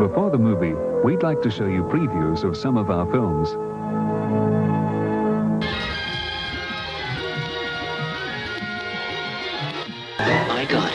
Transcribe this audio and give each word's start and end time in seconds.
Before 0.00 0.30
the 0.30 0.38
movie, 0.38 0.72
we'd 1.04 1.22
like 1.22 1.42
to 1.42 1.50
show 1.50 1.66
you 1.66 1.82
previews 1.82 2.42
of 2.42 2.56
some 2.56 2.78
of 2.78 2.88
our 2.88 3.04
films. 3.12 3.52
My 10.48 10.64
God. 10.64 10.90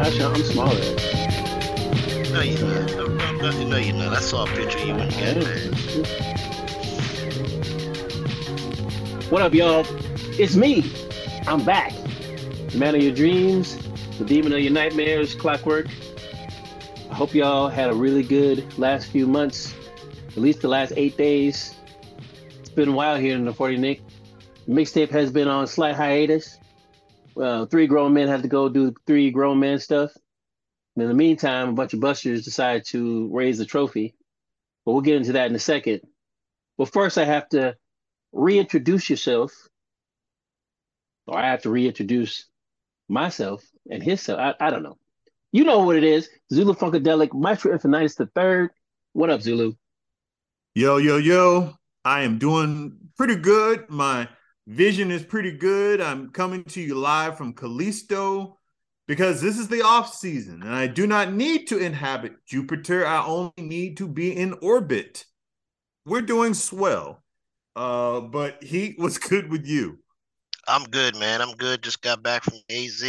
Actually, 0.00 0.24
I'm 0.24 0.42
smaller. 0.44 0.80
No, 2.32 2.40
you're 2.40 2.64
not. 2.66 2.99
No, 3.40 3.50
no, 3.52 3.78
you're 3.78 3.96
not. 3.96 4.12
I 4.12 4.20
saw 4.20 4.44
a 4.44 4.46
picture 4.48 4.78
you 4.80 4.94
when 4.94 5.10
you 5.10 5.16
got. 5.18 5.36
What 9.30 9.40
up, 9.40 9.54
y'all? 9.54 9.86
It's 10.38 10.56
me. 10.56 10.92
I'm 11.46 11.64
back. 11.64 11.94
The 12.68 12.76
man 12.76 12.94
of 12.94 13.02
your 13.02 13.14
dreams, 13.14 13.78
the 14.18 14.26
demon 14.26 14.52
of 14.52 14.60
your 14.60 14.72
nightmares, 14.72 15.34
Clockwork. 15.34 15.86
I 17.10 17.14
hope 17.14 17.32
y'all 17.32 17.70
had 17.70 17.88
a 17.88 17.94
really 17.94 18.22
good 18.22 18.78
last 18.78 19.06
few 19.06 19.26
months, 19.26 19.74
at 20.28 20.36
least 20.36 20.60
the 20.60 20.68
last 20.68 20.92
eight 20.98 21.16
days. 21.16 21.76
It's 22.58 22.68
been 22.68 22.90
a 22.90 22.92
while 22.92 23.16
here 23.16 23.34
in 23.34 23.46
the 23.46 23.54
40 23.54 23.78
Nick. 23.78 24.02
Mixtape 24.68 25.08
has 25.12 25.30
been 25.30 25.48
on 25.48 25.66
slight 25.66 25.96
hiatus. 25.96 26.58
Three 27.70 27.86
grown 27.86 28.12
men 28.12 28.28
had 28.28 28.42
to 28.42 28.48
go 28.48 28.68
do 28.68 28.94
three 29.06 29.30
grown 29.30 29.60
men 29.60 29.78
stuff. 29.78 30.10
And 31.00 31.08
in 31.10 31.16
the 31.16 31.24
meantime, 31.24 31.70
a 31.70 31.72
bunch 31.72 31.94
of 31.94 32.00
busters 32.00 32.44
decide 32.44 32.84
to 32.88 33.30
raise 33.32 33.56
the 33.56 33.64
trophy. 33.64 34.14
But 34.84 34.92
we'll 34.92 35.00
get 35.00 35.16
into 35.16 35.32
that 35.32 35.48
in 35.48 35.56
a 35.56 35.58
second. 35.58 36.02
Well, 36.76 36.84
first, 36.84 37.16
I 37.16 37.24
have 37.24 37.48
to 37.50 37.74
reintroduce 38.32 39.08
yourself, 39.08 39.50
or 41.26 41.38
I 41.38 41.52
have 41.52 41.62
to 41.62 41.70
reintroduce 41.70 42.44
myself 43.08 43.64
and 43.90 44.02
himself. 44.02 44.38
I, 44.38 44.66
I 44.66 44.68
don't 44.68 44.82
know. 44.82 44.98
You 45.52 45.64
know 45.64 45.78
what 45.86 45.96
it 45.96 46.04
is. 46.04 46.28
Zulu 46.52 46.74
Funkadelic, 46.74 47.32
Maestro 47.32 47.72
Infinitus 47.72 48.16
the 48.16 48.26
third. 48.26 48.68
What 49.14 49.30
up, 49.30 49.40
Zulu? 49.40 49.72
Yo, 50.74 50.98
yo, 50.98 51.16
yo. 51.16 51.76
I 52.04 52.24
am 52.24 52.36
doing 52.36 52.98
pretty 53.16 53.36
good. 53.36 53.88
My 53.88 54.28
vision 54.66 55.10
is 55.10 55.24
pretty 55.24 55.52
good. 55.52 56.02
I'm 56.02 56.28
coming 56.28 56.62
to 56.64 56.80
you 56.82 56.94
live 56.94 57.38
from 57.38 57.54
Callisto 57.54 58.58
because 59.10 59.40
this 59.40 59.58
is 59.58 59.66
the 59.66 59.82
off 59.82 60.14
season 60.14 60.62
and 60.62 60.72
I 60.72 60.86
do 60.86 61.04
not 61.04 61.32
need 61.32 61.66
to 61.66 61.78
inhabit 61.78 62.46
Jupiter. 62.46 63.04
I 63.04 63.24
only 63.24 63.50
need 63.58 63.96
to 63.96 64.06
be 64.06 64.36
in 64.36 64.52
orbit. 64.62 65.24
We're 66.06 66.22
doing 66.22 66.54
swell. 66.54 67.20
Uh, 67.74 68.20
but 68.20 68.62
he 68.62 68.94
was 68.98 69.18
good 69.18 69.50
with 69.50 69.66
you. 69.66 69.98
I'm 70.68 70.84
good, 70.84 71.16
man. 71.16 71.42
I'm 71.42 71.56
good. 71.56 71.82
Just 71.82 72.02
got 72.02 72.22
back 72.22 72.44
from 72.44 72.58
AZ. 72.70 73.02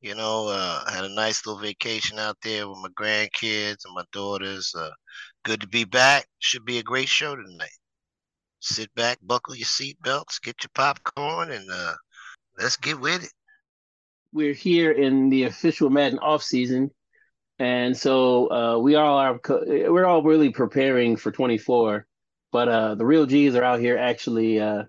You 0.00 0.14
know, 0.14 0.48
uh, 0.48 0.90
had 0.90 1.04
a 1.04 1.14
nice 1.14 1.44
little 1.44 1.60
vacation 1.60 2.18
out 2.18 2.38
there 2.42 2.66
with 2.66 2.78
my 2.78 2.88
grandkids 2.98 3.84
and 3.84 3.94
my 3.94 4.04
daughters. 4.10 4.74
Uh, 4.74 4.88
good 5.44 5.60
to 5.60 5.68
be 5.68 5.84
back. 5.84 6.26
Should 6.38 6.64
be 6.64 6.78
a 6.78 6.82
great 6.82 7.10
show 7.10 7.36
tonight. 7.36 7.76
Sit 8.60 8.88
back, 8.94 9.18
buckle 9.22 9.54
your 9.54 9.66
seatbelts, 9.66 10.40
get 10.42 10.56
your 10.62 10.70
popcorn, 10.74 11.50
and 11.50 11.68
uh, 11.70 11.92
let's 12.56 12.78
get 12.78 12.98
with 12.98 13.22
it. 13.22 13.32
We're 14.34 14.52
here 14.52 14.90
in 14.90 15.30
the 15.30 15.44
official 15.44 15.90
Madden 15.90 16.18
off 16.18 16.42
season, 16.42 16.90
and 17.60 17.96
so 17.96 18.50
uh, 18.50 18.78
we 18.78 18.96
all 18.96 19.16
are. 19.16 19.40
We're 19.48 20.04
all 20.06 20.24
really 20.24 20.50
preparing 20.50 21.16
for 21.16 21.30
24. 21.30 22.04
But 22.50 22.68
uh, 22.68 22.94
the 22.96 23.06
real 23.06 23.26
G's 23.26 23.54
are 23.54 23.62
out 23.64 23.78
here 23.80 23.96
actually 23.96 24.60
uh, 24.60 24.84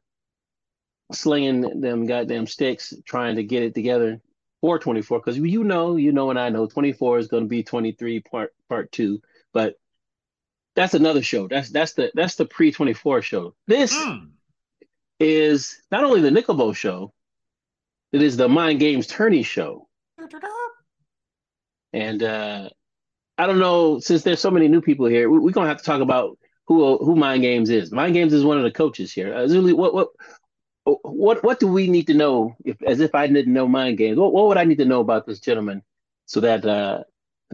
slinging 1.12 1.80
them 1.82 2.06
goddamn 2.08 2.48
sticks, 2.48 2.94
trying 3.06 3.36
to 3.36 3.44
get 3.44 3.64
it 3.64 3.76
together 3.76 4.20
for 4.62 4.80
24. 4.80 5.20
Because 5.20 5.38
you 5.38 5.64
know, 5.64 5.96
you 5.96 6.12
know, 6.12 6.32
and 6.32 6.40
I 6.40 6.50
know 6.50 6.66
24 6.66 7.20
is 7.20 7.28
going 7.28 7.44
to 7.44 7.50
be 7.50 7.64
23 7.64 8.22
part 8.22 8.52
part 8.68 8.92
two. 8.92 9.22
But 9.54 9.76
that's 10.76 10.96
another 10.96 11.22
show. 11.22 11.48
That's 11.48 11.70
that's 11.70 11.94
the 11.94 12.12
that's 12.16 12.36
the 12.36 12.46
pre 12.46 12.72
24 12.72 13.22
show. 13.22 13.54
This 13.68 13.94
Mm. 13.94 14.32
is 15.20 15.82
not 15.92 16.04
only 16.04 16.22
the 16.22 16.30
Nickelbowl 16.30 16.76
show, 16.76 17.14
it 18.16 18.22
is 18.22 18.38
the 18.38 18.48
Mind 18.48 18.80
Games 18.80 19.08
Tourney 19.08 19.44
show. 19.44 19.90
And 21.92 22.24
uh, 22.24 22.70
I 23.38 23.46
don't 23.46 23.60
know, 23.60 24.00
since 24.00 24.24
there's 24.24 24.40
so 24.40 24.50
many 24.50 24.70
new 24.70 24.80
people 24.80 25.06
here, 25.08 25.30
we, 25.30 25.38
we're 25.38 25.52
gonna 25.52 25.68
have 25.68 25.80
to 25.80 25.84
talk 25.84 26.00
about 26.00 26.38
who 26.66 26.98
who 26.98 27.18
Mind 27.18 27.42
Games 27.42 27.70
is. 27.70 27.92
Mind 27.92 28.14
Games 28.14 28.32
is 28.32 28.46
one 28.46 28.58
of 28.58 28.64
the 28.64 28.72
coaches 28.72 29.12
here. 29.12 29.36
Uh, 29.36 29.48
what 29.74 29.94
what 29.94 30.08
what 30.86 31.44
what 31.44 31.60
do 31.60 31.68
we 31.68 31.90
need 31.90 32.08
to 32.08 32.14
know? 32.14 32.56
If 32.64 32.82
as 32.84 33.02
if 33.02 33.14
I 33.14 33.28
didn't 33.28 33.52
know 33.52 33.68
Mind 33.68 33.98
Games, 33.98 34.18
what 34.18 34.32
what 34.32 34.48
would 34.48 34.58
I 34.58 34.64
need 34.64 34.78
to 34.78 34.86
know 34.86 35.02
about 35.02 35.26
this 35.26 35.42
gentleman 35.42 35.84
so 36.26 36.40
that 36.40 36.66
uh, 36.66 37.04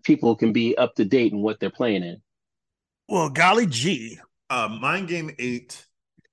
people 0.04 0.36
can 0.36 0.54
be 0.54 0.78
up 0.78 0.94
to 0.96 1.06
date 1.06 1.32
in 1.32 1.42
what 1.42 1.60
they're 1.60 1.72
playing 1.72 2.04
in? 2.04 2.22
Well, 3.10 3.30
golly 3.30 3.66
gee. 3.66 4.20
Uh, 4.48 4.68
Mind 4.80 5.08
Game 5.08 5.32
8 5.40 5.86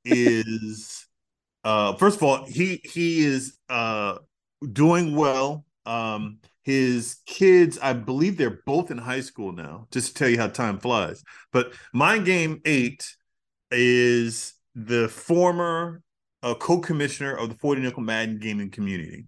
is 0.04 1.07
uh 1.68 1.94
first 1.96 2.16
of 2.16 2.22
all, 2.22 2.46
he 2.46 2.80
he 2.82 3.24
is 3.24 3.58
uh 3.68 4.16
doing 4.72 5.14
well. 5.14 5.66
Um 5.84 6.38
his 6.62 7.16
kids, 7.26 7.78
I 7.82 7.92
believe 7.92 8.36
they're 8.36 8.62
both 8.66 8.90
in 8.90 8.98
high 8.98 9.20
school 9.20 9.52
now, 9.52 9.86
just 9.90 10.08
to 10.08 10.14
tell 10.14 10.28
you 10.28 10.38
how 10.38 10.48
time 10.48 10.78
flies. 10.78 11.22
But 11.52 11.72
Mind 11.94 12.26
Game 12.26 12.60
8 12.64 13.06
is 13.70 14.54
the 14.74 15.08
former 15.08 16.02
uh, 16.42 16.54
co-commissioner 16.54 17.34
of 17.34 17.48
the 17.48 17.54
40 17.56 17.80
Nickel 17.82 18.02
Madden 18.02 18.38
gaming 18.38 18.70
community. 18.70 19.26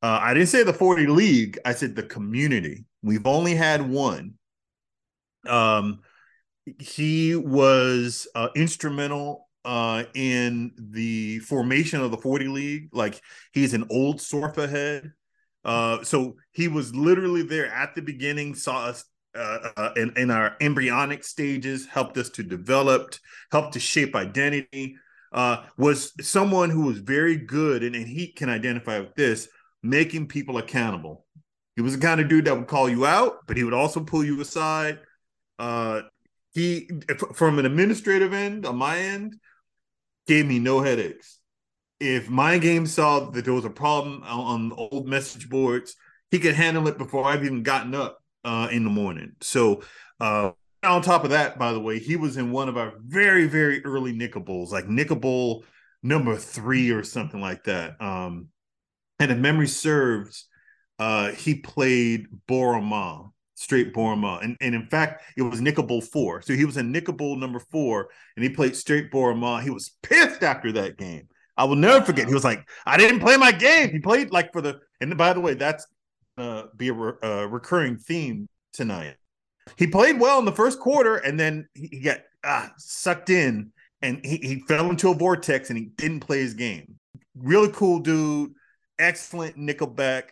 Uh, 0.00 0.20
I 0.22 0.32
didn't 0.34 0.48
say 0.48 0.62
the 0.62 0.72
40 0.72 1.06
league, 1.08 1.58
I 1.64 1.72
said 1.72 1.96
the 1.96 2.04
community. 2.04 2.84
We've 3.02 3.26
only 3.26 3.54
had 3.54 3.88
one. 3.88 4.34
Um 5.46 6.00
he 6.80 7.36
was 7.36 8.26
uh, 8.34 8.48
instrumental 8.56 9.43
uh, 9.64 10.04
in 10.14 10.72
the 10.76 11.38
formation 11.40 12.00
of 12.00 12.10
the 12.10 12.18
40 12.18 12.48
league 12.48 12.88
like 12.92 13.20
he's 13.52 13.74
an 13.74 13.86
old 13.90 14.18
sorfa 14.18 14.68
head 14.68 15.12
uh, 15.64 16.02
so 16.04 16.36
he 16.52 16.68
was 16.68 16.94
literally 16.94 17.42
there 17.42 17.66
at 17.66 17.94
the 17.94 18.02
beginning 18.02 18.54
saw 18.54 18.86
us 18.86 19.04
uh, 19.34 19.70
uh, 19.76 19.90
in, 19.96 20.12
in 20.16 20.30
our 20.30 20.56
embryonic 20.60 21.24
stages 21.24 21.86
helped 21.86 22.16
us 22.18 22.30
to 22.30 22.42
develop 22.42 23.14
helped 23.50 23.72
to 23.72 23.80
shape 23.80 24.14
identity 24.14 24.96
uh, 25.32 25.64
was 25.76 26.12
someone 26.20 26.70
who 26.70 26.82
was 26.82 26.98
very 26.98 27.36
good 27.36 27.82
and, 27.82 27.96
and 27.96 28.06
he 28.06 28.28
can 28.28 28.48
identify 28.48 29.00
with 29.00 29.14
this 29.16 29.48
making 29.82 30.28
people 30.28 30.58
accountable. 30.58 31.26
He 31.74 31.82
was 31.82 31.96
the 31.96 32.00
kind 32.00 32.20
of 32.20 32.28
dude 32.28 32.44
that 32.44 32.56
would 32.56 32.68
call 32.68 32.88
you 32.88 33.04
out 33.06 33.38
but 33.46 33.56
he 33.56 33.64
would 33.64 33.74
also 33.74 34.00
pull 34.00 34.24
you 34.24 34.40
aside. 34.40 35.00
Uh, 35.58 36.02
he 36.52 36.88
from 37.34 37.58
an 37.58 37.66
administrative 37.66 38.32
end 38.32 38.64
on 38.64 38.76
my 38.76 38.98
end 38.98 39.34
gave 40.26 40.46
me 40.46 40.58
no 40.58 40.80
headaches. 40.80 41.38
If 42.00 42.28
my 42.28 42.58
game 42.58 42.86
saw 42.86 43.30
that 43.30 43.44
there 43.44 43.54
was 43.54 43.64
a 43.64 43.70
problem 43.70 44.22
on, 44.24 44.72
old 44.72 45.06
message 45.06 45.48
boards 45.48 45.96
he 46.30 46.38
could 46.38 46.54
handle 46.54 46.88
it 46.88 46.98
before 46.98 47.24
i've 47.24 47.44
even 47.44 47.62
gotten 47.62 47.94
up 47.94 48.18
uh, 48.44 48.68
in 48.70 48.84
the 48.84 48.90
morning. 48.90 49.32
So 49.40 49.82
uh, 50.20 50.50
on 50.82 51.02
top 51.02 51.24
of 51.24 51.30
that 51.30 51.58
by 51.58 51.72
the 51.72 51.80
way 51.80 51.98
he 51.98 52.16
was 52.16 52.36
in 52.36 52.50
one 52.50 52.68
of 52.68 52.76
our 52.76 52.94
very 53.00 53.46
very 53.46 53.84
early 53.84 54.12
Nickelbowls 54.12 54.70
like 54.70 54.86
Nickelbowl 54.86 55.62
number 56.02 56.36
three 56.36 56.90
or 56.90 57.02
something 57.02 57.40
like 57.40 57.64
that. 57.64 58.00
Um, 58.00 58.48
and 59.18 59.30
if 59.30 59.38
memory 59.38 59.68
serves 59.68 60.48
uh, 60.98 61.30
he 61.30 61.54
played 61.54 62.26
boroma 62.48 63.30
straight 63.54 63.94
Borma. 63.94 64.42
And, 64.42 64.56
and 64.60 64.74
in 64.74 64.86
fact, 64.86 65.22
it 65.36 65.42
was 65.42 65.60
Nickelbowl 65.60 66.04
four. 66.04 66.42
So 66.42 66.54
he 66.54 66.64
was 66.64 66.76
in 66.76 66.92
Nickelbowl 66.92 67.38
number 67.38 67.60
four 67.60 68.08
and 68.36 68.44
he 68.44 68.50
played 68.50 68.76
straight 68.76 69.10
Borma. 69.10 69.62
He 69.62 69.70
was 69.70 69.92
pissed 70.02 70.42
after 70.42 70.72
that 70.72 70.96
game. 70.98 71.28
I 71.56 71.64
will 71.64 71.76
never 71.76 72.04
forget. 72.04 72.26
He 72.26 72.34
was 72.34 72.44
like, 72.44 72.68
I 72.84 72.96
didn't 72.96 73.20
play 73.20 73.36
my 73.36 73.52
game. 73.52 73.90
He 73.90 74.00
played 74.00 74.32
like 74.32 74.52
for 74.52 74.60
the, 74.60 74.80
and 75.00 75.16
by 75.16 75.32
the 75.32 75.40
way, 75.40 75.54
that's 75.54 75.86
uh, 76.36 76.64
be 76.76 76.88
a 76.88 76.92
re- 76.92 77.12
uh, 77.22 77.46
recurring 77.48 77.96
theme 77.96 78.48
tonight. 78.72 79.16
he 79.76 79.86
played 79.86 80.20
well 80.20 80.38
in 80.38 80.44
the 80.44 80.52
first 80.52 80.80
quarter, 80.80 81.16
and 81.16 81.38
then 81.38 81.68
he, 81.74 81.88
he 81.92 82.00
got 82.00 82.18
ah, 82.44 82.70
sucked 82.76 83.30
in, 83.30 83.72
and 84.02 84.20
he, 84.24 84.36
he 84.38 84.60
fell 84.66 84.90
into 84.90 85.10
a 85.10 85.14
vortex, 85.14 85.70
and 85.70 85.78
he 85.78 85.86
didn't 85.96 86.20
play 86.20 86.40
his 86.40 86.54
game. 86.54 86.98
Really 87.36 87.70
cool 87.72 88.00
dude, 88.00 88.52
excellent 88.98 89.56
Nickelback, 89.56 90.24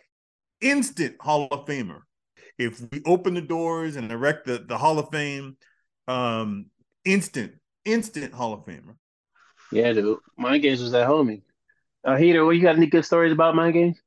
instant 0.61 1.15
Hall 1.19 1.47
of 1.51 1.65
Famer. 1.65 2.01
If 2.63 2.81
we 2.91 3.01
open 3.05 3.33
the 3.33 3.41
doors 3.41 3.95
and 3.95 4.11
erect 4.11 4.45
the, 4.45 4.57
the 4.57 4.77
Hall 4.77 4.99
of 4.99 5.09
Fame, 5.09 5.57
um, 6.07 6.67
instant, 7.05 7.53
instant 7.85 8.33
Hall 8.33 8.53
of 8.53 8.65
Famer. 8.65 8.95
Yeah, 9.71 9.93
dude. 9.93 10.19
Mind 10.37 10.63
games 10.63 10.81
was 10.81 10.91
that 10.91 11.07
homie. 11.07 11.41
Uh, 12.03 12.15
Heater, 12.15 12.45
what 12.45 12.55
you 12.55 12.61
got 12.61 12.75
any 12.75 12.87
good 12.87 13.05
stories 13.05 13.31
about 13.31 13.55
mind 13.55 13.73
games? 13.73 13.97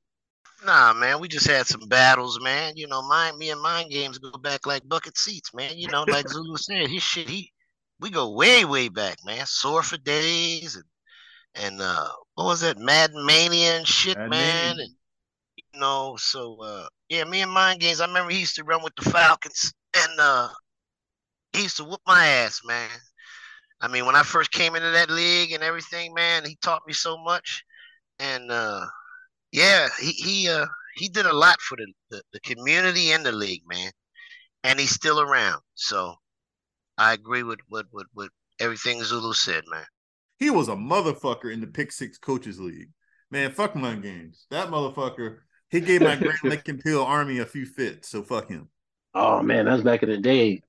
Nah, 0.65 0.93
man, 0.93 1.21
we 1.21 1.29
just 1.29 1.47
had 1.47 1.67
some 1.67 1.89
battles, 1.89 2.41
man. 2.41 2.73
You 2.77 2.89
know, 2.89 3.03
mine, 3.03 3.39
me 3.39 3.51
and 3.51 3.61
mind 3.61 3.91
games 3.91 4.19
go 4.19 4.31
back 4.39 4.67
like 4.67 4.89
bucket 4.89 5.17
seats, 5.17 5.55
man. 5.55 5.77
You 5.77 5.89
know, 5.89 6.05
like 6.09 6.29
Zulu 6.29 6.57
said, 6.57 6.89
his 6.89 7.03
shit, 7.03 7.29
he, 7.29 7.53
we 8.01 8.11
go 8.11 8.33
way, 8.33 8.65
way 8.65 8.89
back, 8.89 9.19
man. 9.25 9.45
Sore 9.47 9.83
for 9.83 9.99
days 9.99 10.77
and 10.77 10.85
and 11.59 11.81
uh, 11.81 12.09
what 12.35 12.45
was 12.45 12.61
that, 12.61 12.79
Madden 12.79 13.25
Mania 13.25 13.79
and 13.79 13.87
shit, 13.87 14.17
Madden 14.17 14.31
man. 14.31 14.77
Mania. 14.77 14.85
And 14.85 14.95
you 15.57 15.81
know, 15.81 16.17
so 16.19 16.59
uh, 16.63 16.87
yeah, 17.09 17.25
me 17.25 17.43
and 17.43 17.51
mind 17.51 17.81
games. 17.81 18.01
I 18.01 18.07
remember 18.07 18.31
he 18.31 18.41
used 18.41 18.57
to 18.57 18.65
run 18.65 18.83
with 18.83 18.95
the 18.97 19.11
Falcons, 19.11 19.73
and 19.97 20.21
uh, 20.21 20.49
he 21.53 21.63
used 21.63 21.77
to 21.79 21.85
whoop 21.85 22.01
my 22.07 22.27
ass, 22.27 22.61
man. 22.65 22.91
I 23.81 23.89
mean, 23.89 24.07
when 24.07 24.17
I 24.17 24.23
first 24.23 24.51
came 24.53 24.75
into 24.75 24.91
that 24.91 25.11
league 25.11 25.53
and 25.53 25.63
everything, 25.63 26.15
man, 26.15 26.45
he 26.45 26.57
taught 26.63 26.83
me 26.87 26.93
so 26.93 27.19
much, 27.19 27.65
and 28.19 28.51
uh, 28.51 28.87
yeah, 29.53 29.89
he 30.01 30.11
he 30.13 30.49
uh 30.49 30.67
he 30.97 31.09
did 31.09 31.27
a 31.27 31.37
lot 31.37 31.61
for 31.61 31.77
the, 31.77 31.87
the, 32.11 32.23
the 32.33 32.41
community 32.41 33.13
and 33.13 33.25
the 33.25 33.33
league, 33.33 33.63
man. 33.69 33.91
And 34.65 34.81
he's 34.81 34.91
still 34.91 35.21
around. 35.21 35.61
So 35.75 36.15
I 36.99 37.13
agree 37.13 37.43
with 37.43 37.61
with 37.71 37.87
with, 37.93 38.07
with 38.15 38.31
everything 38.61 39.03
Zulu 39.03 39.35
said, 39.35 39.65
man. 39.71 39.85
He 40.39 40.51
was 40.51 40.69
a 40.69 40.75
motherfucker 40.75 41.53
in 41.53 41.61
the 41.61 41.67
Pick 41.67 41.93
Six 41.93 42.19
Coaches 42.19 42.59
League. 42.59 42.91
Man, 43.31 43.51
fuck 43.53 43.75
my 43.75 43.95
games. 43.95 44.47
That 44.51 44.69
motherfucker, 44.69 45.39
he 45.71 45.81
gave 45.81 46.03
my 46.03 46.17
Grand 46.17 46.39
Lincoln 46.45 46.81
Hill 46.85 47.03
Army 47.05 47.39
a 47.39 47.47
few 47.47 47.67
fits, 47.67 48.09
so 48.09 48.23
fuck 48.23 48.49
him. 48.49 48.69
Oh 49.15 49.43
man, 49.43 49.65
that 49.67 49.73
was 49.73 49.83
back 49.83 50.03
in 50.03 50.09
the 50.11 50.19
day. 50.19 50.63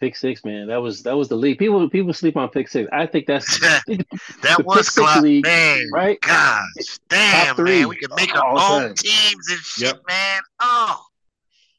Pick 0.00 0.14
six, 0.14 0.44
man. 0.44 0.68
That 0.68 0.76
was 0.76 1.02
that 1.02 1.16
was 1.16 1.28
the 1.28 1.34
league. 1.36 1.58
People 1.58 1.88
people 1.90 2.12
sleep 2.12 2.36
on 2.36 2.48
pick 2.50 2.68
six. 2.68 2.88
I 2.92 3.06
think 3.06 3.26
that's 3.26 3.58
that 3.60 4.62
was 4.64 4.76
Pick 4.76 4.84
Six 4.90 5.16
League, 5.22 5.44
man. 5.44 5.82
right? 5.92 6.20
Gosh, 6.20 6.62
damn, 7.08 7.56
three 7.56 7.80
man. 7.80 7.88
We 7.88 7.96
could 7.96 8.12
make 8.14 8.32
our 8.36 8.46
own 8.48 8.58
time. 8.58 8.94
teams 8.94 9.48
and 9.50 9.58
shit, 9.58 9.86
Yep. 9.88 10.02
man. 10.06 10.40
Oh, 10.60 11.02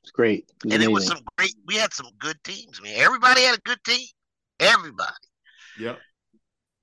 It's 0.04 0.12
great. 0.12 0.50
It 0.50 0.66
was 0.66 0.74
and 0.74 0.84
it 0.84 0.92
was 0.92 1.08
some 1.08 1.20
great. 1.38 1.54
We 1.66 1.76
had 1.76 1.94
some 1.94 2.08
good 2.20 2.36
teams, 2.44 2.82
man. 2.82 2.96
Everybody 2.98 3.42
had 3.44 3.58
a 3.58 3.62
good 3.62 3.82
team. 3.86 4.06
Everybody. 4.60 5.14
Yep. 5.80 6.00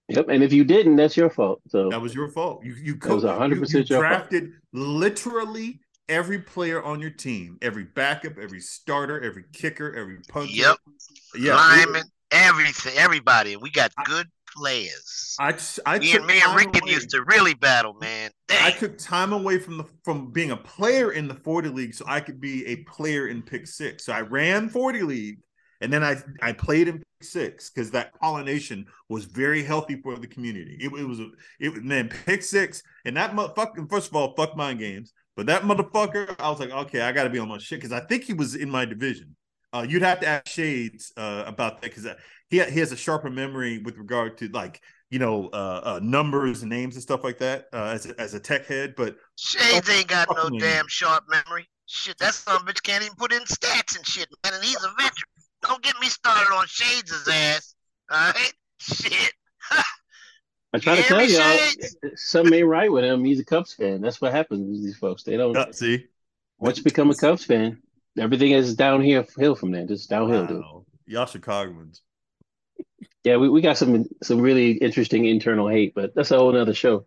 Yep. 0.08 0.28
And 0.28 0.42
if 0.44 0.52
you 0.52 0.62
didn't, 0.64 0.96
that's 0.96 1.16
your 1.16 1.30
fault. 1.30 1.60
So 1.68 1.90
That 1.90 2.00
was 2.00 2.14
your 2.14 2.28
fault. 2.28 2.64
You 2.64 2.74
you 2.74 2.94
That 2.94 3.12
was 3.14 3.24
co- 3.24 3.28
100% 3.38 3.50
you- 3.72 3.78
you 3.80 3.84
your 3.96 4.02
fault. 4.02 4.28
drafted 4.30 4.52
literally 4.72 5.80
every 6.08 6.38
player 6.38 6.82
on 6.82 7.00
your 7.00 7.10
team, 7.10 7.58
every 7.60 7.84
backup, 7.84 8.38
every 8.38 8.60
starter, 8.60 9.20
every 9.20 9.44
kicker, 9.52 9.92
every 9.94 10.18
punter. 10.28 10.52
Yep. 10.52 10.76
Yeah. 11.36 11.56
Linemen, 11.56 12.04
everything, 12.30 12.96
everybody. 12.96 13.56
We 13.56 13.70
got 13.70 13.90
good 14.04 14.28
players. 14.56 15.36
I 15.40 15.58
I 15.84 15.98
Me 15.98 16.12
took 16.12 16.20
and 16.20 16.26
me 16.28 16.34
and 16.34 16.42
time 16.44 16.56
Rickon 16.56 16.82
away. 16.84 16.92
used 16.92 17.10
to 17.10 17.22
really 17.24 17.54
battle, 17.54 17.94
man. 17.94 18.30
I 18.50 18.70
took 18.70 18.96
time 18.98 19.32
away 19.32 19.58
from 19.58 19.76
the 19.78 19.84
from 20.04 20.30
being 20.30 20.52
a 20.52 20.56
player 20.56 21.10
in 21.12 21.26
the 21.28 21.34
40 21.34 21.68
league 21.68 21.94
so 21.94 22.04
I 22.08 22.20
could 22.20 22.40
be 22.40 22.64
a 22.66 22.76
player 22.84 23.26
in 23.28 23.42
pick 23.42 23.66
six. 23.66 24.04
So 24.06 24.12
I 24.12 24.20
ran 24.20 24.68
40 24.68 25.02
league 25.02 25.38
and 25.80 25.92
then 25.92 26.02
I 26.02 26.16
I 26.42 26.52
played 26.52 26.88
in 26.88 26.98
pick 26.98 27.22
six 27.22 27.70
because 27.70 27.90
that 27.92 28.14
pollination 28.20 28.86
was 29.08 29.24
very 29.24 29.62
healthy 29.62 30.00
for 30.02 30.16
the 30.16 30.26
community. 30.26 30.76
It, 30.80 30.92
it 30.92 31.04
was 31.04 31.20
a 31.20 31.28
it 31.60 31.72
was 31.72 31.82
man 31.82 32.08
pick 32.08 32.42
six 32.42 32.82
and 33.04 33.16
that 33.16 33.32
motherfucking 33.32 33.88
first 33.90 34.08
of 34.08 34.16
all 34.16 34.34
fuck 34.34 34.56
mind 34.56 34.78
games, 34.78 35.12
but 35.36 35.46
that 35.46 35.62
motherfucker 35.62 36.34
I 36.38 36.50
was 36.50 36.60
like 36.60 36.70
okay 36.70 37.02
I 37.02 37.12
got 37.12 37.24
to 37.24 37.30
be 37.30 37.38
on 37.38 37.48
my 37.48 37.58
shit 37.58 37.80
because 37.80 37.92
I 37.92 38.00
think 38.00 38.24
he 38.24 38.32
was 38.32 38.54
in 38.54 38.70
my 38.70 38.84
division. 38.84 39.36
Uh, 39.72 39.86
you'd 39.86 40.02
have 40.02 40.20
to 40.20 40.26
ask 40.26 40.48
Shades 40.48 41.12
uh, 41.16 41.44
about 41.46 41.82
that 41.82 41.94
because 41.94 42.06
he 42.48 42.62
he 42.62 42.80
has 42.80 42.92
a 42.92 42.96
sharper 42.96 43.30
memory 43.30 43.78
with 43.78 43.98
regard 43.98 44.38
to 44.38 44.48
like 44.48 44.80
you 45.10 45.18
know 45.18 45.48
uh, 45.52 45.80
uh, 45.84 46.00
numbers 46.02 46.62
and 46.62 46.70
names 46.70 46.94
and 46.94 47.02
stuff 47.02 47.24
like 47.24 47.38
that 47.38 47.66
uh, 47.72 47.86
as 47.86 48.06
a, 48.06 48.20
as 48.20 48.34
a 48.34 48.40
tech 48.40 48.66
head. 48.66 48.94
But 48.96 49.16
Shades 49.36 49.88
ain't 49.90 50.08
got 50.08 50.28
no 50.34 50.58
damn 50.58 50.88
sharp 50.88 51.24
memory. 51.28 51.68
Shit, 51.86 52.18
that 52.18 52.34
son 52.34 52.56
of 52.56 52.62
a 52.62 52.64
bitch 52.64 52.82
can't 52.82 53.04
even 53.04 53.16
put 53.16 53.32
in 53.32 53.42
stats 53.42 53.96
and 53.96 54.06
shit, 54.06 54.28
man. 54.44 54.54
And 54.54 54.64
he's 54.64 54.76
a 54.76 54.88
veteran. 54.98 55.35
Don't 55.66 55.82
get 55.82 55.94
me 56.00 56.08
started 56.08 56.52
on 56.52 56.66
Shades' 56.66 57.28
ass. 57.28 57.74
All 58.10 58.18
right? 58.18 58.52
Shit. 58.78 59.32
I 60.72 60.78
try 60.78 60.96
to 60.96 61.02
tell 61.02 61.18
me, 61.18 61.32
y'all, 61.32 61.58
Shades? 61.58 61.96
something 62.16 62.52
ain't 62.52 62.66
right 62.66 62.90
with 62.90 63.04
him. 63.04 63.24
He's 63.24 63.40
a 63.40 63.44
Cubs 63.44 63.72
fan. 63.72 64.00
That's 64.00 64.20
what 64.20 64.32
happens 64.32 64.60
with 64.68 64.84
these 64.84 64.98
folks. 64.98 65.22
They 65.22 65.36
don't. 65.36 65.56
uh, 65.56 65.72
see, 65.72 66.06
Once 66.58 66.78
you 66.78 66.84
become 66.84 67.10
a 67.10 67.14
Cubs 67.14 67.44
fan, 67.44 67.82
everything 68.18 68.52
is 68.52 68.74
downhill 68.74 69.24
hill 69.36 69.54
from 69.54 69.72
there. 69.72 69.86
Just 69.86 70.10
downhill, 70.10 70.46
dude. 70.46 70.62
y'all 71.06 71.26
Chicagoans. 71.26 72.02
Yeah, 73.24 73.38
we, 73.38 73.48
we 73.48 73.60
got 73.60 73.76
some 73.76 74.06
some 74.22 74.40
really 74.40 74.72
interesting 74.72 75.24
internal 75.24 75.68
hate, 75.68 75.94
but 75.94 76.14
that's 76.14 76.30
a 76.30 76.38
whole 76.38 76.52
nother 76.52 76.74
show. 76.74 77.06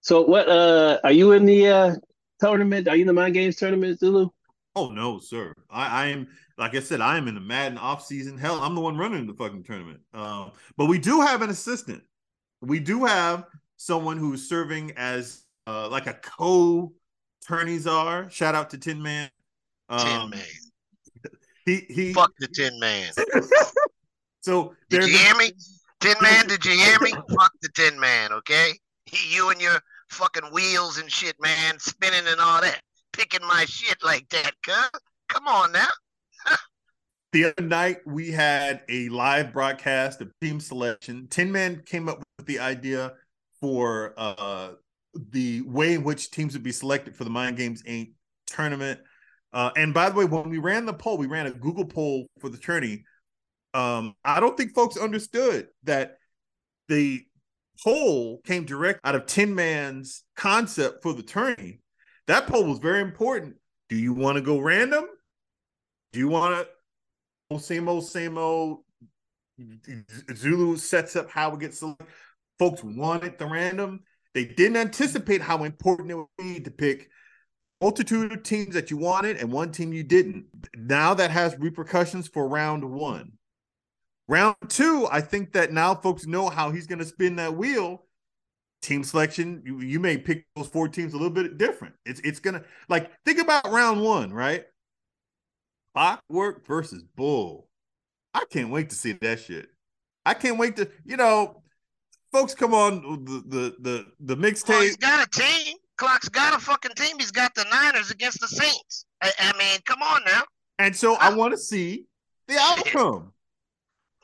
So 0.00 0.22
what 0.22 0.48
uh 0.48 0.98
are 1.04 1.12
you 1.12 1.32
in 1.32 1.44
the 1.44 1.68
uh 1.68 1.94
tournament? 2.40 2.88
Are 2.88 2.96
you 2.96 3.02
in 3.02 3.06
the 3.06 3.12
mind 3.12 3.34
games 3.34 3.56
tournament, 3.56 3.98
Zulu? 3.98 4.30
Oh 4.74 4.88
no, 4.90 5.18
sir. 5.18 5.52
I, 5.68 6.04
I 6.04 6.06
am 6.08 6.28
like 6.60 6.74
I 6.74 6.80
said, 6.80 7.00
I 7.00 7.16
am 7.16 7.26
in 7.26 7.34
the 7.34 7.40
Madden 7.40 7.78
off 7.78 8.04
season. 8.04 8.36
Hell, 8.36 8.60
I'm 8.60 8.74
the 8.74 8.82
one 8.82 8.96
running 8.96 9.26
the 9.26 9.32
fucking 9.32 9.64
tournament. 9.64 10.00
Um, 10.12 10.52
but 10.76 10.86
we 10.86 10.98
do 10.98 11.22
have 11.22 11.40
an 11.40 11.48
assistant. 11.48 12.02
We 12.60 12.78
do 12.78 13.06
have 13.06 13.46
someone 13.78 14.18
who's 14.18 14.46
serving 14.46 14.92
as 14.98 15.44
uh, 15.66 15.88
like 15.88 16.06
a 16.06 16.12
co 16.12 16.92
tourney 17.40 17.78
czar. 17.78 18.28
Shout 18.28 18.54
out 18.54 18.68
to 18.70 18.78
Tin 18.78 19.02
Man. 19.02 19.30
Tin 19.88 20.20
Um, 20.20 20.30
Man. 20.30 20.44
He 21.64 21.86
he. 21.88 22.12
Fuck 22.12 22.32
the 22.38 22.48
Tin 22.48 22.78
Man. 22.78 23.10
So 24.42 24.74
Did 24.88 25.04
you 25.04 25.18
hear 25.18 25.34
me? 25.34 25.52
Tin 26.00 26.14
Man, 26.22 26.46
did 26.46 26.64
you 26.64 26.72
hear 26.72 26.98
me? 27.02 27.10
Fuck 27.10 27.52
the 27.60 27.68
Tin 27.74 28.00
Man, 28.00 28.32
okay? 28.32 28.72
You 29.28 29.50
and 29.50 29.60
your 29.60 29.78
fucking 30.08 30.50
wheels 30.50 30.96
and 30.96 31.12
shit, 31.12 31.36
man, 31.42 31.78
spinning 31.78 32.26
and 32.26 32.40
all 32.40 32.62
that. 32.62 32.80
Picking 33.12 33.46
my 33.46 33.66
shit 33.66 33.98
like 34.02 34.26
that, 34.30 34.52
cuz. 34.64 34.90
Come 35.28 35.46
on 35.46 35.72
now. 35.72 35.88
the 37.32 37.46
other 37.46 37.62
night 37.62 37.98
we 38.06 38.30
had 38.30 38.82
a 38.88 39.08
live 39.08 39.52
broadcast 39.52 40.20
of 40.20 40.30
team 40.40 40.60
selection. 40.60 41.26
Tin 41.28 41.50
Man 41.50 41.82
came 41.84 42.08
up 42.08 42.22
with 42.38 42.46
the 42.46 42.58
idea 42.58 43.12
for 43.60 44.14
uh 44.16 44.72
the 45.32 45.62
way 45.62 45.94
in 45.94 46.04
which 46.04 46.30
teams 46.30 46.54
would 46.54 46.62
be 46.62 46.72
selected 46.72 47.16
for 47.16 47.24
the 47.24 47.30
Mind 47.30 47.56
Games 47.56 47.82
Inc. 47.82 48.12
tournament. 48.46 49.00
Uh, 49.52 49.70
and 49.76 49.92
by 49.92 50.08
the 50.08 50.14
way, 50.14 50.24
when 50.24 50.48
we 50.48 50.58
ran 50.58 50.86
the 50.86 50.92
poll, 50.92 51.18
we 51.18 51.26
ran 51.26 51.46
a 51.46 51.50
Google 51.50 51.84
poll 51.84 52.26
for 52.38 52.48
the 52.48 52.58
tourney. 52.58 53.04
Um, 53.74 54.14
I 54.24 54.40
don't 54.40 54.56
think 54.56 54.74
folks 54.74 54.96
understood 54.96 55.68
that 55.84 56.18
the 56.88 57.24
poll 57.82 58.40
came 58.44 58.64
direct 58.64 59.00
out 59.04 59.14
of 59.14 59.26
Tin 59.26 59.54
Man's 59.54 60.24
concept 60.36 61.02
for 61.02 61.12
the 61.12 61.22
tourney. 61.22 61.80
That 62.26 62.46
poll 62.46 62.64
was 62.64 62.78
very 62.78 63.00
important. 63.00 63.56
Do 63.88 63.96
you 63.96 64.12
want 64.12 64.36
to 64.36 64.42
go 64.42 64.58
random? 64.58 65.06
Do 66.12 66.18
you 66.18 66.28
want 66.28 66.66
to 67.50 67.58
same 67.58 67.88
old, 67.88 68.06
same 68.06 68.38
old. 68.38 68.84
Zulu 70.34 70.76
sets 70.76 71.16
up 71.16 71.28
how 71.30 71.54
it 71.54 71.60
gets 71.60 71.80
selected. 71.80 72.06
Folks 72.58 72.82
wanted 72.84 73.38
the 73.38 73.46
random. 73.46 74.00
They 74.34 74.44
didn't 74.44 74.76
anticipate 74.76 75.42
how 75.42 75.64
important 75.64 76.10
it 76.10 76.14
would 76.14 76.26
be 76.38 76.60
to 76.60 76.70
pick 76.70 77.10
multitude 77.80 78.32
of 78.32 78.42
teams 78.42 78.74
that 78.74 78.90
you 78.90 78.96
wanted 78.96 79.38
and 79.38 79.50
one 79.50 79.72
team 79.72 79.92
you 79.92 80.02
didn't. 80.02 80.46
Now 80.76 81.14
that 81.14 81.30
has 81.30 81.58
repercussions 81.58 82.28
for 82.28 82.46
round 82.46 82.84
one. 82.84 83.32
Round 84.28 84.56
two, 84.68 85.08
I 85.10 85.20
think 85.20 85.52
that 85.54 85.72
now 85.72 85.94
folks 85.94 86.26
know 86.26 86.48
how 86.48 86.70
he's 86.70 86.86
going 86.86 87.00
to 87.00 87.04
spin 87.04 87.36
that 87.36 87.56
wheel. 87.56 88.04
Team 88.82 89.02
selection, 89.02 89.62
you, 89.66 89.80
you 89.80 90.00
may 90.00 90.16
pick 90.16 90.46
those 90.54 90.68
four 90.68 90.88
teams 90.88 91.12
a 91.12 91.16
little 91.16 91.32
bit 91.32 91.58
different. 91.58 91.94
It's 92.06 92.20
it's 92.20 92.40
gonna 92.40 92.62
like 92.88 93.10
think 93.26 93.38
about 93.38 93.70
round 93.70 94.00
one, 94.00 94.32
right? 94.32 94.64
Clockwork 95.94 96.66
versus 96.66 97.02
Bull. 97.16 97.68
I 98.34 98.44
can't 98.50 98.70
wait 98.70 98.90
to 98.90 98.96
see 98.96 99.12
that 99.12 99.40
shit. 99.40 99.68
I 100.24 100.34
can't 100.34 100.58
wait 100.58 100.76
to, 100.76 100.88
you 101.04 101.16
know, 101.16 101.62
folks 102.32 102.54
come 102.54 102.74
on 102.74 103.24
the 103.24 103.42
the 103.46 103.76
the, 103.80 104.06
the 104.20 104.36
Well, 104.36 104.50
mixtape. 104.52 104.82
he's 104.82 104.96
got 104.96 105.26
a 105.26 105.30
team. 105.30 105.76
Clock's 105.96 106.28
got 106.28 106.54
a 106.54 106.58
fucking 106.58 106.92
team. 106.96 107.16
He's 107.18 107.30
got 107.32 107.54
the 107.54 107.64
Niners 107.70 108.10
against 108.10 108.40
the 108.40 108.48
Saints. 108.48 109.04
I, 109.22 109.30
I 109.38 109.58
mean, 109.58 109.80
come 109.84 110.00
on 110.02 110.22
now. 110.24 110.42
And 110.78 110.94
so 110.96 111.14
I 111.16 111.34
want 111.34 111.52
to 111.52 111.58
see 111.58 112.06
the 112.48 112.56
outcome. 112.58 113.32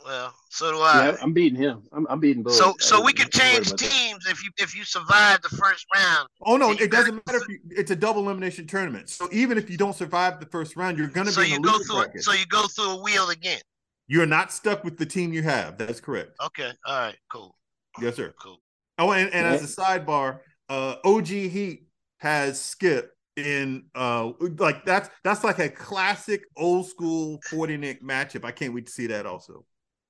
Well, 0.06 0.34
so 0.50 0.72
do 0.72 0.78
I. 0.78 1.04
Yeah, 1.10 1.16
I'm 1.20 1.32
beating 1.32 1.58
him. 1.58 1.82
I'm, 1.92 2.06
I'm 2.08 2.20
beating 2.20 2.42
both. 2.42 2.54
so 2.54 2.74
so 2.78 3.02
we 3.02 3.12
can 3.12 3.28
change 3.30 3.66
about 3.66 3.78
that. 3.78 3.90
teams 3.90 4.26
if 4.26 4.42
you 4.44 4.50
if 4.58 4.76
you 4.76 4.84
survive 4.84 5.42
the 5.42 5.48
first 5.48 5.86
round. 5.94 6.28
Oh 6.44 6.56
no, 6.56 6.70
it 6.70 6.90
doesn't 6.90 7.14
matter 7.26 7.38
if 7.38 7.48
you, 7.48 7.58
it's 7.70 7.90
a 7.90 7.96
double 7.96 8.22
elimination 8.22 8.66
tournament. 8.66 9.08
So 9.08 9.28
even 9.32 9.58
if 9.58 9.68
you 9.68 9.76
don't 9.76 9.94
survive 9.96 10.38
the 10.40 10.46
first 10.46 10.76
round, 10.76 10.96
you're 10.96 11.08
gonna 11.08 11.32
So 11.32 11.40
be 11.42 11.46
in 11.54 11.62
you 11.62 11.70
the 11.70 11.72
go 11.72 11.78
through 11.78 11.96
bracket. 11.96 12.22
so 12.22 12.32
you 12.32 12.46
go 12.46 12.66
through 12.68 12.90
a 12.90 13.02
wheel 13.02 13.30
again. 13.30 13.60
You're 14.08 14.26
not 14.26 14.52
stuck 14.52 14.84
with 14.84 14.96
the 14.96 15.06
team 15.06 15.32
you 15.32 15.42
have. 15.42 15.78
That's 15.78 16.00
correct. 16.00 16.30
Okay, 16.46 16.70
all 16.86 16.98
right, 16.98 17.16
cool, 17.32 17.56
Yes, 18.00 18.14
sir. 18.16 18.32
cool. 18.40 18.58
Oh, 18.98 19.10
and, 19.12 19.30
and 19.32 19.46
as 19.46 19.62
a 19.62 19.80
Yeah. 19.80 19.98
sidebar, 19.98 20.38
uh, 20.68 20.96
OG 21.04 21.26
Heat 21.26 21.86
has 22.18 22.60
Skip 22.60 23.12
in 23.36 23.84
uh 23.94 24.32
like 24.58 24.82
that's 24.86 25.10
that's 25.22 25.44
like 25.44 25.58
a 25.58 25.68
classic 25.68 26.44
old 26.56 26.88
school 26.88 27.38
40 27.50 27.76
Nick 27.76 28.02
matchup. 28.02 28.44
I 28.44 28.50
can't 28.52 28.72
wait 28.72 28.86
to 28.86 28.92
see 28.92 29.08
that 29.08 29.26
also. 29.26 29.64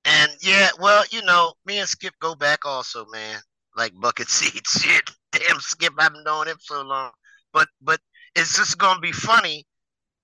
And 0.07 0.31
yeah, 0.41 0.69
well, 0.79 1.03
you 1.11 1.21
know, 1.23 1.53
me 1.65 1.79
and 1.79 1.87
Skip 1.87 2.13
go 2.21 2.33
back 2.33 2.65
also, 2.65 3.05
man. 3.11 3.39
Like 3.75 3.93
bucket 3.99 4.29
seats, 4.29 4.81
shit. 4.83 5.09
Damn, 5.31 5.59
Skip, 5.59 5.93
I've 5.99 6.13
been 6.13 6.23
knowing 6.23 6.47
him 6.47 6.57
so 6.59 6.81
long. 6.81 7.11
But 7.53 7.67
but 7.81 7.99
it's 8.35 8.55
just 8.55 8.77
gonna 8.77 8.99
be 8.99 9.11
funny 9.11 9.65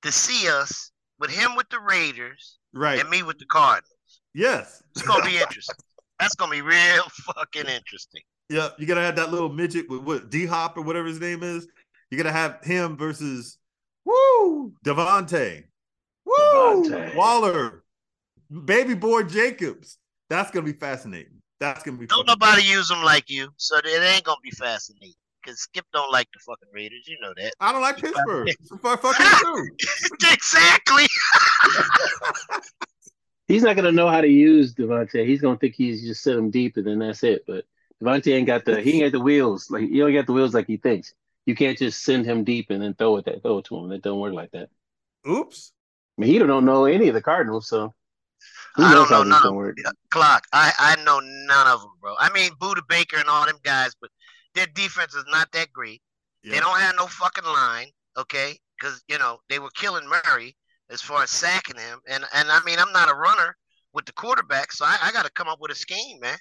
to 0.03 0.11
see 0.11 0.47
us 0.49 0.91
with 1.19 1.29
him 1.31 1.55
with 1.55 1.69
the 1.69 1.79
Raiders 1.79 2.57
Right. 2.73 2.99
and 2.99 3.09
me 3.09 3.21
with 3.23 3.37
the 3.39 3.45
Cardinals. 3.45 3.89
yes. 4.33 4.81
It's 4.95 5.05
gonna 5.05 5.25
be 5.25 5.37
interesting. 5.41 5.75
That's 6.19 6.35
gonna 6.35 6.51
be 6.51 6.61
real 6.61 7.03
fucking 7.35 7.65
interesting. 7.67 8.21
Yeah, 8.49 8.69
you're 8.77 8.87
gonna 8.87 9.01
have 9.01 9.15
that 9.17 9.31
little 9.31 9.49
midget 9.49 9.89
with 9.89 10.01
what 10.01 10.29
D 10.29 10.45
Hop 10.45 10.77
or 10.77 10.81
whatever 10.81 11.07
his 11.07 11.19
name 11.19 11.43
is. 11.43 11.67
You're 12.09 12.17
gonna 12.21 12.31
have 12.35 12.63
him 12.63 12.95
versus 12.97 13.57
Woo 14.05 14.73
Davante. 14.85 15.63
Woo 16.25 16.35
Davante. 16.37 17.15
Waller. 17.15 17.82
Baby 18.65 18.93
boy 18.95 19.24
Jacobs. 19.24 19.98
That's 20.29 20.51
gonna 20.51 20.65
be 20.65 20.74
fascinating. 20.74 21.41
That's 21.60 21.83
gonna 21.83 21.98
be 21.98 22.07
Don't 22.07 22.27
fucking- 22.27 22.39
nobody 22.39 22.63
use 22.63 22.88
them 22.88 23.03
like 23.03 23.29
you, 23.29 23.50
so 23.57 23.77
it 23.77 23.86
ain't 23.86 24.24
gonna 24.24 24.38
be 24.43 24.51
fascinating. 24.51 25.13
Cause 25.45 25.60
Skip 25.60 25.86
don't 25.91 26.10
like 26.12 26.29
the 26.33 26.39
fucking 26.39 26.69
Raiders, 26.74 27.05
you 27.05 27.17
know 27.19 27.33
that. 27.36 27.53
I 27.60 27.74
don't 27.74 27.81
like 27.81 27.98
Pittsburgh. 27.98 28.50
So 28.63 28.77
fuck 28.77 29.01
fucking 29.01 29.25
true. 29.25 29.67
exactly. 30.31 31.03
He's 33.48 33.63
not 33.63 33.75
gonna 33.75 33.91
know 33.91 34.07
how 34.07 34.22
to 34.22 34.27
use 34.27 34.74
Davante. 34.74 35.25
He's 35.27 35.41
gonna 35.41 35.57
think 35.57 35.75
he's 35.75 36.01
just 36.01 36.24
set 36.24 36.38
him 36.38 36.50
deep 36.50 36.77
and 36.77 36.88
then 36.88 37.00
that's 37.00 37.24
it. 37.24 37.43
But 37.45 37.65
Davante 38.01 38.33
ain't 38.33 38.48
got 38.48 38.63
the 38.63 38.79
he 38.81 38.93
ain't 38.93 39.12
got 39.12 39.17
the 39.17 39.24
wheels. 39.24 39.69
Like 39.69 39.89
he 39.89 40.00
don't 40.00 40.13
got 40.13 40.27
the 40.27 40.33
wheels 40.33 40.53
like 40.53 40.67
he 40.67 40.77
thinks. 40.77 41.13
You 41.45 41.55
can't 41.55 41.77
just 41.77 42.03
send 42.03 42.25
him 42.25 42.45
deep 42.45 42.69
and 42.69 42.81
then 42.81 42.93
throw 42.93 43.17
it 43.17 43.25
that 43.25 43.41
throw 43.43 43.57
it 43.57 43.65
to 43.65 43.77
him. 43.77 43.91
It 43.91 44.01
don't 44.01 44.19
work 44.22 44.33
like 44.33 44.51
that. 44.51 44.69
Oops. 45.29 45.74
I 46.17 46.22
mean, 46.22 46.31
he 46.31 46.39
don't 46.39 46.65
know 46.65 46.86
any 46.86 47.10
of 47.10 47.15
the 47.15 47.22
Cardinals, 47.22 47.67
so 47.67 47.93
who 48.75 48.83
I 48.83 48.93
knows 48.93 49.09
don't 49.09 49.09
know 49.09 49.15
how 49.15 49.23
this 49.23 49.29
none 49.29 49.41
gonna 49.43 49.49
of 49.49 49.55
work. 49.55 49.77
Clock. 50.09 50.47
I 50.51 50.71
I 50.77 51.03
know 51.03 51.19
none 51.19 51.67
of 51.67 51.81
them, 51.81 51.91
bro. 52.01 52.15
I 52.19 52.31
mean, 52.31 52.51
Budda 52.61 52.81
Baker 52.87 53.17
and 53.17 53.29
all 53.29 53.45
them 53.45 53.59
guys, 53.63 53.93
but 53.99 54.09
their 54.55 54.67
defense 54.67 55.13
is 55.13 55.25
not 55.29 55.51
that 55.51 55.71
great. 55.71 56.01
They 56.43 56.59
don't 56.59 56.79
have 56.79 56.95
no 56.97 57.07
fucking 57.07 57.45
line, 57.45 57.87
okay? 58.17 58.57
Because 58.77 59.01
you 59.07 59.17
know 59.17 59.39
they 59.49 59.59
were 59.59 59.69
killing 59.75 60.07
Murray 60.07 60.55
as 60.89 61.01
far 61.01 61.23
as 61.23 61.29
sacking 61.29 61.77
him, 61.77 61.99
and 62.07 62.25
and 62.33 62.51
I 62.51 62.59
mean 62.65 62.79
I'm 62.79 62.91
not 62.91 63.09
a 63.09 63.15
runner 63.15 63.55
with 63.93 64.05
the 64.05 64.13
quarterback, 64.13 64.71
so 64.71 64.85
I, 64.85 64.97
I 65.03 65.11
got 65.11 65.25
to 65.25 65.31
come 65.31 65.47
up 65.47 65.59
with 65.61 65.71
a 65.71 65.75
scheme, 65.75 66.19
man. 66.19 66.37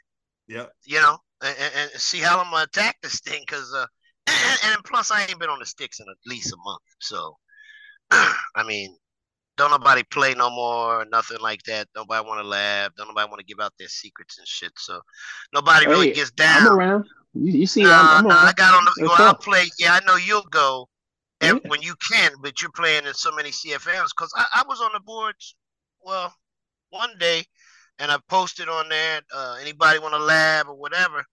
Yeah. 0.48 0.66
You 0.84 1.00
know, 1.00 1.18
and, 1.42 1.56
and, 1.76 1.90
see 2.00 2.18
how 2.18 2.40
I'm 2.40 2.50
gonna 2.50 2.64
attack 2.64 2.96
this 3.02 3.20
thing, 3.20 3.42
because 3.46 3.72
uh, 3.74 3.86
and, 4.26 4.58
and 4.72 4.84
plus 4.84 5.10
I 5.10 5.22
ain't 5.22 5.38
been 5.38 5.50
on 5.50 5.60
the 5.60 5.66
sticks 5.66 6.00
in 6.00 6.06
at 6.08 6.16
least 6.26 6.52
a 6.52 6.56
month, 6.64 6.82
so 7.00 7.36
I 8.10 8.64
mean. 8.66 8.96
Don't 9.56 9.70
nobody 9.70 10.02
play 10.04 10.34
no 10.34 10.50
more, 10.50 11.04
nothing 11.10 11.38
like 11.40 11.62
that. 11.64 11.86
Nobody 11.94 12.26
want 12.26 12.40
to 12.40 12.46
laugh. 12.48 12.90
Don't 12.96 13.08
nobody 13.08 13.28
want 13.28 13.40
to 13.40 13.44
give 13.44 13.60
out 13.60 13.72
their 13.78 13.88
secrets 13.88 14.38
and 14.38 14.48
shit. 14.48 14.72
So 14.76 15.00
nobody 15.52 15.86
really 15.86 16.06
Hey, 16.06 16.14
gets 16.14 16.30
I'm 16.30 16.66
down. 16.66 16.78
around. 16.78 17.04
You, 17.34 17.52
you 17.52 17.66
see, 17.66 17.82
Nah, 17.82 18.00
I'm, 18.00 18.18
I'm 18.18 18.24
nah, 18.24 18.34
I 18.34 18.52
got 18.56 18.74
on 18.74 18.84
the. 18.84 18.92
Well, 19.02 19.14
I'll 19.18 19.34
play. 19.34 19.64
Yeah, 19.78 19.92
I 19.94 20.00
know 20.06 20.16
you'll 20.16 20.42
go 20.50 20.88
Yeah. 21.42 21.58
when 21.66 21.82
you 21.82 21.94
can, 22.10 22.32
but 22.40 22.60
you're 22.62 22.70
playing 22.72 23.06
in 23.06 23.14
so 23.14 23.30
many 23.32 23.50
CFMs. 23.50 24.10
Because 24.16 24.32
I, 24.36 24.46
I 24.56 24.64
was 24.66 24.80
on 24.80 24.90
the 24.94 25.00
boards, 25.00 25.54
well, 26.02 26.34
one 26.90 27.10
day, 27.18 27.44
and 27.98 28.10
I 28.10 28.18
posted 28.28 28.68
on 28.68 28.88
there. 28.88 29.20
Uh, 29.34 29.56
anybody 29.60 29.98
want 29.98 30.14
to 30.14 30.18
lab 30.18 30.68
or 30.68 30.74
whatever? 30.74 31.24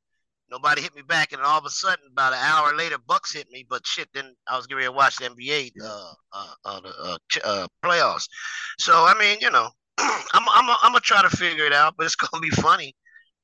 Nobody 0.52 0.82
hit 0.82 0.96
me 0.96 1.04
back, 1.04 1.32
and 1.32 1.42
all 1.42 1.60
of 1.60 1.66
a 1.66 1.70
sudden, 1.70 2.06
about 2.12 2.34
an 2.34 2.40
hour 2.42 2.76
later, 2.76 2.98
Bucks 3.08 3.34
hit 3.34 3.50
me. 3.52 3.66
But 3.70 3.86
shit, 3.86 4.10
then 4.14 4.36
I 4.48 4.58
was 4.58 4.66
getting 4.66 4.78
ready 4.78 4.88
to 4.88 4.94
watch 4.94 5.18
the 5.18 5.30
NBA 5.30 5.72
uh, 5.84 6.12
uh, 6.34 6.54
uh, 6.66 6.82
uh, 7.04 7.18
uh, 7.44 7.68
playoffs. 7.84 8.28
So 8.80 8.94
I 8.94 9.14
mean, 9.20 9.38
you 9.42 9.52
know, 9.52 9.70
I'm 9.98 10.44
I'm 10.50 10.70
I'm 10.82 10.92
gonna 10.92 11.00
try 11.02 11.22
to 11.22 11.30
figure 11.30 11.66
it 11.66 11.74
out, 11.74 11.96
but 11.98 12.06
it's 12.06 12.16
gonna 12.16 12.42
be 12.42 12.50
funny 12.50 12.96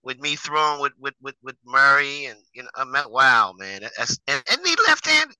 with 0.03 0.19
me 0.19 0.35
throwing 0.35 0.81
with 0.81 0.93
with 0.99 1.15
with, 1.21 1.35
with 1.43 1.55
Murray 1.65 2.25
and 2.25 2.39
you 2.53 2.63
know, 2.63 2.69
I'm 2.75 2.95
at, 2.95 3.11
wow, 3.11 3.53
man, 3.57 3.81
that's 3.81 4.17
and, 4.27 4.41
and 4.49 4.61
he 4.65 4.75
left-handed. 4.87 5.35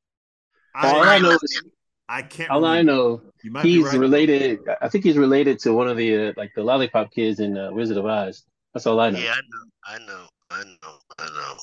All 0.76 1.04
I 1.04 1.16
I, 1.16 1.20
know 1.20 1.32
is. 1.32 1.64
I 2.10 2.22
can't. 2.22 2.50
all 2.52 2.66
I 2.66 2.82
know, 2.82 3.22
You 3.44 3.52
might 3.52 3.66
he's 3.66 3.86
right. 3.86 3.98
related. 3.98 4.60
I 4.82 4.90
think 4.90 5.04
he's 5.04 5.18
related 5.18 5.58
to 5.60 5.74
one 5.74 5.88
of 5.88 5.98
the 5.98 6.28
uh, 6.28 6.34
like 6.38 6.52
the 6.56 6.64
lollipop 6.64 7.12
kids 7.12 7.40
in 7.40 7.58
uh, 7.58 7.72
Wizard 7.72 7.98
of 7.98 8.06
Oz. 8.06 8.44
That's 8.74 8.86
all 8.86 9.00
I 9.00 9.10
know. 9.10 9.20
Yeah, 9.20 9.34
I 9.34 9.42
know, 9.42 10.04
I 10.04 10.06
know, 10.06 10.28
I 10.52 10.64
know, 10.64 10.98
I 11.20 11.26
know. 11.26 11.58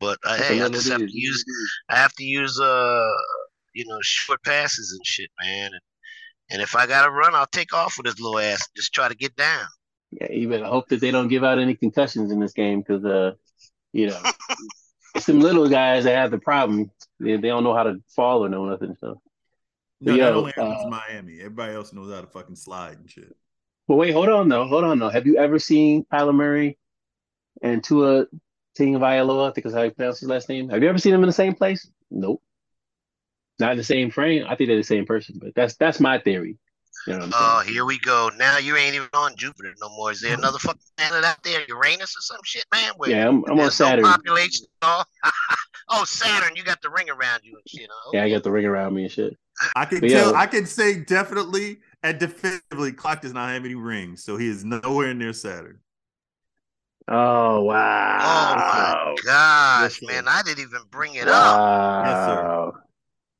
But 0.00 0.18
uh, 0.24 0.36
hey, 0.36 0.62
I 0.62 0.68
just 0.68 0.88
have 0.88 0.98
to 0.98 1.08
use 1.10 1.44
I 1.88 1.96
have 1.96 2.12
to 2.14 2.24
use 2.24 2.58
uh 2.60 3.10
you 3.74 3.84
know 3.86 3.98
short 4.02 4.42
passes 4.44 4.92
and 4.92 5.04
shit, 5.04 5.30
man. 5.42 5.70
And, 5.72 5.80
and 6.50 6.62
if 6.62 6.76
I 6.76 6.86
gotta 6.86 7.10
run, 7.10 7.34
I'll 7.34 7.46
take 7.46 7.74
off 7.74 7.96
with 7.96 8.06
his 8.06 8.20
little 8.20 8.38
ass. 8.38 8.60
and 8.66 8.76
Just 8.76 8.94
try 8.94 9.08
to 9.08 9.14
get 9.14 9.36
down. 9.36 9.66
Yeah, 10.10 10.32
you 10.32 10.48
better 10.48 10.64
hope 10.64 10.88
that 10.88 11.00
they 11.00 11.10
don't 11.10 11.28
give 11.28 11.44
out 11.44 11.58
any 11.58 11.74
concussions 11.74 12.32
in 12.32 12.40
this 12.40 12.52
game 12.52 12.80
because, 12.80 13.04
uh, 13.04 13.32
you 13.92 14.08
know, 14.08 14.20
it's 15.14 15.26
them 15.26 15.40
little 15.40 15.68
guys 15.68 16.04
that 16.04 16.16
have 16.16 16.30
the 16.30 16.38
problem. 16.38 16.90
They, 17.20 17.36
they 17.36 17.48
don't 17.48 17.64
know 17.64 17.74
how 17.74 17.82
to 17.82 17.98
fall 18.16 18.44
or 18.44 18.48
know 18.48 18.64
nothing. 18.64 18.96
So, 18.98 19.20
No, 20.00 20.14
Yo, 20.14 20.24
that 20.24 20.32
only 20.32 20.52
happens 20.56 20.76
uh, 20.80 20.84
in 20.84 20.90
Miami. 20.90 21.38
Everybody 21.40 21.74
else 21.74 21.92
knows 21.92 22.10
how 22.10 22.22
to 22.22 22.26
fucking 22.26 22.56
slide 22.56 22.98
and 22.98 23.10
shit. 23.10 23.36
but 23.86 23.96
wait, 23.96 24.12
hold 24.12 24.30
on 24.30 24.48
though, 24.48 24.66
hold 24.66 24.84
on 24.84 24.98
though. 24.98 25.10
Have 25.10 25.26
you 25.26 25.36
ever 25.36 25.58
seen 25.58 26.06
Kyler 26.10 26.34
Murray 26.34 26.78
and 27.62 27.82
Tua 27.82 28.26
Tagovailoa? 28.78 29.50
I 29.50 29.52
think 29.52 29.66
is 29.66 29.74
how 29.74 29.82
you 29.82 29.90
pronounce 29.90 30.20
his 30.20 30.28
last 30.28 30.48
name. 30.48 30.68
Have 30.68 30.82
you 30.82 30.88
ever 30.88 30.98
seen 30.98 31.12
them 31.12 31.22
in 31.22 31.28
the 31.28 31.32
same 31.32 31.54
place? 31.54 31.88
Nope. 32.10 32.42
Not 33.58 33.72
in 33.72 33.78
the 33.78 33.84
same 33.84 34.10
frame. 34.10 34.44
I 34.48 34.54
think 34.54 34.68
they're 34.68 34.76
the 34.76 34.82
same 34.84 35.06
person, 35.06 35.38
but 35.40 35.54
that's 35.54 35.74
that's 35.76 36.00
my 36.00 36.18
theory. 36.18 36.58
You 37.06 37.14
know 37.14 37.20
what 37.20 37.24
I'm 37.26 37.32
Oh, 37.34 37.60
here 37.60 37.84
we 37.84 37.98
go. 38.00 38.30
Now 38.36 38.58
you 38.58 38.76
ain't 38.76 38.94
even 38.94 39.08
on 39.14 39.34
Jupiter 39.36 39.74
no 39.80 39.88
more. 39.90 40.12
Is 40.12 40.20
there 40.20 40.34
another 40.34 40.58
fucking 40.58 40.80
planet 40.96 41.24
out 41.24 41.42
there, 41.42 41.62
Uranus 41.68 42.16
or 42.16 42.20
some 42.20 42.40
shit, 42.44 42.64
man? 42.72 42.92
Where 42.96 43.10
Yeah, 43.10 43.28
I'm, 43.28 43.44
I'm 43.44 43.52
on 43.52 43.56
there's 43.56 43.80
no 43.80 43.86
Saturn. 43.86 44.04
population 44.04 44.66
at 44.82 44.88
all? 44.88 45.04
oh, 45.88 46.04
Saturn, 46.04 46.54
you 46.54 46.62
got 46.64 46.82
the 46.82 46.90
ring 46.90 47.08
around 47.10 47.40
you 47.44 47.54
and 47.56 47.62
shit. 47.68 47.88
Huh? 47.90 48.10
Yeah, 48.14 48.24
I 48.24 48.30
got 48.30 48.42
the 48.42 48.50
ring 48.52 48.66
around 48.66 48.94
me 48.94 49.04
and 49.04 49.12
shit. 49.12 49.36
I 49.74 49.84
can 49.86 50.00
But 50.00 50.10
tell. 50.10 50.32
yeah. 50.32 50.38
I 50.38 50.46
can 50.46 50.66
say 50.66 51.00
definitely 51.00 51.78
and 52.02 52.18
definitively, 52.18 52.92
Clock 52.92 53.22
does 53.22 53.32
not 53.34 53.50
have 53.50 53.64
any 53.64 53.74
rings, 53.74 54.22
so 54.22 54.36
he 54.36 54.48
is 54.48 54.64
nowhere 54.64 55.14
near 55.14 55.32
Saturn. 55.32 55.80
Oh 57.10 57.62
wow! 57.62 58.18
Oh 58.20 58.54
my 58.56 59.14
gosh, 59.24 60.00
Yes, 60.02 60.10
man! 60.10 60.24
I 60.28 60.42
didn't 60.42 60.60
even 60.60 60.82
bring 60.90 61.14
it 61.14 61.26
up. 61.26 61.58
Wow. 61.58 62.72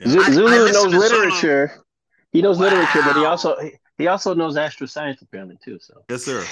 Yeah. 0.00 0.08
Z- 0.08 0.18
I- 0.18 0.22
I 0.22 0.30
Zulu 0.30 0.48
listen 0.48 0.72
knows 0.72 0.84
to 0.84 0.90
Zulu. 0.90 0.98
literature. 1.26 1.84
He 2.32 2.40
knows 2.42 2.58
literature, 2.58 3.02
but 3.04 3.16
he 3.16 3.24
also 3.24 3.58
he, 3.60 3.72
he 3.98 4.06
also 4.06 4.34
knows 4.34 4.56
astroscience 4.56 5.20
apparently 5.22 5.58
too. 5.62 5.78
So 5.80 6.02
Yes, 6.08 6.24
sir. 6.24 6.42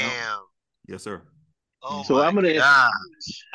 Damn. 0.00 0.38
Yes, 0.88 1.02
sir. 1.02 1.22
Oh 1.82 2.02
So 2.04 2.14
my 2.14 2.26
I'm 2.26 2.34
gonna- 2.34 2.54
gosh. 2.54 2.90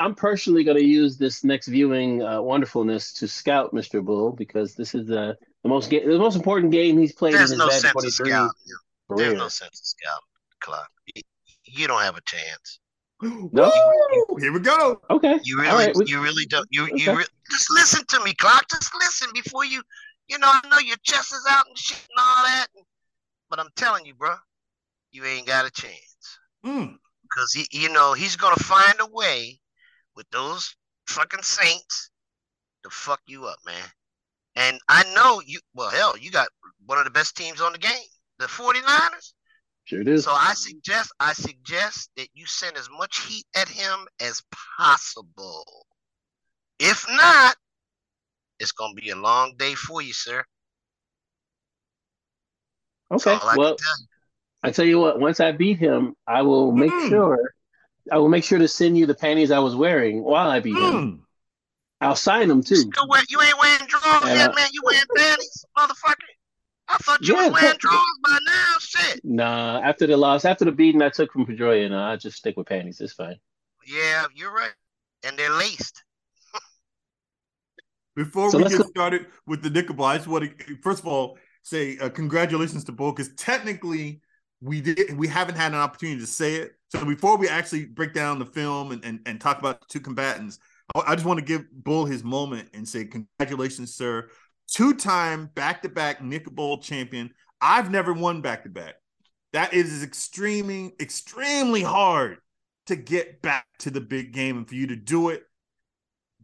I'm 0.00 0.14
personally 0.14 0.64
going 0.64 0.76
to 0.78 0.84
use 0.84 1.18
this 1.18 1.44
next 1.44 1.66
viewing 1.68 2.22
uh, 2.22 2.40
wonderfulness 2.40 3.12
to 3.14 3.28
scout 3.28 3.72
Mr. 3.74 4.04
Bull 4.04 4.32
because 4.32 4.74
this 4.74 4.94
is 4.94 5.10
uh, 5.10 5.34
the 5.62 5.68
most 5.68 5.90
ga- 5.90 6.04
the 6.06 6.18
most 6.18 6.36
important 6.36 6.72
game 6.72 6.98
he's 6.98 7.12
played 7.14 7.34
There's 7.34 7.50
in 7.52 7.58
his 7.58 7.58
no 7.58 7.66
Madden 7.66 7.80
sense 7.80 7.94
of 8.20 8.26
23 8.26 8.30
scouting. 8.30 8.50
career. 9.08 9.26
There's 9.28 9.38
no 9.38 9.48
sense 9.48 9.80
of 9.80 9.86
scouting, 9.86 10.28
Clock. 10.60 10.88
You- 11.14 11.22
You 11.64 11.86
don't 11.86 12.02
have 12.02 12.16
a 12.16 12.20
chance. 12.22 12.80
No? 13.52 13.70
Woo! 14.28 14.36
Here 14.36 14.52
we 14.52 14.58
go. 14.60 15.00
Okay. 15.10 15.38
You 15.44 15.60
really, 15.60 15.86
right. 15.86 15.96
you 16.06 16.20
really 16.20 16.44
don't. 16.46 16.66
You, 16.70 16.84
Okay. 16.84 17.04
you 17.04 17.16
re- 17.16 17.24
just 17.50 17.70
listen 17.70 18.04
to 18.08 18.20
me, 18.24 18.34
Clark. 18.34 18.64
Just 18.70 18.92
listen 18.94 19.28
before 19.32 19.64
you. 19.64 19.82
You 20.28 20.38
know, 20.38 20.48
I 20.48 20.60
know 20.68 20.78
your 20.78 20.96
chest 21.04 21.32
is 21.32 21.44
out 21.48 21.66
and 21.68 21.78
shit 21.78 21.98
and 21.98 22.18
all 22.18 22.44
that, 22.44 22.66
but 23.48 23.60
I'm 23.60 23.68
telling 23.76 24.06
you, 24.06 24.14
bro, 24.14 24.34
you 25.12 25.24
ain't 25.24 25.46
got 25.46 25.66
a 25.66 25.70
chance. 25.70 26.38
Mm. 26.64 26.96
Cause 27.32 27.52
he, 27.52 27.66
you 27.70 27.90
know, 27.90 28.12
he's 28.12 28.36
gonna 28.36 28.56
find 28.56 28.94
a 29.00 29.06
way 29.06 29.58
with 30.16 30.28
those 30.30 30.74
fucking 31.06 31.42
Saints 31.42 32.10
to 32.82 32.90
fuck 32.90 33.20
you 33.26 33.44
up, 33.46 33.58
man. 33.64 33.88
And 34.56 34.78
I 34.88 35.04
know 35.14 35.40
you. 35.44 35.60
Well, 35.74 35.90
hell, 35.90 36.16
you 36.18 36.30
got 36.30 36.48
one 36.86 36.98
of 36.98 37.04
the 37.04 37.10
best 37.10 37.36
teams 37.36 37.60
on 37.60 37.72
the 37.72 37.78
game, 37.78 38.08
the 38.38 38.46
49ers. 38.46 39.32
Sure 39.92 40.04
do. 40.04 40.16
So 40.16 40.30
I 40.32 40.54
suggest 40.54 41.12
I 41.20 41.34
suggest 41.34 42.08
that 42.16 42.28
you 42.32 42.46
send 42.46 42.78
as 42.78 42.88
much 42.96 43.26
heat 43.26 43.44
at 43.54 43.68
him 43.68 44.08
as 44.22 44.42
possible. 44.78 45.84
If 46.78 47.06
not, 47.10 47.56
it's 48.58 48.72
gonna 48.72 48.94
be 48.94 49.10
a 49.10 49.16
long 49.16 49.52
day 49.58 49.74
for 49.74 50.00
you, 50.00 50.14
sir. 50.14 50.42
Okay. 53.10 53.34
I 53.34 53.54
Well, 53.58 53.76
tell 53.76 53.98
you. 53.98 54.06
I 54.62 54.70
tell 54.70 54.86
you 54.86 54.98
what, 54.98 55.20
once 55.20 55.40
I 55.40 55.52
beat 55.52 55.76
him, 55.76 56.14
I 56.26 56.40
will 56.40 56.72
make 56.72 56.92
Mm. 56.92 57.10
sure 57.10 57.52
I 58.10 58.16
will 58.16 58.30
make 58.30 58.44
sure 58.44 58.58
to 58.58 58.68
send 58.68 58.96
you 58.96 59.04
the 59.04 59.14
panties 59.14 59.50
I 59.50 59.58
was 59.58 59.76
wearing 59.76 60.24
while 60.24 60.48
I 60.48 60.60
beat 60.60 60.78
him. 60.78 60.94
Mm. 60.94 61.20
I'll 62.00 62.16
sign 62.16 62.48
them 62.48 62.62
too. 62.62 62.76
still 62.76 63.08
wear, 63.08 63.22
you 63.28 63.42
ain't 63.42 63.58
wearing 63.60 63.86
drawers 63.88 64.22
yet, 64.24 64.54
man. 64.54 64.68
You 64.72 64.80
wearing 64.86 65.04
panties, 65.14 65.66
motherfucker. 65.76 66.14
I 66.92 66.96
thought 66.98 67.22
you 67.26 67.34
Yeah, 67.34 67.44
was 67.48 67.52
wearing 67.52 67.70
but- 67.72 67.78
drawers 67.80 68.18
by 68.22 68.38
now. 68.46 68.74
Shit. 68.80 69.20
Nah, 69.24 69.80
after 69.82 70.06
the 70.06 70.16
loss, 70.16 70.44
after 70.44 70.64
the 70.64 70.72
beating 70.72 71.00
I 71.02 71.08
took 71.08 71.32
from 71.32 71.46
Pedroia, 71.46 71.88
no, 71.90 71.98
I 71.98 72.16
just 72.16 72.36
stick 72.36 72.56
with 72.56 72.66
panties. 72.66 73.00
It's 73.00 73.12
fine. 73.14 73.36
Yeah, 73.86 74.26
you're 74.34 74.52
right. 74.52 74.72
And 75.24 75.36
they're 75.38 75.50
laced. 75.52 76.02
Before 78.16 78.50
So 78.50 78.58
we 78.58 78.64
get 78.64 78.78
go- 78.78 78.84
started 78.88 79.26
with 79.46 79.62
the 79.62 79.70
Nickelbowl, 79.70 80.04
I 80.04 80.16
just 80.16 80.28
want 80.28 80.58
to 80.58 80.76
first 80.82 81.00
of 81.00 81.06
all 81.06 81.38
say 81.62 81.96
uh, 81.98 82.08
congratulations 82.10 82.84
to 82.84 82.92
Bull 82.92 83.12
because 83.12 83.32
technically 83.36 84.20
we 84.60 84.80
did 84.80 85.16
we 85.16 85.28
haven't 85.28 85.54
had 85.54 85.72
an 85.72 85.78
opportunity 85.78 86.20
to 86.20 86.26
say 86.26 86.56
it. 86.56 86.72
So 86.90 87.04
before 87.04 87.38
we 87.38 87.48
actually 87.48 87.86
break 87.86 88.12
down 88.12 88.38
the 88.38 88.46
film 88.46 88.92
and 88.92 89.02
and, 89.04 89.20
and 89.26 89.40
talk 89.40 89.58
about 89.58 89.80
the 89.80 89.86
two 89.88 90.00
combatants, 90.00 90.58
I, 90.94 91.00
I 91.12 91.14
just 91.14 91.24
want 91.26 91.38
to 91.38 91.44
give 91.44 91.64
Bull 91.72 92.04
his 92.04 92.22
moment 92.22 92.68
and 92.74 92.86
say 92.86 93.04
congratulations, 93.06 93.94
sir. 93.94 94.28
Two-time 94.72 95.50
back-to-back 95.54 96.20
Nickelbowl 96.20 96.82
champion. 96.82 97.32
I've 97.60 97.90
never 97.90 98.12
won 98.12 98.40
back-to-back. 98.40 98.94
That 99.52 99.74
is 99.74 100.02
extremely, 100.02 100.92
extremely 100.98 101.82
hard 101.82 102.38
to 102.86 102.96
get 102.96 103.42
back 103.42 103.66
to 103.80 103.90
the 103.90 104.00
big 104.00 104.32
game 104.32 104.56
and 104.56 104.68
for 104.68 104.74
you 104.74 104.86
to 104.86 104.96
do 104.96 105.28
it 105.28 105.44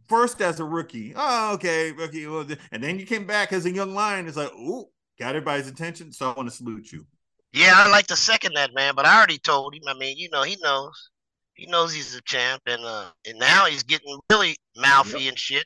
first 0.07 0.41
as 0.41 0.59
a 0.59 0.63
rookie. 0.63 1.13
Oh, 1.15 1.53
okay, 1.53 1.91
rookie. 1.91 2.27
well, 2.27 2.45
And 2.71 2.83
then 2.83 2.99
you 2.99 3.05
came 3.05 3.25
back 3.25 3.51
as 3.51 3.65
a 3.65 3.71
young 3.71 3.95
lion. 3.95 4.27
It's 4.27 4.37
like, 4.37 4.53
ooh, 4.53 4.85
got 5.19 5.29
everybody's 5.29 5.67
attention. 5.67 6.11
So 6.11 6.29
I 6.29 6.33
want 6.33 6.49
to 6.49 6.55
salute 6.55 6.91
you. 6.91 7.05
Yeah, 7.51 7.73
I 7.75 7.89
like 7.89 8.07
to 8.07 8.15
second 8.15 8.53
that, 8.55 8.73
man. 8.75 8.93
But 8.95 9.05
I 9.07 9.17
already 9.17 9.39
told 9.39 9.73
him. 9.73 9.83
I 9.87 9.93
mean, 9.95 10.17
you 10.17 10.29
know, 10.31 10.43
he 10.43 10.57
knows. 10.61 11.09
He 11.59 11.65
knows 11.65 11.93
he's 11.93 12.15
a 12.15 12.21
champ, 12.21 12.61
and 12.67 12.81
uh, 12.85 13.09
and 13.27 13.37
now 13.37 13.65
he's 13.65 13.83
getting 13.83 14.17
really 14.31 14.55
mouthy 14.77 15.27
and 15.27 15.37
shit, 15.37 15.65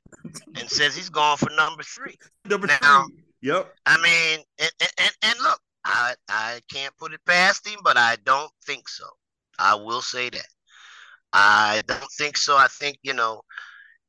and 0.55 0.67
says 0.67 0.95
he's 0.95 1.09
going 1.09 1.37
for 1.37 1.51
number 1.51 1.83
three. 1.83 2.17
Number 2.45 2.65
Now- 2.67 3.05
three. 3.05 3.19
Yep. 3.43 3.73
I 3.85 3.97
mean, 4.01 4.39
and, 4.57 4.71
and, 4.97 5.11
and 5.21 5.39
look, 5.43 5.59
I 5.85 6.15
I 6.29 6.61
can't 6.71 6.95
put 6.97 7.13
it 7.13 7.19
past 7.27 7.67
him, 7.67 7.79
but 7.83 7.97
I 7.97 8.15
don't 8.23 8.49
think 8.65 8.87
so. 8.89 9.05
I 9.59 9.75
will 9.75 10.01
say 10.01 10.29
that. 10.29 10.47
I 11.33 11.83
don't 11.85 12.11
think 12.17 12.37
so. 12.37 12.57
I 12.57 12.67
think 12.69 12.97
you 13.03 13.13
know, 13.13 13.41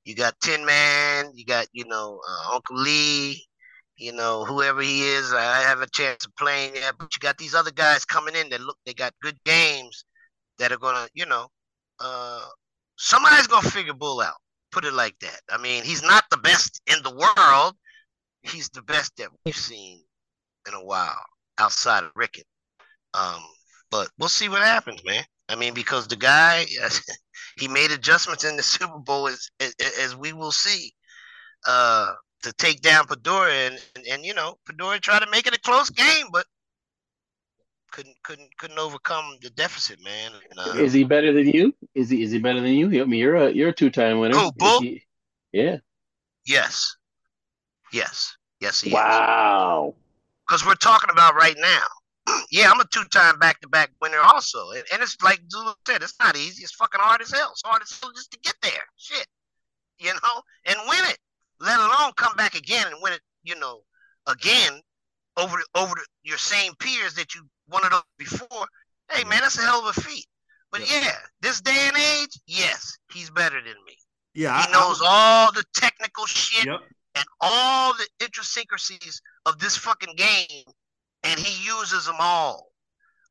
you 0.04 0.14
got 0.14 0.40
Tin 0.40 0.64
Man, 0.64 1.32
you 1.34 1.44
got 1.44 1.66
you 1.72 1.84
know 1.84 2.20
uh, 2.26 2.54
Uncle 2.54 2.76
Lee, 2.76 3.44
you 3.96 4.12
know 4.12 4.44
whoever 4.44 4.80
he 4.80 5.02
is. 5.02 5.34
I 5.34 5.62
have 5.62 5.80
a 5.82 5.90
chance 5.90 6.24
of 6.24 6.34
playing 6.36 6.76
yeah, 6.76 6.92
but 6.98 7.14
you 7.14 7.20
got 7.20 7.36
these 7.36 7.54
other 7.54 7.72
guys 7.72 8.04
coming 8.04 8.36
in 8.36 8.48
that 8.50 8.60
look 8.60 8.78
they 8.86 8.94
got 8.94 9.12
good 9.20 9.36
games 9.44 10.04
that 10.58 10.70
are 10.72 10.78
gonna 10.78 11.08
you 11.12 11.26
know, 11.26 11.48
uh, 12.00 12.44
somebody's 12.96 13.46
gonna 13.46 13.68
figure 13.70 13.94
Bull 13.94 14.20
out. 14.20 14.36
Put 14.72 14.84
it 14.84 14.92
like 14.92 15.18
that. 15.20 15.40
I 15.50 15.58
mean, 15.58 15.84
he's 15.84 16.02
not 16.02 16.24
the 16.30 16.36
best 16.38 16.80
in 16.86 17.02
the 17.02 17.14
world. 17.14 17.74
He's 18.42 18.68
the 18.70 18.82
best 18.82 19.16
that 19.16 19.28
we've 19.44 19.56
seen 19.56 20.02
in 20.68 20.74
a 20.74 20.84
while 20.84 21.22
outside 21.58 22.04
of 22.04 22.10
Rickett. 22.14 22.46
Um, 23.14 23.42
but 23.90 24.08
we'll 24.18 24.28
see 24.28 24.48
what 24.48 24.62
happens, 24.62 25.02
man. 25.04 25.24
I 25.48 25.56
mean, 25.56 25.74
because 25.74 26.08
the 26.08 26.16
guy 26.16 26.66
he 27.56 27.68
made 27.68 27.92
adjustments 27.92 28.44
in 28.44 28.56
the 28.56 28.62
Super 28.62 28.98
Bowl 28.98 29.28
as 29.28 29.50
as, 29.60 29.74
as 30.00 30.16
we 30.16 30.32
will 30.32 30.52
see. 30.52 30.92
Uh, 31.66 32.12
to 32.44 32.52
take 32.52 32.82
down 32.82 33.06
Pedroia 33.06 33.68
and, 33.68 33.82
and 33.96 34.06
and 34.06 34.24
you 34.24 34.34
know 34.34 34.56
Pedroia 34.68 35.00
tried 35.00 35.20
to 35.20 35.30
make 35.30 35.46
it 35.46 35.56
a 35.56 35.60
close 35.60 35.90
game, 35.90 36.26
but 36.30 36.46
couldn't 37.94 38.16
couldn't 38.24 38.56
couldn't 38.58 38.78
overcome 38.78 39.36
the 39.40 39.50
deficit, 39.50 40.02
man. 40.02 40.32
And, 40.50 40.58
uh, 40.58 40.82
Is 40.82 40.92
he 40.92 41.04
better 41.04 41.32
than 41.32 41.46
you? 41.48 41.72
Is 41.94 42.10
he 42.10 42.24
is 42.24 42.32
he 42.32 42.40
better 42.40 42.60
than 42.60 42.72
you? 42.72 42.86
I 43.00 43.04
mean, 43.04 43.20
you're 43.20 43.36
a 43.36 43.50
you're 43.52 43.68
a 43.68 43.72
two 43.72 43.88
time 43.88 44.18
winner. 44.18 44.36
Is 44.36 44.50
Bull? 44.56 44.80
he- 44.80 45.04
yeah. 45.52 45.76
yes, 46.44 46.96
yes, 47.92 48.36
yes, 48.60 48.80
he. 48.80 48.92
Wow. 48.92 49.94
because 50.48 50.66
we're 50.66 50.74
talking 50.74 51.10
about 51.10 51.36
right 51.36 51.54
now. 51.56 51.84
yeah, 52.50 52.68
I'm 52.68 52.80
a 52.80 52.86
two-time 52.86 53.38
back-to-back 53.38 53.90
winner 54.00 54.18
also, 54.18 54.70
and, 54.70 54.82
and 54.92 55.00
it's 55.02 55.16
like 55.22 55.40
Zulu 55.52 55.74
said, 55.86 56.02
it's 56.02 56.18
not 56.18 56.36
easy. 56.36 56.64
It's 56.64 56.74
fucking 56.74 57.00
hard 57.00 57.20
as 57.20 57.30
hell. 57.30 57.50
It's 57.52 57.62
hard 57.64 57.82
as 57.82 58.00
hell 58.00 58.10
just 58.16 58.32
to 58.32 58.38
get 58.40 58.54
there. 58.62 58.82
Shit, 58.96 59.26
you 60.00 60.12
know, 60.12 60.42
and 60.64 60.76
win 60.88 61.04
it. 61.10 61.18
Let 61.60 61.78
alone 61.78 62.12
come 62.16 62.34
back 62.34 62.56
again 62.56 62.86
and 62.88 62.96
win 63.00 63.12
it. 63.12 63.20
You 63.44 63.60
know, 63.60 63.82
again 64.26 64.80
over 65.36 65.56
over 65.74 65.94
the, 65.94 66.04
your 66.22 66.38
same 66.38 66.72
peers 66.78 67.14
that 67.14 67.34
you 67.34 67.42
wanted 67.68 67.92
over 67.92 68.02
before. 68.18 68.66
Hey 69.12 69.24
man, 69.24 69.40
that's 69.42 69.58
a 69.58 69.62
hell 69.62 69.86
of 69.86 69.96
a 69.96 70.00
feat. 70.00 70.26
But 70.70 70.80
Yeah. 70.90 71.00
yeah, 71.02 71.18
this 71.40 71.60
day 71.60 71.76
and 71.88 71.96
age, 71.96 72.38
yes, 72.46 72.96
he's 73.12 73.30
better 73.30 73.56
than 73.60 73.74
me. 73.86 73.96
Yeah. 74.34 74.60
He 74.66 74.72
knows 74.72 75.00
all 75.04 75.52
the 75.52 75.64
technical 75.74 76.26
shit 76.26 76.66
Yep. 76.66 76.80
and 77.14 77.24
all 77.40 77.94
the 77.94 78.08
idiosyncrasies 78.22 79.20
of 79.46 79.58
this 79.58 79.76
fucking 79.76 80.16
game, 80.16 80.64
and 81.22 81.38
he 81.38 81.64
uses 81.64 82.06
them 82.06 82.16
all. 82.18 82.72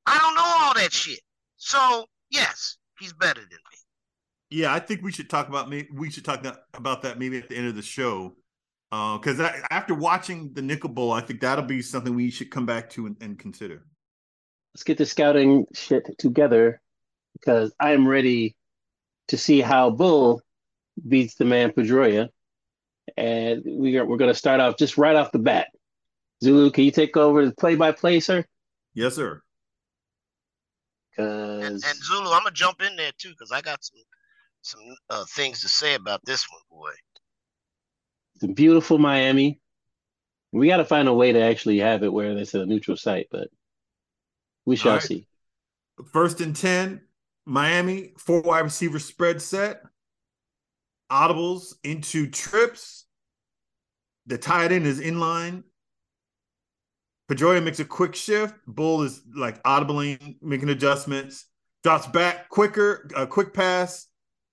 I 0.05 0.17
don't 0.19 0.35
know 0.35 0.43
all 0.45 0.73
that 0.75 0.93
shit. 0.93 1.19
So 1.57 2.05
yes, 2.29 2.77
he's 2.99 3.13
better 3.13 3.41
than 3.41 3.49
me. 3.71 3.77
Yeah, 4.49 4.73
I 4.73 4.79
think 4.79 5.01
we 5.01 5.11
should 5.11 5.29
talk 5.29 5.47
about 5.47 5.67
me. 5.69 5.87
We 5.93 6.11
should 6.11 6.25
talk 6.25 6.45
about 6.75 7.01
that 7.01 7.17
maybe 7.17 7.37
at 7.39 7.49
the 7.49 7.55
end 7.57 7.67
of 7.67 7.75
the 7.75 7.81
show, 7.81 8.35
because 8.93 9.39
after 9.71 9.95
watching 9.95 10.53
the 10.53 10.61
Nickelbowl, 10.61 11.13
I 11.13 11.21
think 11.25 11.41
that'll 11.41 11.65
be 11.65 11.81
something 11.81 12.13
we 12.13 12.29
should 12.29 12.51
come 12.51 12.65
back 12.65 12.89
to 12.91 13.07
and, 13.07 13.17
and 13.21 13.39
consider. 13.39 13.85
Let's 14.73 14.83
get 14.83 14.97
the 14.97 15.05
scouting 15.05 15.65
shit 15.73 16.07
together 16.19 16.79
because 17.33 17.73
I 17.79 17.91
am 17.93 18.07
ready 18.07 18.55
to 19.29 19.37
see 19.37 19.61
how 19.61 19.89
Bull 19.89 20.41
beats 21.07 21.35
the 21.35 21.45
man 21.45 21.71
Pedroia. 21.71 22.29
And 23.17 23.63
we 23.65 23.97
are, 23.97 24.05
we're 24.05 24.17
going 24.17 24.31
to 24.31 24.37
start 24.37 24.59
off 24.59 24.77
just 24.77 24.97
right 24.97 25.15
off 25.15 25.31
the 25.31 25.39
bat. 25.39 25.69
Zulu, 26.43 26.71
can 26.71 26.83
you 26.83 26.91
take 26.91 27.17
over 27.17 27.45
the 27.45 27.53
play 27.53 27.75
by 27.75 27.91
play, 27.91 28.19
sir? 28.19 28.45
Yes, 28.93 29.15
sir. 29.15 29.41
And, 31.17 31.59
Because 31.59 31.83
and 31.83 32.03
Zulu, 32.03 32.31
I'm 32.31 32.43
gonna 32.43 32.51
jump 32.51 32.81
in 32.81 32.95
there 32.95 33.11
too 33.17 33.29
because 33.29 33.51
I 33.51 33.61
got 33.61 33.83
some 33.83 34.01
some 34.61 34.81
uh, 35.09 35.25
things 35.35 35.61
to 35.61 35.69
say 35.69 35.93
about 35.95 36.21
this 36.25 36.45
one, 36.49 36.61
boy. 36.79 36.91
It's 38.43 38.53
beautiful 38.53 38.97
Miami. 38.97 39.59
We 40.51 40.67
got 40.67 40.77
to 40.77 40.85
find 40.85 41.07
a 41.07 41.13
way 41.13 41.31
to 41.31 41.41
actually 41.41 41.79
have 41.79 42.03
it 42.03 42.13
where 42.13 42.37
it's 42.37 42.53
a 42.53 42.65
neutral 42.65 42.97
site, 42.97 43.27
but 43.31 43.47
we 44.65 44.75
shall 44.75 44.91
All 44.91 44.97
right. 44.97 45.03
see. 45.03 45.27
First 46.11 46.41
and 46.41 46.55
10, 46.55 47.01
Miami, 47.45 48.13
four 48.17 48.41
wide 48.41 48.61
receiver 48.61 48.99
spread 48.99 49.41
set. 49.41 49.81
Audibles 51.11 51.75
into 51.83 52.29
trips. 52.29 53.05
The 54.25 54.37
tight 54.37 54.71
end 54.71 54.85
is 54.85 54.99
in 54.99 55.19
line. 55.19 55.63
Pedroia 57.29 57.63
makes 57.63 57.79
a 57.79 57.85
quick 57.85 58.15
shift. 58.15 58.55
Bull 58.67 59.03
is 59.03 59.21
like 59.35 59.61
audibling, 59.63 60.37
making 60.41 60.69
adjustments. 60.69 61.45
Drops 61.83 62.07
back 62.07 62.49
quicker, 62.49 63.09
a 63.15 63.27
quick 63.27 63.53
pass. 63.53 64.07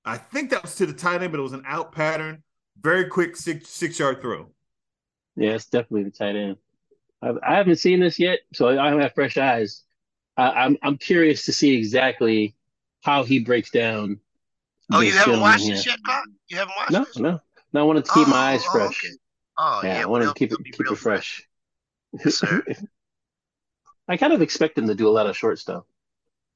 I 0.05 0.17
think 0.17 0.51
that 0.51 0.63
was 0.63 0.75
to 0.77 0.87
the 0.87 0.93
tight 0.93 1.23
end, 1.23 1.33
but 1.33 1.41
it 1.41 1.45
was 1.45 1.53
an 1.53 1.65
out 1.67 1.93
pattern. 1.93 2.43
Very 2.83 3.07
quick 3.07 3.37
six 3.37 3.69
six 3.69 3.99
yard 3.99 4.21
throw. 4.23 4.49
Yeah, 5.37 5.51
it's 5.53 5.67
definitely 5.67 6.05
the 6.05 6.11
tight 6.11 6.37
end. 6.37 6.57
I, 7.23 7.33
I 7.47 7.57
haven't 7.57 7.77
seen 7.77 8.01
this 8.01 8.19
yet, 8.19 8.41
so 8.55 8.69
I 8.69 8.91
don't 8.91 9.01
have 9.01 9.15
fresh 9.15 9.37
eyes. 9.37 9.83
I, 10.37 10.51
I'm 10.51 10.77
I'm 10.83 10.97
curious 10.99 11.45
to 11.47 11.53
see 11.53 11.77
exactly 11.77 12.55
how 13.03 13.25
he 13.25 13.41
breaks 13.41 13.71
down. 13.71 14.21
Oh, 14.93 15.01
you 15.01 15.13
haven't 15.13 15.41
watched 15.41 15.65
here. 15.65 15.75
this 15.75 15.87
yet, 15.87 15.99
Clark? 16.05 16.27
You 16.49 16.57
haven't 16.59 16.75
watched 16.77 16.91
No, 16.93 17.05
this? 17.05 17.19
no, 17.19 17.41
no. 17.73 17.81
I 17.81 17.85
wanted 17.85 18.05
to 18.07 18.13
keep 18.13 18.29
my 18.29 18.35
Oh, 18.37 18.55
eyes 18.55 18.65
oh, 18.69 18.73
fresh. 18.73 19.05
okay. 19.05 19.15
Oh 19.59 19.81
yeah, 19.85 19.97
yeah, 19.99 20.03
I 20.03 20.07
wanted 20.07 20.25
well, 20.25 20.35
to 20.35 20.39
keep 20.39 20.53
it'll 20.53 20.61
it 20.61 20.65
be 20.65 20.71
keep 20.73 20.91
it 20.91 20.97
fresh. 20.97 21.47
Yes, 22.25 22.37
sir. 22.37 22.65
I 24.09 24.17
kind 24.17 24.33
of 24.33 24.43
expect 24.43 24.79
him 24.79 24.89
to 24.89 24.95
do 24.95 25.09
a 25.09 25.11
lot 25.11 25.27
of 25.27 25.37
short 25.37 25.59
stuff, 25.59 25.85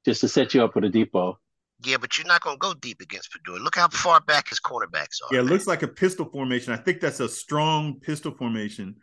just 0.04 0.22
to 0.22 0.28
set 0.28 0.54
you 0.54 0.64
up 0.64 0.74
with 0.74 0.84
a 0.84 0.88
deep 0.88 1.12
ball. 1.12 1.38
Yeah, 1.84 1.96
but 1.98 2.16
you're 2.16 2.26
not 2.26 2.40
gonna 2.40 2.56
go 2.56 2.74
deep 2.74 3.00
against 3.00 3.30
Pedroia. 3.32 3.60
Look 3.60 3.76
how 3.76 3.88
far 3.88 4.20
back 4.20 4.48
his 4.48 4.60
cornerbacks 4.60 5.20
are. 5.22 5.32
Yeah, 5.34 5.40
it 5.40 5.44
looks 5.44 5.66
like 5.66 5.82
a 5.82 5.88
pistol 5.88 6.26
formation. 6.26 6.72
I 6.72 6.76
think 6.76 7.00
that's 7.00 7.20
a 7.20 7.28
strong 7.28 8.00
pistol 8.00 8.32
formation. 8.32 8.96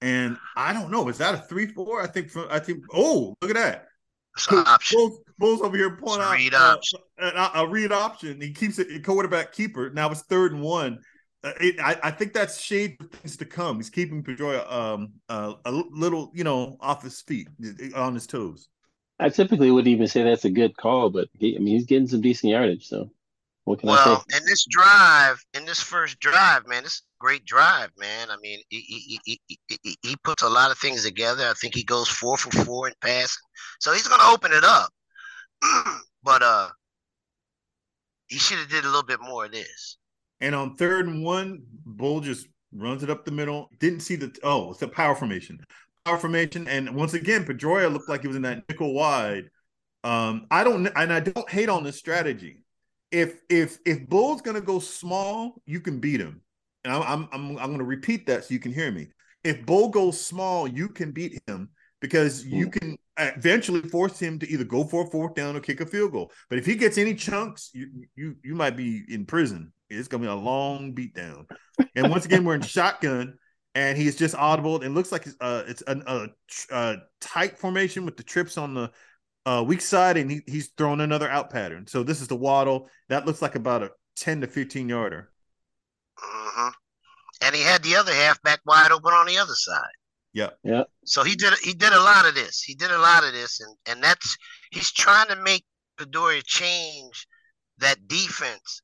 And 0.00 0.36
I 0.56 0.72
don't 0.72 0.90
know, 0.90 1.08
is 1.08 1.18
that 1.18 1.34
a 1.34 1.38
three 1.38 1.66
four? 1.66 2.02
I 2.02 2.06
think 2.06 2.30
from 2.30 2.46
I 2.50 2.58
think 2.58 2.84
oh 2.92 3.34
look 3.40 3.50
at 3.50 3.56
that. 3.56 3.86
It's 4.36 4.50
an 4.50 4.64
option. 4.66 4.98
Bulls, 4.98 5.20
Bulls 5.38 5.60
over 5.60 5.76
here 5.76 5.96
pulling 5.96 6.22
out 6.22 6.32
read 6.32 6.54
uh, 6.54 6.76
option. 6.76 7.00
a, 7.18 7.50
a 7.56 7.66
read 7.66 7.92
option. 7.92 8.40
He 8.40 8.52
keeps 8.52 8.78
it 8.78 9.04
quarterback 9.04 9.52
keeper. 9.52 9.90
Now 9.90 10.10
it's 10.10 10.22
third 10.22 10.52
and 10.52 10.62
one. 10.62 11.00
Uh, 11.44 11.52
it, 11.60 11.80
I, 11.80 11.98
I 12.04 12.10
think 12.10 12.32
that's 12.32 12.60
shade 12.60 12.96
of 13.00 13.10
things 13.10 13.36
to 13.38 13.44
come. 13.44 13.76
He's 13.76 13.90
keeping 13.90 14.22
Pedroia 14.22 14.70
um 14.72 15.12
uh, 15.28 15.54
a 15.64 15.70
little 15.70 16.30
you 16.34 16.44
know 16.44 16.76
off 16.80 17.02
his 17.02 17.20
feet, 17.20 17.48
on 17.94 18.14
his 18.14 18.26
toes. 18.26 18.68
I 19.18 19.28
typically 19.30 19.70
wouldn't 19.70 19.92
even 19.92 20.06
say 20.06 20.22
that's 20.22 20.44
a 20.44 20.50
good 20.50 20.76
call, 20.76 21.10
but 21.10 21.28
he, 21.38 21.56
I 21.56 21.58
mean, 21.60 21.74
he's 21.76 21.86
getting 21.86 22.08
some 22.08 22.20
decent 22.20 22.50
yardage. 22.52 22.86
So 22.88 23.10
What 23.64 23.80
can 23.80 23.90
I 23.90 23.96
Well, 23.96 23.96
say? 23.96 24.24
in 24.36 24.44
this 24.44 24.64
drive, 24.70 25.44
in 25.54 25.64
this 25.64 25.80
first 25.82 26.20
drive, 26.20 26.66
man, 26.66 26.84
this 26.84 26.94
is 26.94 27.02
a 27.02 27.24
great 27.24 27.44
drive, 27.44 27.90
man. 27.96 28.30
I 28.30 28.36
mean, 28.36 28.60
he, 28.68 28.80
he, 28.80 29.20
he, 29.24 29.40
he, 29.48 29.78
he, 29.82 29.96
he 30.02 30.16
puts 30.24 30.42
a 30.42 30.48
lot 30.48 30.70
of 30.70 30.78
things 30.78 31.02
together. 31.04 31.44
I 31.48 31.54
think 31.54 31.74
he 31.74 31.82
goes 31.84 32.08
four 32.08 32.36
for 32.36 32.50
four 32.64 32.86
in 32.88 32.94
passing, 33.00 33.42
so 33.80 33.92
he's 33.92 34.06
gonna 34.06 34.32
open 34.32 34.52
it 34.52 34.64
up. 34.64 34.90
but 36.24 36.42
uh, 36.42 36.70
he 38.26 38.36
should 38.38 38.58
have 38.58 38.68
did 38.68 38.82
a 38.84 38.88
little 38.88 39.04
bit 39.04 39.20
more 39.20 39.44
of 39.44 39.52
this. 39.52 39.96
And 40.40 40.54
on 40.54 40.76
third 40.76 41.06
and 41.06 41.24
one, 41.24 41.62
Bull 41.86 42.20
just 42.20 42.48
runs 42.72 43.02
it 43.02 43.10
up 43.10 43.24
the 43.24 43.30
middle. 43.30 43.68
Didn't 43.78 44.00
see 44.00 44.16
the 44.16 44.34
oh, 44.42 44.72
it's 44.72 44.82
a 44.82 44.88
power 44.88 45.14
formation. 45.14 45.60
Power 46.04 46.18
formation. 46.18 46.66
And 46.68 46.94
once 46.94 47.14
again, 47.14 47.44
Pedroia 47.44 47.92
looked 47.92 48.08
like 48.08 48.22
he 48.22 48.28
was 48.28 48.36
in 48.36 48.42
that 48.42 48.68
nickel 48.68 48.92
wide. 48.92 49.50
Um, 50.04 50.46
I 50.50 50.64
don't 50.64 50.86
and 50.86 51.12
I 51.12 51.20
don't 51.20 51.48
hate 51.48 51.68
on 51.68 51.84
this 51.84 51.96
strategy. 51.96 52.64
If 53.10 53.40
if 53.48 53.78
if 53.86 54.08
Bull's 54.08 54.42
gonna 54.42 54.60
go 54.60 54.78
small, 54.78 55.62
you 55.64 55.80
can 55.80 56.00
beat 56.00 56.20
him. 56.20 56.42
And 56.84 56.92
I'm 56.92 57.02
I'm 57.02 57.28
I'm, 57.32 57.58
I'm 57.58 57.70
gonna 57.70 57.84
repeat 57.84 58.26
that 58.26 58.44
so 58.44 58.54
you 58.54 58.60
can 58.60 58.72
hear 58.72 58.90
me. 58.90 59.08
If 59.44 59.64
Bull 59.64 59.88
goes 59.88 60.20
small, 60.20 60.66
you 60.66 60.88
can 60.88 61.12
beat 61.12 61.40
him 61.46 61.70
because 62.00 62.44
you 62.44 62.68
can 62.68 62.96
eventually 63.18 63.82
force 63.82 64.18
him 64.18 64.38
to 64.40 64.48
either 64.50 64.64
go 64.64 64.84
for 64.84 65.06
a 65.06 65.10
fourth 65.10 65.34
down 65.34 65.56
or 65.56 65.60
kick 65.60 65.80
a 65.80 65.86
field 65.86 66.12
goal. 66.12 66.32
But 66.48 66.58
if 66.58 66.66
he 66.66 66.74
gets 66.74 66.98
any 66.98 67.14
chunks, 67.14 67.70
you 67.72 68.06
you 68.16 68.36
you 68.42 68.54
might 68.54 68.76
be 68.76 69.04
in 69.08 69.24
prison. 69.24 69.72
It's 69.88 70.08
gonna 70.08 70.22
be 70.22 70.28
a 70.28 70.34
long 70.34 70.92
beat 70.92 71.14
down. 71.14 71.46
And 71.94 72.10
once 72.10 72.24
again, 72.24 72.44
we're 72.44 72.54
in 72.56 72.62
shotgun, 72.62 73.38
and 73.74 73.96
he's 73.96 74.16
just 74.16 74.34
audible. 74.34 74.82
It 74.82 74.90
looks 74.90 75.12
like 75.12 75.26
it's 75.26 75.36
uh 75.40 75.64
it's 75.66 75.82
an, 75.82 76.02
a, 76.06 76.28
a 76.70 76.96
tight 77.20 77.58
formation 77.58 78.04
with 78.04 78.16
the 78.16 78.22
trips 78.22 78.58
on 78.58 78.74
the 78.74 78.90
uh 79.46 79.64
weak 79.66 79.80
side, 79.80 80.16
and 80.16 80.30
he, 80.30 80.42
he's 80.46 80.68
throwing 80.76 81.00
another 81.00 81.28
out 81.28 81.50
pattern. 81.50 81.86
So 81.86 82.02
this 82.02 82.20
is 82.20 82.28
the 82.28 82.36
Waddle. 82.36 82.88
That 83.08 83.26
looks 83.26 83.42
like 83.42 83.54
about 83.54 83.82
a 83.82 83.92
10 84.16 84.42
to 84.42 84.46
15 84.46 84.88
yarder. 84.88 85.30
hmm 86.16 86.68
And 87.42 87.54
he 87.56 87.62
had 87.62 87.82
the 87.82 87.96
other 87.96 88.14
halfback 88.14 88.60
wide 88.66 88.92
open 88.92 89.12
on 89.14 89.26
the 89.26 89.38
other 89.38 89.54
side. 89.54 89.92
Yeah. 90.32 90.50
Yeah. 90.64 90.84
So 91.04 91.24
he 91.24 91.34
did 91.34 91.54
he 91.62 91.74
did 91.74 91.92
a 91.92 92.00
lot 92.00 92.26
of 92.26 92.34
this. 92.34 92.62
He 92.62 92.74
did 92.74 92.90
a 92.90 92.98
lot 92.98 93.24
of 93.24 93.32
this, 93.32 93.60
and 93.60 93.76
and 93.86 94.02
that's 94.02 94.36
he's 94.70 94.92
trying 94.92 95.28
to 95.28 95.36
make 95.36 95.64
Pedroia 95.98 96.42
change 96.44 97.26
that 97.78 98.08
defense. 98.08 98.82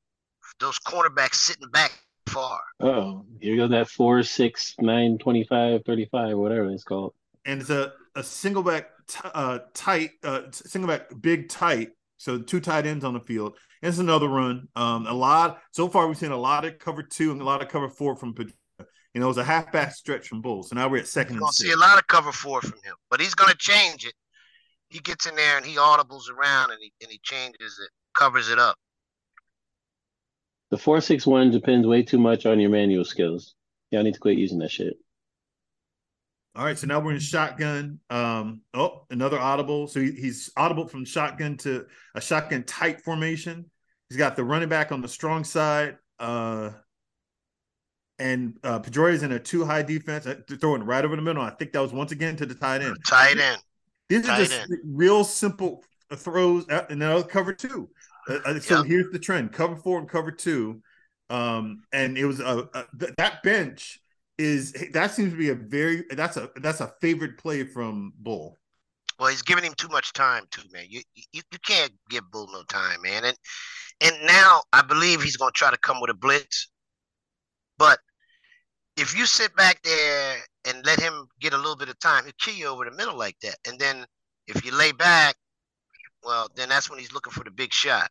Those 0.60 0.78
cornerbacks 0.80 1.36
sitting 1.36 1.70
back 1.70 1.92
far. 2.38 2.60
Oh, 2.80 3.24
here 3.40 3.56
goes 3.56 3.70
that 3.70 3.88
four, 3.88 4.22
six, 4.22 4.74
nine, 4.80 5.18
25, 5.18 5.82
35, 5.84 6.36
whatever 6.36 6.70
it's 6.70 6.84
called. 6.84 7.14
And 7.44 7.60
it's 7.60 7.70
a, 7.70 7.92
a 8.14 8.22
single 8.22 8.62
back 8.62 8.90
t- 9.08 9.18
uh 9.34 9.60
tight 9.74 10.10
uh 10.22 10.42
single 10.52 10.88
back 10.88 11.08
big 11.20 11.48
tight. 11.48 11.90
So 12.16 12.38
two 12.38 12.60
tight 12.60 12.86
ends 12.86 13.04
on 13.04 13.14
the 13.14 13.20
field. 13.20 13.56
And 13.82 13.88
it's 13.88 13.98
another 13.98 14.28
run. 14.28 14.68
Um 14.76 15.06
a 15.06 15.12
lot 15.12 15.60
so 15.72 15.88
far 15.88 16.06
we've 16.06 16.16
seen 16.16 16.32
a 16.32 16.36
lot 16.36 16.64
of 16.64 16.78
cover 16.78 17.02
two 17.02 17.32
and 17.32 17.40
a 17.40 17.44
lot 17.44 17.62
of 17.62 17.68
cover 17.68 17.88
four 17.88 18.16
from 18.16 18.34
Pedroia. 18.34 18.52
You 19.14 19.20
know, 19.20 19.26
it 19.26 19.28
was 19.28 19.38
a 19.38 19.44
halfback 19.44 19.94
stretch 19.94 20.28
from 20.28 20.42
Bulls. 20.42 20.68
So 20.68 20.76
now 20.76 20.88
we're 20.88 20.98
at 20.98 21.08
second 21.08 21.36
You're 21.36 21.38
and 21.38 21.46
gonna 21.46 21.52
see 21.52 21.72
a 21.72 21.76
lot 21.76 21.98
of 21.98 22.06
cover 22.06 22.30
four 22.30 22.60
from 22.60 22.78
him, 22.84 22.94
but 23.10 23.20
he's 23.20 23.34
gonna 23.34 23.54
change 23.58 24.04
it. 24.04 24.14
He 24.90 25.00
gets 25.00 25.26
in 25.26 25.34
there 25.34 25.56
and 25.56 25.66
he 25.66 25.76
audibles 25.76 26.30
around 26.30 26.70
and 26.70 26.78
he 26.80 26.92
and 27.02 27.10
he 27.10 27.18
changes 27.22 27.80
it, 27.82 27.90
covers 28.14 28.48
it 28.50 28.58
up. 28.58 28.76
The 30.70 30.78
four, 30.78 31.00
six, 31.00 31.26
one 31.26 31.50
depends 31.50 31.86
way 31.86 32.02
too 32.02 32.18
much 32.18 32.46
on 32.46 32.60
your 32.60 32.70
manual 32.70 33.04
skills. 33.04 33.54
Y'all 33.90 34.02
need 34.02 34.14
to 34.14 34.20
quit 34.20 34.38
using 34.38 34.58
that 34.58 34.70
shit. 34.70 34.94
All 36.54 36.64
right, 36.64 36.76
so 36.76 36.86
now 36.86 37.00
we're 37.00 37.12
in 37.12 37.20
shotgun. 37.20 38.00
Um, 38.10 38.62
oh, 38.74 39.06
another 39.10 39.38
audible. 39.38 39.86
So 39.86 40.00
he, 40.00 40.10
he's 40.10 40.50
audible 40.56 40.88
from 40.88 41.04
shotgun 41.04 41.56
to 41.58 41.86
a 42.14 42.20
shotgun 42.20 42.64
tight 42.64 43.00
formation. 43.02 43.70
He's 44.08 44.18
got 44.18 44.36
the 44.36 44.44
running 44.44 44.68
back 44.68 44.90
on 44.90 45.00
the 45.00 45.08
strong 45.08 45.44
side. 45.44 45.98
Uh, 46.18 46.70
and 48.18 48.58
uh, 48.64 48.80
Pedroia's 48.80 49.22
in 49.22 49.32
a 49.32 49.38
two 49.38 49.64
high 49.64 49.82
defense, 49.82 50.26
uh, 50.26 50.34
throwing 50.60 50.82
right 50.82 51.04
over 51.04 51.14
the 51.14 51.22
middle. 51.22 51.42
I 51.42 51.50
think 51.50 51.72
that 51.72 51.80
was 51.80 51.92
once 51.92 52.10
again 52.10 52.36
to 52.36 52.46
the 52.46 52.54
tight 52.54 52.82
end. 52.82 52.96
Tight 53.06 53.38
end. 53.38 53.62
These 54.08 54.28
are 54.28 54.36
just 54.36 54.52
end. 54.52 54.70
real 54.84 55.22
simple 55.22 55.84
throws, 56.12 56.68
uh, 56.68 56.86
and 56.90 56.98
now 56.98 57.22
cover 57.22 57.52
two. 57.52 57.88
Uh, 58.28 58.38
uh, 58.44 58.60
so 58.60 58.76
Yep. 58.76 58.86
here's 58.86 59.10
the 59.12 59.18
trend: 59.18 59.52
cover 59.52 59.76
four 59.76 59.98
and 59.98 60.08
cover 60.08 60.30
two. 60.30 60.82
Um, 61.30 61.82
and 61.92 62.16
it 62.16 62.24
was 62.24 62.40
a, 62.40 62.68
a 62.74 62.86
th- 62.98 63.12
that 63.18 63.42
bench 63.42 64.00
is 64.38 64.72
that 64.92 65.10
seems 65.10 65.32
to 65.32 65.38
be 65.38 65.50
a 65.50 65.54
very 65.54 66.04
that's 66.10 66.36
a 66.36 66.50
that's 66.56 66.80
a 66.80 66.92
favorite 67.00 67.36
play 67.38 67.64
from 67.64 68.12
Bull. 68.18 68.56
Well, 69.18 69.28
he's 69.28 69.42
giving 69.42 69.64
him 69.64 69.74
too 69.76 69.88
much 69.88 70.12
time 70.12 70.44
too, 70.50 70.62
man. 70.72 70.86
You 70.88 71.02
you, 71.14 71.42
you 71.50 71.58
can't 71.66 71.92
give 72.08 72.30
Bull 72.30 72.48
no 72.52 72.62
time, 72.64 73.02
man. 73.02 73.24
And 73.24 73.36
and 74.00 74.14
now 74.26 74.62
I 74.72 74.82
believe 74.82 75.22
he's 75.22 75.36
gonna 75.36 75.50
try 75.52 75.70
to 75.70 75.78
come 75.78 76.00
with 76.00 76.10
a 76.10 76.14
blitz. 76.14 76.70
But 77.78 77.98
if 78.96 79.16
you 79.16 79.26
sit 79.26 79.54
back 79.56 79.82
there 79.82 80.36
and 80.66 80.84
let 80.84 81.00
him 81.00 81.26
get 81.40 81.52
a 81.52 81.56
little 81.56 81.76
bit 81.76 81.88
of 81.88 81.98
time, 81.98 82.24
he'll 82.24 82.32
kill 82.40 82.54
you 82.54 82.66
over 82.66 82.84
the 82.84 82.96
middle 82.96 83.16
like 83.16 83.36
that. 83.42 83.56
And 83.66 83.78
then 83.78 84.04
if 84.46 84.64
you 84.64 84.74
lay 84.74 84.92
back, 84.92 85.36
well, 86.24 86.48
then 86.54 86.68
that's 86.68 86.90
when 86.90 86.98
he's 86.98 87.12
looking 87.12 87.32
for 87.32 87.44
the 87.44 87.50
big 87.50 87.72
shot. 87.72 88.10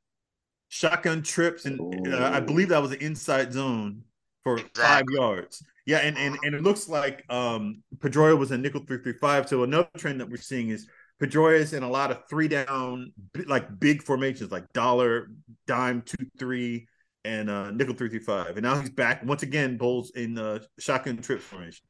Shotgun 0.70 1.24
trips, 1.24 1.66
and 1.66 1.80
uh, 2.14 2.32
I 2.34 2.40
believe 2.40 2.70
that 2.70 2.82
was 2.82 2.92
an 2.92 3.00
inside 3.00 3.54
zone 3.54 4.04
for 4.44 4.60
five 4.76 5.06
yards. 5.10 5.64
Yeah, 5.86 6.00
and, 6.00 6.18
and 6.18 6.38
and 6.44 6.54
it 6.54 6.62
looks 6.62 6.90
like 6.90 7.24
um 7.30 7.84
Pedroia 7.98 8.38
was 8.38 8.52
a 8.52 8.58
nickel 8.58 8.82
three 8.86 8.98
three 8.98 9.14
five. 9.14 9.48
So 9.48 9.64
another 9.64 9.88
trend 9.98 10.20
that 10.20 10.30
we're 10.30 10.38
seeing 10.38 10.70
is 10.70 10.88
Pedroia's 11.22 11.74
in 11.74 11.84
a 11.84 11.90
lot 11.90 12.12
of 12.12 12.28
three 12.30 12.50
down, 12.50 13.14
like 13.46 13.80
big 13.80 14.04
formations, 14.04 14.52
like 14.52 14.72
dollar, 14.74 15.30
dime, 15.66 16.02
two 16.02 16.26
three, 16.38 16.88
and 17.24 17.50
uh 17.50 17.72
nickel 17.72 17.96
three 17.96 18.10
three 18.10 18.20
five. 18.20 18.58
And 18.58 18.64
now 18.64 18.80
he's 18.80 18.90
back 18.90 19.26
once 19.26 19.44
again. 19.44 19.78
Bulls 19.78 20.12
in 20.12 20.38
uh, 20.38 20.60
shotgun 20.78 21.18
trip 21.18 21.40
formation. 21.40 21.86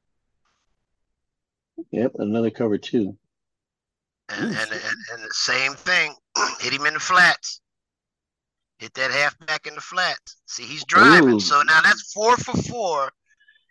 Yep, 1.91 2.13
another 2.19 2.51
cover 2.51 2.77
two. 2.77 3.17
And, 4.29 4.45
and, 4.45 4.71
and 4.71 4.97
and 5.13 5.23
the 5.23 5.33
same 5.33 5.73
thing, 5.73 6.13
hit 6.59 6.73
him 6.73 6.85
in 6.85 6.93
the 6.93 6.99
flats. 6.99 7.61
Hit 8.79 8.93
that 8.93 9.11
halfback 9.11 9.65
in 9.65 9.73
the 9.75 9.81
flats. 9.81 10.37
See, 10.45 10.63
he's 10.63 10.85
driving. 10.85 11.35
Ooh. 11.35 11.39
So 11.39 11.61
now 11.63 11.81
that's 11.81 12.11
four 12.13 12.37
for 12.37 12.55
four 12.63 13.11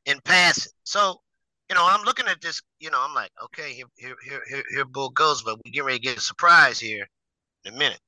in 0.05 0.19
passing. 0.25 0.73
So, 0.83 1.21
you 1.69 1.77
know, 1.77 1.87
I'm 1.89 2.03
looking 2.05 2.27
at 2.27 2.41
this, 2.41 2.61
you 2.81 2.91
know, 2.91 2.99
I'm 3.01 3.15
like, 3.15 3.31
okay, 3.45 3.73
here 3.73 3.87
here 3.97 4.17
here 4.25 4.43
here, 4.49 4.65
here 4.71 4.85
Bull 4.85 5.11
goes, 5.11 5.43
but 5.43 5.59
we 5.65 5.71
get 5.71 5.85
ready 5.85 5.99
to 5.99 6.05
get 6.05 6.19
a 6.19 6.21
surprise 6.21 6.81
here 6.81 7.07
in 7.65 7.75
a 7.75 7.79
minute. 7.79 8.01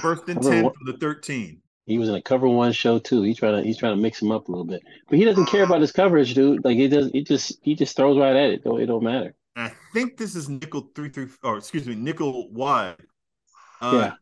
First 0.00 0.28
and 0.28 0.36
Cover 0.40 0.50
ten 0.50 0.64
one- 0.64 0.72
for 0.74 0.92
the 0.92 0.98
thirteen. 0.98 1.60
He 1.84 1.98
was 1.98 2.08
in 2.08 2.14
a 2.14 2.22
cover 2.22 2.46
one 2.46 2.70
show 2.70 3.00
too. 3.00 3.22
He's 3.22 3.38
trying 3.38 3.56
to 3.56 3.62
he's 3.66 3.76
trying 3.76 3.96
to 3.96 4.00
mix 4.00 4.22
him 4.22 4.30
up 4.30 4.46
a 4.46 4.52
little 4.52 4.64
bit, 4.64 4.82
but 5.08 5.18
he 5.18 5.24
doesn't 5.24 5.46
care 5.46 5.64
about 5.64 5.80
his 5.80 5.90
coverage, 5.90 6.32
dude. 6.32 6.64
Like 6.64 6.76
he 6.76 6.86
does, 6.86 7.10
he 7.10 7.24
just 7.24 7.58
he 7.60 7.74
just 7.74 7.96
throws 7.96 8.16
right 8.16 8.36
at 8.36 8.50
it. 8.50 8.62
Don't 8.62 8.80
it 8.80 8.86
don't 8.86 9.02
matter. 9.02 9.34
I 9.56 9.72
think 9.92 10.16
this 10.16 10.36
is 10.36 10.48
nickel 10.48 10.90
three 10.94 11.08
three 11.08 11.26
or 11.42 11.58
excuse 11.58 11.84
me, 11.86 11.96
nickel 11.96 12.48
wide. 12.52 12.96
Uh, 13.80 13.92
Yeah. 13.94 14.12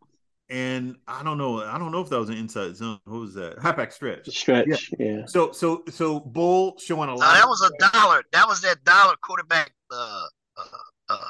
And 0.51 0.97
I 1.07 1.23
don't 1.23 1.39
know. 1.39 1.63
I 1.63 1.79
don't 1.79 1.93
know 1.93 2.01
if 2.01 2.09
that 2.09 2.19
was 2.19 2.29
an 2.29 2.37
inside 2.37 2.75
zone. 2.75 2.99
What 3.05 3.21
was 3.21 3.35
that? 3.35 3.61
Halfback 3.63 3.93
stretch. 3.93 4.27
Stretch, 4.29 4.91
yeah. 4.99 5.25
So 5.27 5.53
so 5.53 5.85
so 5.89 6.19
Bull 6.21 6.77
showing 6.79 7.09
a 7.09 7.15
Now 7.15 7.19
lot. 7.19 7.35
that 7.35 7.47
was 7.47 7.63
a 7.63 7.91
dollar. 7.93 8.23
That 8.33 8.49
was 8.49 8.61
that 8.63 8.83
dollar 8.85 9.15
quarterback 9.23 9.73
uh 9.93 10.27
uh 10.57 10.63
uh 11.09 11.25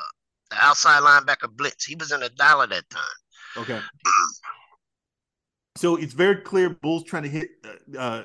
the 0.51 0.57
outside 0.59 1.03
linebacker 1.03 1.55
blitz. 1.55 1.85
He 1.85 1.97
was 1.97 2.13
in 2.13 2.23
a 2.23 2.31
dollar 2.31 2.67
that 2.69 2.89
time. 2.89 3.03
okay. 3.59 3.81
So 5.77 5.97
it's 5.97 6.15
very 6.15 6.37
clear 6.37 6.71
Bull's 6.71 7.05
trying 7.05 7.25
to 7.25 7.29
hit 7.29 7.51
uh, 7.95 7.99
uh 7.99 8.25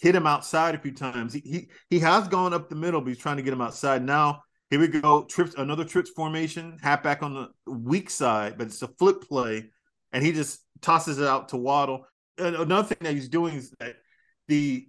hit 0.00 0.14
him 0.14 0.26
outside 0.26 0.74
a 0.74 0.78
few 0.78 0.92
times. 0.92 1.32
He, 1.32 1.40
he 1.40 1.68
he 1.88 1.98
has 2.00 2.28
gone 2.28 2.52
up 2.52 2.68
the 2.68 2.76
middle, 2.76 3.00
but 3.00 3.08
he's 3.08 3.18
trying 3.18 3.36
to 3.38 3.42
get 3.42 3.52
him 3.52 3.60
outside. 3.62 4.04
Now 4.04 4.42
here 4.70 4.80
we 4.80 4.88
go. 4.88 5.24
Trips 5.24 5.54
another 5.56 5.84
trips 5.84 6.10
formation, 6.10 6.78
halfback 6.82 7.22
on 7.22 7.34
the 7.34 7.72
weak 7.72 8.10
side, 8.10 8.58
but 8.58 8.66
it's 8.68 8.82
a 8.82 8.88
flip 8.88 9.22
play, 9.22 9.70
and 10.14 10.24
he 10.24 10.32
just 10.32 10.60
tosses 10.80 11.18
it 11.18 11.26
out 11.26 11.50
to 11.50 11.58
Waddle. 11.58 12.06
And 12.38 12.56
another 12.56 12.88
thing 12.88 12.98
that 13.02 13.12
he's 13.12 13.28
doing 13.28 13.56
is 13.56 13.74
that 13.80 13.96
the 14.48 14.88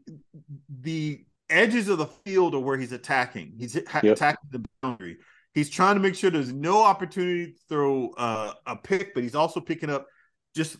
the 0.82 1.26
edges 1.50 1.90
of 1.90 1.98
the 1.98 2.06
field 2.08 2.56
are 2.56 2.60
where 2.60 2.78
he's 2.78 2.92
attacking. 2.92 3.54
He's 3.60 3.74
ha- 3.88 4.02
Yep. 4.04 4.16
attacking 4.16 4.50
the 4.52 4.66
boundary. 4.82 5.18
He's 5.54 5.70
trying 5.70 5.96
to 5.96 6.02
make 6.02 6.16
sure 6.16 6.30
there's 6.30 6.52
no 6.54 6.84
opportunity 6.84 7.54
to 7.54 7.58
throw 7.70 8.10
uh, 8.18 8.54
a 8.66 8.76
pick, 8.76 9.14
but 9.14 9.24
he's 9.24 9.36
also 9.36 9.60
picking 9.60 9.90
up 9.90 10.08
just 10.56 10.78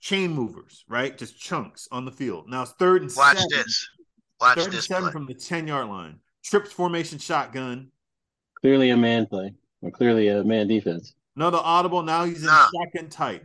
chain 0.00 0.32
movers, 0.32 0.84
right? 0.88 1.16
Just 1.16 1.38
chunks 1.40 1.88
on 1.90 2.04
the 2.04 2.12
field. 2.12 2.48
Now 2.48 2.62
it's 2.62 2.72
third 2.72 3.02
and 3.02 3.10
Watch 3.16 3.36
seven. 3.38 3.48
this. 3.50 3.88
Watch 4.40 4.56
Third 4.58 4.64
and 4.64 4.72
this 4.74 4.86
seven 4.86 5.02
play. 5.04 5.12
from 5.12 5.26
the 5.26 5.34
10 5.34 5.66
yard 5.66 5.88
line. 5.88 6.18
Trips 6.44 6.72
formation 6.72 7.18
shotgun. 7.18 7.90
Clearly 8.60 8.90
a 8.90 8.96
man 8.96 9.26
play, 9.26 9.54
or 9.80 9.90
clearly 9.90 10.28
a 10.28 10.44
man 10.44 10.68
defense. 10.68 11.14
Another 11.36 11.58
audible. 11.62 12.02
Now 12.02 12.24
he's 12.24 12.40
in 12.42 12.46
Nah. 12.46 12.68
shotgun 12.74 13.08
tight. 13.08 13.42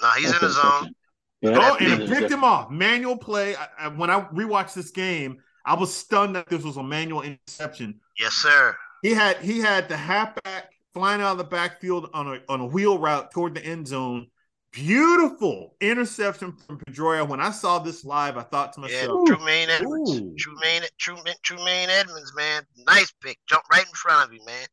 No, 0.00 0.10
he's 0.12 0.30
in 0.30 0.36
Okay, 0.36 0.46
the 0.46 0.52
zone. 0.52 0.94
Yeah, 1.40 1.58
Oh, 1.60 1.76
and 1.76 1.98
big 1.98 2.00
it 2.00 2.08
picked 2.08 2.30
him 2.30 2.44
off. 2.44 2.70
Manual 2.70 3.16
play. 3.16 3.56
I, 3.56 3.66
I, 3.78 3.88
when 3.88 4.10
I 4.10 4.20
rewatched 4.20 4.74
this 4.74 4.90
game, 4.90 5.38
I 5.66 5.74
was 5.74 5.94
stunned 5.94 6.36
that 6.36 6.48
this 6.48 6.62
was 6.62 6.76
a 6.76 6.82
manual 6.82 7.22
interception. 7.22 8.00
Yes, 8.18 8.32
sir. 8.34 8.76
He 9.02 9.10
had 9.10 9.38
he 9.38 9.58
had 9.58 9.88
the 9.88 9.96
halfback 9.96 10.72
flying 10.94 11.20
out 11.20 11.32
of 11.32 11.38
the 11.38 11.44
backfield 11.44 12.10
on 12.14 12.28
a 12.28 12.40
on 12.48 12.60
a 12.60 12.66
wheel 12.66 12.98
route 12.98 13.32
toward 13.32 13.54
the 13.54 13.64
end 13.64 13.88
zone. 13.88 14.28
Beautiful 14.72 15.74
interception 15.80 16.52
from 16.66 16.78
Pedroia. 16.78 17.28
When 17.28 17.40
I 17.40 17.50
saw 17.50 17.78
this 17.78 18.04
live, 18.04 18.38
I 18.38 18.42
thought 18.42 18.72
to 18.74 18.80
Yeah, 18.80 18.86
myself, 18.86 19.26
Tremaine 19.26 19.68
Edmunds. 19.68 20.10
Ooh. 20.12 20.34
Tremaine, 20.38 20.82
Tremaine, 20.98 21.34
Tremaine 21.42 21.90
Edmunds, 21.90 22.32
man. 22.34 22.62
Nice 22.86 23.12
pick. 23.22 23.38
Jumped 23.48 23.66
right 23.70 23.86
in 23.86 23.92
front 23.92 24.28
of 24.28 24.32
you, 24.32 24.44
man. 24.46 24.66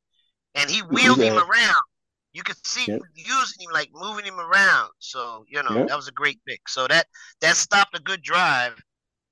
And 0.56 0.70
he 0.70 0.80
wheeled 0.84 1.20
him 1.20 1.38
around. 1.38 1.82
You 2.40 2.44
could 2.44 2.66
see 2.66 2.86
Yep. 2.88 3.02
using 3.16 3.68
him, 3.68 3.72
like 3.74 3.90
moving 3.94 4.24
him 4.24 4.40
around. 4.40 4.92
So, 5.00 5.44
you 5.50 5.62
know, 5.62 5.76
Yep. 5.76 5.88
that 5.90 5.98
was 5.98 6.08
a 6.08 6.14
great 6.14 6.40
pick. 6.48 6.70
So 6.70 6.88
that 6.88 7.06
that 7.42 7.58
stopped 7.58 7.98
a 7.98 8.02
good 8.02 8.22
drive. 8.22 8.82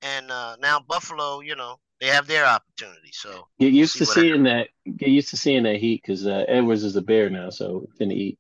And 0.02 0.30
uh, 0.30 0.58
now 0.60 0.82
Buffalo, 0.82 1.40
you 1.40 1.56
know, 1.56 1.80
they 2.02 2.08
have 2.08 2.28
their 2.28 2.46
opportunity. 2.46 3.12
So 3.14 3.48
Get 3.62 3.72
used 3.72 3.94
see 3.94 4.00
to 4.00 4.06
seeing 4.06 4.44
that. 4.44 4.68
Get 4.98 5.08
used 5.08 5.30
to 5.30 5.38
seeing 5.38 5.64
that 5.64 5.78
heat 5.78 6.02
because 6.04 6.28
uh, 6.28 6.44
Edmunds 6.50 6.84
is 6.84 6.98
a 6.98 7.02
bear 7.02 7.30
now, 7.30 7.50
so 7.50 7.88
finna 7.98 8.12
eat. 8.12 8.38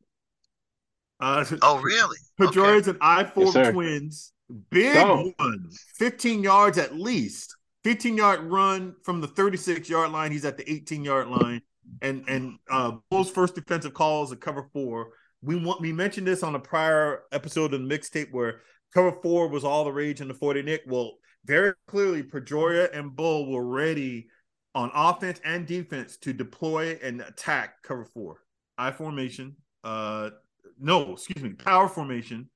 uh, 1.22 1.46
Oh 1.62 1.80
really? 1.80 2.18
Okay. 2.42 2.52
Pedroia's 2.52 2.90
and 2.90 2.98
I 3.00 3.24
four 3.24 3.54
Yes, 3.54 3.72
twins. 3.72 4.34
Big 4.70 4.94
Go. 4.94 5.32
one. 5.40 5.72
15 5.96 6.44
yards 6.44 6.78
at 6.78 6.94
least. 6.94 7.56
15 7.86 8.18
yard 8.18 8.42
run 8.42 8.96
from 9.04 9.22
the 9.22 9.28
36 9.28 9.90
yard 9.90 10.12
line. 10.12 10.34
He's 10.34 10.44
at 10.44 10.58
the 10.58 10.70
18 10.70 11.06
yard 11.06 11.30
line. 11.30 11.62
And 12.02 12.24
and 12.28 12.58
uh 12.70 12.94
Bulls 13.10 13.30
first 13.30 13.56
defensive 13.56 13.94
call 13.94 14.24
is 14.24 14.32
a 14.32 14.36
cover 14.36 14.70
four. 14.74 15.10
We 15.42 15.56
want 15.56 15.82
we 15.82 15.94
mentioned 15.94 16.28
this 16.28 16.44
on 16.44 16.56
a 16.56 16.60
prior 16.60 17.24
episode 17.32 17.74
of 17.74 17.82
the 17.82 17.88
mixtape 17.88 18.32
where 18.32 18.62
cover 18.94 19.12
four 19.22 19.48
was 19.48 19.64
all 19.64 19.84
the 19.84 19.92
rage 19.92 20.22
in 20.22 20.28
the 20.28 20.34
40 20.34 20.64
Nick. 20.64 20.82
Well, 20.88 21.14
very 21.46 21.74
clearly 21.88 22.24
Pedroia 22.24 22.96
and 22.98 23.16
Bull 23.16 23.52
were 23.52 23.66
ready 23.66 24.28
on 24.76 24.92
offense 24.94 25.40
and 25.44 25.66
defense 25.66 26.18
to 26.18 26.34
deploy 26.34 27.00
and 27.02 27.22
attack 27.22 27.82
cover 27.84 28.06
four. 28.06 28.42
I 28.78 28.92
formation. 28.92 29.56
Uh 29.84 30.32
no, 30.80 31.14
excuse 31.14 31.44
me, 31.44 31.54
power 31.54 31.88
formation, 31.88 32.50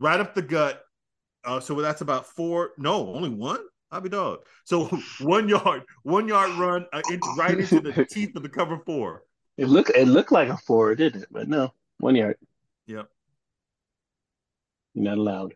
right 0.00 0.20
up 0.20 0.34
the 0.34 0.42
gut. 0.42 0.82
Uh, 1.44 1.60
so 1.60 1.80
that's 1.80 2.00
about 2.00 2.26
four. 2.26 2.70
No, 2.78 3.12
only 3.14 3.28
one. 3.28 3.60
I'll 3.92 4.00
be 4.00 4.08
dog. 4.08 4.40
So 4.64 4.86
one 5.20 5.48
yard, 5.48 5.82
one 6.02 6.26
yard 6.26 6.50
run 6.58 6.86
uh, 6.92 7.02
into, 7.10 7.28
right 7.36 7.58
into 7.58 7.80
the 7.80 8.04
teeth 8.10 8.34
of 8.34 8.42
the 8.42 8.48
cover 8.48 8.78
four. 8.84 9.22
It 9.58 9.68
looked 9.68 9.90
it 9.90 10.08
looked 10.08 10.32
like 10.32 10.48
a 10.48 10.56
four, 10.56 10.94
didn't 10.94 11.22
it? 11.22 11.28
But 11.30 11.46
no, 11.46 11.74
one 11.98 12.16
yard. 12.16 12.36
Yep. 12.86 13.06
You're 14.94 15.04
not 15.04 15.18
allowed. 15.18 15.54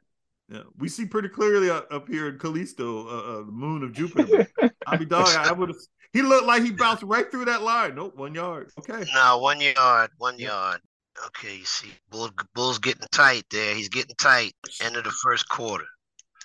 Yeah, 0.49 0.63
we 0.79 0.89
see 0.89 1.07
pretty 1.07 1.29
clearly 1.29 1.71
up, 1.71 1.89
up 1.91 2.07
here 2.09 2.29
in 2.29 2.39
Callisto, 2.39 3.09
uh, 3.09 3.11
uh, 3.11 3.37
the 3.39 3.53
moon 3.53 3.83
of 3.83 3.93
Jupiter. 3.93 4.47
I'll 4.87 4.99
be 4.99 5.05
dog. 5.05 5.29
I 5.29 5.51
would 5.51 5.71
have. 5.71 5.79
He 6.13 6.23
looked 6.23 6.47
like 6.47 6.63
he 6.63 6.71
bounced 6.71 7.03
right 7.03 7.29
through 7.29 7.47
that 7.47 7.63
line. 7.63 7.97
Nope, 7.97 8.17
one 8.17 8.35
yard. 8.35 8.71
Okay. 8.79 9.05
No, 9.13 9.39
one 9.39 9.61
yard, 9.61 10.11
one 10.19 10.39
Yep. 10.39 10.49
yard. 10.49 10.81
Okay, 11.27 11.57
you 11.57 11.65
see, 11.65 11.89
Bull, 12.11 12.31
Bull's 12.55 12.79
getting 12.79 13.07
tight 13.11 13.45
there. 13.51 13.75
He's 13.75 13.89
getting 13.89 14.15
tight. 14.17 14.53
End 14.83 14.97
of 14.97 15.05
the 15.05 15.11
first 15.11 15.49
quarter. 15.49 15.87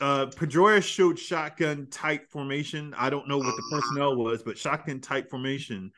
Uh, 0.02 0.26
Pedroia 0.26 0.84
showed 0.84 1.20
shotgun 1.20 1.86
tight 1.92 2.28
formation. 2.28 2.94
I 2.98 3.12
don't 3.12 3.28
know 3.28 3.38
what 3.38 3.56
the 3.56 3.64
personnel 3.72 4.16
was, 4.16 4.42
but 4.42 4.58
shotgun 4.58 5.00
tight 5.00 5.30
formation. 5.30 5.92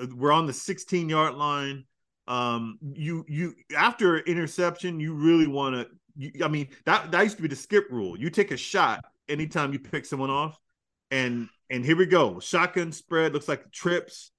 Uh, 0.00 0.06
We're 0.16 0.32
on 0.32 0.46
the 0.46 0.52
16 0.52 1.10
yard 1.10 1.34
line. 1.34 1.84
Um, 2.26 2.78
you 2.94 3.24
you 3.28 3.54
after 3.76 4.18
interception, 4.20 4.98
you 4.98 5.14
really 5.14 5.46
want 5.46 5.74
to. 5.74 5.88
I 6.42 6.48
mean 6.48 6.68
that 6.86 7.10
that 7.10 7.22
used 7.22 7.36
to 7.36 7.42
be 7.42 7.48
the 7.48 7.56
skip 7.56 7.86
rule. 7.90 8.18
You 8.18 8.30
take 8.30 8.50
a 8.50 8.56
shot 8.56 9.04
anytime 9.28 9.72
you 9.72 9.78
pick 9.78 10.06
someone 10.06 10.30
off, 10.30 10.58
and 11.10 11.48
and 11.68 11.84
here 11.84 11.96
we 11.96 12.06
go. 12.06 12.40
Shotgun 12.40 12.92
spread 12.92 13.34
looks 13.34 13.48
like 13.48 13.70
trips, 13.72 14.30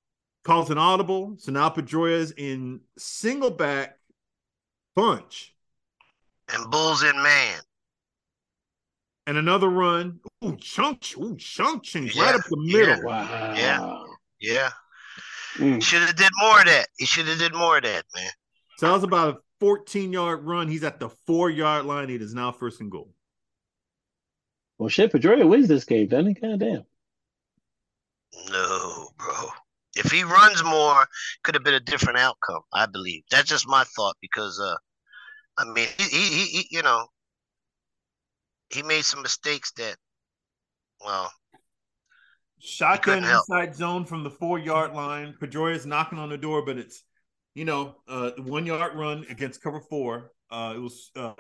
calls 0.43 0.71
an 0.71 0.79
audible. 0.79 1.35
So 1.37 1.51
now 1.51 1.69
Pedroia's 1.69 2.31
in 2.31 2.81
single 2.97 3.51
back 3.51 3.97
bunch. 4.95 5.53
And 6.53 6.69
Bull's 6.71 7.03
in 7.03 7.21
man. 7.21 7.59
And 9.27 9.37
another 9.37 9.69
run. 9.69 10.19
Ooh, 10.43 10.57
chunk, 10.57 11.05
ooh, 11.17 11.35
chunk 11.37 11.83
change 11.83 12.15
Yeah, 12.15 12.23
right 12.23 12.35
up 12.35 12.41
the 12.49 12.61
yeah. 12.65 12.77
middle. 12.77 13.03
Wow. 13.03 13.53
Yeah. 13.55 14.03
Yeah. 14.39 14.69
Mm. 15.57 15.81
Should 15.81 16.01
have 16.01 16.15
did 16.15 16.29
more 16.41 16.59
of 16.59 16.65
that. 16.65 16.87
He 16.97 17.05
should 17.05 17.27
have 17.27 17.37
did 17.37 17.53
more 17.53 17.77
of 17.77 17.83
that, 17.83 18.05
man. 18.15 18.31
So 18.77 18.87
that 18.87 18.93
was 18.93 19.03
about 19.03 19.35
a 19.35 19.37
14 19.59 20.11
yard 20.11 20.43
run. 20.43 20.67
He's 20.67 20.83
at 20.83 20.99
the 20.99 21.09
four 21.27 21.49
yard 21.49 21.85
line. 21.85 22.09
It 22.09 22.21
is 22.21 22.33
now 22.33 22.51
first 22.51 22.81
and 22.81 22.89
goal. 22.89 23.13
Well, 24.77 24.89
shit, 24.89 25.11
Pedroia 25.11 25.47
wins 25.47 25.67
this 25.67 25.83
game, 25.83 26.07
doesn't 26.07 26.27
he? 26.27 26.33
God 26.33 26.59
damn. 26.59 26.83
No, 28.49 29.09
bro. 29.17 29.49
If 29.95 30.11
he 30.11 30.23
runs 30.23 30.63
more, 30.63 31.05
could 31.43 31.53
have 31.53 31.63
been 31.63 31.73
a 31.73 31.79
different 31.79 32.17
outcome. 32.17 32.61
I 32.73 32.85
believe 32.85 33.23
that's 33.29 33.49
just 33.49 33.67
my 33.67 33.83
thought 33.95 34.15
because, 34.21 34.59
uh, 34.59 34.75
I 35.57 35.65
mean, 35.65 35.87
he, 35.97 36.03
he, 36.05 36.23
he, 36.23 36.45
he 36.45 36.67
you 36.71 36.81
know, 36.81 37.07
he 38.73 38.83
made 38.83 39.03
some 39.03 39.21
mistakes 39.21 39.71
that, 39.73 39.95
well, 41.03 41.31
Shotgun 42.59 43.23
inside 43.23 43.75
zone 43.75 44.05
from 44.05 44.23
the 44.23 44.29
four 44.29 44.59
yard 44.59 44.93
line. 44.93 45.35
Pedroia's 45.39 45.85
knocking 45.85 46.19
on 46.19 46.29
the 46.29 46.37
door, 46.37 46.63
but 46.63 46.77
it's 46.77 47.03
you 47.55 47.65
know 47.65 47.95
uh 48.07 48.31
one 48.37 48.65
yard 48.67 48.95
run 48.95 49.25
against 49.29 49.63
cover 49.63 49.79
four. 49.79 50.31
Uh, 50.51 50.73
it 50.75 50.79
was 50.79 51.11
uh, 51.15 51.33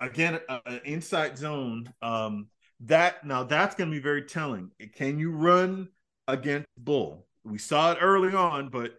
again 0.00 0.38
uh, 0.48 0.60
an 0.66 0.80
inside 0.84 1.36
zone. 1.36 1.92
Um, 2.00 2.46
that 2.80 3.26
now 3.26 3.42
that's 3.42 3.74
going 3.74 3.90
to 3.90 3.96
be 3.96 4.02
very 4.02 4.22
telling. 4.22 4.70
Can 4.94 5.18
you 5.18 5.32
run 5.32 5.88
against 6.28 6.68
Bull? 6.76 7.26
We 7.44 7.58
saw 7.58 7.92
it 7.92 7.98
early 8.00 8.34
on, 8.34 8.68
but 8.68 8.92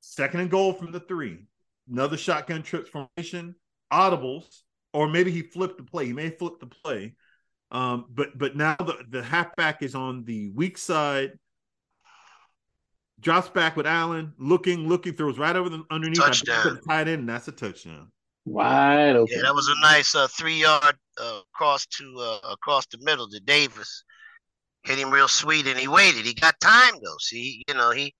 second 0.00 0.40
and 0.40 0.50
goal 0.50 0.74
from 0.74 0.92
the 0.92 1.00
three. 1.00 1.46
Another 1.90 2.16
shotgun 2.18 2.62
trips 2.62 2.90
formation, 2.90 3.54
audibles, 3.90 4.62
or 4.92 5.08
maybe 5.08 5.30
he 5.30 5.42
flipped 5.42 5.78
the 5.78 5.84
play. 5.84 6.06
He 6.06 6.12
may 6.12 6.30
flip 6.30 6.60
the 6.60 6.66
play. 6.66 7.14
Um, 7.70 8.06
but 8.10 8.36
but 8.36 8.54
now 8.54 8.76
the, 8.76 8.98
the 9.08 9.22
halfback 9.22 9.82
is 9.82 9.94
on 9.94 10.24
the 10.24 10.50
weak 10.50 10.76
side. 10.76 11.38
Drops 13.20 13.48
back 13.48 13.76
with 13.76 13.86
Allen, 13.86 14.32
looking, 14.36 14.88
looking, 14.88 15.14
throws 15.14 15.38
right 15.38 15.54
over 15.54 15.68
the 15.68 15.84
underneath. 15.90 16.18
Touchdown. 16.18 16.76
it's 16.76 16.86
Tight 16.86 17.08
end, 17.08 17.20
and 17.20 17.28
that's 17.28 17.48
a 17.48 17.52
touchdown. 17.52 18.10
Wide 18.44 19.14
open. 19.14 19.36
yeah, 19.36 19.42
that 19.42 19.54
was 19.54 19.68
a 19.68 19.80
nice 19.80 20.14
uh, 20.14 20.26
three 20.26 20.60
yard 20.60 20.96
uh, 21.20 21.40
cross 21.54 21.86
to 21.86 22.16
uh, 22.18 22.50
across 22.50 22.86
the 22.86 22.98
middle 23.00 23.28
to 23.28 23.40
Davis. 23.40 24.04
Hit 24.82 24.98
him 24.98 25.12
real 25.12 25.28
sweet, 25.28 25.66
and 25.66 25.78
he 25.78 25.86
waited. 25.86 26.26
He 26.26 26.34
got 26.34 26.58
time 26.60 26.94
though. 27.02 27.16
See, 27.20 27.62
you 27.68 27.74
know, 27.74 27.92
he 27.92 28.12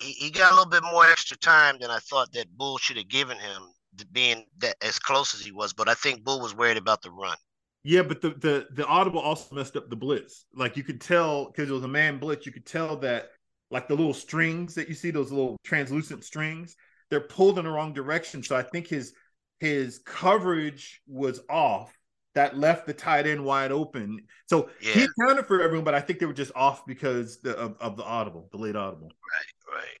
he, 0.00 0.12
he 0.12 0.30
got 0.30 0.52
a 0.52 0.54
little 0.54 0.70
bit 0.70 0.82
more 0.82 1.06
extra 1.06 1.38
time 1.38 1.78
than 1.80 1.90
I 1.90 1.98
thought 1.98 2.32
that 2.32 2.56
Bull 2.56 2.76
should 2.78 2.98
have 2.98 3.08
given 3.08 3.38
him, 3.38 3.62
to 3.62 3.79
being 4.12 4.44
that 4.58 4.76
as 4.82 4.98
close 4.98 5.34
as 5.34 5.40
he 5.40 5.52
was. 5.52 5.72
But 5.72 5.88
I 5.88 5.94
think 5.94 6.24
Bull 6.24 6.40
was 6.40 6.54
worried 6.54 6.76
about 6.76 7.02
the 7.02 7.10
run. 7.10 7.36
Yeah, 7.82 8.02
but 8.02 8.20
the 8.20 8.30
the 8.30 8.66
the 8.72 8.86
audible 8.86 9.20
also 9.20 9.54
messed 9.54 9.76
up 9.76 9.88
the 9.88 9.96
blitz. 9.96 10.46
Like 10.54 10.76
you 10.76 10.82
could 10.84 11.00
tell 11.00 11.46
because 11.46 11.70
it 11.70 11.72
was 11.72 11.84
a 11.84 11.88
man 11.88 12.18
blitz, 12.18 12.44
you 12.46 12.52
could 12.52 12.66
tell 12.66 12.96
that 12.98 13.30
like 13.70 13.88
the 13.88 13.94
little 13.94 14.14
strings 14.14 14.74
that 14.74 14.88
you 14.88 14.94
see, 14.94 15.10
those 15.10 15.30
little 15.30 15.56
translucent 15.64 16.24
strings, 16.24 16.76
they're 17.08 17.20
pulled 17.20 17.58
in 17.58 17.64
the 17.64 17.70
wrong 17.70 17.92
direction. 17.92 18.42
So 18.42 18.56
I 18.56 18.62
think 18.62 18.86
his 18.86 19.14
his 19.60 20.00
coverage 20.00 21.00
was 21.06 21.40
off. 21.48 21.92
That 22.34 22.56
left 22.56 22.86
the 22.86 22.94
tight 22.94 23.26
end 23.26 23.44
wide 23.44 23.72
open. 23.72 24.20
So 24.46 24.70
he 24.78 25.00
Yeah. 25.00 25.06
accounted 25.18 25.46
for 25.46 25.60
everyone, 25.60 25.84
but 25.84 25.94
I 25.94 26.00
think 26.00 26.20
they 26.20 26.26
were 26.26 26.32
just 26.32 26.52
off 26.54 26.86
because 26.86 27.40
the, 27.40 27.56
of, 27.56 27.76
of 27.80 27.96
the 27.96 28.04
audible, 28.04 28.48
the 28.52 28.58
late 28.58 28.76
audible. 28.76 29.10
Right, 29.32 29.74
right. 29.74 29.98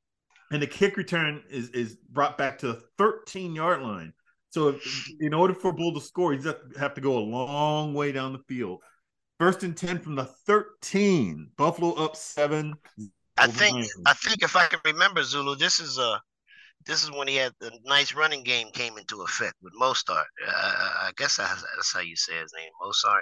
And 0.50 0.60
the 0.60 0.66
kick 0.66 0.96
return 0.96 1.42
is 1.48 1.70
is 1.70 1.96
brought 2.10 2.36
back 2.36 2.58
to 2.58 2.68
the 2.68 2.82
13 2.98 3.54
yard 3.54 3.82
line. 3.82 4.12
So 4.50 4.68
if, 4.68 5.10
in 5.20 5.32
order 5.32 5.54
for 5.54 5.72
Bull 5.72 5.94
to 5.94 6.00
score, 6.00 6.32
he's 6.32 6.44
have 6.44 6.60
have 6.78 6.94
to 6.94 7.00
go 7.00 7.18
a 7.18 7.20
long 7.20 7.94
way 7.94 8.12
down 8.12 8.32
the 8.32 8.42
field. 8.48 8.80
First 9.38 9.62
and 9.62 9.76
10 9.76 10.00
from 10.00 10.16
the 10.16 10.24
13. 10.24 11.50
Buffalo 11.56 11.94
up 11.94 12.16
seven. 12.16 12.74
I 13.38 13.46
think 13.46 13.74
Miami. 13.74 13.88
I 14.06 14.12
think 14.12 14.42
if 14.42 14.56
I 14.56 14.66
can 14.66 14.80
remember 14.84 15.22
Zulu, 15.22 15.56
this 15.56 15.80
is 15.80 15.98
a 15.98 16.20
this 16.86 17.02
is 17.02 17.10
when 17.10 17.28
he 17.28 17.36
had 17.36 17.52
the 17.60 17.70
nice 17.84 18.14
running 18.14 18.42
game 18.42 18.68
came 18.72 18.98
into 18.98 19.22
effect 19.22 19.54
with 19.62 19.72
Mostart. 19.80 20.24
Uh, 20.46 20.50
I 20.50 21.08
I 21.08 21.10
guess 21.16 21.36
that's, 21.36 21.62
that's 21.62 21.92
how 21.92 22.00
you 22.00 22.16
say 22.16 22.38
his 22.40 22.52
name, 22.56 22.70
Mostart. 22.82 23.20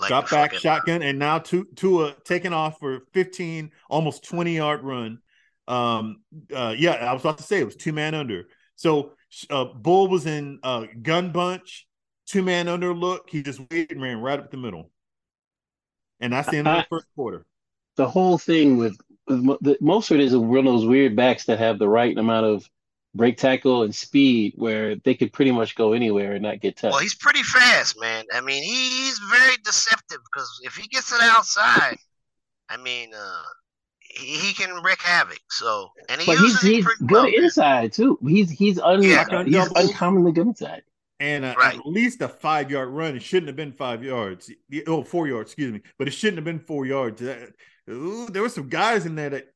Like 0.00 0.08
Drop 0.08 0.30
back 0.30 0.50
fucking- 0.52 0.60
shotgun, 0.60 1.02
and 1.02 1.18
now 1.18 1.38
two 1.38 1.66
Tua 1.76 2.14
taking 2.24 2.52
off 2.54 2.78
for 2.78 3.02
15, 3.12 3.70
almost 3.90 4.24
20 4.24 4.56
yard 4.56 4.82
run. 4.82 5.18
Um, 5.68 6.22
uh, 6.54 6.74
yeah, 6.76 6.92
I 6.92 7.12
was 7.12 7.22
about 7.22 7.38
to 7.38 7.44
say 7.44 7.60
it 7.60 7.64
was 7.64 7.76
two 7.76 7.92
man 7.92 8.14
under. 8.14 8.44
So 8.76 9.12
uh, 9.50 9.64
Bull 9.66 10.08
was 10.08 10.26
in 10.26 10.58
uh, 10.62 10.86
gun 11.02 11.32
bunch, 11.32 11.86
two 12.26 12.42
man 12.42 12.66
under 12.66 12.94
look. 12.94 13.28
He 13.28 13.42
just 13.42 13.60
waited 13.70 13.92
and 13.92 14.02
ran 14.02 14.20
right 14.20 14.38
up 14.38 14.50
the 14.50 14.56
middle, 14.56 14.90
and 16.18 16.32
that's 16.32 16.48
the 16.48 16.56
end 16.56 16.68
of 16.68 16.78
the 16.78 16.86
first 16.90 17.06
quarter. 17.14 17.44
The 17.96 18.08
whole 18.08 18.38
thing 18.38 18.78
with, 18.78 18.96
with 19.28 19.40
Mo- 19.40 19.58
the, 19.60 19.76
Mostert 19.82 20.20
is 20.20 20.34
one 20.34 20.60
of 20.60 20.64
those 20.64 20.86
weird 20.86 21.14
backs 21.14 21.44
that 21.44 21.58
have 21.58 21.78
the 21.78 21.88
right 21.88 22.16
amount 22.16 22.46
of 22.46 22.68
break 23.14 23.36
tackle 23.36 23.82
and 23.82 23.94
speed 23.94 24.52
where 24.56 24.94
they 24.96 25.14
could 25.14 25.32
pretty 25.32 25.50
much 25.50 25.74
go 25.74 25.92
anywhere 25.92 26.32
and 26.34 26.42
not 26.42 26.60
get 26.60 26.76
touched. 26.76 26.92
Well, 26.92 27.00
he's 27.00 27.14
pretty 27.16 27.42
fast, 27.42 27.98
man. 28.00 28.24
I 28.32 28.40
mean, 28.40 28.62
he's 28.62 29.18
very 29.30 29.56
deceptive 29.64 30.18
because 30.32 30.60
if 30.62 30.76
he 30.76 30.86
gets 30.88 31.12
it 31.12 31.20
outside, 31.22 31.96
I 32.68 32.76
mean, 32.76 33.10
uh, 33.14 33.42
he, 33.98 34.36
he 34.36 34.54
can 34.54 34.82
wreak 34.82 35.00
havoc. 35.02 35.40
So 35.50 35.90
and 36.08 36.20
he 36.20 36.26
But 36.26 36.38
uses 36.40 36.60
he's 36.60 36.84
he's 36.86 36.94
good 36.98 37.10
well. 37.10 37.26
inside 37.26 37.92
too. 37.92 38.18
He's 38.26 38.50
he's 38.50 38.78
un, 38.78 39.02
Yeah. 39.02 39.24
he's 39.44 39.72
uncommonly 39.72 40.32
good 40.32 40.46
inside. 40.46 40.82
and 41.18 41.44
uh, 41.44 41.54
Right. 41.58 41.78
at 41.78 41.86
least 41.86 42.22
a 42.22 42.28
five 42.28 42.70
yard 42.70 42.88
run. 42.90 43.16
It 43.16 43.22
shouldn't 43.22 43.48
have 43.48 43.56
been 43.56 43.72
five 43.72 44.02
yards. 44.04 44.50
Oh, 44.86 45.02
four 45.04 45.26
yards, 45.26 45.50
excuse 45.50 45.72
me. 45.72 45.80
But 45.98 46.06
it 46.08 46.12
shouldn't 46.12 46.38
have 46.38 46.44
been 46.44 46.60
four 46.60 46.86
yards. 46.86 47.20
Uh, 47.22 47.46
ooh, 47.90 48.26
there 48.28 48.42
were 48.42 48.48
some 48.48 48.68
guys 48.68 49.04
in 49.04 49.16
there 49.16 49.30
that 49.30 49.48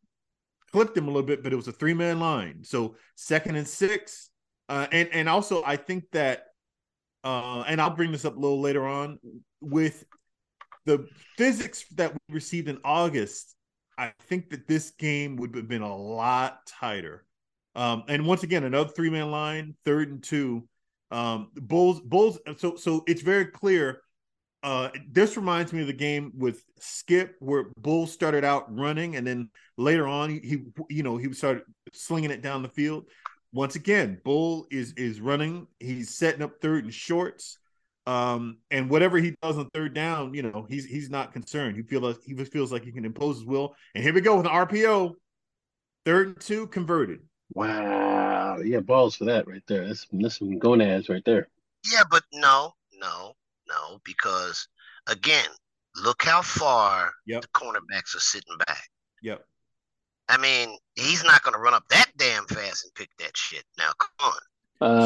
clipped 0.75 0.97
him 0.97 1.05
a 1.05 1.07
little 1.07 1.23
bit, 1.23 1.45
but 1.45 1.53
it 1.53 1.57
was 1.57 1.69
a 1.69 1.73
three 1.73 1.95
man 1.95 2.19
line. 2.19 2.65
So 2.65 2.97
second 3.15 3.55
and 3.55 3.67
six. 3.67 4.31
Uh, 4.69 4.89
and 4.91 5.09
and 5.13 5.29
also 5.29 5.63
I 5.65 5.77
think 5.77 6.11
that, 6.11 6.47
uh, 7.23 7.63
and 7.69 7.81
I'll 7.81 7.95
bring 7.95 8.11
this 8.11 8.25
up 8.25 8.37
a 8.37 8.41
little 8.41 8.61
later 8.61 8.85
on 8.85 9.21
with 9.61 10.05
the 10.85 11.07
physics 11.37 11.85
that 11.95 12.13
we 12.13 12.35
received 12.35 12.67
in 12.67 12.81
August. 12.85 13.55
I 13.97 14.15
think 14.23 14.51
that 14.51 14.67
this 14.67 14.91
game 14.91 15.37
would 15.37 15.55
have 15.55 15.69
been 15.69 15.83
a 15.83 15.97
lot 15.97 16.67
tighter. 16.67 17.25
Um, 17.77 18.03
and 18.09 18.27
once 18.27 18.43
again, 18.43 18.65
another 18.65 18.91
three 18.91 19.11
man 19.11 19.31
line, 19.31 19.77
third 19.85 20.11
and 20.11 20.25
two. 20.25 20.67
Um, 21.13 21.53
Bulls, 21.55 22.01
Bulls. 22.01 22.41
So, 22.57 22.75
so 22.75 23.05
it's 23.07 23.23
very 23.23 23.45
clear. 23.45 24.01
Uh, 24.65 24.89
this 25.13 25.37
reminds 25.37 25.75
me 25.75 25.83
of 25.83 25.87
the 25.87 25.93
game 25.93 26.33
with 26.35 26.65
Skip, 26.81 27.37
where 27.41 27.67
Bull 27.77 28.07
started 28.07 28.45
out 28.45 28.75
running, 28.75 29.17
and 29.17 29.27
then 29.27 29.51
later 29.77 30.09
on, 30.09 30.31
he, 30.31 30.39
he 30.39 30.65
you 30.89 31.03
know, 31.03 31.19
he 31.19 31.31
started 31.35 31.65
slinging 31.93 32.31
it 32.31 32.41
down 32.41 32.63
the 32.63 32.71
field. 32.71 33.05
Once 33.53 33.77
again, 33.77 34.19
Bull 34.25 34.67
is 34.71 34.95
is 34.95 35.21
running. 35.21 35.67
He's 35.81 36.17
setting 36.17 36.41
up 36.41 36.63
third 36.63 36.85
and 36.85 36.95
shorts. 36.95 37.59
Um, 38.07 38.57
and 38.71 38.89
whatever 38.89 39.19
he 39.19 39.35
does 39.43 39.59
on 39.59 39.69
third 39.75 39.93
down, 39.93 40.33
you 40.33 40.43
know, 40.43 40.67
he's 40.69 40.87
he's 40.87 41.11
not 41.11 41.35
concerned. 41.35 41.77
He 41.77 41.83
feels 41.83 42.17
he 42.25 42.35
feels 42.45 42.73
like 42.73 42.85
he 42.85 42.93
can 42.93 43.05
impose 43.05 43.37
his 43.37 43.45
will. 43.45 43.75
And 43.95 44.03
here 44.03 44.15
we 44.15 44.23
go 44.23 44.37
with 44.37 44.47
an 44.47 44.53
RPO, 44.53 45.13
third 46.07 46.27
and 46.29 46.41
two 46.41 46.69
converted. 46.69 47.21
Wow, 47.53 48.61
yeah, 48.65 48.81
balls 48.81 49.17
for 49.17 49.27
that 49.27 49.47
right 49.47 49.63
there. 49.69 49.87
That's 49.87 50.07
that's 50.11 50.39
some 50.39 50.59
gonads 50.59 51.11
right 51.11 51.25
there. 51.27 51.49
Yeah, 51.93 52.05
but 52.11 52.23
no, 52.33 52.73
no, 52.99 53.35
no, 53.69 53.99
because 54.05 54.67
again, 55.07 55.49
look 55.97 56.23
how 56.23 56.43
far 56.43 57.13
Yep. 57.27 57.43
the 57.43 57.49
cornerbacks 57.49 58.15
are 58.17 58.21
sitting 58.21 58.57
back. 58.67 58.89
Yep. 59.23 59.45
I 60.29 60.39
mean, 60.39 60.77
he's 60.95 61.23
not 61.23 61.43
going 61.43 61.55
to 61.55 61.61
run 61.61 61.75
up 61.75 61.85
that 61.91 62.11
damn 62.17 62.47
fast 62.47 62.85
and 62.85 62.95
pick 62.95 63.11
that 63.19 63.37
shit. 63.37 63.65
Now, 63.79 63.91
come 63.99 64.33
on. 64.33 64.41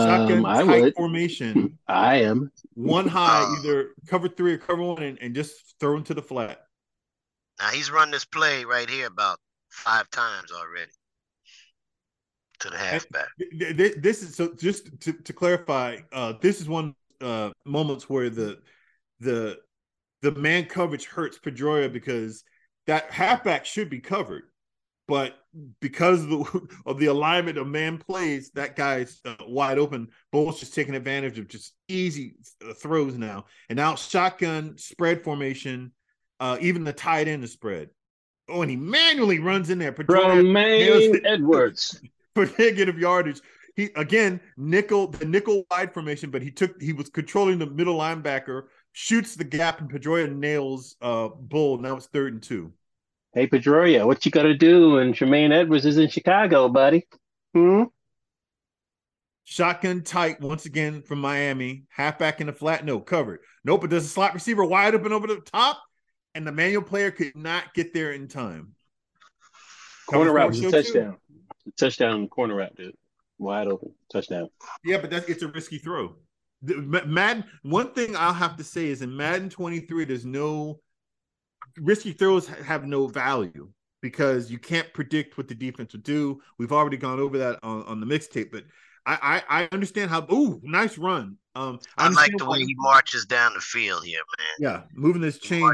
Shotgun 0.06 0.38
Um, 0.38 0.46
I 0.46 0.62
tight 0.64 0.80
would. 0.82 0.94
formation, 0.94 1.78
I 1.88 2.16
am. 2.22 2.50
one 2.74 3.06
high, 3.06 3.42
Uh, 3.42 3.56
either 3.58 3.90
cover 4.06 4.28
three 4.28 4.52
or 4.54 4.58
cover 4.58 4.82
one, 4.82 5.02
and, 5.02 5.18
and 5.20 5.34
just 5.34 5.74
throw 5.80 5.96
into 5.96 6.14
the 6.14 6.22
flat. 6.22 6.64
Now 7.60 7.68
he's 7.70 7.90
run 7.90 8.10
this 8.10 8.24
play 8.24 8.64
right 8.64 8.88
here 8.88 9.06
about 9.08 9.38
five 9.70 10.08
times 10.10 10.50
already 10.52 10.90
to 12.60 12.70
the 12.70 12.78
halfback. 12.78 13.28
Th- 13.38 13.76
th- 13.76 13.94
This 13.98 14.22
is 14.22 14.34
so. 14.36 14.54
Just 14.54 15.00
to, 15.00 15.12
to 15.12 15.32
clarify, 15.32 15.98
uh, 16.12 16.34
this 16.40 16.60
is 16.60 16.68
one 16.68 16.94
uh, 17.20 17.50
moments 17.64 18.08
where 18.08 18.30
the 18.30 18.58
the 19.20 19.58
the 20.22 20.32
man 20.32 20.64
coverage 20.66 21.06
hurts 21.06 21.38
Pedroia 21.38 21.92
because 21.92 22.44
that 22.86 23.10
halfback 23.10 23.64
should 23.64 23.90
be 23.90 24.00
covered, 24.00 24.44
but 25.06 25.34
because 25.80 26.22
of 26.24 26.30
the, 26.30 26.68
of 26.86 26.98
the 26.98 27.06
alignment 27.06 27.58
of 27.58 27.66
man 27.66 27.98
plays, 27.98 28.50
that 28.52 28.76
guy's 28.76 29.20
uh, 29.24 29.34
wide 29.46 29.78
open. 29.78 30.08
Bull's 30.32 30.60
just 30.60 30.74
taking 30.74 30.94
advantage 30.94 31.38
of 31.38 31.48
just 31.48 31.74
easy 31.88 32.34
uh, 32.68 32.74
throws 32.74 33.16
now, 33.16 33.46
and 33.68 33.76
now 33.76 33.94
shotgun 33.94 34.76
spread 34.78 35.22
formation. 35.22 35.92
Uh, 36.40 36.56
even 36.60 36.84
the 36.84 36.92
tight 36.92 37.26
end 37.26 37.42
is 37.42 37.52
spread. 37.52 37.90
Oh, 38.48 38.62
and 38.62 38.70
he 38.70 38.76
manually 38.76 39.40
runs 39.40 39.70
in 39.70 39.78
there. 39.78 39.92
Pedroia 39.92 40.34
Tremaine 40.34 41.20
Edmunds. 41.24 42.00
for 42.34 42.48
negative 42.58 42.98
yardage. 42.98 43.40
He 43.78 43.90
again 43.94 44.40
nickel 44.56 45.06
the 45.06 45.24
nickel 45.24 45.62
wide 45.70 45.94
formation, 45.94 46.32
but 46.32 46.42
he 46.42 46.50
took 46.50 46.82
he 46.82 46.92
was 46.92 47.08
controlling 47.08 47.60
the 47.60 47.66
middle 47.66 47.96
linebacker, 47.96 48.64
shoots 48.90 49.36
the 49.36 49.44
gap, 49.44 49.80
and 49.80 49.88
Pedroia 49.88 50.28
nails 50.34 50.96
uh 51.00 51.28
Bull. 51.28 51.78
Now 51.78 51.94
it's 51.94 52.06
third 52.06 52.32
and 52.32 52.42
two. 52.42 52.72
Hey 53.34 53.46
Pedroia, 53.46 54.04
what 54.04 54.26
you 54.26 54.32
gotta 54.32 54.56
do 54.56 54.94
when 54.94 55.12
Tremaine 55.12 55.52
Edmunds 55.52 55.86
is 55.86 55.96
in 55.96 56.08
Chicago, 56.08 56.68
buddy? 56.68 57.06
Hmm? 57.54 57.84
Shotgun 59.44 60.02
tight 60.02 60.40
once 60.40 60.66
again 60.66 61.00
from 61.02 61.20
Miami. 61.20 61.84
Halfback 61.88 62.40
in 62.40 62.48
the 62.48 62.52
flat, 62.52 62.84
no 62.84 62.98
covered. 62.98 63.38
Nope, 63.62 63.82
but 63.82 63.90
there's 63.90 64.06
a 64.06 64.08
slot 64.08 64.34
receiver 64.34 64.64
wide 64.64 64.96
open 64.96 65.12
over 65.12 65.28
the 65.28 65.40
top, 65.52 65.80
and 66.34 66.44
the 66.44 66.50
manual 66.50 66.82
player 66.82 67.12
could 67.12 67.36
not 67.36 67.72
get 67.74 67.94
there 67.94 68.10
in 68.10 68.26
time. 68.26 68.74
Corner 70.08 70.32
route 70.32 70.48
was 70.48 70.58
a 70.58 70.62
two. 70.62 70.70
touchdown. 70.72 71.16
Touchdown 71.78 72.26
corner 72.26 72.56
route, 72.56 72.74
dude. 72.74 72.96
Wide 73.38 73.68
open. 73.68 73.94
Touchdown. 74.12 74.48
Yeah, 74.84 74.98
but 74.98 75.10
that's 75.10 75.28
it's 75.28 75.42
a 75.42 75.48
risky 75.48 75.78
throw. 75.78 76.16
The- 76.62 76.82
Madden. 77.06 77.44
One 77.62 77.92
thing 77.92 78.16
I'll 78.16 78.32
have 78.32 78.56
to 78.56 78.64
say 78.64 78.86
is 78.86 79.02
in 79.02 79.16
Madden 79.16 79.48
23, 79.48 80.04
there's 80.04 80.24
no 80.24 80.80
risky 81.76 82.12
throws 82.12 82.46
have 82.48 82.84
no 82.84 83.06
value 83.06 83.70
because 84.00 84.50
you 84.50 84.58
can't 84.58 84.92
predict 84.92 85.38
what 85.38 85.48
the 85.48 85.54
defense 85.54 85.92
will 85.92 86.00
do. 86.00 86.40
We've 86.58 86.72
already 86.72 86.96
gone 86.96 87.20
over 87.20 87.38
that 87.38 87.58
on, 87.62 87.84
on 87.84 88.00
the 88.00 88.06
mixtape, 88.06 88.50
but 88.50 88.64
I, 89.06 89.42
I 89.48 89.62
I 89.62 89.68
understand 89.72 90.10
how. 90.10 90.26
Ooh, 90.30 90.60
nice 90.62 90.98
run. 90.98 91.36
Um, 91.54 91.80
I 91.96 92.08
like 92.08 92.30
the 92.36 92.44
way 92.48 92.60
he 92.60 92.74
marches 92.76 93.24
down 93.24 93.54
the 93.54 93.60
field 93.60 94.04
here, 94.04 94.20
man. 94.38 94.56
Yeah, 94.60 94.82
moving 94.94 95.22
this 95.22 95.38
chain, 95.38 95.68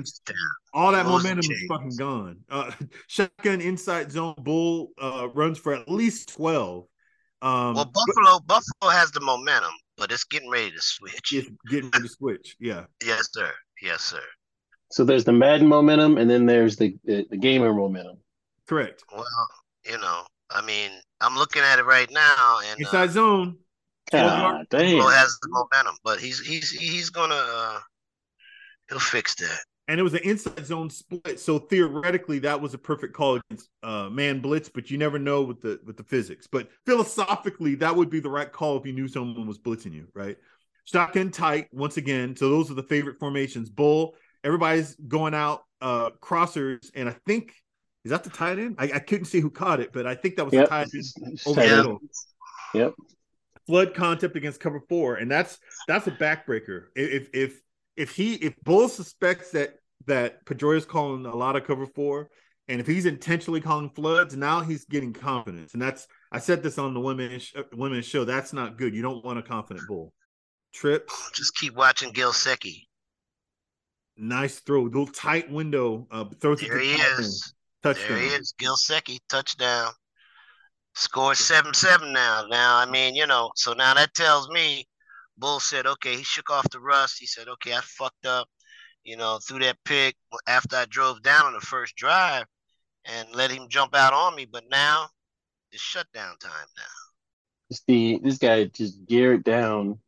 all 0.72 0.92
that 0.92 1.05
moves 1.05 1.24
the 1.24 1.29
momentum 1.31 1.53
is 1.53 1.64
fucking 1.68 1.96
gone. 1.98 2.38
Uh, 2.48 2.70
shotgun 3.09 3.61
inside 3.61 4.11
zone 4.11 4.35
bull 4.38 4.90
uh, 5.03 5.29
runs 5.35 5.59
for 5.59 5.74
at 5.74 5.88
least 5.88 6.31
12. 6.31 6.87
Um, 7.45 7.75
Well, 7.75 7.85
but 7.85 7.93
Buffalo, 7.93 8.41
Buffalo 8.41 8.91
has 8.91 9.11
the 9.11 9.21
momentum, 9.21 9.73
but 9.99 10.11
it's 10.11 10.25
getting 10.25 10.51
ready 10.51 10.71
to 10.71 10.81
switch. 10.81 11.33
it's 11.33 11.51
getting 11.71 11.91
ready 11.91 12.09
to 12.09 12.15
switch. 12.15 12.57
Yeah, 12.59 12.87
Yes, 13.05 13.29
sir. 13.33 13.53
Yes, 13.83 14.03
sir. 14.03 14.23
So 14.91 15.05
there's 15.05 15.25
the 15.25 15.33
Madden 15.33 15.67
momentum, 15.69 16.17
and 16.17 16.31
then 16.31 16.47
there's 16.47 16.77
the 16.77 16.97
the, 17.05 17.27
the 17.29 17.37
gamer 17.37 17.75
momentum. 17.75 18.17
correct. 18.67 19.05
Well, 19.13 19.27
you 19.85 19.99
know, 19.99 20.23
I 20.51 20.63
mean, 20.63 20.91
I'm 21.21 21.37
looking 21.37 21.63
at 21.63 21.79
it 21.79 21.85
right 21.85 22.11
now, 22.11 22.61
and 22.65 22.81
uh, 22.81 22.89
Inside 22.89 23.11
zone. 23.11 23.59
12 24.11 24.27
God. 24.27 24.67
Buffalo 24.71 25.09
has 25.09 25.37
the 25.43 25.49
momentum, 25.51 25.97
but 26.03 26.21
he's 26.21 26.41
he's 26.41 26.71
he's 26.71 27.11
gonna 27.11 27.35
uh, 27.35 27.79
he'll 28.89 28.99
fix 28.99 29.35
that. 29.35 29.61
And 29.88 30.01
it 30.01 30.03
was 30.03 30.14
an 30.14 30.20
inside 30.25 30.64
zone 30.64 30.88
split. 30.90 31.38
So 31.38 31.59
theoretically, 31.59 32.38
that 32.40 32.61
was 32.61 32.75
a 32.75 32.79
perfect 32.79 33.14
call 33.14 33.37
against 33.37 33.68
uh, 33.83 34.09
man 34.11 34.40
blitz, 34.40 34.68
but 34.68 34.90
you 34.90 34.99
never 34.99 35.18
know 35.18 35.42
with 35.42 35.61
the 35.61 35.81
with 35.85 35.97
the 35.97 36.05
physics. 36.05 36.47
But 36.51 36.68
philosophically, 36.87 37.75
that 37.77 37.94
would 37.94 38.11
be 38.11 38.20
the 38.20 38.31
right 38.31 38.51
call 38.51 38.77
if 38.79 38.87
you 38.87 38.92
knew 38.92 39.09
someone 39.09 39.47
was 39.47 39.59
blitzing 39.59 39.92
you, 39.92 40.09
right? 40.14 40.37
Shotgun 40.85 41.31
tight 41.31 41.68
once 41.73 41.97
again. 41.97 42.37
So 42.37 42.49
those 42.51 42.70
are 42.70 42.75
the 42.75 42.83
favorite 42.83 43.18
formations. 43.18 43.70
Bull. 43.70 44.14
Everybody's 44.42 44.94
going 45.09 45.35
out 45.35 45.64
uh 45.81 46.11
crossers, 46.23 46.90
and 46.94 47.09
I 47.09 47.16
think 47.27 47.55
is 48.05 48.11
that 48.11 48.23
the 48.25 48.31
tight 48.31 48.59
end? 48.59 48.77
I, 48.79 48.85
I 48.94 48.99
couldn't 48.99 49.25
see 49.25 49.40
who 49.40 49.49
caught 49.51 49.81
it, 49.81 49.90
but 49.92 50.07
I 50.07 50.14
think 50.14 50.37
that 50.37 50.44
was 50.44 50.53
Yep. 50.53 50.64
the 50.64 50.68
tight 50.68 50.88
end 50.94 51.38
over 51.47 51.61
the 51.62 51.77
middle. 51.77 51.99
Yep. 52.75 52.94
flood 53.66 53.94
concept 53.94 54.37
against 54.37 54.61
cover 54.61 54.81
four, 54.88 55.14
and 55.16 55.31
that's 55.31 55.59
that's 55.88 56.07
a 56.07 56.11
backbreaker. 56.11 56.87
If 56.94 57.31
if 57.33 57.62
if 57.97 58.15
he 58.15 58.35
if 58.35 58.55
Bull 58.63 58.89
suspects 58.89 59.51
that 59.53 59.77
that 60.07 60.45
Pedroia 60.45 60.77
is 60.79 60.85
calling 60.85 61.25
a 61.27 61.35
lot 61.35 61.57
of 61.57 61.65
cover 61.65 61.87
four, 61.87 62.29
and 62.69 62.81
if 62.81 62.87
he's 62.87 63.07
intentionally 63.07 63.61
calling 63.61 63.91
floods, 63.91 64.37
now 64.37 64.61
he's 64.61 64.85
getting 64.85 65.13
confidence, 65.13 65.73
and 65.75 65.83
that's 65.83 66.07
I 66.33 66.39
said 66.39 66.63
this 66.63 66.79
on 66.79 66.95
the 66.95 67.01
women's 67.01 67.53
women's 67.73 68.07
show. 68.07 68.25
That's 68.25 68.53
not 68.53 68.77
good. 68.79 68.95
You 68.95 69.03
don't 69.03 69.25
want 69.25 69.39
a 69.39 69.43
confident 69.43 69.87
Bull. 69.89 70.13
Trips, 70.73 71.31
Just 71.33 71.57
keep 71.57 71.75
watching 71.75 72.13
Gesicki. 72.13 72.83
nice 74.17 74.59
throw, 74.61 74.83
little 74.83 75.07
tight 75.07 75.51
window. 75.51 76.07
Uh, 76.11 76.25
throws 76.41 76.61
There 76.61 76.79
he 76.81 76.93
is. 76.93 77.55
touchdown. 77.83 78.09
There 78.09 78.19
he 78.19 78.27
is. 78.29 78.55
Gesicki, 78.61 79.19
touchdown. 79.29 79.93
Scored 80.97 81.37
7 81.37 81.75
7 81.75 82.13
now. 82.13 82.47
Now, 82.49 82.77
I 82.77 82.87
mean, 82.87 83.15
you 83.15 83.27
know, 83.27 83.51
so 83.57 83.73
now 83.73 83.95
that 83.95 84.15
tells 84.15 84.49
me 84.51 84.87
Bull 85.37 85.61
said, 85.61 85.87
okay, 85.87 86.16
he 86.16 86.23
shook 86.23 86.51
off 86.51 86.70
the 86.70 86.81
rust. 86.81 87.18
He 87.18 87.27
said, 87.27 87.49
okay, 87.49 87.75
I 87.75 87.81
fucked 87.83 88.27
up, 88.27 88.49
you 89.03 89.16
know, 89.16 89.38
threw 89.42 89.59
that 89.61 89.77
pick 89.85 90.16
after 90.47 90.77
I 90.77 90.87
drove 90.87 91.23
down 91.23 91.47
on 91.47 91.53
the 91.55 91.61
first 91.61 91.97
drive 91.97 92.47
and 93.05 93.29
let 93.35 93.51
him 93.51 93.68
jump 93.68 93.94
out 93.94 94.12
on 94.12 94.35
me. 94.35 94.47
But 94.47 94.64
now 94.70 95.09
it's 95.73 95.83
shutdown 95.83 96.37
time 96.38 96.68
now. 96.77 96.85
It's 97.70 97.83
the 97.87 98.20
this 98.23 98.38
guy 98.38 98.64
just 98.66 99.05
geared 99.07 99.42
down 99.44 99.99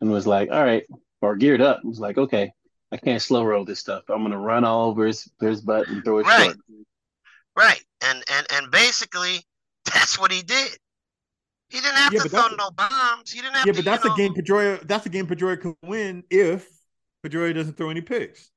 and 0.00 0.10
was 0.10 0.26
like, 0.26 0.50
all 0.50 0.64
right, 0.64 0.84
or 1.20 1.36
geared 1.36 1.60
up. 1.60 1.80
and 1.80 1.90
was 1.90 2.00
like, 2.00 2.18
okay, 2.18 2.52
I 2.90 2.96
can't 2.96 3.22
slow 3.22 3.44
roll 3.44 3.64
this 3.64 3.78
stuff. 3.78 4.04
I'm 4.08 4.22
gonna 4.22 4.38
run 4.38 4.64
all 4.64 4.88
over 4.88 5.06
his, 5.06 5.30
his 5.40 5.60
butt 5.60 5.88
and 5.88 6.04
throw 6.04 6.18
it 6.18 6.26
Right. 6.26 6.46
short. 6.46 6.56
Right. 7.56 7.82
And 8.00 8.24
and 8.30 8.46
and 8.52 8.70
basically 8.70 9.44
that's 9.94 10.18
what 10.18 10.32
he 10.32 10.42
did. 10.42 10.76
He 11.70 11.80
didn't 11.80 11.96
have 11.96 12.12
Yeah, 12.12 12.22
to 12.22 12.28
throw 12.28 12.48
no 12.58 12.70
bombs. 12.72 13.30
He 13.30 13.40
didn't 13.40 13.54
have 13.56 13.66
Yeah, 13.66 13.72
to 13.72 13.78
but 13.78 13.84
that's 13.84 14.04
a 14.04 14.08
know, 14.08 14.16
game 14.16 14.34
Pedroia. 14.34 14.86
That's 14.86 15.06
a 15.06 15.08
game 15.08 15.26
Pedroia 15.26 15.60
can 15.60 15.76
win 15.82 16.24
if 16.30 16.68
Pedroia 17.24 17.54
doesn't 17.54 17.76
throw 17.76 17.90
any 17.90 18.00
picks. 18.00 18.50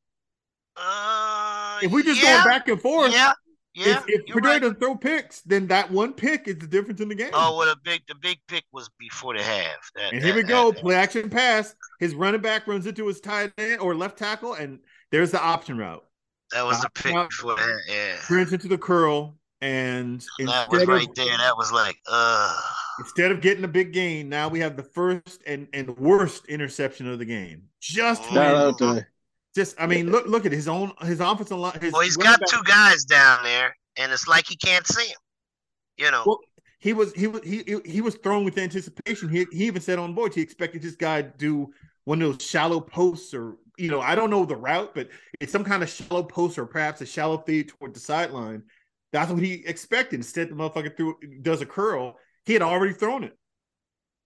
Uh, 0.75 1.79
If 1.83 1.91
we 1.91 2.03
just 2.03 2.21
yeah, 2.21 2.43
going 2.43 2.45
back 2.57 2.67
and 2.67 2.81
forth, 2.81 3.11
Yeah, 3.13 3.33
Yeah, 3.75 3.97
if 3.97 4.05
if 4.07 4.25
Pedroia 4.25 4.43
right. 4.43 4.61
doesn't 4.61 4.79
throw 4.79 4.95
picks, 4.95 5.41
then 5.41 5.67
that 5.67 5.91
one 5.91 6.13
pick 6.13 6.47
is 6.47 6.57
the 6.57 6.67
difference 6.67 6.99
in 7.01 7.09
the 7.09 7.15
game. 7.15 7.29
Oh, 7.33 7.57
well, 7.57 7.67
the 7.67 7.75
big 7.83 8.01
the 8.07 8.15
big 8.15 8.39
pick 8.47 8.63
was 8.71 8.89
before 8.99 9.35
the 9.37 9.43
half. 9.43 9.91
That, 9.95 10.13
and 10.13 10.23
here 10.23 10.33
we 10.35 10.41
that- 10.41 10.47
go, 10.47 10.71
that- 10.71 10.81
play 10.81 10.95
action 10.95 11.29
pass. 11.29 11.75
His 11.99 12.15
running 12.15 12.41
back 12.41 12.65
runs 12.67 12.87
into 12.87 13.05
his 13.07 13.19
tight 13.19 13.53
end 13.59 13.79
or 13.81 13.93
left 13.95 14.17
tackle, 14.17 14.53
and 14.55 14.79
there's 15.11 15.31
the 15.31 15.41
option 15.41 15.77
route. 15.77 16.03
That 16.51 16.65
was 16.65 16.77
the 16.81 16.89
Stop. 16.95 16.95
pick 16.95 17.29
before 17.29 17.55
that. 17.55 17.79
Yeah, 17.87 18.15
Turns 18.27 18.53
into 18.53 18.67
the 18.67 18.77
curl, 18.77 19.37
and 19.61 20.21
that 20.39 20.67
was 20.69 20.85
right 20.85 21.07
of 21.07 21.15
there. 21.15 21.37
That 21.37 21.57
was 21.57 21.71
like, 21.71 21.97
uh, 22.07 22.59
instead 22.99 23.31
of 23.31 23.41
getting 23.41 23.63
a 23.63 23.67
big 23.67 23.93
gain, 23.93 24.29
now 24.29 24.47
we 24.47 24.59
have 24.59 24.75
the 24.77 24.83
first 24.83 25.41
and 25.47 25.67
and 25.73 25.97
worst 25.97 26.45
interception 26.47 27.07
of 27.07 27.19
the 27.19 27.25
game. 27.25 27.63
Just 27.79 28.23
Oh. 28.31 28.35
When, 28.35 28.41
out 28.95 29.03
just 29.55 29.79
I 29.79 29.85
mean, 29.87 30.11
look 30.11 30.25
look 30.25 30.45
at 30.45 30.51
his 30.51 30.67
own 30.67 30.93
his 31.01 31.19
offensive 31.19 31.57
line. 31.57 31.79
His 31.79 31.93
well, 31.93 32.01
he's 32.01 32.17
running 32.17 32.37
got 32.39 32.49
two 32.49 32.63
guys 32.63 33.03
down 33.03 33.43
there, 33.43 33.75
and 33.97 34.11
it's 34.11 34.27
like 34.27 34.47
he 34.47 34.55
can't 34.55 34.85
see 34.87 35.07
him. 35.07 35.17
You 35.97 36.09
know, 36.11 36.23
Well, 36.25 36.39
he 36.79 36.93
was 36.93 37.13
he 37.13 37.27
was 37.27 37.43
he 37.43 37.63
he- 37.65 37.91
he 37.91 38.01
was 38.01 38.15
thrown 38.15 38.43
with 38.45 38.57
anticipation. 38.57 39.29
He 39.29 39.45
he 39.51 39.65
even 39.65 39.81
said 39.81 39.99
on 39.99 40.13
board 40.15 40.33
he 40.33 40.41
expected 40.41 40.81
this 40.81 40.95
guy 40.95 41.21
to 41.21 41.31
do 41.37 41.71
one 42.05 42.21
of 42.21 42.31
those 42.33 42.45
shallow 42.45 42.81
posts 42.81 43.33
or 43.33 43.57
you 43.77 43.89
know 43.91 44.01
I 44.01 44.15
don't 44.15 44.31
know 44.31 44.43
the 44.45 44.55
route, 44.55 44.95
but 44.95 45.09
it's 45.39 45.51
some 45.51 45.63
kind 45.63 45.83
of 45.83 45.89
shallow 45.89 46.23
post 46.23 46.57
or 46.57 46.65
perhaps 46.65 47.01
a 47.01 47.05
shallow 47.05 47.37
feed 47.37 47.69
toward 47.69 47.93
the 47.93 47.99
sideline. 47.99 48.63
That's 49.11 49.31
what 49.31 49.43
he 49.43 49.63
expected. 49.67 50.15
Instead, 50.17 50.49
the 50.49 50.55
motherfucker 50.55 50.97
threw 50.97 51.15
does 51.43 51.61
a 51.61 51.67
curl. 51.67 52.17
He 52.45 52.53
had 52.53 52.61
already 52.61 52.93
thrown 52.93 53.23
it, 53.23 53.37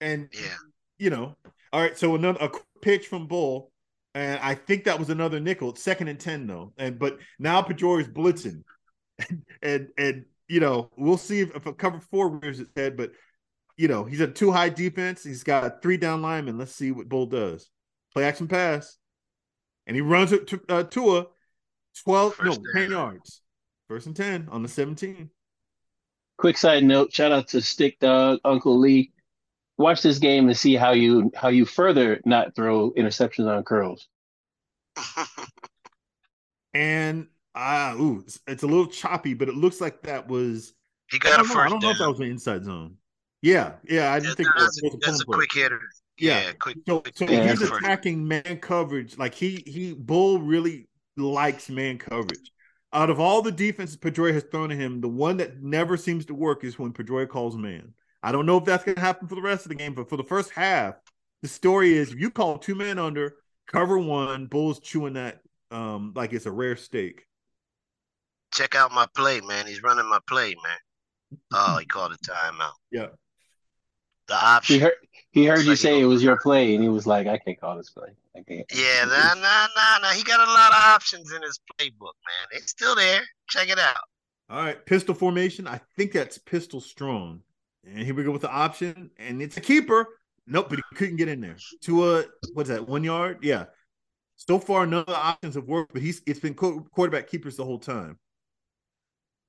and 0.01 0.29
yeah. 0.33 0.57
you 0.97 1.09
know. 1.09 1.35
All 1.73 1.81
right, 1.81 1.97
so 1.97 2.15
another 2.15 2.39
a 2.41 2.49
pitch 2.81 3.07
from 3.07 3.27
Bull, 3.27 3.71
and 4.15 4.39
I 4.41 4.55
think 4.55 4.85
that 4.85 4.97
was 4.97 5.09
another 5.09 5.39
nickel. 5.39 5.69
It's 5.69 5.83
second 5.83 6.07
and 6.07 6.19
ten 6.19 6.47
though, 6.47 6.73
and 6.77 6.97
but 6.97 7.19
now 7.37 7.61
Pedroia 7.61 8.01
is 8.01 8.07
blitzing, 8.07 8.63
and 9.61 9.89
and 9.97 10.25
you 10.47 10.59
know 10.59 10.89
we'll 10.97 11.17
see 11.17 11.41
if, 11.41 11.55
if 11.55 11.65
a 11.65 11.73
cover 11.73 11.99
four 11.99 12.29
rears 12.29 12.59
its 12.59 12.71
head, 12.75 12.97
but 12.97 13.11
you 13.75 13.87
know 13.87 14.05
he's 14.05 14.21
a 14.21 14.27
two 14.27 14.51
high 14.51 14.69
defense. 14.69 15.23
He's 15.23 15.43
got 15.43 15.65
a 15.65 15.75
three 15.81 15.97
down 15.97 16.21
linemen. 16.21 16.57
Let's 16.57 16.73
see 16.73 16.91
what 16.91 17.09
Bull 17.09 17.27
does. 17.27 17.69
Play 18.13 18.23
action 18.23 18.47
pass, 18.47 18.97
and 19.85 19.95
he 19.95 20.01
runs 20.01 20.31
it 20.31 20.47
to 20.47 20.61
uh, 20.69 20.83
Tua, 20.83 21.27
twelve 22.03 22.33
First 22.35 22.61
no 22.61 22.79
ten 22.79 22.91
yards, 22.91 23.41
first 23.87 24.07
and 24.07 24.15
ten 24.15 24.47
on 24.49 24.63
the 24.63 24.69
seventeen. 24.69 25.29
Quick 26.37 26.57
side 26.57 26.83
note. 26.83 27.13
Shout 27.13 27.31
out 27.31 27.49
to 27.49 27.61
Stick 27.61 27.99
Dog 27.99 28.39
Uncle 28.45 28.77
Lee. 28.79 29.11
Watch 29.77 30.01
this 30.03 30.19
game 30.19 30.47
and 30.49 30.57
see 30.57 30.75
how 30.75 30.91
you 30.93 31.31
how 31.35 31.49
you 31.49 31.65
further 31.65 32.21
not 32.25 32.55
throw 32.55 32.91
interceptions 32.93 33.47
on 33.47 33.63
curls. 33.63 34.07
And 36.73 37.27
ah, 37.55 37.95
ooh, 37.95 38.19
it's, 38.25 38.39
it's 38.47 38.63
a 38.63 38.67
little 38.67 38.87
choppy, 38.87 39.33
but 39.33 39.49
it 39.49 39.55
looks 39.55 39.81
like 39.81 40.01
that 40.03 40.27
was 40.27 40.73
he 41.09 41.19
I 41.25 41.29
got 41.29 41.39
a 41.39 41.43
don't, 41.43 41.47
know, 41.49 41.59
I 41.59 41.69
don't 41.69 41.81
know 41.81 41.91
if 41.91 41.97
that 41.99 42.09
was 42.09 42.19
an 42.19 42.27
inside 42.27 42.65
zone. 42.65 42.97
Yeah, 43.41 43.75
yeah, 43.89 44.11
I 44.13 44.19
Yeah, 44.23 44.29
didn't 44.29 44.37
think 44.37 44.53
that 44.55 44.61
that's, 44.61 44.81
was 44.81 44.83
a, 44.83 44.97
that's 45.01 45.21
a 45.21 45.25
play. 45.25 45.37
quick 45.37 45.53
hitter. 45.53 45.79
Yeah. 46.19 46.43
Yeah, 46.43 46.51
quick. 46.59 46.77
So, 46.87 47.03
so 47.15 47.27
Yeah, 47.27 47.39
he's 47.39 47.61
that's 47.61 47.63
first. 47.63 47.85
attacking 47.85 48.27
man 48.27 48.59
coverage. 48.61 49.17
Like 49.17 49.33
he 49.35 49.63
he 49.67 49.93
Bull 49.93 50.39
really 50.39 50.87
likes 51.17 51.69
man 51.69 51.97
coverage. 51.97 52.51
Out 52.93 53.09
of 53.09 53.19
all 53.19 53.41
the 53.41 53.51
defenses 53.51 53.97
Pedroia 53.97 54.33
has 54.33 54.43
thrown 54.43 54.71
at 54.71 54.77
him, 54.77 55.01
the 55.01 55.09
one 55.09 55.37
that 55.37 55.61
never 55.61 55.97
seems 55.97 56.25
to 56.27 56.33
work 56.33 56.63
is 56.63 56.79
when 56.79 56.93
Pedroia 56.93 57.27
calls 57.27 57.57
man. 57.57 57.93
I 58.23 58.31
don't 58.31 58.45
know 58.45 58.57
if 58.57 58.65
that's 58.65 58.83
going 58.83 58.95
to 58.95 59.01
happen 59.01 59.27
for 59.27 59.35
the 59.35 59.41
rest 59.41 59.65
of 59.65 59.69
the 59.69 59.75
game, 59.75 59.93
but 59.93 60.09
for 60.09 60.17
the 60.17 60.23
first 60.23 60.51
half, 60.51 60.95
the 61.41 61.47
story 61.47 61.93
is 61.93 62.11
if 62.11 62.19
you 62.19 62.31
call 62.31 62.57
two 62.57 62.75
man 62.75 62.97
under, 62.97 63.35
cover 63.67 63.97
one, 63.99 64.47
Bull's 64.47 64.79
chewing 64.79 65.13
that 65.13 65.41
um 65.69 66.13
like 66.15 66.31
it's 66.33 66.45
a 66.45 66.51
rare 66.51 66.77
steak. 66.77 67.25
Check 68.53 68.75
out 68.75 68.91
my 68.91 69.05
play, 69.15 69.39
man. 69.39 69.67
He's 69.67 69.81
running 69.81 70.09
my 70.09 70.19
play, 70.27 70.53
man. 70.55 70.77
Oh, 71.53 71.77
he 71.79 71.85
called 71.85 72.13
a 72.13 72.17
timeout. 72.17 72.73
Yeah. 72.91 73.07
The 74.27 74.35
He 74.67 74.79
option. 74.79 74.79
heard 74.79 74.93
he 75.37 75.45
heard 75.45 75.57
Looks 75.57 75.65
you 75.65 75.71
like 75.71 75.79
say 75.79 76.01
it 76.01 76.05
was 76.05 76.23
your 76.23 76.37
play, 76.39 76.73
and 76.73 76.83
he 76.83 76.89
was 76.89 77.05
like, 77.05 77.27
"I 77.27 77.37
can't 77.37 77.59
call 77.59 77.77
this 77.77 77.91
play. 77.91 78.09
I 78.35 78.41
can't." 78.41 78.65
Yeah, 78.73 79.05
nah, 79.05 79.35
nah, 79.35 79.67
nah, 79.75 79.97
nah. 80.01 80.09
He 80.09 80.23
got 80.23 80.39
a 80.39 80.51
lot 80.51 80.71
of 80.71 80.79
options 80.79 81.31
in 81.31 81.41
his 81.43 81.59
playbook, 81.73 82.15
man. 82.25 82.47
It's 82.51 82.71
still 82.71 82.95
there. 82.95 83.21
Check 83.47 83.69
it 83.69 83.77
out. 83.77 83.95
All 84.49 84.61
right, 84.63 84.83
pistol 84.85 85.13
formation. 85.13 85.67
I 85.67 85.79
think 85.95 86.11
that's 86.11 86.37
pistol 86.37 86.81
strong. 86.81 87.41
And 87.85 87.99
here 87.99 88.15
we 88.15 88.23
go 88.23 88.31
with 88.31 88.41
the 88.41 88.51
option, 88.51 89.11
and 89.17 89.41
it's 89.41 89.57
a 89.57 89.61
keeper. 89.61 90.07
Nope, 90.47 90.69
but 90.69 90.79
he 90.79 90.95
couldn't 90.95 91.17
get 91.17 91.27
in 91.27 91.41
there. 91.41 91.57
To 91.81 92.09
a 92.09 92.25
what's 92.53 92.69
that? 92.69 92.87
One 92.87 93.03
yard? 93.03 93.39
Yeah. 93.43 93.65
So 94.37 94.59
far, 94.59 94.87
none 94.87 95.01
of 95.01 95.05
the 95.07 95.17
options 95.17 95.55
have 95.55 95.65
worked, 95.65 95.93
but 95.93 96.01
he's 96.01 96.21
it's 96.25 96.39
been 96.39 96.53
quarterback 96.53 97.27
keepers 97.27 97.57
the 97.57 97.65
whole 97.65 97.79
time. 97.79 98.17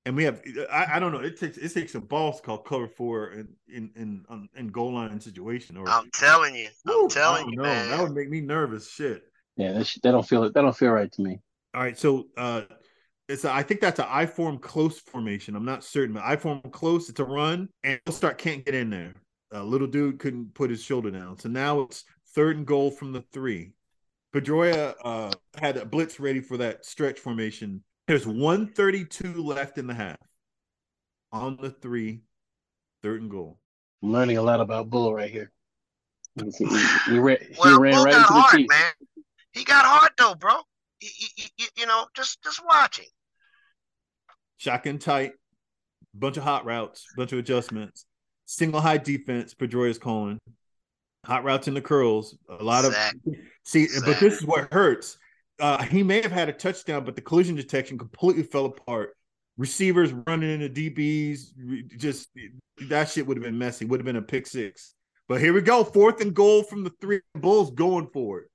And 0.08 0.16
we 0.16 0.24
have 0.24 0.40
I, 0.72 0.86
I 0.94 0.98
don't 1.00 1.12
know. 1.12 1.18
It 1.18 1.38
takes 1.38 1.58
it 1.58 1.74
takes 1.74 1.94
a 1.94 2.00
balls 2.00 2.40
called 2.40 2.64
cover 2.64 2.88
four 2.88 3.32
in 3.32 3.48
in 3.68 3.90
in, 3.94 4.24
um, 4.30 4.48
in 4.56 4.68
goal 4.68 4.94
line 4.94 5.20
situation. 5.20 5.76
Or 5.76 5.86
I'm 5.86 6.08
telling 6.14 6.54
you. 6.54 6.68
I'm 6.86 6.94
Woo, 6.94 7.04
I 7.04 7.08
telling 7.10 7.42
don't 7.42 7.52
you, 7.52 7.56
know. 7.58 7.62
man. 7.64 7.90
That 7.90 8.00
would 8.00 8.14
make 8.14 8.30
me 8.30 8.40
nervous. 8.40 8.90
Shit. 8.90 9.24
Yeah, 9.58 9.72
that, 9.72 9.86
sh- 9.86 9.98
that 10.02 10.12
don't 10.12 10.26
feel 10.26 10.44
that 10.44 10.54
don't 10.54 10.74
feel 10.74 10.92
right 10.92 11.12
to 11.12 11.20
me. 11.20 11.40
All 11.74 11.82
right, 11.82 11.98
so 11.98 12.28
uh 12.38 12.62
it's 13.28 13.44
a, 13.44 13.52
I 13.52 13.62
think 13.62 13.82
that's 13.82 13.98
an 13.98 14.06
I 14.08 14.24
form 14.24 14.56
close 14.56 14.98
formation. 14.98 15.54
I'm 15.54 15.66
not 15.66 15.84
certain, 15.84 16.14
but 16.14 16.24
I 16.24 16.36
form 16.36 16.62
close. 16.72 17.10
It's 17.10 17.20
a 17.20 17.24
run, 17.24 17.68
and 17.84 18.00
start 18.08 18.38
can't 18.38 18.64
get 18.64 18.74
in 18.74 18.88
there. 18.88 19.12
Uh, 19.54 19.62
little 19.62 19.86
dude 19.86 20.20
couldn't 20.20 20.54
put 20.54 20.70
his 20.70 20.82
shoulder 20.82 21.10
down, 21.10 21.38
so 21.38 21.50
now 21.50 21.82
it's 21.82 22.04
third 22.34 22.56
and 22.56 22.66
goal 22.66 22.90
from 22.90 23.12
the 23.12 23.20
three. 23.34 23.74
Pedroia 24.34 24.94
uh, 25.04 25.32
had 25.60 25.76
a 25.76 25.84
blitz 25.84 26.18
ready 26.18 26.40
for 26.40 26.56
that 26.56 26.86
stretch 26.86 27.18
formation. 27.18 27.84
There's 28.08 28.26
132 28.26 29.34
left 29.44 29.76
in 29.76 29.86
the 29.86 29.92
half. 29.94 30.16
On 31.30 31.58
the 31.60 31.70
three, 31.70 32.22
third 33.02 33.20
and 33.20 33.30
goal. 33.30 33.58
I'm 34.02 34.12
learning 34.12 34.38
a 34.38 34.42
lot 34.42 34.60
about 34.62 34.88
Bull 34.90 35.14
right 35.14 35.30
here. 35.30 35.52
He, 36.58 36.64
he, 36.66 36.86
he 37.10 37.18
ran, 37.18 37.36
he 37.40 37.54
Well, 37.58 37.78
ran 37.80 37.92
Bull 37.94 38.04
right 38.04 38.12
got 38.14 38.20
into 38.22 38.32
the 38.32 38.40
hard, 38.40 38.56
teeth. 38.56 38.68
man. 38.70 38.92
He 39.52 39.64
got 39.64 39.84
hard 39.84 40.12
though, 40.16 40.34
bro. 40.36 40.54
He, 41.00 41.08
he, 41.36 41.50
he- 41.56 41.68
you 41.76 41.86
know, 41.86 42.06
just 42.14 42.42
just 42.42 42.64
watching. 42.64 43.06
Shotgun 44.56 44.98
tight, 44.98 45.32
bunch 46.14 46.36
of 46.36 46.44
hot 46.44 46.64
routes, 46.64 47.04
bunch 47.16 47.32
of 47.32 47.38
adjustments, 47.40 48.06
single 48.46 48.80
high 48.80 48.98
defense. 48.98 49.52
Pedroia's 49.52 49.98
calling 49.98 50.38
hot 51.26 51.42
routes 51.44 51.66
in 51.68 51.74
the 51.74 51.80
curls. 51.82 52.38
A 52.48 52.62
lot 52.62 52.84
Zach. 52.84 53.14
of 53.26 53.34
see, 53.64 53.88
but 54.04 54.18
this 54.20 54.34
is 54.40 54.46
what 54.46 54.72
hurts. 54.72 55.18
Uh, 55.60 55.82
he 55.82 56.02
may 56.02 56.22
have 56.22 56.32
had 56.32 56.48
a 56.48 56.52
touchdown, 56.52 57.04
but 57.04 57.16
the 57.16 57.22
collision 57.22 57.56
detection 57.56 57.98
completely 57.98 58.42
fell 58.42 58.66
apart. 58.66 59.14
Receivers 59.56 60.12
running 60.26 60.60
into 60.60 60.68
DBs, 60.68 61.96
just 61.98 62.28
that 62.88 63.08
shit 63.08 63.26
would 63.26 63.36
have 63.36 63.44
been 63.44 63.58
messy. 63.58 63.84
Would 63.84 63.98
have 64.00 64.06
been 64.06 64.16
a 64.16 64.22
pick 64.22 64.46
six. 64.46 64.94
But 65.28 65.40
here 65.40 65.52
we 65.52 65.60
go, 65.60 65.82
fourth 65.84 66.20
and 66.20 66.32
goal 66.32 66.62
from 66.62 66.84
the 66.84 66.92
three. 67.00 67.20
Bulls 67.34 67.72
going 67.72 68.08
for 68.12 68.40
it. 68.40 68.50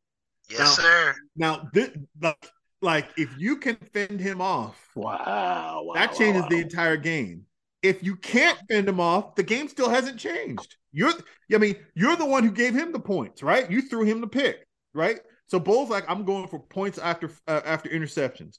Yes, 0.49 0.59
Now- 0.59 0.65
sir. 0.83 1.15
Now, 1.35 1.69
this, 1.73 1.89
like, 2.21 2.49
like 2.81 3.09
if 3.17 3.29
you 3.37 3.57
can 3.57 3.75
fend 3.93 4.19
him 4.19 4.39
off, 4.41 4.79
Wow, 4.95 5.83
wow, 5.85 5.91
that 5.95 6.11
wow, 6.11 6.17
changes 6.17 6.41
wow. 6.43 6.49
the 6.49 6.59
entire 6.59 6.97
game. 6.97 7.45
If 7.81 8.01
you 8.01 8.15
can't 8.15 8.57
fend 8.69 8.87
him 8.87 9.01
off, 9.01 9.35
the 9.35 9.43
game 9.43 9.67
still 9.67 9.89
hasn't 9.89 10.17
changed. 10.17 10.77
You're, 10.93 11.11
I 11.53 11.57
mean, 11.57 11.75
you're 11.95 12.15
the 12.15 12.25
one 12.25 12.43
who 12.43 12.51
gave 12.51 12.73
him 12.73 12.93
the 12.93 12.99
points, 12.99 13.43
right? 13.43 13.69
You 13.69 13.81
threw 13.81 14.03
him 14.05 14.21
the 14.21 14.27
pick, 14.27 14.65
right? 14.93 15.19
So 15.53 15.59
Bull's 15.59 15.87
like, 15.91 16.03
I'm 16.09 16.25
going 16.25 16.47
for 16.47 16.57
points 16.57 16.97
after 16.97 17.29
uh, 17.47 17.61
after 17.63 17.87
interceptions. 17.87 18.57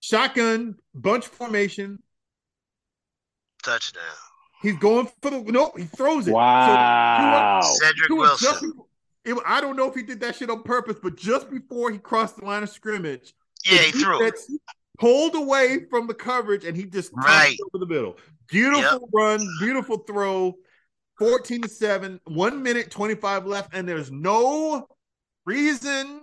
Shotgun 0.00 0.76
bunch 0.94 1.26
formation. 1.26 2.02
Touchdown. 3.62 4.02
He's 4.62 4.78
going 4.78 5.06
for 5.20 5.30
the 5.32 5.42
no. 5.42 5.70
He 5.76 5.84
throws 5.84 6.26
it. 6.28 6.32
Wow. 6.32 7.60
Cedrick 7.62 8.06
So, 8.08 8.14
Tua 8.14 8.26
just 8.28 8.42
Wilson. 8.42 8.70
before- 8.70 8.86
it- 9.26 9.36
I 9.44 9.60
don't 9.60 9.76
know 9.76 9.86
if 9.86 9.94
he 9.94 10.02
did 10.02 10.18
that 10.20 10.34
shit 10.36 10.48
on 10.48 10.62
purpose, 10.62 10.96
but 11.02 11.14
just 11.14 11.50
before 11.50 11.90
he 11.90 11.98
crossed 11.98 12.38
the 12.38 12.46
line 12.46 12.62
of 12.62 12.70
scrimmage, 12.70 13.34
Yeah, 13.70 13.76
he 13.82 13.92
threw. 13.92 14.24
it. 14.26 14.40
pulled 14.98 15.34
away 15.34 15.84
from 15.90 16.06
the 16.06 16.14
coverage 16.14 16.64
and 16.64 16.74
he 16.74 16.84
just 16.86 17.12
Right. 17.14 17.54
over 17.66 17.84
the 17.84 17.86
middle. 17.86 18.16
Beautiful 18.46 19.10
run, 19.12 19.46
beautiful 19.60 19.98
throw. 19.98 20.54
14 21.18 21.60
to 21.60 21.68
7, 21.68 22.18
1 22.24 22.62
minute 22.62 22.90
25 22.90 23.44
left, 23.44 23.74
and 23.74 23.86
there's 23.86 24.10
no 24.10 24.88
reason 25.46 26.22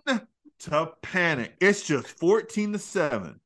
to 0.60 0.92
panic. 1.02 1.56
It's 1.60 1.86
just 1.86 2.08
14 2.08 2.74
to 2.74 2.80
7. 2.80 3.40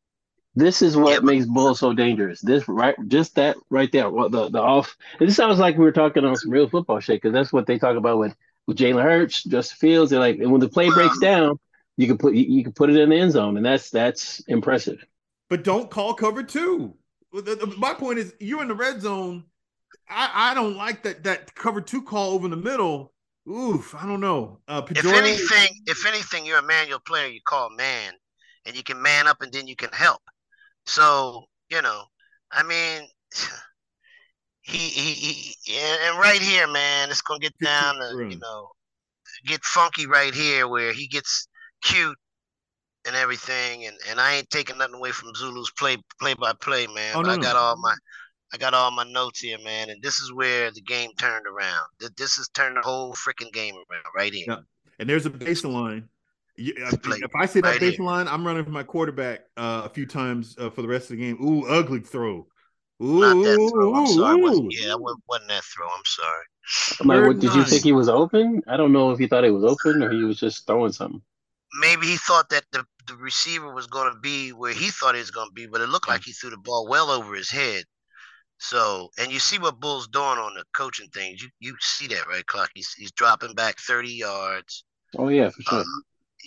This 0.53 0.81
is 0.81 0.97
what 0.97 1.23
makes 1.23 1.45
Bull 1.45 1.73
so 1.75 1.93
dangerous. 1.93 2.41
This 2.41 2.67
right, 2.67 2.95
just 3.07 3.35
that 3.35 3.55
right 3.69 3.89
there. 3.91 4.09
What 4.09 4.33
the 4.33 4.49
the 4.49 4.59
off? 4.59 4.97
This 5.17 5.33
sounds 5.37 5.59
like 5.59 5.77
we 5.77 5.85
were 5.85 5.93
talking 5.93 6.25
on 6.25 6.35
some 6.35 6.51
real 6.51 6.67
football 6.67 6.99
shit 6.99 7.21
because 7.21 7.31
that's 7.33 7.53
what 7.53 7.65
they 7.67 7.79
talk 7.79 7.95
about 7.95 8.17
with 8.19 8.35
with 8.67 8.77
Jalen 8.77 9.01
Hurts, 9.01 9.45
Justin 9.45 9.77
Fields. 9.77 10.11
They're 10.11 10.19
like, 10.19 10.39
and 10.39 10.51
when 10.51 10.59
the 10.59 10.67
play 10.67 10.89
breaks 10.89 11.17
down, 11.19 11.57
you 11.95 12.05
can 12.05 12.17
put 12.17 12.33
you, 12.33 12.43
you 12.43 12.63
can 12.65 12.73
put 12.73 12.89
it 12.89 12.97
in 12.97 13.09
the 13.11 13.15
end 13.15 13.31
zone, 13.31 13.55
and 13.55 13.65
that's 13.65 13.91
that's 13.91 14.41
impressive. 14.49 15.01
But 15.49 15.63
don't 15.63 15.89
call 15.89 16.13
cover 16.15 16.43
two. 16.43 16.95
Well, 17.31 17.43
the- 17.43 17.55
the- 17.55 17.67
My 17.77 17.93
point 17.93 18.19
is, 18.19 18.33
you're 18.41 18.61
in 18.61 18.67
the 18.67 18.75
red 18.75 19.01
zone. 19.01 19.45
I, 20.09 20.51
I 20.51 20.53
don't 20.53 20.75
like 20.75 21.03
that 21.03 21.23
that 21.23 21.55
cover 21.55 21.79
two 21.79 22.01
call 22.01 22.31
over 22.33 22.43
in 22.43 22.51
the 22.51 22.57
middle. 22.57 23.13
Oof, 23.49 23.95
I 23.95 24.05
don't 24.05 24.19
know. 24.19 24.59
Uh, 24.67 24.81
If 24.89 25.05
anything, 25.13 25.81
if 25.87 26.05
anything, 26.05 26.45
you're 26.45 26.59
a 26.59 26.63
manual 26.63 26.99
player. 26.99 27.27
You 27.27 27.41
call 27.45 27.69
man, 27.71 28.13
and 28.65 28.75
you 28.75 28.83
can 28.83 29.01
man 29.01 29.27
up, 29.27 29.41
and 29.41 29.51
then 29.51 29.67
you 29.67 29.75
can 29.75 29.89
help. 29.91 30.21
So 30.85 31.45
you 31.69 31.81
know, 31.81 32.03
I 32.51 32.63
mean, 32.63 33.07
he 34.61 34.77
he, 34.77 35.13
he 35.63 35.77
and 35.77 36.19
right 36.19 36.41
here, 36.41 36.67
man, 36.67 37.09
it's 37.09 37.21
gonna 37.21 37.39
get 37.39 37.57
down 37.59 37.95
to 37.95 38.25
you 38.29 38.37
know 38.39 38.69
get 39.45 39.63
funky 39.63 40.05
right 40.05 40.33
here 40.33 40.67
where 40.67 40.93
he 40.93 41.07
gets 41.07 41.47
cute 41.81 42.17
and 43.07 43.15
everything, 43.15 43.85
and 43.85 43.97
and 44.09 44.19
I 44.19 44.35
ain't 44.35 44.49
taking 44.49 44.77
nothing 44.77 44.95
away 44.95 45.11
from 45.11 45.33
Zulu's 45.35 45.71
play 45.77 45.97
play 46.19 46.35
by 46.35 46.53
play, 46.61 46.85
man. 46.87 47.15
Oh, 47.17 47.21
but 47.21 47.27
no, 47.27 47.33
I 47.33 47.37
no. 47.37 47.41
got 47.41 47.55
all 47.55 47.77
my 47.77 47.95
I 48.53 48.57
got 48.57 48.73
all 48.73 48.91
my 48.91 49.03
notes 49.05 49.39
here, 49.39 49.57
man, 49.63 49.89
and 49.89 50.01
this 50.01 50.19
is 50.19 50.33
where 50.33 50.71
the 50.71 50.81
game 50.81 51.11
turned 51.17 51.45
around. 51.47 51.85
Th- 51.99 52.11
This 52.17 52.35
has 52.35 52.49
turned 52.49 52.75
the 52.77 52.81
whole 52.81 53.13
freaking 53.13 53.51
game 53.53 53.75
around 53.75 54.03
right 54.15 54.33
here. 54.33 54.45
Yeah. 54.47 54.57
And 54.99 55.09
there's 55.09 55.25
a 55.25 55.29
baseline. 55.29 56.03
You- 56.57 56.73
Play 57.01 57.19
If 57.23 57.31
I 57.35 57.45
say 57.45 57.61
that 57.61 57.67
right 57.69 57.81
here. 57.81 57.91
baseline, 57.93 58.27
I'm 58.27 58.45
running 58.45 58.65
for 58.65 58.71
my 58.71 58.83
quarterback 58.83 59.41
uh, 59.57 59.83
a 59.85 59.89
few 59.89 60.05
times 60.05 60.55
uh, 60.59 60.69
for 60.69 60.81
the 60.81 60.87
rest 60.87 61.05
of 61.09 61.17
the 61.17 61.23
game. 61.23 61.37
Ooh, 61.41 61.65
ugly 61.67 62.01
throw. 62.01 62.45
Ooh, 63.01 63.19
Not 63.21 63.41
that 63.43 63.69
throw. 63.73 63.95
I'm 63.95 64.05
sorry. 64.07 64.39
ooh, 64.39 64.43
Wasn't, 64.43 64.73
yeah, 64.79 64.91
it 64.91 64.99
wasn't 65.01 65.23
wasn't 65.27 65.49
that 65.49 65.63
throw. 65.63 65.87
I'm 65.87 66.05
sorry. 66.05 66.45
I'm 66.99 67.07
like, 67.07 67.27
what, 67.27 67.39
did 67.39 67.55
you 67.55 67.63
think 67.63 67.83
he 67.83 67.93
was 67.93 68.09
open? 68.09 68.61
I 68.67 68.77
don't 68.77 68.91
know 68.91 69.09
if 69.11 69.17
he 69.17 69.27
thought 69.27 69.43
it 69.43 69.49
was 69.51 69.63
open 69.63 70.03
or 70.03 70.11
he 70.11 70.23
was 70.23 70.39
just 70.39 70.67
throwing 70.67 70.91
something. 70.91 71.21
Maybe 71.79 72.05
he 72.05 72.17
thought 72.17 72.49
that 72.49 72.65
the, 72.73 72.85
the 73.07 73.15
receiver 73.15 73.73
was 73.73 73.87
going 73.87 74.13
to 74.13 74.19
be 74.19 74.49
where 74.49 74.73
he 74.73 74.89
thought 74.91 75.15
he 75.15 75.21
was 75.21 75.31
going 75.31 75.47
to 75.49 75.53
be, 75.53 75.65
but 75.67 75.81
it 75.81 75.87
looked 75.89 76.09
like 76.09 76.21
he 76.23 76.33
threw 76.33 76.49
the 76.51 76.57
ball 76.57 76.87
well 76.87 77.09
over 77.09 77.33
his 77.33 77.49
head. 77.49 77.85
So, 78.61 79.09
and 79.17 79.31
you 79.31 79.39
see 79.39 79.57
what 79.57 79.79
Bull's 79.79 80.07
doing 80.07 80.37
on 80.37 80.53
the 80.53 80.63
coaching 80.75 81.09
things. 81.09 81.41
You 81.41 81.49
you 81.59 81.75
see 81.79 82.05
that, 82.07 82.27
right, 82.27 82.45
Clark? 82.45 82.69
He's 82.75 82.93
he's 82.93 83.11
dropping 83.11 83.55
back 83.55 83.79
30 83.79 84.09
yards. 84.09 84.83
Oh 85.17 85.29
yeah, 85.29 85.49
for 85.49 85.61
sure. 85.63 85.79
Uh, 85.79 85.83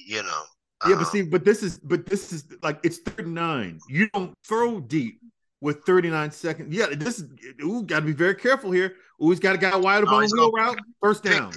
you 0.06 0.22
know. 0.22 0.42
Yeah, 0.86 0.94
but 0.94 1.06
um, 1.06 1.10
see, 1.10 1.22
but 1.22 1.44
this 1.44 1.64
is, 1.64 1.78
but 1.78 2.06
this 2.06 2.32
is 2.32 2.44
like 2.62 2.78
it's 2.84 2.98
39. 2.98 3.80
You 3.88 4.08
don't 4.10 4.32
throw 4.46 4.78
deep 4.78 5.18
with 5.60 5.82
39 5.82 6.30
seconds. 6.30 6.72
Yeah, 6.72 6.86
this 6.92 7.18
is. 7.18 7.28
Ooh, 7.60 7.82
got 7.82 8.00
to 8.00 8.06
be 8.06 8.12
very 8.12 8.36
careful 8.36 8.70
here. 8.70 8.94
Ooh, 9.20 9.30
he's 9.30 9.40
got 9.40 9.56
a 9.56 9.58
guy 9.58 9.74
wide 9.74 10.04
open 10.04 10.14
on 10.14 10.22
the 10.22 10.36
wheel 10.36 10.52
route. 10.52 10.78
First 11.00 11.24
down. 11.24 11.52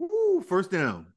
Ooh, 0.00 0.42
first 0.48 0.70
down. 0.70 1.08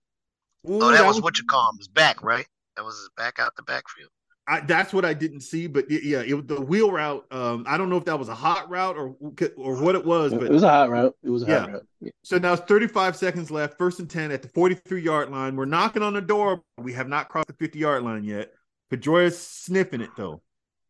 Ooh, 0.70 0.82
Oh, 0.82 0.92
that, 0.92 1.06
was, 1.06 1.22
what 1.22 1.38
you 1.38 1.46
call 1.46 1.70
him. 1.70 1.78
His 1.78 1.88
back, 1.88 2.22
right? 2.22 2.48
That 2.76 2.84
was 2.84 2.96
his 2.98 3.10
back 3.16 3.40
out 3.40 3.56
the 3.56 3.64
backfield. 3.64 4.10
I, 4.50 4.62
that's 4.62 4.94
what 4.94 5.04
I 5.04 5.14
didn't 5.14 5.42
see, 5.42 5.68
but 5.68 5.92
yeah, 5.92 6.24
it 6.26 6.34
was 6.34 6.46
the 6.46 6.62
wheel 6.62 6.90
route. 6.90 7.26
Um, 7.32 7.66
I 7.68 7.78
don't 7.78 7.90
know 7.90 7.98
if 7.98 8.06
that 8.06 8.18
was 8.18 8.30
a 8.30 8.36
hot 8.36 8.70
route 8.70 8.96
or 8.96 9.14
or 9.58 9.76
what 9.82 9.94
it 9.96 10.06
was, 10.06 10.34
but 10.34 10.44
It 10.44 10.52
was 10.52 10.64
a 10.64 10.70
hot 10.70 10.90
route. 10.90 11.16
It 11.22 11.30
was 11.30 11.44
a 11.44 11.46
hot 11.48 11.72
route. 11.72 11.88
Yeah. 12.00 12.12
so 12.24 12.38
now 12.38 12.54
it's 12.54 12.62
35 12.62 13.18
seconds 13.18 13.52
left, 13.52 13.78
first 13.78 14.00
and 14.00 14.10
10 14.10 14.32
at 14.32 14.42
the 14.42 14.48
43 14.50 15.02
yard 15.02 15.30
line. 15.32 15.58
We're 15.58 15.66
knocking 15.66 16.02
on 16.02 16.14
the 16.14 16.22
door. 16.22 16.62
We 16.78 16.94
have 16.94 17.10
not 17.10 17.28
crossed 17.28 17.48
the 17.48 17.54
50 17.54 17.78
yard 17.78 18.04
line 18.04 18.24
yet. 18.24 18.54
Pedroia's 18.90 19.38
sniffing 19.38 20.00
it 20.00 20.12
though. 20.16 20.42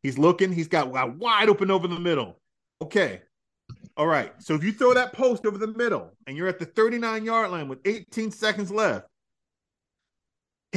He's 0.04 0.20
looking, 0.20 0.52
he's 0.52 0.68
got 0.68 0.94
got 0.94 1.18
wide 1.18 1.50
open 1.50 1.72
over 1.72 1.88
the 1.88 2.00
middle. 2.00 2.40
Okay. 2.82 3.22
All 3.96 4.06
right. 4.06 4.32
So 4.38 4.54
if 4.54 4.64
you 4.64 4.72
throw 4.72 4.94
that 4.94 5.14
post 5.14 5.48
over 5.48 5.58
the 5.58 5.66
middle 5.68 6.12
and 6.28 6.38
you're 6.38 6.48
at 6.48 6.60
the 6.60 6.66
39 6.66 7.26
yard 7.26 7.50
line 7.50 7.68
with 7.68 7.80
18 7.86 8.30
seconds 8.30 8.70
left, 8.72 9.08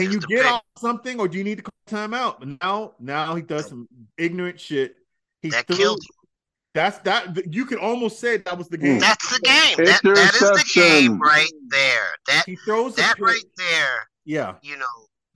can 0.02 0.12
you 0.12 0.20
get 0.20 0.42
pick. 0.42 0.52
off 0.52 0.62
something 0.78 1.20
or 1.20 1.28
do 1.28 1.38
you 1.38 1.44
need 1.44 1.58
to 1.58 1.62
call 1.62 1.72
timeout? 1.88 2.42
And 2.42 2.58
now, 2.62 2.92
now 2.98 3.34
he 3.34 3.42
does 3.42 3.68
some 3.68 3.88
ignorant 4.18 4.60
shit. 4.60 4.96
He 5.42 5.50
That 5.50 5.66
threw- 5.66 5.76
killed 5.76 6.00
him. 6.00 6.16
That's 6.72 6.98
that. 6.98 7.52
You 7.52 7.64
could 7.64 7.78
almost 7.78 8.20
say 8.20 8.36
that 8.36 8.56
was 8.56 8.68
the 8.68 8.76
hmm. 8.76 8.84
game. 8.84 9.00
That's 9.00 9.28
the 9.28 9.40
game. 9.40 9.76
That, 9.84 10.00
that 10.04 10.34
is 10.34 10.40
the 10.40 10.70
game 10.72 11.20
right 11.20 11.50
there. 11.68 12.06
That 12.28 12.44
he 12.46 12.54
throws 12.54 12.94
that 12.94 13.18
right 13.18 13.42
there. 13.56 14.08
Yeah. 14.24 14.54
You 14.62 14.76
know, 14.76 14.86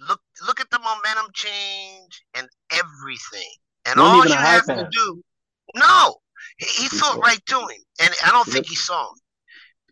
look 0.09 0.21
look 0.47 0.61
at 0.61 0.71
the 0.71 0.79
momentum 0.79 1.33
change 1.33 2.23
and 2.35 2.49
everything. 2.73 3.51
And 3.85 3.97
Not 3.97 4.07
all 4.07 4.27
you 4.27 4.33
a 4.33 4.37
high 4.37 4.53
have 4.53 4.67
to 4.67 4.89
do, 4.91 5.23
no, 5.75 6.15
he, 6.59 6.83
he 6.83 6.89
threw 6.89 7.19
it 7.19 7.21
right 7.21 7.45
to 7.47 7.59
him, 7.59 7.83
and 8.01 8.15
I 8.25 8.31
don't 8.31 8.47
think 8.47 8.67
he 8.67 8.77
saw 8.77 9.11
him. 9.11 9.19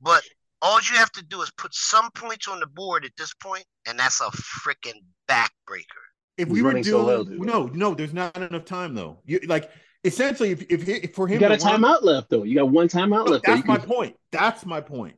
But 0.01 0.23
all 0.63 0.79
you 0.91 0.97
have 0.97 1.11
to 1.13 1.25
do 1.25 1.43
is 1.43 1.51
put 1.59 1.75
some 1.75 2.11
points 2.13 2.49
on 2.49 2.61
the 2.61 2.67
board 2.67 3.05
at 3.05 3.11
this 3.19 3.35
point, 3.35 3.65
and 3.87 3.99
that's 3.99 4.21
a 4.21 4.25
freaking 4.31 5.03
backbreaker. 5.29 6.03
If 6.39 6.49
He's 6.49 6.55
we 6.55 6.63
were 6.63 6.69
running 6.69 6.85
doing 6.85 7.03
so 7.03 7.07
well, 7.07 7.25
no, 7.25 7.67
no, 7.75 7.95
there's 7.95 8.15
not 8.15 8.37
enough 8.37 8.65
time 8.65 8.95
though. 8.95 9.19
You 9.27 9.41
like 9.47 9.71
essentially 10.05 10.51
if 10.53 10.63
if, 10.71 10.89
if 10.89 11.15
for 11.15 11.27
him 11.27 11.35
You 11.35 11.41
got 11.41 11.53
a 11.53 11.57
to 11.59 11.65
run- 11.67 11.83
timeout 11.83 12.03
left 12.03 12.31
though. 12.31 12.45
You 12.45 12.55
got 12.55 12.71
one 12.71 12.89
timeout 12.89 13.27
No, 13.27 13.33
left. 13.33 13.45
that's 13.45 13.67
my 13.67 13.77
can- 13.77 13.87
point. 13.89 14.17
That's 14.31 14.65
my 14.65 14.81
point. 14.81 15.17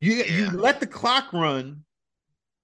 You 0.00 0.14
you 0.24 0.50
let 0.50 0.80
the 0.80 0.86
clock 0.86 1.32
run, 1.32 1.84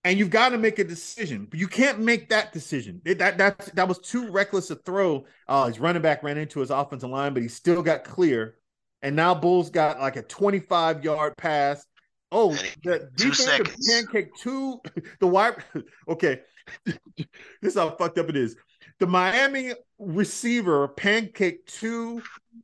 and 0.02 0.18
you've 0.18 0.30
got 0.30 0.48
to 0.48 0.58
make 0.58 0.78
a 0.80 0.84
decision. 0.84 1.46
But 1.48 1.60
you 1.60 1.68
can't 1.68 2.00
make 2.00 2.30
that 2.30 2.52
decision. 2.52 3.00
It- 3.04 3.18
that 3.18 3.38
that 3.38 3.70
that 3.76 3.86
was 3.86 3.98
too 4.00 4.28
reckless 4.30 4.70
a 4.70 4.76
throw. 4.76 5.24
Uh, 5.46 5.66
his 5.68 5.78
running 5.78 6.02
back 6.02 6.22
ran 6.24 6.36
into 6.38 6.58
his 6.60 6.70
offensive 6.70 7.10
line, 7.10 7.32
but 7.34 7.42
he 7.42 7.48
still 7.48 7.82
got 7.82 8.02
clear. 8.02 8.56
And 9.02 9.14
now 9.14 9.32
Bulls 9.34 9.70
got 9.70 10.00
like 10.00 10.16
a 10.16 10.22
25 10.22 11.04
yard 11.04 11.36
pass. 11.36 11.86
Oh, 12.30 12.52
the 12.84 13.10
two 13.16 13.30
defensive 13.30 13.74
pancake 13.88 14.34
two. 14.36 14.80
The 15.20 15.26
wide. 15.26 15.64
Okay, 16.08 16.40
this 16.86 16.96
is 17.62 17.74
how 17.74 17.90
fucked 17.90 18.18
up 18.18 18.28
it 18.28 18.36
is. 18.36 18.56
The 19.00 19.06
Miami 19.06 19.72
receiver 19.98 20.88
pancake 20.88 21.64
two 21.66 22.22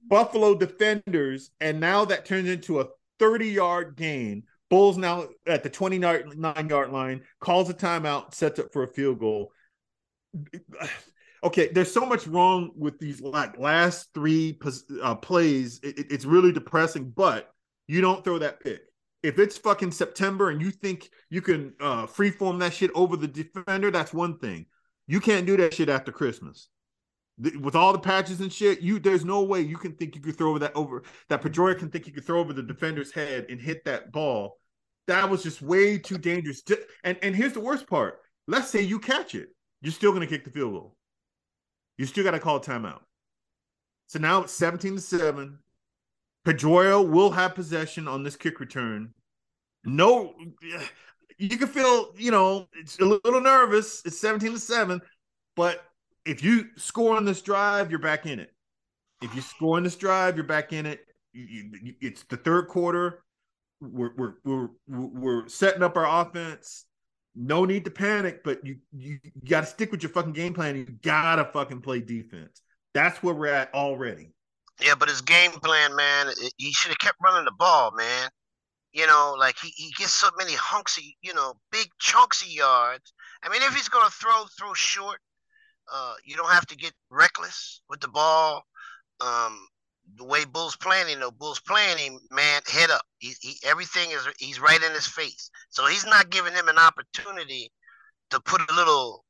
Buffalo 0.08 0.54
defenders, 0.54 1.50
and 1.60 1.80
now 1.80 2.04
that 2.06 2.24
turns 2.26 2.48
into 2.48 2.80
a 2.80 2.86
30 3.18 3.48
yard 3.48 3.96
gain. 3.96 4.44
Bulls 4.70 4.96
now 4.96 5.28
at 5.46 5.62
the 5.62 5.70
29 5.70 6.68
yard 6.68 6.90
line, 6.90 7.22
calls 7.40 7.70
a 7.70 7.74
timeout, 7.74 8.34
sets 8.34 8.58
up 8.58 8.72
for 8.72 8.82
a 8.82 8.88
field 8.92 9.18
goal. 9.20 9.52
Okay, 11.42 11.68
there's 11.70 11.92
so 11.92 12.06
much 12.06 12.26
wrong 12.26 12.70
with 12.74 12.98
these 12.98 13.20
like 13.20 13.58
last 13.58 14.08
three 14.14 14.58
uh, 15.02 15.14
plays. 15.14 15.78
It- 15.82 15.98
it- 15.98 16.06
it's 16.10 16.24
really 16.24 16.52
depressing, 16.52 17.10
but 17.10 17.52
you 17.86 18.00
don't 18.00 18.24
throw 18.24 18.38
that 18.38 18.60
pick. 18.60 18.80
If 19.24 19.38
it's 19.38 19.56
fucking 19.56 19.92
September 19.92 20.50
and 20.50 20.60
you 20.60 20.70
think 20.70 21.08
you 21.30 21.40
can 21.40 21.72
uh, 21.80 22.06
freeform 22.06 22.58
that 22.58 22.74
shit 22.74 22.90
over 22.94 23.16
the 23.16 23.26
defender, 23.26 23.90
that's 23.90 24.12
one 24.12 24.38
thing. 24.38 24.66
You 25.06 25.18
can't 25.18 25.46
do 25.46 25.56
that 25.56 25.72
shit 25.72 25.88
after 25.88 26.12
Christmas 26.12 26.68
Th- 27.42 27.56
with 27.56 27.74
all 27.74 27.94
the 27.94 27.98
patches 27.98 28.42
and 28.42 28.52
shit, 28.52 28.82
you 28.82 28.98
there's 28.98 29.24
no 29.24 29.42
way 29.42 29.62
you 29.62 29.78
can 29.78 29.94
think 29.94 30.14
you 30.14 30.20
could 30.20 30.36
throw 30.36 30.50
over 30.50 30.58
that 30.58 30.76
over 30.76 31.04
that 31.30 31.40
Pedroia 31.40 31.78
can 31.78 31.88
think 31.88 32.06
you 32.06 32.12
could 32.12 32.26
throw 32.26 32.38
over 32.38 32.52
the 32.52 32.62
defender's 32.62 33.12
head 33.12 33.46
and 33.48 33.58
hit 33.58 33.82
that 33.86 34.12
ball. 34.12 34.58
That 35.06 35.30
was 35.30 35.42
just 35.42 35.62
way 35.62 35.96
too 35.96 36.18
dangerous. 36.18 36.62
And 37.02 37.16
and 37.22 37.34
here's 37.34 37.54
the 37.54 37.60
worst 37.60 37.86
part. 37.86 38.20
Let's 38.46 38.68
say 38.68 38.82
you 38.82 38.98
catch 38.98 39.34
it, 39.34 39.48
you're 39.80 39.90
still 39.90 40.12
gonna 40.12 40.26
kick 40.26 40.44
the 40.44 40.50
field 40.50 40.74
goal. 40.74 40.96
You 41.96 42.04
still 42.04 42.24
gotta 42.24 42.40
call 42.40 42.56
a 42.56 42.60
timeout. 42.60 43.00
So 44.06 44.18
now 44.18 44.42
it's 44.42 44.52
17 44.52 44.96
to 44.96 45.00
7. 45.00 45.58
Pedroia 46.44 47.06
will 47.06 47.30
have 47.30 47.54
possession 47.54 48.06
on 48.06 48.22
this 48.22 48.36
kick 48.36 48.60
return. 48.60 49.12
No, 49.84 50.34
you 51.38 51.56
can 51.56 51.68
feel, 51.68 52.12
you 52.16 52.30
know, 52.30 52.68
it's 52.74 52.98
a 53.00 53.04
little 53.04 53.40
nervous. 53.40 54.02
It's 54.04 54.18
17 54.18 54.52
to 54.52 54.58
7, 54.58 55.00
but 55.56 55.84
if 56.24 56.42
you 56.42 56.66
score 56.76 57.16
on 57.16 57.24
this 57.24 57.42
drive, 57.42 57.90
you're 57.90 58.00
back 58.00 58.26
in 58.26 58.38
it. 58.40 58.50
If 59.22 59.34
you 59.34 59.40
score 59.40 59.76
on 59.76 59.82
this 59.82 59.96
drive, 59.96 60.36
you're 60.36 60.46
back 60.46 60.72
in 60.72 60.86
it. 60.86 61.00
You, 61.32 61.70
you, 61.82 61.94
it's 62.00 62.24
the 62.24 62.36
third 62.36 62.68
quarter. 62.68 63.22
We're, 63.80 64.12
we're 64.16 64.34
we're 64.44 64.68
we're 64.86 65.48
setting 65.48 65.82
up 65.82 65.96
our 65.96 66.22
offense. 66.22 66.84
No 67.34 67.64
need 67.64 67.84
to 67.84 67.90
panic, 67.90 68.44
but 68.44 68.64
you 68.64 68.76
you, 68.92 69.18
you 69.22 69.30
got 69.48 69.60
to 69.60 69.66
stick 69.66 69.90
with 69.90 70.02
your 70.02 70.10
fucking 70.10 70.32
game 70.32 70.54
plan. 70.54 70.76
You 70.76 70.86
gotta 71.02 71.44
fucking 71.52 71.80
play 71.80 72.00
defense. 72.00 72.62
That's 72.92 73.22
where 73.22 73.34
we're 73.34 73.46
at 73.46 73.74
already. 73.74 74.33
Yeah, 74.80 74.94
but 74.98 75.08
his 75.08 75.20
game 75.20 75.52
plan, 75.52 75.94
man, 75.94 76.28
he 76.56 76.72
should 76.72 76.90
have 76.90 76.98
kept 76.98 77.18
running 77.22 77.44
the 77.44 77.52
ball, 77.52 77.92
man. 77.96 78.28
You 78.92 79.06
know, 79.06 79.36
like 79.38 79.56
he, 79.58 79.68
he 79.76 79.92
gets 79.96 80.12
so 80.14 80.28
many 80.38 80.54
hunks 80.54 80.98
of, 80.98 81.04
you 81.22 81.34
know, 81.34 81.54
big 81.72 81.88
chunks 81.98 82.42
of 82.42 82.48
yards. 82.48 83.12
I 83.42 83.48
mean, 83.48 83.62
if 83.62 83.74
he's 83.74 83.88
gonna 83.88 84.10
throw, 84.10 84.44
throw 84.58 84.74
short. 84.74 85.18
Uh, 85.92 86.14
you 86.24 86.34
don't 86.34 86.50
have 86.50 86.66
to 86.66 86.76
get 86.76 86.92
reckless 87.10 87.82
with 87.90 88.00
the 88.00 88.08
ball. 88.08 88.64
Um, 89.20 89.66
the 90.16 90.24
way 90.24 90.44
Bulls 90.44 90.76
playing, 90.76 91.08
you 91.08 91.18
know, 91.18 91.30
Bulls 91.30 91.60
playing 91.60 91.98
him, 91.98 92.18
man, 92.30 92.62
head 92.66 92.90
up. 92.90 93.02
He, 93.18 93.34
he 93.40 93.56
everything 93.64 94.10
is 94.10 94.26
he's 94.38 94.60
right 94.60 94.82
in 94.82 94.92
his 94.92 95.06
face, 95.06 95.50
so 95.70 95.86
he's 95.86 96.06
not 96.06 96.30
giving 96.30 96.52
him 96.52 96.68
an 96.68 96.78
opportunity 96.78 97.70
to 98.30 98.40
put 98.40 98.60
a 98.60 98.74
little 98.74 99.24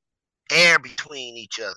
air 0.51 0.79
between 0.79 1.37
each 1.37 1.61
other, 1.61 1.75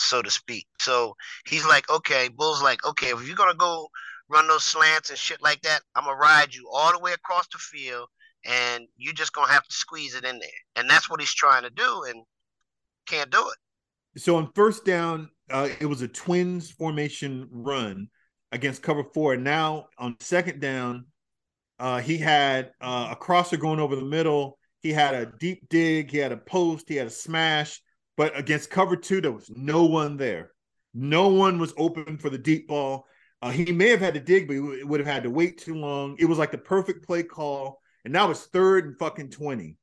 so 0.00 0.22
to 0.22 0.30
speak. 0.30 0.66
So 0.78 1.14
he's 1.46 1.66
like, 1.66 1.88
okay, 1.90 2.28
Bull's 2.28 2.62
like, 2.62 2.84
okay, 2.86 3.08
if 3.08 3.26
you're 3.26 3.36
gonna 3.36 3.54
go 3.54 3.88
run 4.28 4.46
those 4.48 4.64
slants 4.64 5.10
and 5.10 5.18
shit 5.18 5.42
like 5.42 5.62
that, 5.62 5.80
I'm 5.94 6.04
gonna 6.04 6.16
ride 6.16 6.54
you 6.54 6.68
all 6.72 6.92
the 6.92 6.98
way 6.98 7.12
across 7.12 7.46
the 7.48 7.58
field, 7.58 8.08
and 8.44 8.86
you're 8.96 9.14
just 9.14 9.32
gonna 9.32 9.52
have 9.52 9.64
to 9.64 9.74
squeeze 9.74 10.14
it 10.14 10.24
in 10.24 10.38
there, 10.38 10.50
and 10.76 10.88
that's 10.88 11.10
what 11.10 11.20
he's 11.20 11.34
trying 11.34 11.62
to 11.62 11.70
do, 11.70 12.04
and 12.08 12.22
can't 13.06 13.30
do 13.30 13.38
it. 13.38 14.20
So 14.20 14.36
on 14.36 14.50
first 14.54 14.84
down, 14.84 15.30
uh, 15.50 15.68
it 15.80 15.86
was 15.86 16.02
a 16.02 16.08
twins 16.08 16.70
formation 16.70 17.48
run 17.50 18.08
against 18.52 18.82
cover 18.82 19.04
four. 19.14 19.36
Now 19.36 19.86
on 19.98 20.16
second 20.20 20.60
down, 20.60 21.06
uh, 21.78 22.00
he 22.00 22.18
had 22.18 22.72
uh, 22.80 23.08
a 23.12 23.16
crosser 23.16 23.56
going 23.56 23.80
over 23.80 23.96
the 23.96 24.04
middle. 24.04 24.58
He 24.80 24.92
had 24.92 25.14
a 25.14 25.26
deep 25.26 25.68
dig. 25.68 26.10
He 26.10 26.18
had 26.18 26.32
a 26.32 26.36
post. 26.36 26.88
He 26.88 26.96
had 26.96 27.06
a 27.06 27.10
smash. 27.10 27.80
But 28.18 28.36
against 28.36 28.68
cover 28.68 28.96
two, 28.96 29.20
there 29.20 29.30
was 29.30 29.48
no 29.48 29.84
one 29.84 30.16
there. 30.16 30.50
No 30.92 31.28
one 31.28 31.60
was 31.60 31.72
open 31.76 32.18
for 32.18 32.28
the 32.28 32.36
deep 32.36 32.66
ball. 32.66 33.06
Uh, 33.40 33.50
he 33.50 33.70
may 33.70 33.90
have 33.90 34.00
had 34.00 34.14
to 34.14 34.20
dig, 34.20 34.48
but 34.48 34.54
he 34.54 34.60
would 34.82 34.98
have 34.98 35.06
had 35.06 35.22
to 35.22 35.30
wait 35.30 35.58
too 35.58 35.76
long. 35.76 36.16
It 36.18 36.24
was 36.24 36.36
like 36.36 36.50
the 36.50 36.58
perfect 36.58 37.06
play 37.06 37.22
call. 37.22 37.80
And 38.04 38.12
now 38.12 38.28
it's 38.32 38.46
third 38.46 38.86
and 38.86 38.98
fucking 38.98 39.30
20. 39.30 39.76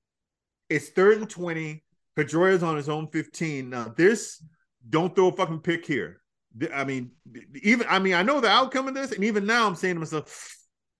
It's 0.69 0.89
third 0.89 1.19
and 1.19 1.29
20. 1.29 1.81
Pedroia's 2.17 2.61
on 2.61 2.75
his 2.75 2.89
own 2.89 3.07
15. 3.07 3.69
Now, 3.69 3.93
this, 3.95 4.43
don't 4.89 5.15
throw 5.15 5.29
a 5.29 5.31
fucking 5.31 5.61
pick 5.61 5.85
here. 5.85 6.21
I 6.73 6.83
mean, 6.83 7.11
even, 7.63 7.87
I 7.89 7.99
mean, 7.99 8.15
I 8.15 8.23
know 8.23 8.41
the 8.41 8.49
outcome 8.49 8.89
of 8.89 8.95
this. 8.95 9.13
And 9.13 9.23
even 9.23 9.45
now 9.45 9.65
I'm 9.65 9.75
saying 9.75 9.95
to 9.95 9.99
myself, 10.01 10.57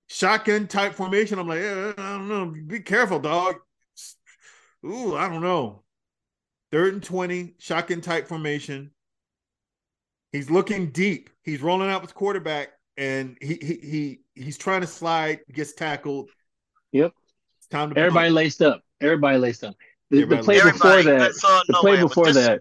shotgun 0.08 0.68
type 0.68 0.96
formation. 0.96 1.38
I'm 1.38 1.50
like, 1.50 1.60
eh, 1.60 1.94
I 1.98 2.18
don't 2.18 2.30
know. 2.30 2.54
Be 2.66 2.80
careful, 2.80 3.20
dog. 3.20 3.56
Ooh, 4.86 5.18
I 5.18 5.28
don't 5.28 5.42
know. 5.42 5.85
Third 6.76 6.94
and 6.94 7.02
20, 7.02 7.54
shotgun 7.58 8.02
type 8.02 8.28
formation. 8.28 8.92
He's 10.34 10.50
looking 10.50 10.90
deep. 10.90 11.30
He's 11.42 11.62
rolling 11.62 11.90
out 11.90 12.02
with 12.02 12.14
quarterback, 12.14 12.74
and 12.98 13.38
he 13.40 13.58
he 13.62 13.80
he 13.82 14.20
he's 14.44 14.58
trying 14.58 14.82
to 14.82 14.88
slide, 14.88 15.40
gets 15.54 15.72
tackled. 15.72 16.32
Yep. 16.92 17.14
It's 17.60 17.68
time 17.68 17.94
to 17.94 17.98
Everybody 17.98 18.26
punt. 18.28 18.36
laced 18.36 18.62
up. 18.62 18.82
Everybody 19.00 19.38
laced 19.38 19.64
up. 19.64 19.76
The, 20.10 20.26
the 20.26 20.36
play 20.40 20.62
laced 20.62 20.74
before 20.74 20.92
Everybody, 20.92 21.18
that, 21.18 21.32
the 21.34 21.64
no 21.70 21.80
play 21.80 21.92
way, 21.94 22.02
before 22.02 22.26
this- 22.26 22.46
that, 22.46 22.60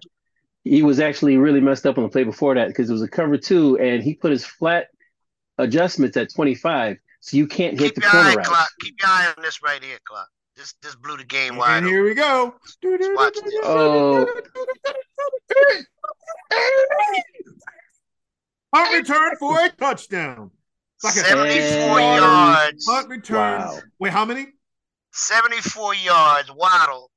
he 0.62 0.84
was 0.84 1.00
actually 1.00 1.36
really 1.36 1.60
messed 1.60 1.84
up 1.84 1.98
on 1.98 2.04
the 2.04 2.08
play 2.08 2.22
before 2.22 2.54
that 2.54 2.68
because 2.68 2.88
it 2.90 2.92
was 2.92 3.02
a 3.02 3.08
cover 3.08 3.36
two, 3.36 3.76
and 3.80 4.00
he 4.00 4.14
put 4.14 4.30
his 4.30 4.46
flat 4.46 4.90
adjustments 5.58 6.16
at 6.16 6.32
25, 6.32 6.98
so 7.18 7.36
you 7.36 7.48
can't 7.48 7.80
hit 7.80 7.96
the 7.96 8.02
your 8.02 8.10
eye, 8.12 8.34
corner 8.34 8.42
clock. 8.44 8.68
Keep 8.80 8.94
your 9.00 9.10
eye 9.10 9.34
on 9.36 9.42
this 9.42 9.60
right 9.60 9.82
here, 9.82 9.98
clock. 10.04 10.28
This 10.56 10.74
this 10.82 10.94
blew 10.94 11.16
the 11.16 11.24
game 11.24 11.56
wide. 11.56 11.78
And 11.78 11.86
open. 11.86 11.94
here 11.94 12.04
we 12.04 12.14
go. 12.14 12.54
watch 13.14 13.34
this. 13.34 13.54
Oh. 13.64 14.26
Punt 18.72 18.92
return 18.94 19.36
for 19.38 19.60
a 19.60 19.68
touchdown. 19.70 20.50
Like 21.02 21.14
a 21.16 21.18
74 21.18 22.00
And- 22.00 22.22
yards. 22.22 22.86
punt 22.86 23.08
return. 23.08 23.60
Wow. 23.60 23.80
Wait, 23.98 24.12
how 24.12 24.24
many? 24.24 24.46
74 25.12 25.94
yards. 25.94 26.50
Waddle. 26.50 27.10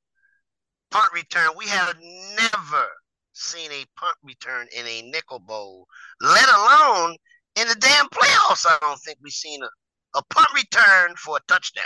Punt 0.91 1.11
return. 1.13 1.49
We 1.57 1.67
have 1.67 1.95
never 1.99 2.88
seen 3.33 3.71
a 3.71 3.85
punt 3.97 4.15
return 4.23 4.67
in 4.75 4.85
a 4.85 5.11
Nickelbowl, 5.11 5.85
let 6.21 6.49
alone 6.49 7.15
in 7.55 7.67
the 7.67 7.75
damn 7.75 8.07
playoffs. 8.09 8.65
I 8.67 8.77
don't 8.81 8.99
think 9.01 9.19
we've 9.21 9.31
seen 9.33 9.61
a, 9.63 9.69
a 10.17 10.23
punt 10.33 10.47
return 10.55 11.15
for 11.17 11.38
a 11.38 11.39
touchdown. 11.47 11.85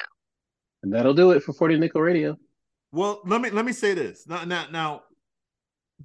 And 0.83 0.93
that'll 0.93 1.13
do 1.13 1.31
it 1.31 1.43
for 1.43 1.53
40 1.53 1.77
Nickel 1.77 2.01
Radio. 2.01 2.37
Well, 2.91 3.21
let 3.25 3.41
me 3.41 3.49
let 3.49 3.65
me 3.65 3.71
say 3.71 3.93
this. 3.93 4.27
Now, 4.27 4.43
now, 4.43 4.65
now 4.71 5.03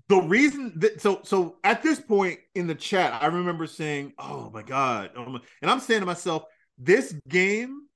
the 0.09 0.20
reason 0.20 0.72
that 0.77 1.01
so 1.01 1.20
so 1.24 1.57
at 1.64 1.83
this 1.83 2.01
point 2.01 2.39
in 2.55 2.66
the 2.66 2.74
chat, 2.74 3.20
I 3.22 3.27
remember 3.27 3.66
saying, 3.66 4.12
"Oh 4.18 4.51
my 4.51 4.62
god," 4.62 5.11
oh 5.16 5.39
and 5.62 5.70
I'm 5.70 5.81
saying 5.81 6.01
to 6.01 6.07
myself, 6.07 6.45
"This 6.79 7.14
game 7.29 7.87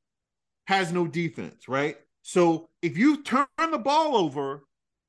has 0.66 0.92
no 0.92 1.06
defense, 1.06 1.68
right? 1.68 1.96
So 2.22 2.68
if 2.82 2.96
you 2.96 3.22
turn 3.22 3.46
the 3.70 3.78
ball 3.78 4.16
over, 4.16 4.64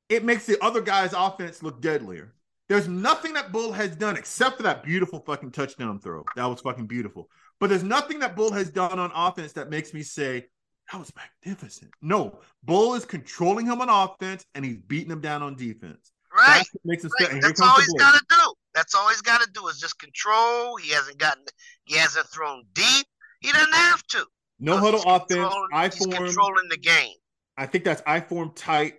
it 0.10 0.24
makes 0.24 0.46
the 0.46 0.64
other 0.64 0.82
guy's 0.82 1.14
offense 1.14 1.64
look 1.64 1.82
deadlier." 1.82 2.36
There's 2.70 2.88
nothing 2.88 3.34
that 3.34 3.52
Bull 3.52 3.74
has 3.74 3.98
done 3.98 4.16
except 4.16 4.56
for 4.56 4.64
that 4.64 4.82
beautiful 4.82 5.20
fucking 5.20 5.52
touchdown 5.52 6.00
throw. 6.00 6.24
That 6.38 6.46
was 6.46 6.62
fucking 6.62 6.88
beautiful. 6.88 7.30
But 7.60 7.70
there's 7.70 7.84
nothing 7.84 8.20
that 8.20 8.36
Bull 8.36 8.54
has 8.54 8.70
done 8.70 8.98
on 8.98 9.12
offense 9.14 9.52
that 9.54 9.70
makes 9.70 9.94
me 9.94 10.04
say, 10.04 10.46
that 10.92 11.00
was 11.00 11.12
magnificent. 11.16 11.92
No, 12.02 12.40
Bull 12.64 12.96
is 12.96 13.06
controlling 13.06 13.66
him 13.66 13.82
on 13.82 13.90
offense 13.90 14.46
and 14.56 14.64
he's 14.66 14.78
beating 14.78 15.12
him 15.12 15.22
down 15.22 15.42
on 15.42 15.56
defense. 15.56 16.12
Right. 16.36 16.58
That's 16.58 16.70
what 16.74 16.82
makes 16.86 17.06
us 17.06 17.12
right. 17.20 17.32
and 17.32 17.42
That's 17.42 17.60
all 17.62 17.76
the 17.76 17.82
he's 17.82 17.94
blitz. 17.94 18.04
got 18.04 18.18
to 18.18 18.26
do. 18.30 18.54
That's 18.74 18.96
all 18.96 19.10
he's 19.10 19.22
got 19.22 19.42
to 19.42 19.50
do 19.54 19.68
is 19.68 19.80
just 19.80 20.00
control. 20.00 20.78
He 20.78 20.92
hasn't 20.94 21.18
gotten. 21.18 21.44
He 21.86 21.98
hasn't 21.98 22.28
thrown 22.30 22.64
deep. 22.74 23.06
He 23.42 23.52
doesn't 23.52 23.74
have 23.74 24.02
to. 24.08 24.26
No 24.60 24.76
Because 24.80 24.86
huddle 24.86 25.00
he's 25.00 25.06
offense. 25.22 25.34
controlling- 25.42 25.70
I 25.74 25.90
form. 25.90 26.12
controlling 26.12 26.70
the 26.70 26.78
game. 26.78 27.16
I 27.58 27.66
think 27.66 27.84
that's 27.84 28.02
I 28.08 28.22
form 28.22 28.52
tight. 28.56 28.96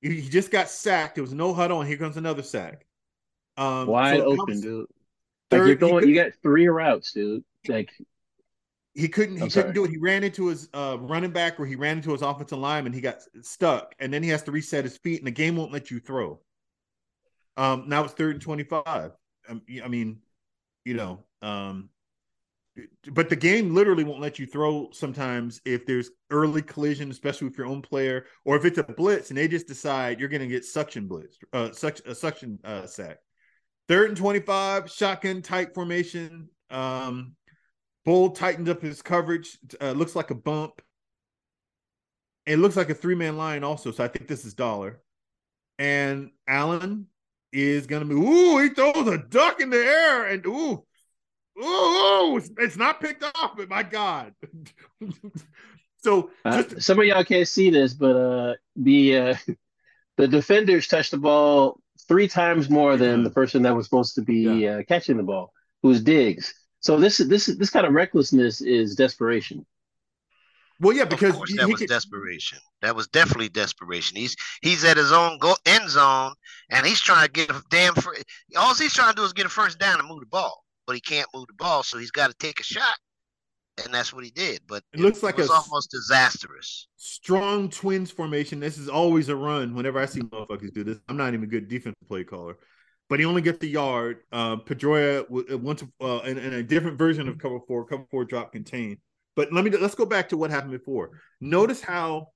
He 0.00 0.20
he 0.22 0.28
just 0.28 0.50
got 0.50 0.68
sacked. 0.68 1.14
There 1.14 1.22
was 1.22 1.32
no 1.32 1.54
huddle, 1.54 1.80
and 1.80 1.88
here 1.88 1.98
comes 1.98 2.16
another 2.16 2.42
sack. 2.42 2.84
Um, 3.56 3.86
Wide 3.86 4.18
so 4.18 4.24
open, 4.24 4.60
dude. 4.60 4.80
Like 4.80 4.88
third- 5.60 5.66
you're 5.68 5.76
going, 5.76 6.00
could- 6.00 6.08
you 6.08 6.14
got 6.16 6.32
three 6.42 6.66
routes, 6.66 7.12
dude. 7.12 7.44
Like 7.68 7.90
He 8.94 9.08
couldn't. 9.08 9.36
He 9.36 9.42
I'm 9.42 9.48
couldn't 9.48 9.62
sorry. 9.62 9.72
do 9.72 9.84
it. 9.84 9.90
He 9.90 9.96
ran 9.96 10.22
into 10.22 10.48
his 10.48 10.68
uh, 10.74 10.98
running 11.00 11.30
back, 11.30 11.58
or 11.58 11.64
he 11.64 11.76
ran 11.76 11.96
into 11.96 12.12
his 12.12 12.20
offensive 12.20 12.58
line 12.58 12.84
And 12.84 12.94
he 12.94 13.00
got 13.00 13.20
stuck, 13.40 13.94
and 13.98 14.12
then 14.12 14.22
he 14.22 14.28
has 14.28 14.42
to 14.42 14.52
reset 14.52 14.84
his 14.84 14.98
feet, 14.98 15.20
and 15.20 15.26
the 15.26 15.30
game 15.32 15.56
won't 15.56 15.72
let 15.72 15.90
you 15.90 15.98
throw. 15.98 16.40
Um, 17.56 17.84
now 17.86 18.04
it's 18.04 18.12
third 18.12 18.34
and 18.34 18.42
twenty-five. 18.42 19.12
Um, 19.48 19.62
I 19.82 19.88
mean, 19.88 20.18
you 20.84 20.94
know, 20.94 21.24
um, 21.40 21.88
but 23.10 23.28
the 23.28 23.36
game 23.36 23.74
literally 23.74 24.04
won't 24.04 24.20
let 24.20 24.38
you 24.38 24.46
throw 24.46 24.90
sometimes 24.92 25.60
if 25.64 25.84
there's 25.86 26.10
early 26.30 26.62
collision, 26.62 27.10
especially 27.10 27.48
with 27.48 27.58
your 27.58 27.66
own 27.66 27.82
player, 27.82 28.26
or 28.44 28.56
if 28.56 28.64
it's 28.64 28.78
a 28.78 28.82
blitz 28.82 29.30
and 29.30 29.38
they 29.38 29.48
just 29.48 29.66
decide 29.66 30.20
you're 30.20 30.28
going 30.28 30.42
to 30.42 30.46
get 30.46 30.64
suction 30.64 31.06
blitz, 31.06 31.38
uh, 31.52 31.70
such 31.72 32.00
a 32.06 32.14
suction 32.14 32.58
uh, 32.64 32.86
sack. 32.86 33.18
Third 33.88 34.08
and 34.08 34.16
twenty-five, 34.16 34.90
shotgun 34.90 35.42
tight 35.42 35.74
formation. 35.74 36.48
Um, 36.70 37.36
Bull 38.04 38.30
tightens 38.30 38.68
up 38.68 38.82
his 38.82 39.02
coverage. 39.02 39.58
Uh, 39.80 39.92
looks 39.92 40.16
like 40.16 40.30
a 40.30 40.34
bump. 40.34 40.82
It 42.46 42.58
looks 42.58 42.76
like 42.76 42.90
a 42.90 42.94
three-man 42.94 43.36
line 43.36 43.62
also. 43.62 43.92
So 43.92 44.02
I 44.02 44.08
think 44.08 44.26
this 44.26 44.44
is 44.44 44.54
dollar. 44.54 45.00
And 45.78 46.30
Allen 46.48 47.06
is 47.52 47.86
gonna 47.86 48.04
be, 48.04 48.14
Ooh, 48.14 48.58
he 48.58 48.70
throws 48.70 49.06
a 49.06 49.18
duck 49.18 49.60
in 49.60 49.70
the 49.70 49.76
air, 49.76 50.26
and 50.26 50.44
ooh, 50.46 50.84
ooh, 51.58 52.36
it's, 52.36 52.50
it's 52.58 52.76
not 52.76 53.00
picked 53.00 53.22
off. 53.22 53.56
But 53.56 53.68
my 53.68 53.82
God. 53.82 54.34
so 55.98 56.30
uh, 56.44 56.64
some 56.78 56.98
of 56.98 57.04
y'all 57.04 57.24
can't 57.24 57.48
see 57.48 57.70
this, 57.70 57.94
but 57.94 58.16
uh, 58.16 58.54
the 58.76 59.18
uh, 59.18 59.34
the 60.16 60.28
defenders 60.28 60.88
touched 60.88 61.12
the 61.12 61.18
ball 61.18 61.80
three 62.08 62.28
times 62.28 62.68
more 62.68 62.96
than 62.96 63.22
the 63.22 63.30
person 63.30 63.62
that 63.62 63.76
was 63.76 63.86
supposed 63.86 64.14
to 64.16 64.22
be 64.22 64.68
uh, 64.68 64.82
catching 64.88 65.16
the 65.16 65.22
ball, 65.22 65.52
who's 65.82 66.02
Diggs. 66.02 66.54
So 66.82 66.98
this 66.98 67.18
this 67.18 67.46
this 67.46 67.70
kind 67.70 67.86
of 67.86 67.92
recklessness 67.94 68.60
is 68.60 68.94
desperation. 68.94 69.64
well, 70.80 70.96
yeah, 70.96 71.04
because 71.04 71.34
of 71.40 71.42
he- 71.48 71.56
that 71.56 71.66
he 71.66 71.72
was 71.72 71.80
could- 71.80 71.88
desperation. 71.88 72.58
That 72.82 72.96
was 72.96 73.06
definitely 73.08 73.48
desperation. 73.48 74.16
He's 74.16 74.36
he's 74.62 74.84
at 74.84 74.96
his 74.96 75.12
own 75.12 75.38
go- 75.38 75.56
end 75.64 75.88
zone, 75.88 76.34
and 76.70 76.84
he's 76.84 77.00
trying 77.00 77.24
to 77.26 77.32
get 77.32 77.50
a 77.50 77.62
damn. 77.70 77.94
Fir- 77.94 78.16
all 78.56 78.74
he's 78.74 78.92
trying 78.92 79.10
to 79.10 79.16
do 79.16 79.22
is 79.24 79.32
get 79.32 79.46
a 79.46 79.48
first 79.48 79.78
down 79.78 80.00
and 80.00 80.08
move 80.08 80.20
the 80.20 80.26
ball, 80.26 80.64
but 80.86 80.94
he 80.96 81.00
can't 81.00 81.28
move 81.34 81.46
the 81.46 81.54
ball, 81.54 81.82
so 81.84 81.98
he's 81.98 82.10
got 82.10 82.28
to 82.30 82.36
take 82.38 82.58
a 82.58 82.64
shot, 82.64 82.98
and 83.84 83.94
that's 83.94 84.12
what 84.12 84.24
he 84.24 84.30
did. 84.32 84.62
But 84.66 84.82
It 84.92 84.98
looks 84.98 85.22
like 85.22 85.36
was 85.36 85.48
a- 85.50 85.52
almost 85.52 85.92
disastrous. 85.92 86.88
strong 86.96 87.68
twins 87.70 88.10
formation. 88.10 88.58
This 88.58 88.76
is 88.78 88.88
always 88.88 89.28
a 89.28 89.36
run 89.36 89.74
whenever 89.76 90.00
I 90.00 90.06
see 90.06 90.20
motherfuckers 90.22 90.72
do 90.74 90.82
this. 90.82 90.98
I'm 91.08 91.16
not 91.16 91.28
even 91.28 91.44
a 91.44 91.46
good 91.46 91.68
defensive 91.68 92.08
play 92.08 92.24
caller, 92.24 92.58
but 93.12 93.20
he 93.20 93.26
only 93.26 93.42
gets 93.42 93.58
the 93.58 93.68
yard. 93.68 94.20
Uh, 94.32 94.56
Pedroia 94.56 95.28
w- 95.28 95.58
wants 95.58 95.84
uh, 96.00 96.20
in, 96.20 96.38
in 96.38 96.54
a 96.54 96.62
different 96.62 96.96
version 96.96 97.28
of 97.28 97.36
cover 97.36 97.58
four, 97.68 97.84
cover 97.84 98.06
four 98.10 98.24
drop 98.24 98.52
contain. 98.52 98.96
But 99.36 99.52
let 99.52 99.64
me 99.64 99.70
let's 99.70 99.94
go 99.94 100.06
back 100.06 100.30
to 100.30 100.38
what 100.38 100.48
happened 100.50 100.72
before. 100.72 101.20
Notice 101.38 101.82
how 101.82 102.28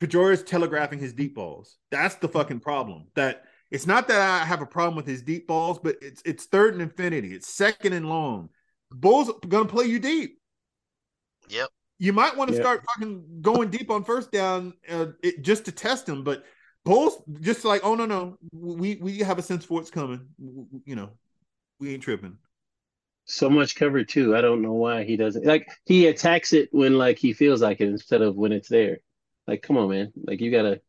Pedroia 0.00 0.32
is 0.32 0.42
telegraphing 0.42 0.98
his 0.98 1.12
deep 1.12 1.36
balls. 1.36 1.76
That's 1.92 2.16
the 2.16 2.26
fucking 2.26 2.58
problem. 2.58 3.04
That 3.14 3.44
it's 3.70 3.86
not 3.86 4.08
that 4.08 4.20
I 4.20 4.44
have 4.44 4.60
a 4.60 4.66
problem 4.66 4.96
with 4.96 5.06
his 5.06 5.22
deep 5.22 5.46
balls, 5.46 5.78
but 5.78 5.98
it's 6.02 6.20
it's 6.24 6.46
third 6.46 6.72
and 6.72 6.82
infinity. 6.82 7.32
It's 7.32 7.54
second 7.54 7.92
and 7.92 8.08
long. 8.08 8.48
Bulls 8.90 9.30
gonna 9.46 9.68
play 9.68 9.84
you 9.86 10.00
deep 10.00 10.40
Yep. 11.48 11.68
you 12.00 12.12
might 12.12 12.36
want 12.36 12.50
to 12.50 12.56
Yeah. 12.56 12.62
start 12.62 12.82
fucking 12.96 13.40
going 13.40 13.70
deep 13.70 13.88
on 13.88 14.02
first 14.02 14.32
down 14.32 14.74
uh, 14.88 15.12
it, 15.22 15.42
just 15.42 15.64
to 15.66 15.70
test 15.72 16.08
him. 16.08 16.24
But 16.24 16.44
Bulls 16.84 17.22
just 17.40 17.64
like, 17.64 17.82
oh 17.84 17.94
no 17.94 18.06
no, 18.06 18.38
we 18.52 18.96
we 18.96 19.18
have 19.18 19.38
a 19.38 19.42
sense 19.42 19.64
for 19.64 19.74
what's 19.74 19.90
coming. 19.90 20.26
You 20.84 20.96
know, 20.96 21.10
we 21.78 21.94
ain't 21.94 22.02
tripping. 22.02 22.38
So 23.24 23.48
much 23.48 23.76
cover 23.76 24.02
too. 24.04 24.36
I 24.36 24.40
don't 24.40 24.62
know 24.62 24.72
why 24.72 25.04
he 25.04 25.16
doesn't 25.16 25.46
like 25.46 25.68
he 25.84 26.06
attacks 26.08 26.52
it 26.52 26.68
when 26.72 26.98
like 26.98 27.18
he 27.18 27.32
feels 27.32 27.62
like 27.62 27.80
it 27.80 27.88
instead 27.88 28.20
of 28.20 28.36
when 28.36 28.52
it's 28.52 28.68
there. 28.68 28.98
Like, 29.46 29.62
come 29.62 29.76
on, 29.76 29.90
man. 29.90 30.12
Like 30.24 30.40
you 30.40 30.50
gotta 30.50 30.80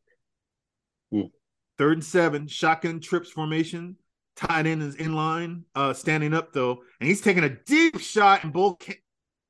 Third 1.78 1.94
and 1.94 2.04
seven, 2.04 2.48
shotgun 2.48 3.00
trips 3.00 3.32
formation. 3.32 3.98
Tight 4.36 4.66
end 4.66 4.82
is 4.82 4.96
in 4.96 5.14
line, 5.14 5.64
uh, 5.76 5.94
standing 5.94 6.34
up 6.34 6.54
though, 6.54 6.84
and 7.00 7.08
he's 7.08 7.22
taking 7.22 7.44
a 7.44 7.50
deep 7.50 8.00
shot, 8.00 8.44
and 8.44 8.54
Bull 8.54 8.76
can't, 8.76 9.00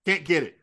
can't 0.06 0.26
get 0.26 0.44
it. 0.44 0.58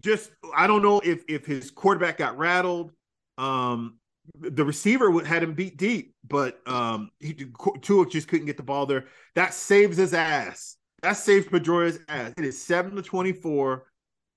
Just 0.00 0.30
I 0.56 0.66
don't 0.66 0.82
know 0.82 1.00
if 1.00 1.24
if 1.28 1.46
his 1.46 1.70
quarterback 1.70 2.18
got 2.18 2.38
rattled. 2.38 2.92
Um, 3.38 3.98
the 4.34 4.64
receiver 4.64 5.24
had 5.24 5.42
him 5.42 5.54
beat 5.54 5.76
deep, 5.76 6.14
but 6.26 6.60
um, 6.66 7.10
he 7.20 7.46
Tua 7.82 8.06
just 8.08 8.28
couldn't 8.28 8.46
get 8.46 8.56
the 8.56 8.62
ball 8.62 8.86
there. 8.86 9.06
That 9.34 9.54
saves 9.54 9.96
his 9.96 10.14
ass. 10.14 10.76
That 11.02 11.16
saves 11.16 11.46
Pedroia's 11.46 11.98
ass. 12.08 12.32
It 12.38 12.44
is 12.44 12.60
seven 12.60 12.96
to 12.96 13.02
twenty 13.02 13.32
four. 13.32 13.86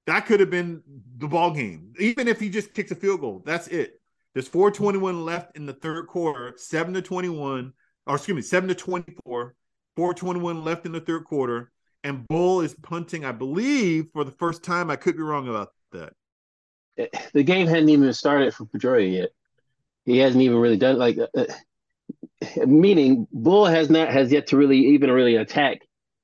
That 0.05 0.25
could 0.25 0.39
have 0.39 0.49
been 0.49 0.81
the 1.17 1.27
ball 1.27 1.51
game, 1.51 1.93
even 1.99 2.27
if 2.27 2.39
he 2.39 2.49
just 2.49 2.73
kicks 2.73 2.91
a 2.91 2.95
field 2.95 3.21
goal. 3.21 3.43
That's 3.45 3.67
it. 3.67 3.99
There's 4.33 4.47
421 4.47 5.25
left 5.25 5.57
in 5.57 5.65
the 5.65 5.73
third 5.73 6.07
quarter, 6.07 6.53
7 6.57 6.93
to 6.93 7.01
21, 7.01 7.73
or 8.05 8.15
excuse 8.15 8.35
me, 8.35 8.41
7 8.43 8.69
to 8.69 8.75
24. 8.75 9.55
421 9.97 10.63
left 10.63 10.85
in 10.85 10.91
the 10.91 10.99
third 11.01 11.25
quarter, 11.25 11.71
and 12.03 12.27
Bull 12.27 12.61
is 12.61 12.75
punting, 12.75 13.25
I 13.25 13.31
believe, 13.31 14.05
for 14.13 14.23
the 14.23 14.31
first 14.31 14.63
time. 14.63 14.91
I 14.91 14.95
could 14.95 15.17
be 15.17 15.23
wrong 15.23 15.49
about 15.49 15.69
that. 15.91 16.13
The 17.33 17.43
game 17.43 17.65
hadn't 17.65 17.89
even 17.89 18.13
started 18.13 18.53
for 18.53 18.65
Pedroia 18.65 19.11
yet. 19.11 19.29
He 20.07 20.17
hasn't 20.19 20.41
even 20.41 20.57
really 20.57 20.77
done 20.77 20.97
like, 20.97 21.17
uh, 21.19 21.45
meaning 22.65 23.27
Bull 23.31 23.65
has 23.65 23.89
not 23.89 24.09
has 24.09 24.31
yet 24.31 24.47
to 24.47 24.57
really 24.57 24.79
even 24.93 25.11
really 25.11 25.35
attack 25.35 25.79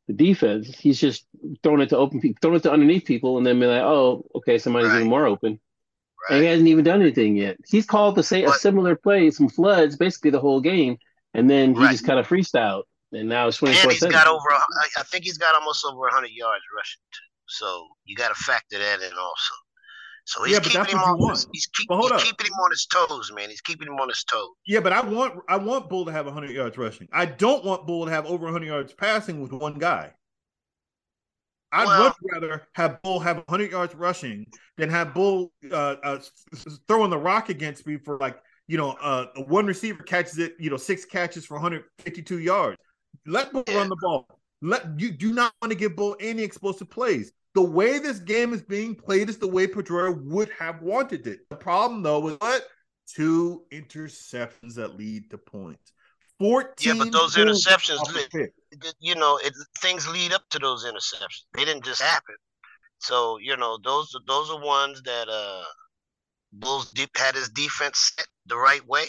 the 0.08 0.14
defense. 0.14 0.76
He's 0.78 1.00
just 1.00 1.26
throwing 1.62 1.82
it 1.82 1.90
to 1.90 1.98
open 1.98 2.22
people, 2.22 2.38
throwing 2.42 2.58
it 2.58 2.64
to 2.64 2.72
underneath 2.72 3.06
people, 3.06 3.38
and 3.38 3.46
then 3.46 3.60
be 3.60 3.66
like, 3.66 3.82
oh, 3.82 4.26
okay, 4.36 4.58
somebody's 4.58 4.88
Right. 4.88 4.96
getting 4.96 5.10
more 5.10 5.28
open. 5.28 5.60
Right. 6.30 6.36
And 6.38 6.44
he 6.44 6.50
hasn't 6.50 6.70
even 6.70 6.86
done 6.86 7.02
anything 7.02 7.36
yet. 7.36 7.58
He's 7.68 7.86
called 7.86 8.16
to 8.16 8.24
say 8.24 8.46
a 8.46 8.54
similar 8.54 8.96
play, 8.96 9.30
some 9.32 9.50
floods, 9.50 9.98
basically 9.98 10.32
the 10.32 10.40
whole 10.40 10.62
game, 10.62 10.98
and 11.34 11.50
then 11.50 11.74
he 11.74 11.82
Right. 11.82 11.92
just 11.92 12.06
kind 12.06 12.20
of 12.20 12.28
freestyled, 12.28 12.84
and 13.12 13.28
now 13.28 13.48
it's 13.50 13.58
twenty 13.58 13.74
And 13.76 13.84
four 13.84 13.92
he's 13.92 14.00
seven. 14.00 14.14
got 14.14 14.28
over. 14.28 14.50
I 14.98 15.04
think 15.04 15.26
he's 15.26 15.38
got 15.38 15.56
almost 15.56 15.86
over 15.86 16.00
100 16.00 16.32
yards 16.32 16.64
rushing 16.76 17.02
too. 17.12 17.20
So 17.48 17.90
you 18.06 18.16
got 18.16 18.30
to 18.30 18.36
factor 18.36 18.80
that 18.80 19.02
in 19.02 19.12
also. 19.18 19.54
So 20.26 20.44
he's 20.44 20.54
Yeah, 20.54 20.60
keeping 20.62 20.98
him 20.98 21.00
on. 21.00 21.20
want. 21.20 21.46
He's, 21.52 21.68
keep, 21.68 21.88
he's 21.92 22.24
keeping 22.24 22.46
him 22.48 22.54
on 22.54 22.72
his 22.72 22.86
toes, 22.86 23.32
man. 23.36 23.50
He's 23.50 23.62
keeping 23.62 23.88
him 23.88 23.96
on 23.96 24.08
his 24.08 24.24
toes. 24.24 24.50
Yeah, 24.66 24.80
but 24.80 24.94
I 24.94 25.02
want 25.02 25.40
I 25.50 25.58
want 25.58 25.90
Bull 25.90 26.06
to 26.06 26.12
have 26.12 26.26
100 26.26 26.52
yards 26.52 26.78
rushing. 26.78 27.08
I 27.12 27.26
don't 27.26 27.66
want 27.66 27.86
Bull 27.86 28.06
to 28.06 28.12
have 28.12 28.26
over 28.26 28.46
100 28.46 28.66
yards 28.66 28.94
passing 28.94 29.42
with 29.42 29.52
one 29.52 29.76
guy. 29.76 30.14
I'd 31.72 31.88
Well- 31.88 32.04
much 32.04 32.16
rather 32.32 32.68
have 32.76 33.02
Bull 33.02 33.20
have 33.20 33.38
100 33.48 33.72
yards 33.72 33.96
rushing 33.96 34.46
than 34.78 34.90
have 34.90 35.14
Bull 35.14 35.52
uh, 35.72 35.96
uh, 36.04 36.20
throwing 36.88 37.10
the 37.10 37.18
rock 37.18 37.50
against 37.50 37.86
me 37.86 37.98
for 37.98 38.18
like 38.20 38.40
you 38.68 38.78
know 38.78 38.92
uh, 39.02 39.26
one 39.48 39.66
receiver 39.66 40.04
catches 40.04 40.38
it, 40.38 40.54
you 40.60 40.70
know 40.70 40.78
six 40.78 41.04
catches 41.04 41.46
for 41.46 41.56
152 41.56 42.40
yards. 42.40 42.78
Let 43.26 43.52
Bull 43.52 43.64
Yeah. 43.68 43.78
run 43.78 43.90
the 43.90 43.98
ball. 44.02 44.28
Let 44.62 45.00
you 45.00 45.12
do 45.12 45.34
not 45.34 45.52
want 45.62 45.72
to 45.72 45.78
give 45.78 45.96
Bull 45.98 46.16
any 46.22 46.44
explosive 46.44 46.90
plays. 46.90 47.34
The 47.56 47.62
way 47.62 47.99
this 47.99 48.20
game 48.20 48.54
is 48.54 48.64
being 48.64 48.95
played 48.95 49.30
is 49.30 49.38
the 49.38 49.47
way 49.47 49.68
Pedroia 49.68 50.20
would 50.26 50.49
have 50.58 50.82
wanted 50.82 51.28
it. 51.28 51.47
The 51.49 51.56
problem 51.56 52.01
though 52.01 52.30
is 52.30 52.38
what 52.39 52.68
two 53.08 53.66
interceptions 53.72 54.76
that 54.76 54.97
lead 54.97 55.30
to 55.32 55.38
points. 55.38 55.93
14 56.39 56.88
Yeah, 56.88 57.04
but 57.04 57.12
those 57.12 57.36
interceptions, 57.36 57.99
off 57.99 58.10
a 58.10 58.14
li- 58.14 58.28
pick. 58.32 58.54
th- 58.82 58.95
you 58.99 59.16
know, 59.16 59.38
it, 59.43 59.54
things 59.82 60.08
lead 60.08 60.34
up 60.34 60.43
to 60.49 60.60
those 60.60 60.84
interceptions. 60.86 61.43
They 61.54 61.66
didn't 61.66 61.86
just 61.86 62.01
happen. 62.01 62.36
So 62.99 63.38
you 63.39 63.56
know, 63.58 63.78
those 63.84 64.16
those 64.28 64.49
are 64.49 64.64
ones 64.64 65.01
that 65.04 65.28
uh, 65.30 65.64
Bulls 66.54 66.91
deep 66.91 67.16
had 67.16 67.36
his 67.36 67.49
defense 67.49 68.14
set 68.16 68.28
the 68.45 68.58
right 68.58 68.86
way, 68.88 69.06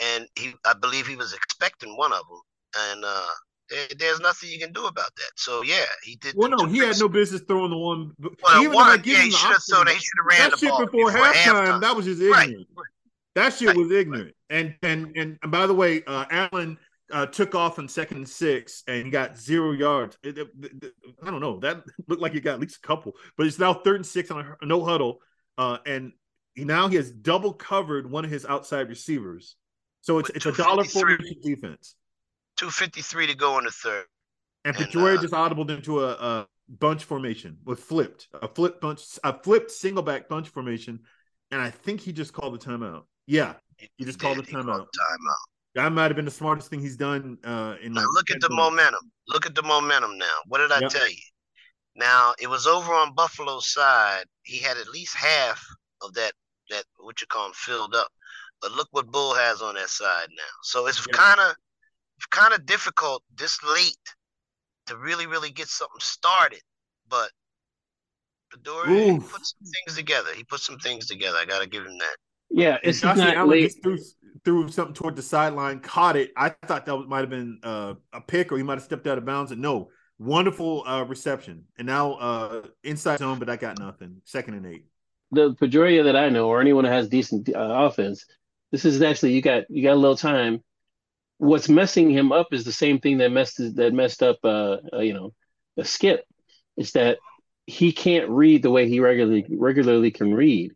and 0.00 0.26
he, 0.36 0.54
I 0.64 0.74
believe, 0.74 1.06
he 1.06 1.16
was 1.16 1.32
expecting 1.32 1.96
one 1.96 2.12
of 2.12 2.22
them, 2.28 2.40
and 2.90 3.04
uh, 3.04 3.26
there's 3.98 4.20
nothing 4.20 4.50
you 4.50 4.58
can 4.58 4.72
do 4.72 4.86
about 4.86 5.14
that. 5.16 5.30
So 5.36 5.62
yeah, 5.62 5.84
he 6.04 6.16
did. 6.16 6.34
Well, 6.36 6.50
no, 6.50 6.66
he 6.66 6.78
had 6.78 6.98
no 6.98 7.08
business 7.08 7.42
throwing 7.48 7.70
the 7.70 7.76
one. 7.78 8.12
Well, 8.42 8.62
even 8.62 8.72
one, 8.74 9.00
give 9.02 9.14
yeah, 9.18 9.22
he 9.24 9.30
should 9.30 9.40
have 9.48 9.56
option, 9.56 9.74
thrown. 9.74 9.86
He 9.88 9.94
should 9.94 10.18
have 10.18 10.26
ran 10.26 10.38
that 10.38 10.50
the 10.52 10.58
shit 10.58 10.68
ball 10.70 10.84
before, 10.86 11.10
halftime, 11.10 11.80
that 11.80 11.96
was 11.96 12.04
just 12.06 12.22
Right. 12.22 12.48
ignorant. 12.50 12.68
That 13.34 13.52
shit 13.52 13.68
Right. 13.68 13.76
was 13.76 13.90
ignorant. 13.90 14.34
And 14.50 14.74
and 14.82 15.16
and, 15.16 15.38
and 15.42 15.50
by 15.52 15.66
the 15.66 15.74
way, 15.74 16.02
uh, 16.06 16.24
Allen 16.30 16.78
uh, 17.12 17.26
took 17.26 17.54
off 17.54 17.78
on 17.78 17.86
second 17.88 18.16
and 18.16 18.28
six 18.28 18.82
and 18.88 19.12
got 19.12 19.38
zero 19.38 19.70
yards. 19.72 20.18
It- 20.24 20.38
it- 20.38 20.48
it- 20.82 20.94
I 21.22 21.30
don't 21.30 21.40
know. 21.40 21.60
That 21.60 21.84
looked 22.08 22.20
like 22.22 22.32
he 22.32 22.40
got 22.40 22.54
at 22.54 22.60
least 22.60 22.78
a 22.82 22.86
couple, 22.86 23.12
but 23.36 23.46
it's 23.46 23.58
now 23.60 23.74
third 23.74 23.96
and 23.96 24.06
six 24.06 24.30
on 24.30 24.56
a, 24.60 24.66
no 24.66 24.84
huddle, 24.84 25.20
uh, 25.58 25.78
and 25.86 26.12
he, 26.54 26.64
now 26.64 26.88
he 26.88 26.96
has 26.96 27.10
double 27.10 27.52
covered 27.52 28.10
one 28.10 28.24
of 28.24 28.30
his 28.30 28.44
outside 28.44 28.88
receivers. 28.88 29.54
So 30.00 30.18
it's 30.18 30.28
With 30.30 30.36
it's 30.36 30.46
a 30.46 30.52
dollar 30.52 30.84
253. 30.84 31.00
formation 31.00 31.42
defense. 31.42 31.94
Two 32.56 32.70
fifty 32.70 33.02
three 33.02 33.26
to 33.26 33.34
go 33.34 33.58
in 33.58 33.64
the 33.64 33.70
third. 33.70 34.04
And 34.64 34.74
Pedroia 34.74 35.18
uh, 35.18 35.20
just 35.20 35.34
audibled 35.34 35.70
into 35.70 36.02
a, 36.04 36.10
a 36.12 36.48
bunch 36.68 37.04
formation 37.04 37.58
with 37.64 37.80
flipped, 37.80 38.28
a 38.34 38.48
flip 38.48 38.80
bunch, 38.80 39.02
a 39.22 39.32
flipped 39.32 39.70
single 39.70 40.02
back 40.02 40.28
bunch 40.28 40.48
formation. 40.48 41.00
And 41.50 41.60
I 41.60 41.70
think 41.70 42.00
he 42.00 42.12
just 42.12 42.32
called 42.32 42.54
the 42.54 42.58
timeout. 42.58 43.04
Yeah, 43.26 43.54
He 43.98 44.04
just 44.04 44.18
called 44.18 44.38
the 44.38 44.42
He 44.42 44.52
called 44.52 44.66
timeout. 44.66 44.86
timeout. 44.86 45.34
that 45.76 45.92
might 45.92 46.04
have 46.04 46.16
been 46.16 46.24
the 46.24 46.30
smartest 46.30 46.70
thing 46.70 46.80
he's 46.80 46.96
done. 46.96 47.38
Uh, 47.44 47.76
in 47.82 47.92
Now 47.92 48.00
like 48.00 48.08
look 48.14 48.30
at 48.30 48.40
the 48.40 48.50
momentum. 48.50 49.12
Look 49.28 49.46
at 49.46 49.54
the 49.54 49.62
momentum 49.62 50.18
now. 50.18 50.34
What 50.48 50.58
did 50.58 50.72
I 50.72 50.80
Yep. 50.80 50.90
tell 50.90 51.08
you? 51.08 51.16
Now 51.94 52.34
it 52.40 52.48
was 52.48 52.66
over 52.66 52.92
on 52.92 53.14
Buffalo's 53.14 53.72
side. 53.72 54.24
He 54.42 54.58
had 54.58 54.76
at 54.76 54.88
least 54.88 55.14
half 55.16 55.64
of 56.02 56.12
that 56.14 56.32
that 56.70 56.84
what 56.98 57.20
you 57.20 57.26
call 57.28 57.46
him 57.46 57.52
filled 57.54 57.94
up. 57.94 58.08
But 58.60 58.72
look 58.72 58.88
what 58.90 59.10
Bull 59.12 59.34
has 59.34 59.62
on 59.62 59.74
that 59.76 59.88
side 59.90 60.28
now. 60.30 60.42
So 60.62 60.86
it's 60.86 61.06
Yeah. 61.06 61.12
kind 61.12 61.40
of 61.40 61.54
kind 62.30 62.54
of 62.54 62.66
difficult 62.66 63.22
this 63.36 63.58
late 63.62 63.96
to 64.86 64.96
really 64.96 65.26
really 65.26 65.50
get 65.50 65.68
something 65.68 66.00
started. 66.00 66.60
But 67.08 67.30
Fedora 68.50 68.88
he 68.88 69.18
put 69.18 69.44
some 69.44 69.68
things 69.84 69.96
together. 69.96 70.30
He 70.34 70.44
put 70.44 70.60
some 70.60 70.78
things 70.78 71.06
together. 71.06 71.38
I 71.38 71.44
got 71.44 71.60
to 71.62 71.68
give 71.68 71.84
him 71.84 71.98
that. 71.98 72.16
Yeah, 72.50 72.78
it's 72.82 73.00
Josh 73.00 73.16
not 73.16 73.36
Allen 73.36 73.50
late. 73.50 73.64
just 73.64 73.82
threw, 73.82 73.98
threw 74.44 74.68
something 74.68 74.94
toward 74.94 75.16
the 75.16 75.22
sideline, 75.22 75.80
caught 75.80 76.16
it. 76.16 76.30
I 76.36 76.50
thought 76.66 76.86
that 76.86 76.96
was, 76.96 77.08
might 77.08 77.20
have 77.20 77.30
been 77.30 77.58
uh, 77.64 77.94
a 78.12 78.20
pick 78.20 78.52
or 78.52 78.56
he 78.56 78.62
might 78.62 78.74
have 78.74 78.84
stepped 78.84 79.06
out 79.08 79.18
of 79.18 79.24
bounds. 79.24 79.50
And 79.50 79.60
no, 79.60 79.90
wonderful 80.18 80.84
uh, 80.86 81.04
reception. 81.04 81.64
And 81.76 81.86
now 81.86 82.14
uh, 82.14 82.62
inside 82.84 83.18
zone, 83.18 83.40
but 83.40 83.50
I 83.50 83.56
got 83.56 83.80
nothing. 83.80 84.22
Second 84.24 84.54
and 84.54 84.66
eight. 84.66 84.86
the 85.32 85.54
Pedroia 85.54 86.04
that 86.04 86.16
I 86.16 86.28
know, 86.28 86.48
or 86.48 86.60
anyone 86.60 86.84
that 86.84 86.92
has 86.92 87.08
decent 87.08 87.48
uh, 87.54 87.58
offense, 87.58 88.24
this 88.72 88.84
is 88.84 89.02
actually 89.02 89.32
you 89.32 89.42
got 89.42 89.64
you 89.68 89.82
got 89.82 89.94
a 89.94 89.96
little 89.96 90.16
time. 90.16 90.62
What's 91.38 91.68
messing 91.68 92.10
him 92.10 92.32
up 92.32 92.48
is 92.52 92.64
the 92.64 92.72
same 92.72 92.98
thing 92.98 93.18
that 93.18 93.30
messed 93.30 93.58
that 93.76 93.94
messed 93.94 94.22
up, 94.22 94.38
uh, 94.44 94.78
uh, 94.92 95.00
you 95.00 95.14
know, 95.14 95.32
a 95.76 95.84
skip. 95.84 96.24
Is 96.76 96.92
that 96.92 97.18
he 97.66 97.92
can't 97.92 98.28
read 98.28 98.62
the 98.62 98.70
way 98.70 98.88
he 98.88 99.00
regularly 99.00 99.46
regularly 99.50 100.10
can 100.10 100.34
read, 100.34 100.72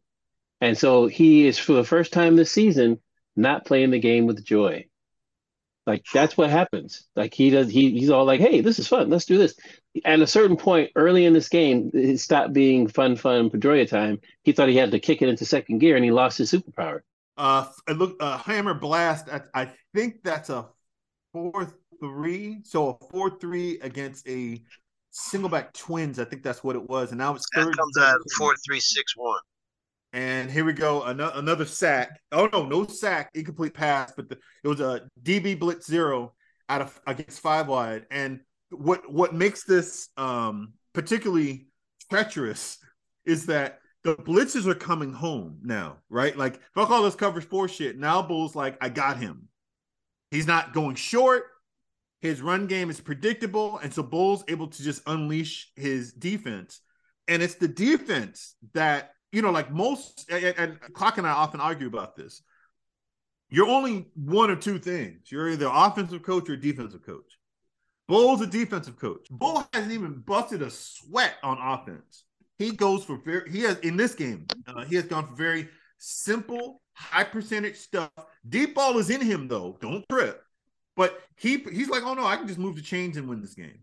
and 0.60 0.76
so 0.76 1.06
he 1.06 1.46
is 1.46 1.58
for 1.58 1.72
the 1.74 1.84
first 1.84 2.12
time 2.12 2.36
this 2.36 2.52
season 2.52 3.00
not 3.36 3.64
playing 3.64 3.90
the 3.90 3.98
game 3.98 4.26
with 4.26 4.44
joy. 4.44 4.86
Like 5.86 6.04
that's 6.12 6.36
what 6.36 6.50
happens. 6.50 7.06
Like 7.16 7.34
he 7.34 7.50
does. 7.50 7.70
He 7.70 7.90
he's 7.98 8.10
all 8.10 8.24
like, 8.24 8.40
"Hey, 8.40 8.60
this 8.60 8.78
is 8.78 8.86
fun. 8.86 9.10
Let's 9.10 9.24
do 9.24 9.38
this." 9.38 9.54
At 10.04 10.20
a 10.20 10.26
certain 10.26 10.56
point 10.56 10.90
early 10.94 11.24
in 11.24 11.32
this 11.32 11.48
game, 11.48 11.90
it 11.94 12.20
stopped 12.20 12.52
being 12.52 12.86
fun, 12.86 13.16
fun 13.16 13.50
Pedroia 13.50 13.88
time. 13.88 14.20
He 14.42 14.52
thought 14.52 14.68
he 14.68 14.76
had 14.76 14.92
to 14.92 15.00
kick 15.00 15.22
it 15.22 15.28
into 15.28 15.44
second 15.44 15.78
gear, 15.78 15.96
and 15.96 16.04
he 16.04 16.12
lost 16.12 16.38
his 16.38 16.52
superpower. 16.52 17.00
Uh, 17.40 17.66
look, 17.94 18.16
uh, 18.20 18.36
Hammer 18.38 18.74
Blast. 18.74 19.28
I, 19.30 19.40
I 19.54 19.72
think 19.94 20.22
that's 20.22 20.50
a 20.50 20.66
four 21.32 21.72
three. 22.00 22.60
So 22.64 22.90
a 23.00 23.04
four 23.10 23.38
three 23.38 23.78
against 23.80 24.28
a 24.28 24.62
single 25.10 25.48
back 25.48 25.72
twins. 25.72 26.18
I 26.18 26.24
think 26.24 26.42
that's 26.42 26.62
what 26.62 26.76
it 26.76 26.88
was. 26.88 27.10
And 27.10 27.18
now 27.18 27.34
it's 27.34 27.46
That 27.54 27.64
third. 27.64 27.76
comes 27.78 27.96
out 27.98 28.04
17. 28.12 28.24
four 28.36 28.54
three 28.66 28.80
six 28.80 29.16
one. 29.16 29.40
And 30.12 30.50
here 30.50 30.64
we 30.64 30.72
go. 30.72 31.02
Another 31.04 31.32
another 31.36 31.64
sack. 31.64 32.20
Oh 32.30 32.48
no, 32.52 32.64
no 32.66 32.86
sack, 32.86 33.30
incomplete 33.34 33.74
pass, 33.74 34.12
but 34.14 34.28
the, 34.28 34.38
it 34.62 34.68
was 34.68 34.80
a 34.80 35.08
DB 35.22 35.58
blitz 35.58 35.86
zero 35.86 36.34
out 36.68 36.82
of 36.82 37.00
against 37.06 37.40
five 37.40 37.68
wide. 37.68 38.06
And 38.10 38.40
what 38.70 39.10
what 39.10 39.34
makes 39.34 39.64
this 39.64 40.08
um 40.16 40.74
particularly 40.92 41.68
treacherous 42.10 42.78
is 43.24 43.46
that 43.46 43.79
the 44.02 44.16
blitzes 44.16 44.66
are 44.66 44.74
coming 44.74 45.12
home 45.12 45.58
now, 45.62 45.98
right? 46.08 46.36
Like 46.36 46.60
fuck 46.74 46.90
all 46.90 47.02
this 47.02 47.14
coverage 47.14 47.46
four 47.46 47.68
shit. 47.68 47.98
Now 47.98 48.22
Bull's 48.22 48.56
like, 48.56 48.76
I 48.80 48.88
got 48.88 49.18
him. 49.18 49.48
He's 50.30 50.46
not 50.46 50.72
going 50.72 50.96
short. 50.96 51.44
His 52.20 52.42
run 52.42 52.66
game 52.66 52.90
is 52.90 53.00
predictable, 53.00 53.78
and 53.78 53.92
so 53.92 54.02
Bull's 54.02 54.44
able 54.46 54.68
to 54.68 54.82
just 54.82 55.02
unleash 55.06 55.70
his 55.74 56.12
defense. 56.12 56.80
And 57.28 57.42
it's 57.42 57.54
the 57.54 57.68
defense 57.68 58.56
that 58.74 59.12
you 59.32 59.42
know, 59.42 59.50
like 59.50 59.70
most, 59.70 60.28
and, 60.30 60.54
and 60.58 60.80
Clock 60.92 61.18
and 61.18 61.26
I 61.26 61.30
often 61.30 61.60
argue 61.60 61.86
about 61.86 62.16
this. 62.16 62.42
You're 63.48 63.68
only 63.68 64.06
one 64.14 64.50
or 64.50 64.56
two 64.56 64.78
things. 64.78 65.30
You're 65.30 65.50
either 65.50 65.70
offensive 65.72 66.22
coach 66.22 66.48
or 66.48 66.56
defensive 66.56 67.04
coach. 67.04 67.38
Bull's 68.06 68.40
a 68.40 68.46
defensive 68.46 68.98
coach. 68.98 69.26
Bull 69.30 69.66
hasn't 69.72 69.92
even 69.92 70.20
busted 70.20 70.62
a 70.62 70.70
sweat 70.70 71.34
on 71.42 71.58
offense. 71.58 72.24
He 72.60 72.72
goes 72.72 73.02
for 73.02 73.16
very. 73.16 73.50
He 73.50 73.62
has 73.62 73.78
in 73.78 73.96
this 73.96 74.14
game. 74.14 74.46
Uh, 74.66 74.84
he 74.84 74.94
has 74.96 75.06
gone 75.06 75.26
for 75.26 75.34
very 75.34 75.66
simple, 75.96 76.82
high 76.92 77.24
percentage 77.24 77.76
stuff. 77.76 78.10
Deep 78.46 78.74
ball 78.74 78.98
is 78.98 79.08
in 79.08 79.22
him 79.22 79.48
though. 79.48 79.78
Don't 79.80 80.04
trip. 80.10 80.42
But 80.94 81.18
he 81.36 81.56
he's 81.72 81.88
like, 81.88 82.02
oh 82.04 82.12
no, 82.12 82.26
I 82.26 82.36
can 82.36 82.46
just 82.46 82.58
move 82.58 82.76
the 82.76 82.82
chains 82.82 83.16
and 83.16 83.26
win 83.30 83.40
this 83.40 83.54
game. 83.54 83.80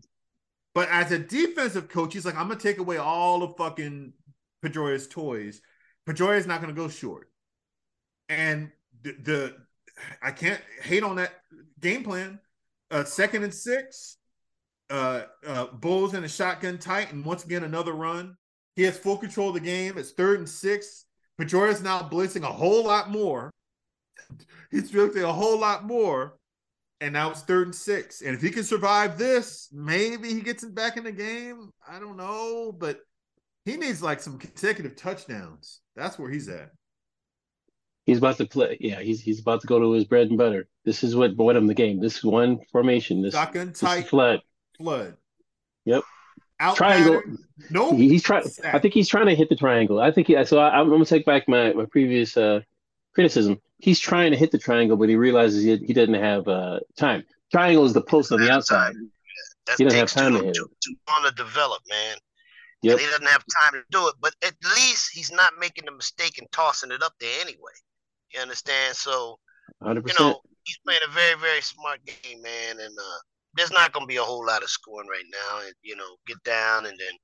But 0.76 0.88
as 0.90 1.10
a 1.10 1.18
defensive 1.18 1.88
coach, 1.88 2.14
he's 2.14 2.24
like, 2.24 2.36
I'm 2.36 2.46
gonna 2.46 2.60
take 2.60 2.78
away 2.78 2.98
all 2.98 3.40
the 3.40 3.48
fucking 3.54 4.12
Pedroia's 4.62 5.08
toys. 5.08 5.60
Pedroia's 6.06 6.46
not 6.46 6.60
gonna 6.60 6.72
go 6.72 6.88
short. 6.88 7.32
And 8.28 8.70
the, 9.02 9.16
the 9.20 9.56
I 10.22 10.30
can't 10.30 10.60
hate 10.82 11.02
on 11.02 11.16
that 11.16 11.32
game 11.80 12.04
plan. 12.04 12.38
Uh, 12.92 13.02
second 13.02 13.42
and 13.42 13.52
six, 13.52 14.18
uh, 14.88 15.22
uh, 15.44 15.66
Bulls 15.66 16.14
in 16.14 16.22
a 16.22 16.28
shotgun 16.28 16.78
tight, 16.78 17.12
and 17.12 17.24
once 17.24 17.44
again 17.44 17.64
another 17.64 17.92
run. 17.92 18.36
He 18.78 18.84
has 18.84 18.96
full 18.96 19.16
control 19.16 19.48
of 19.48 19.54
the 19.54 19.60
game. 19.60 19.98
It's 19.98 20.12
third 20.12 20.38
and 20.38 20.48
six. 20.48 21.04
Pedroia's 21.36 21.82
now 21.82 21.98
blitzing 21.98 22.44
a 22.44 22.52
whole 22.52 22.84
lot 22.84 23.10
more. 23.10 23.50
He's 24.70 24.92
blitzing 24.92 25.24
a 25.24 25.32
whole 25.32 25.58
lot 25.58 25.84
more, 25.84 26.38
and 27.00 27.12
now 27.12 27.32
it's 27.32 27.42
third 27.42 27.66
and 27.66 27.74
six. 27.74 28.20
And 28.22 28.36
if 28.36 28.40
he 28.40 28.50
can 28.50 28.62
survive 28.62 29.18
this, 29.18 29.68
maybe 29.72 30.32
he 30.32 30.40
gets 30.40 30.62
it 30.62 30.76
back 30.76 30.96
in 30.96 31.02
the 31.02 31.10
game. 31.10 31.70
I 31.88 31.98
don't 31.98 32.16
know, 32.16 32.70
but 32.70 33.00
he 33.64 33.76
needs 33.76 34.00
like 34.00 34.20
some 34.20 34.38
consecutive 34.38 34.94
touchdowns. 34.94 35.80
That's 35.96 36.16
where 36.16 36.30
he's 36.30 36.48
at. 36.48 36.70
He's 38.06 38.18
about 38.18 38.36
to 38.36 38.46
play. 38.46 38.76
Yeah, 38.78 39.00
he's 39.00 39.20
he's 39.20 39.40
about 39.40 39.60
to 39.62 39.66
go 39.66 39.80
to 39.80 39.90
his 39.90 40.04
bread 40.04 40.28
and 40.28 40.38
butter. 40.38 40.68
This 40.84 41.02
is 41.02 41.16
what 41.16 41.36
bought 41.36 41.56
him 41.56 41.66
the 41.66 41.74
game. 41.74 41.98
This 41.98 42.18
is 42.18 42.24
one 42.24 42.60
formation. 42.70 43.22
This, 43.22 43.34
Shotgun 43.34 43.72
tight 43.72 44.04
is 44.04 44.08
flood. 44.08 44.40
flood. 44.76 45.16
Yep. 45.84 46.04
Out 46.60 46.76
Triangle. 46.76 47.16
pattern. 47.20 47.38
No. 47.70 47.94
He- 47.96 48.08
he's 48.08 48.22
trying. 48.22 48.44
I 48.64 48.78
think 48.78 48.94
he's 48.94 49.08
trying 49.08 49.26
to 49.26 49.34
hit 49.34 49.48
the 49.48 49.56
triangle. 49.56 50.00
I 50.00 50.10
think 50.10 50.26
he, 50.26 50.44
so. 50.44 50.58
I, 50.58 50.78
I'm 50.78 50.88
gonna 50.88 51.04
take 51.04 51.24
back 51.26 51.48
my 51.48 51.72
my 51.72 51.84
previous 51.86 52.36
uh, 52.36 52.60
criticism. 53.14 53.60
He's 53.78 54.00
trying 54.00 54.32
to 54.32 54.36
hit 54.36 54.50
the 54.50 54.58
triangle, 54.58 54.96
but 54.96 55.08
he 55.08 55.16
realizes 55.16 55.62
he, 55.62 55.76
he 55.86 55.92
doesn't 55.92 56.14
have 56.14 56.48
uh, 56.48 56.80
time. 56.96 57.24
Triangle 57.52 57.84
is 57.84 57.92
the 57.92 58.02
post 58.02 58.32
on 58.32 58.40
the 58.40 58.50
outside. 58.50 58.94
That 59.66 59.76
He 59.78 59.84
doesn't 59.84 59.98
have 59.98 60.08
takes 60.08 60.14
time 60.14 60.32
too, 60.32 60.38
to 60.40 60.44
hit 60.46 60.54
too, 60.54 60.70
too 60.84 60.94
long 61.08 61.24
to 61.28 61.34
develop, 61.36 61.82
man. 61.88 62.16
Yep. 62.82 62.92
And 62.92 63.00
he 63.00 63.06
doesn't 63.06 63.26
have 63.28 63.44
time 63.62 63.72
to 63.80 63.82
do 63.90 64.08
it. 64.08 64.14
But 64.20 64.34
at 64.42 64.54
least 64.64 65.10
he's 65.12 65.30
not 65.30 65.52
making 65.60 65.84
the 65.84 65.92
mistake 65.92 66.38
and 66.38 66.50
tossing 66.52 66.90
it 66.90 67.02
up 67.02 67.12
there 67.20 67.40
anyway. 67.40 67.72
You 68.34 68.40
understand? 68.40 68.96
So 68.96 69.38
100. 69.78 70.06
you 70.08 70.14
know, 70.18 70.40
he's 70.64 70.78
playing 70.84 71.00
a 71.06 71.10
very, 71.12 71.38
very 71.38 71.60
smart 71.60 72.00
game, 72.04 72.42
man. 72.42 72.78
And 72.80 72.96
uh, 72.98 73.18
there's 73.56 73.72
not 73.72 73.92
going 73.92 74.04
to 74.04 74.12
be 74.12 74.16
a 74.16 74.22
whole 74.22 74.46
lot 74.46 74.62
of 74.62 74.70
scoring 74.70 75.08
right 75.08 75.24
now. 75.30 75.60
And, 75.64 75.74
you 75.82 75.96
know, 75.96 76.16
get 76.26 76.42
down 76.44 76.86
and 76.86 76.98
then 76.98 77.16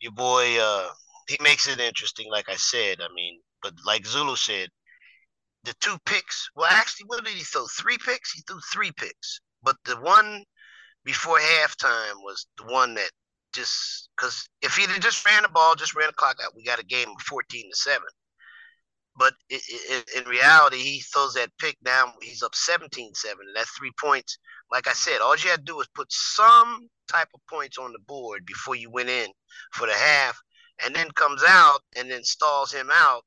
your 0.00 0.12
boy, 0.12 0.58
uh, 0.58 0.88
he 1.28 1.36
makes 1.42 1.68
it 1.68 1.80
interesting, 1.80 2.30
like 2.30 2.48
I 2.48 2.56
said. 2.56 2.98
I 3.00 3.08
mean, 3.14 3.40
but 3.62 3.74
like 3.86 4.06
Zulu 4.06 4.36
said, 4.36 4.68
the 5.64 5.74
two 5.80 5.96
picks, 6.04 6.50
well, 6.54 6.68
actually, 6.70 7.06
what 7.06 7.24
did 7.24 7.34
he 7.34 7.42
throw? 7.42 7.66
Three 7.66 7.98
picks? 7.98 8.32
He 8.32 8.42
threw 8.42 8.60
three 8.72 8.92
picks. 8.92 9.40
But 9.62 9.76
the 9.84 9.96
one 9.96 10.44
before 11.04 11.38
halftime 11.38 12.16
was 12.22 12.46
the 12.58 12.64
one 12.64 12.94
that 12.94 13.10
just, 13.54 14.10
because 14.16 14.46
if 14.60 14.76
he'd 14.76 14.90
just 15.00 15.24
ran 15.24 15.42
the 15.42 15.48
ball, 15.48 15.74
just 15.74 15.94
ran 15.94 16.08
the 16.08 16.12
clock 16.12 16.36
out, 16.44 16.54
we 16.54 16.64
got 16.64 16.80
a 16.80 16.84
game 16.84 17.08
of 17.08 17.22
14 17.22 17.70
to 17.70 17.76
7. 17.76 18.02
But 19.16 19.34
in 19.48 20.24
reality, 20.26 20.78
he 20.78 21.00
throws 21.00 21.34
that 21.34 21.56
pick 21.60 21.76
down. 21.84 22.12
He's 22.20 22.42
up 22.42 22.54
17 22.54 23.14
7. 23.14 23.36
And 23.46 23.56
that's 23.56 23.70
three 23.70 23.92
points. 24.00 24.38
Like 24.74 24.88
I 24.88 24.92
said, 24.92 25.20
all 25.20 25.36
you 25.36 25.50
had 25.50 25.60
to 25.60 25.64
do 25.64 25.76
was 25.76 25.86
put 25.94 26.08
some 26.10 26.88
type 27.08 27.28
of 27.32 27.40
points 27.48 27.78
on 27.78 27.92
the 27.92 28.00
board 28.08 28.44
before 28.44 28.74
you 28.74 28.90
went 28.90 29.08
in 29.08 29.28
for 29.70 29.86
the 29.86 29.94
half, 29.94 30.36
and 30.84 30.92
then 30.92 31.08
comes 31.12 31.44
out 31.46 31.78
and 31.96 32.10
then 32.10 32.24
stalls 32.24 32.72
him 32.72 32.90
out, 32.92 33.22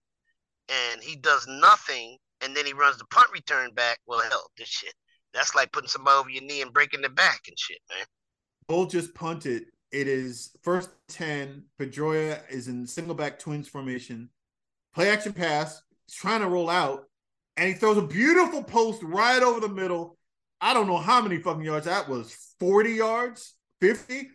and 0.68 1.02
he 1.02 1.16
does 1.16 1.48
nothing, 1.48 2.18
and 2.42 2.54
then 2.54 2.66
he 2.66 2.74
runs 2.74 2.98
the 2.98 3.06
punt 3.06 3.28
return 3.32 3.74
back. 3.74 3.98
Well, 4.06 4.20
hell, 4.20 4.52
this 4.58 4.68
shit. 4.68 4.94
That's 5.34 5.56
like 5.56 5.72
putting 5.72 5.88
somebody 5.88 6.18
over 6.18 6.30
your 6.30 6.44
knee 6.44 6.62
and 6.62 6.74
breaking 6.74 7.00
their 7.00 7.10
back 7.12 7.40
and 7.48 7.58
shit, 7.58 7.80
man. 7.96 8.06
Bull 8.68 8.86
just 8.86 9.16
punted. 9.16 9.68
It 9.94 10.10
is 10.10 10.54
first 10.64 10.90
10. 11.08 11.64
Pedroia 11.80 12.42
is 12.50 12.68
in 12.68 12.86
single 12.86 13.16
back 13.16 13.40
twins 13.40 13.70
formation. 13.70 14.30
Play 14.94 15.10
action 15.10 15.32
pass. 15.32 15.82
He's 16.08 16.18
trying 16.18 16.42
to 16.42 16.50
roll 16.50 16.70
out. 16.70 17.06
And 17.56 17.70
he 17.70 17.74
throws 17.74 17.96
a 17.96 18.02
beautiful 18.02 18.62
post 18.64 19.02
right 19.02 19.42
over 19.42 19.62
the 19.62 19.70
middle. 19.70 20.18
I 20.62 20.74
don't 20.74 20.88
know 20.88 20.98
how 20.98 21.22
many 21.22 21.38
fucking 21.38 21.64
yards 21.64 21.86
that 21.86 22.10
was. 22.10 22.56
40 22.60 22.92
yards? 22.92 23.54
50? 23.82 24.30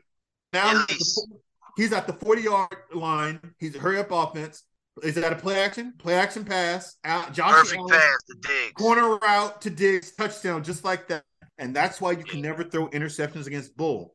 Now 0.53 0.69
he's 0.69 0.81
at, 0.81 0.89
the, 0.89 1.39
he's 1.77 1.93
at 1.93 2.07
the 2.07 2.13
40 2.13 2.43
yard 2.43 2.77
line. 2.95 3.41
He's 3.59 3.75
a 3.75 3.79
hurry 3.79 3.99
up 3.99 4.11
offense. 4.11 4.63
Is 5.03 5.15
that 5.15 5.33
a 5.33 5.37
play 5.37 5.61
action? 5.61 5.95
Play 5.99 6.15
action 6.15 6.45
pass. 6.45 6.97
Out, 7.05 7.33
Josh 7.33 7.51
Perfect 7.51 7.79
Allen, 7.79 7.91
pass 7.91 8.19
to 8.29 8.37
Diggs. 8.41 8.73
corner 8.75 9.17
route 9.17 9.61
to 9.63 9.71
Diggs, 9.71 10.13
touchdown, 10.13 10.63
just 10.63 10.85
like 10.85 11.09
that. 11.09 11.25
And 11.59 11.75
that's 11.75 12.01
why 12.01 12.13
you 12.13 12.25
can 12.25 12.43
never 12.43 12.63
throw 12.63 12.89
interceptions 12.89 13.47
against 13.47 13.77
Bull. 13.77 14.15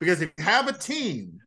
Because 0.00 0.20
if 0.20 0.32
you 0.36 0.44
have 0.44 0.68
a 0.68 0.72
team 0.72 1.38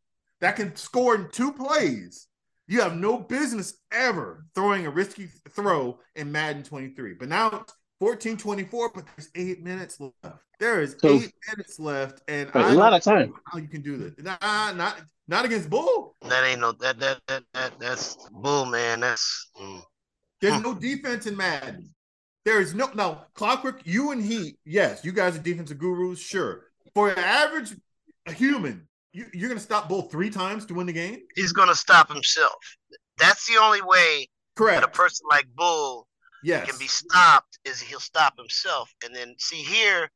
that 0.41 0.55
can 0.55 0.76
score 0.76 1.16
in 1.16 1.30
two 1.32 1.51
plays, 1.51 2.28
you 2.68 2.82
have 2.82 2.95
no 2.95 3.18
business 3.18 3.76
ever 3.91 4.45
throwing 4.55 4.86
a 4.86 4.89
risky 4.89 5.28
throw 5.49 5.99
in 6.16 6.32
Madden 6.32 6.64
23. 6.64 7.16
But 7.16 7.28
now 7.30 7.66
it's 8.00 8.06
14 8.06 8.38
24, 8.38 8.91
but 8.93 9.06
there's 9.16 9.30
eight 9.36 9.62
minutes 9.64 10.00
left. 10.00 10.39
There 10.60 10.82
is 10.82 10.95
So- 11.00 11.10
eight 11.10 11.34
minutes 11.47 11.80
left. 11.80 12.22
And 12.28 12.54
Right, 12.54 12.66
I 12.66 12.72
a 12.72 12.74
lot 12.76 12.89
don't 12.91 12.97
of 13.00 13.04
time. 13.04 13.30
know 13.30 13.39
how 13.45 13.60
you 13.60 13.68
can 13.68 13.82
do 13.82 13.97
this. 13.97 14.14
Nah, 14.18 14.72
not 14.74 15.02
not 15.28 15.45
against 15.45 15.70
Bull. 15.70 16.16
That 16.22 16.43
ain't 16.43 16.62
no 16.62 16.72
that 16.74 17.00
that 17.00 17.20
that, 17.28 17.43
that 17.54 17.80
that's 17.80 18.18
bull, 18.32 18.66
man. 18.66 19.02
That's 19.02 19.50
mm. 19.60 19.84
There's 20.41 20.62
no 20.62 20.74
defense 20.74 21.28
in 21.28 21.36
Madden. 21.36 21.93
There 22.45 22.62
is 22.62 22.74
no 22.74 22.89
now 22.93 23.26
clockwork. 23.34 23.82
You 23.86 24.12
and 24.12 24.24
he, 24.24 24.58
yes, 24.66 25.04
you 25.04 25.12
guys 25.12 25.36
are 25.36 25.39
defensive 25.41 25.78
gurus, 25.78 26.20
sure. 26.20 26.68
For 26.95 27.10
an 27.12 27.20
average 27.20 27.76
human, 28.36 28.88
you, 29.12 29.26
you're 29.34 29.50
gonna 29.50 29.60
stop 29.60 29.89
Bull 29.89 30.04
three 30.04 30.30
times 30.30 30.66
to 30.68 30.74
win 30.74 30.88
the 30.88 30.93
game. 30.93 31.22
he's 31.36 31.52
gonna 31.52 31.76
stop 31.76 32.12
himself. 32.12 32.56
That's 33.18 33.45
the 33.47 33.62
only 33.62 33.82
way 33.82 34.30
that 34.58 34.84
a 34.84 34.88
person 34.88 35.26
like 35.30 35.45
Bull 35.56 36.08
Yes. 36.44 36.70
can 36.70 36.78
be 36.80 36.88
stopped 36.88 37.60
is 37.66 37.82
he'll 37.82 38.00
stop 38.00 38.34
himself. 38.38 38.94
And 39.06 39.16
then 39.16 39.36
see 39.38 39.62
here, 39.64 40.10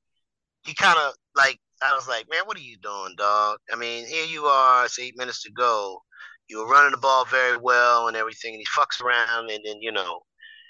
he 0.65 0.73
kind 0.73 0.97
of 0.97 1.13
like 1.35 1.59
I 1.81 1.93
was 1.93 2.07
like, 2.07 2.25
man, 2.29 2.43
what 2.45 2.57
are 2.57 2.61
you 2.61 2.77
doing, 2.77 3.13
dog? 3.17 3.57
I 3.71 3.75
mean, 3.75 4.07
here 4.07 4.25
you 4.25 4.45
are. 4.45 4.85
It's 4.85 4.99
eight 4.99 5.17
minutes 5.17 5.43
to 5.43 5.51
go. 5.51 6.01
You 6.47 6.59
were 6.59 6.67
running 6.67 6.91
the 6.91 6.97
ball 6.97 7.25
very 7.25 7.57
well 7.57 8.07
and 8.07 8.15
everything, 8.17 8.53
and 8.53 8.59
he 8.61 8.65
fucks 8.65 9.01
around, 9.01 9.49
and 9.49 9.61
then 9.65 9.81
you 9.81 9.91
know, 9.91 10.21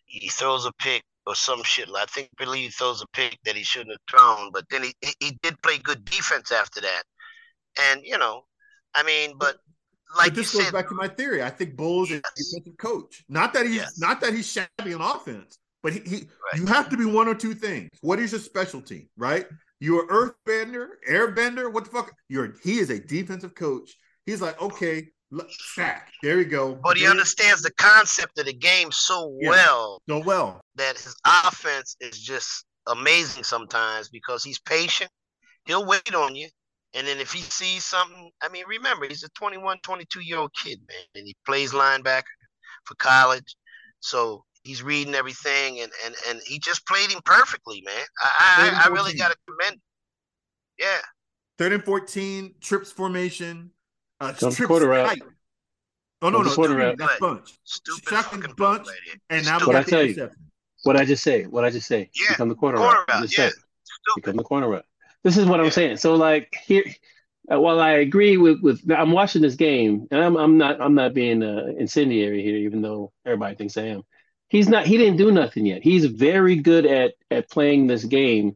he 0.06 0.30
throws 0.30 0.66
a 0.66 0.72
pick 0.80 1.04
or 1.26 1.36
some 1.36 1.64
shit. 1.64 1.90
I 1.96 2.06
think 2.06 2.30
believe 2.38 2.66
he 2.66 2.70
throws 2.72 3.02
a 3.02 3.08
pick 3.14 3.38
that 3.46 3.56
he 3.56 3.64
shouldn't 3.64 3.92
have 3.92 4.20
thrown, 4.20 4.52
but 4.52 4.66
then 4.70 4.84
he 4.84 4.94
he- 5.02 5.16
he 5.20 5.40
did 5.42 5.62
play 5.62 5.78
good 5.78 6.04
defense 6.06 6.52
after 6.52 6.82
that. 6.82 7.04
And 7.80 8.02
you 8.04 8.18
know, 8.18 8.46
I 8.94 9.04
mean, 9.04 9.38
but 9.38 9.58
like 10.16 10.28
but 10.30 10.36
this 10.36 10.54
goes 10.54 10.64
said, 10.66 10.74
back 10.74 10.90
to 10.90 10.96
my 10.96 11.08
theory. 11.08 11.42
I 11.44 11.50
think 11.50 11.76
Bull's 11.76 12.12
is 12.12 12.20
a 12.20 12.22
defensive 12.36 12.78
coach. 12.78 13.24
Not 13.30 13.54
that 13.54 13.66
he's 13.66 13.76
Yes. 13.76 14.00
not 14.00 14.22
that 14.22 14.34
he's 14.34 14.48
shabby 14.52 14.94
on 14.94 15.02
offense, 15.02 15.58
but 15.82 15.94
he, 15.94 16.00
he 16.02 16.16
Right. 16.16 16.56
you 16.62 16.66
have 16.68 16.90
to 16.90 16.98
be 16.98 17.06
one 17.06 17.28
or 17.28 17.36
two 17.36 17.54
things. 17.54 17.90
What 18.02 18.20
is 18.20 18.32
your 18.32 18.42
specialty, 18.42 19.10
right? 19.18 19.48
You're 19.80 20.08
earthbender, 20.08 20.88
airbender. 21.10 21.72
What 21.72 21.86
the 21.86 21.92
fuck? 21.92 22.14
You're 22.30 22.56
he 22.64 22.80
is 22.80 22.90
a 22.90 23.00
defensive 23.00 23.54
coach. 23.56 23.96
He's 24.26 24.42
like, 24.42 24.62
okay, 24.62 25.10
sack. 25.76 26.12
There 26.22 26.38
you 26.40 26.46
go. 26.46 26.76
but 26.76 26.96
he 26.96 27.04
There- 27.04 27.12
understands 27.12 27.62
the 27.64 27.72
concept 27.74 28.38
of 28.40 28.46
the 28.46 28.54
game 28.54 28.92
so 28.92 29.36
Yeah. 29.42 29.50
well 29.50 30.02
so 30.08 30.20
well. 30.20 30.62
that 30.76 30.98
his 30.98 31.16
offense 31.26 31.96
is 32.00 32.20
just 32.20 32.66
amazing 32.88 33.44
sometimes 33.44 34.10
because 34.10 34.44
he's 34.44 34.60
patient. 34.60 35.10
He'll 35.66 35.86
wait 35.86 36.14
on 36.14 36.36
you. 36.36 36.50
And 36.96 37.08
then 37.08 37.20
if 37.20 37.32
he 37.32 37.42
sees 37.42 37.86
something, 37.86 38.30
I 38.42 38.50
mean, 38.50 38.66
remember, 38.68 39.08
he's 39.08 39.24
a 39.24 39.30
21, 39.30 39.80
22 39.82 40.22
year 40.22 40.38
old 40.38 40.52
kid, 40.54 40.80
man, 40.88 41.06
and 41.16 41.26
he 41.28 41.36
plays 41.46 41.72
linebacker 41.72 42.24
for 42.86 42.96
college. 42.96 43.56
So 44.00 44.44
he's 44.64 44.84
reading 44.84 45.16
everything, 45.16 45.80
and 45.80 45.92
and, 46.06 46.16
and 46.30 46.40
he 46.46 46.60
just 46.60 46.86
played 46.88 47.10
him 47.12 47.22
perfectly, 47.26 47.82
man. 47.86 48.06
I, 48.22 48.82
I, 48.84 48.90
I 48.90 48.94
really 48.94 49.14
got 49.14 49.32
to 49.32 49.38
commend 49.48 49.76
him. 49.76 49.82
Yeah. 50.80 51.00
Third 51.58 51.74
and 51.74 51.84
14, 51.84 52.56
trips 52.62 52.92
formation. 52.92 53.72
Uh, 54.20 54.34
Jump 54.34 54.56
trips 54.56 54.68
quarter 54.68 54.88
route. 54.88 55.08
tight. 55.08 55.22
Oh, 56.22 56.30
no, 56.30 56.40
Jump 56.40 56.50
no. 56.50 56.56
quarter 56.56 56.74
three. 56.74 56.96
That's 56.98 57.20
bunch. 57.20 57.60
Stupid 57.64 58.10
Shotgun 58.10 58.42
fucking 58.42 58.56
bunch. 58.56 58.88
And 59.30 59.46
now. 59.46 59.60
What 59.60 59.76
I 59.76 59.84
tell 59.84 60.04
you. 60.04 60.30
What 60.84 60.98
I 60.98 61.06
just 61.06 61.24
say. 61.24 61.44
What 61.46 61.64
I 61.64 61.70
just 61.70 61.88
say. 61.88 62.10
Yeah, 62.16 62.30
Become 62.30 62.50
the 62.50 62.56
corner, 62.56 62.78
corner 62.78 63.00
route. 63.08 63.10
I 63.10 63.22
just 63.22 63.38
yeah. 63.38 63.50
said. 63.50 63.54
Become 64.16 64.38
the 64.38 64.44
corner 64.44 64.70
route. 64.70 64.86
This 65.24 65.38
is 65.38 65.46
what 65.46 65.60
I'm 65.60 65.72
saying. 65.72 65.98
So 65.98 66.16
like 66.16 66.56
here, 66.66 66.84
uh, 67.52 67.60
while 67.60 67.80
I 67.80 67.92
agree 67.94 68.38
with 68.38 68.62
with 68.62 68.82
I'm 68.92 69.12
watching 69.12 69.42
this 69.42 69.56
game, 69.56 70.08
and 70.12 70.24
I'm 70.24 70.36
I'm 70.36 70.58
not 70.58 70.82
I'm 70.82 70.96
not 70.96 71.14
being 71.14 71.44
uh, 71.44 71.66
incendiary 71.78 72.44
here, 72.44 72.58
even 72.58 72.82
though 72.82 73.12
everybody 73.26 73.56
thinks 73.56 73.78
I 73.78 73.84
am. 73.84 74.04
He's 74.50 74.70
not. 74.70 74.86
He 74.86 74.98
didn't 74.98 75.18
do 75.18 75.32
nothing 75.32 75.66
yet. 75.66 75.84
He's 75.84 76.06
very 76.06 76.56
good 76.58 76.86
at 76.86 77.14
at 77.32 77.50
playing 77.50 77.88
this 77.88 78.04
game 78.04 78.56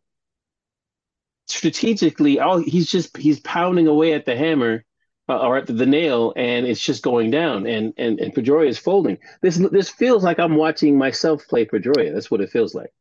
strategically. 1.47 2.39
All 2.39 2.59
he's 2.59 2.89
just 2.89 3.15
he's 3.17 3.39
pounding 3.39 3.87
away 3.87 4.13
at 4.13 4.25
the 4.25 4.35
hammer 4.35 4.83
uh, 5.29 5.39
or 5.39 5.57
at 5.57 5.67
the, 5.67 5.73
the 5.73 5.85
nail, 5.85 6.33
and 6.35 6.65
it's 6.65 6.81
just 6.81 7.03
going 7.03 7.31
down. 7.31 7.65
And 7.67 7.93
and 7.97 8.19
and 8.19 8.33
Pedroia 8.33 8.67
is 8.67 8.77
folding. 8.77 9.17
This 9.41 9.57
this 9.57 9.89
feels 9.89 10.23
like 10.23 10.39
I'm 10.39 10.55
watching 10.55 10.97
myself 10.97 11.47
play 11.47 11.65
Pedroia. 11.65 12.13
That's 12.13 12.31
what 12.31 12.41
it 12.41 12.49
feels 12.49 12.75
like. 12.75 12.91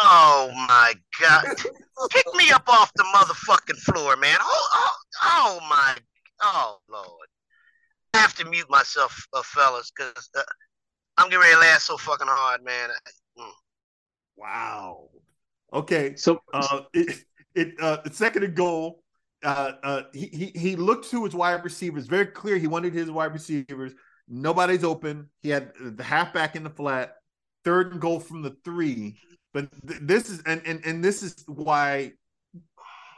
Oh 0.00 0.50
my 0.54 0.94
God. 1.20 1.44
Pick 2.10 2.26
me 2.36 2.50
up 2.52 2.68
off 2.68 2.92
the 2.94 3.04
motherfucking 3.14 3.78
floor, 3.78 4.16
man. 4.16 4.36
Oh, 4.40 4.68
oh, 4.74 4.96
oh 5.24 5.58
my, 5.68 5.96
oh 6.40 6.78
Lord. 6.88 7.28
I 8.14 8.18
have 8.18 8.34
to 8.36 8.44
mute 8.44 8.70
myself, 8.70 9.26
uh, 9.32 9.42
fellas, 9.42 9.90
because 9.96 10.30
uh, 10.38 10.42
I'm 11.16 11.28
getting 11.28 11.40
ready 11.40 11.54
to 11.54 11.60
laugh 11.60 11.80
so 11.80 11.96
fucking 11.96 12.28
hard, 12.28 12.64
man. 12.64 12.90
Mm. 13.36 13.50
Wow. 14.36 15.08
Okay. 15.72 16.14
So 16.14 16.40
Uh, 16.52 16.82
it, 16.94 17.24
it 17.54 17.74
uh, 17.80 17.98
second 18.12 18.44
and 18.44 18.54
goal. 18.54 19.02
Uh, 19.44 19.72
uh, 19.82 20.02
he, 20.12 20.26
he 20.26 20.58
he 20.58 20.76
looked 20.76 21.10
to 21.10 21.24
his 21.24 21.34
wide 21.34 21.64
receivers. 21.64 22.06
Very 22.06 22.26
clear. 22.26 22.56
He 22.58 22.66
wanted 22.66 22.92
his 22.92 23.10
wide 23.10 23.32
receivers. 23.32 23.92
Nobody's 24.28 24.84
open. 24.84 25.28
He 25.42 25.48
had 25.48 25.72
the 25.80 26.02
halfback 26.02 26.54
in 26.54 26.62
the 26.62 26.70
flat. 26.70 27.16
Third 27.64 27.92
and 27.92 28.00
goal 28.00 28.20
from 28.20 28.42
the 28.42 28.56
three. 28.64 29.18
But 29.58 29.88
th- 29.88 30.00
this 30.02 30.30
is 30.30 30.40
and, 30.46 30.62
and 30.64 30.84
and 30.86 31.04
this 31.04 31.20
is 31.20 31.44
why 31.48 32.12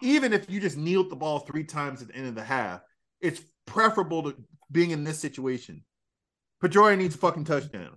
even 0.00 0.32
if 0.32 0.48
you 0.48 0.58
just 0.58 0.78
kneeled 0.78 1.10
the 1.10 1.16
ball 1.16 1.40
three 1.40 1.64
times 1.64 2.00
at 2.00 2.08
the 2.08 2.14
end 2.14 2.28
of 2.28 2.34
the 2.34 2.42
half, 2.42 2.80
it's 3.20 3.42
preferable 3.66 4.22
to 4.22 4.34
being 4.72 4.90
in 4.90 5.04
this 5.04 5.18
situation. 5.18 5.84
Pedroia 6.62 6.96
needs 6.96 7.14
a 7.14 7.18
fucking 7.18 7.44
touchdown. 7.44 7.90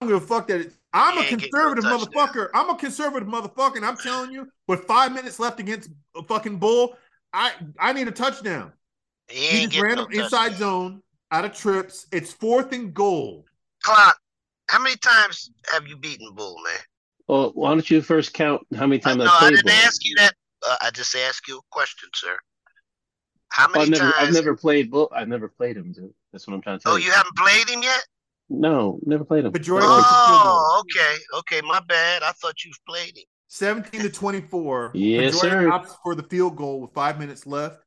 I 0.00 0.06
don't 0.06 0.14
give 0.14 0.22
a 0.22 0.26
fuck 0.26 0.46
that 0.48 0.72
I'm 0.94 1.18
a 1.18 1.20
getting 1.20 1.50
no 1.52 1.74
conservative 1.74 1.84
motherfucker. 1.84 2.48
I'm 2.54 2.70
a 2.70 2.76
conservative 2.76 3.28
motherfucker, 3.28 3.76
and 3.76 3.84
I'm 3.84 3.98
telling 3.98 4.32
you, 4.32 4.48
with 4.66 4.84
five 4.84 5.12
minutes 5.12 5.38
left 5.38 5.60
against 5.60 5.90
a 6.16 6.22
fucking 6.22 6.56
bull, 6.56 6.96
I 7.34 7.52
I 7.78 7.92
need 7.92 8.08
a 8.08 8.12
touchdown. 8.12 8.72
He 9.28 9.60
He 9.60 9.66
just 9.66 9.82
ran 9.82 9.96
no 9.96 10.06
inside 10.06 10.52
touchdown. 10.52 10.58
zone 10.58 11.02
out 11.30 11.44
of 11.44 11.52
trips. 11.52 12.06
It's 12.10 12.32
fourth 12.32 12.72
and 12.72 12.94
goal. 12.94 13.44
Clock. 13.82 14.18
How 14.70 14.78
many 14.80 14.96
times 14.96 15.50
have 15.70 15.86
you 15.86 15.98
beaten 15.98 16.32
Bull, 16.34 16.56
man? 16.64 16.80
Well, 17.28 17.52
why 17.54 17.70
don't 17.70 17.88
you 17.90 18.02
first 18.02 18.34
count 18.34 18.62
how 18.76 18.86
many 18.86 19.00
I, 19.04 19.04
times 19.04 19.18
no, 19.18 19.24
I 19.24 19.28
played? 19.28 19.30
No, 19.30 19.34
I 19.36 19.38
played 19.40 19.56
didn't 19.56 19.66
ball? 19.66 19.86
ask 19.86 20.04
you 20.04 20.14
that. 20.18 20.34
Uh, 20.66 20.76
I 20.82 20.90
just 20.90 21.14
asked 21.16 21.48
you 21.48 21.58
a 21.58 21.62
question, 21.70 22.08
sir. 22.14 22.36
How 23.50 23.66
Oh, 23.66 23.72
many 23.72 23.82
I've 23.84 23.90
never, 23.90 24.02
times? 24.12 24.14
I've 24.28 24.34
never 24.34 24.56
played 24.56 24.90
bull. 24.90 25.10
I've 25.14 25.28
never 25.28 25.48
played 25.48 25.76
him, 25.76 25.92
dude. 25.92 26.12
That's 26.32 26.46
what 26.46 26.54
I'm 26.54 26.60
trying 26.62 26.78
to 26.78 26.82
tell 26.82 26.92
oh, 26.92 26.96
you. 26.96 27.06
you 27.06 27.12
haven't 27.12 27.36
played 27.36 27.68
him 27.68 27.82
yet? 27.82 28.02
No, 28.50 28.98
never 29.06 29.24
played 29.24 29.44
him. 29.44 29.52
Pedroia 29.52 29.80
Oh, 29.82 29.96
kicks 29.96 30.10
a 30.10 30.26
field 30.28 30.42
goal. 30.42 30.52
Oh, 30.56 30.82
okay, 30.82 31.16
okay. 31.38 31.66
My 31.66 31.80
bad. 31.86 32.22
I 32.22 32.32
thought 32.32 32.64
you've 32.64 32.78
played 32.86 33.16
him. 33.16 33.24
17 33.48 34.00
to 34.02 34.10
24. 34.10 34.90
Yes, 34.94 35.36
Pedroia 35.36 35.40
sir. 35.40 35.70
opts 35.70 35.94
for 36.02 36.14
the 36.14 36.24
field 36.24 36.56
goal 36.56 36.80
with 36.80 36.92
five 36.92 37.18
minutes 37.18 37.46
left. 37.46 37.82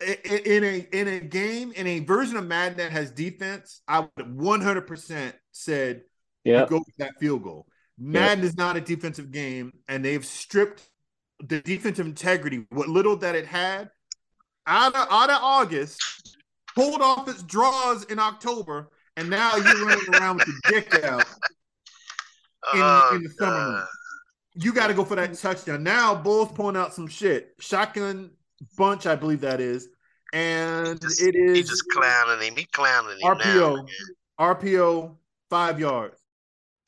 I- 0.00 0.18
I- 0.30 0.42
In 0.46 0.64
a 0.64 0.88
in 0.92 1.08
a 1.08 1.20
game 1.20 1.72
in 1.72 1.86
a 1.86 2.00
version 2.00 2.36
of 2.36 2.46
Madden 2.46 2.78
that 2.78 2.92
has 2.92 3.10
defense, 3.10 3.82
I 3.88 4.00
would 4.00 4.26
100% 4.26 5.32
said 5.52 6.02
yeah. 6.44 6.66
go 6.66 6.78
for 6.78 6.92
that 6.98 7.12
field 7.20 7.42
goal. 7.42 7.66
Madden 7.98 8.44
is 8.44 8.56
not 8.56 8.76
a 8.76 8.80
defensive 8.80 9.30
game, 9.30 9.72
and 9.88 10.04
they've 10.04 10.24
stripped 10.24 10.82
the 11.40 11.60
defensive 11.60 12.06
integrity, 12.06 12.64
what 12.70 12.88
little 12.88 13.16
that 13.18 13.34
it 13.34 13.46
had, 13.46 13.90
out 14.66 14.94
of 14.94 15.06
out 15.10 15.30
of 15.30 15.38
August, 15.42 16.00
pulled 16.74 17.00
off 17.02 17.28
its 17.28 17.42
draws 17.42 18.04
in 18.04 18.18
October, 18.18 18.90
and 19.16 19.28
now 19.30 19.54
you're 19.56 19.86
running 19.86 20.14
around 20.14 20.38
with 20.38 20.48
your 20.48 20.80
dick 20.80 21.04
out. 21.04 21.20
In- 21.20 21.26
Oh, 22.80 23.10
in 23.14 23.22
the 23.22 23.28
summer 23.28 23.50
God. 23.80 23.86
You 24.54 24.72
got 24.72 24.86
to 24.86 24.94
go 24.94 25.04
for 25.04 25.16
that 25.16 25.34
touchdown. 25.34 25.82
Now, 25.82 26.14
Bulls 26.14 26.50
pulling 26.52 26.76
out 26.78 26.94
some 26.94 27.06
shit. 27.08 27.54
Shotgun 27.60 28.30
bunch, 28.78 29.04
I 29.06 29.16
believe 29.16 29.42
that 29.42 29.60
is. 29.60 29.88
And 30.32 30.98
Just- 31.00 31.20
it 31.20 31.34
is 31.36 31.56
He 31.58 31.62
just 31.62 31.84
clowning 31.92 32.46
him. 32.48 32.56
He 32.56 32.64
clowning 32.64 33.18
him 33.18 33.36
RPO. 33.36 33.76
now. 33.76 33.86
RPO, 34.38 35.18
five 35.50 35.78
yards. 35.78 36.23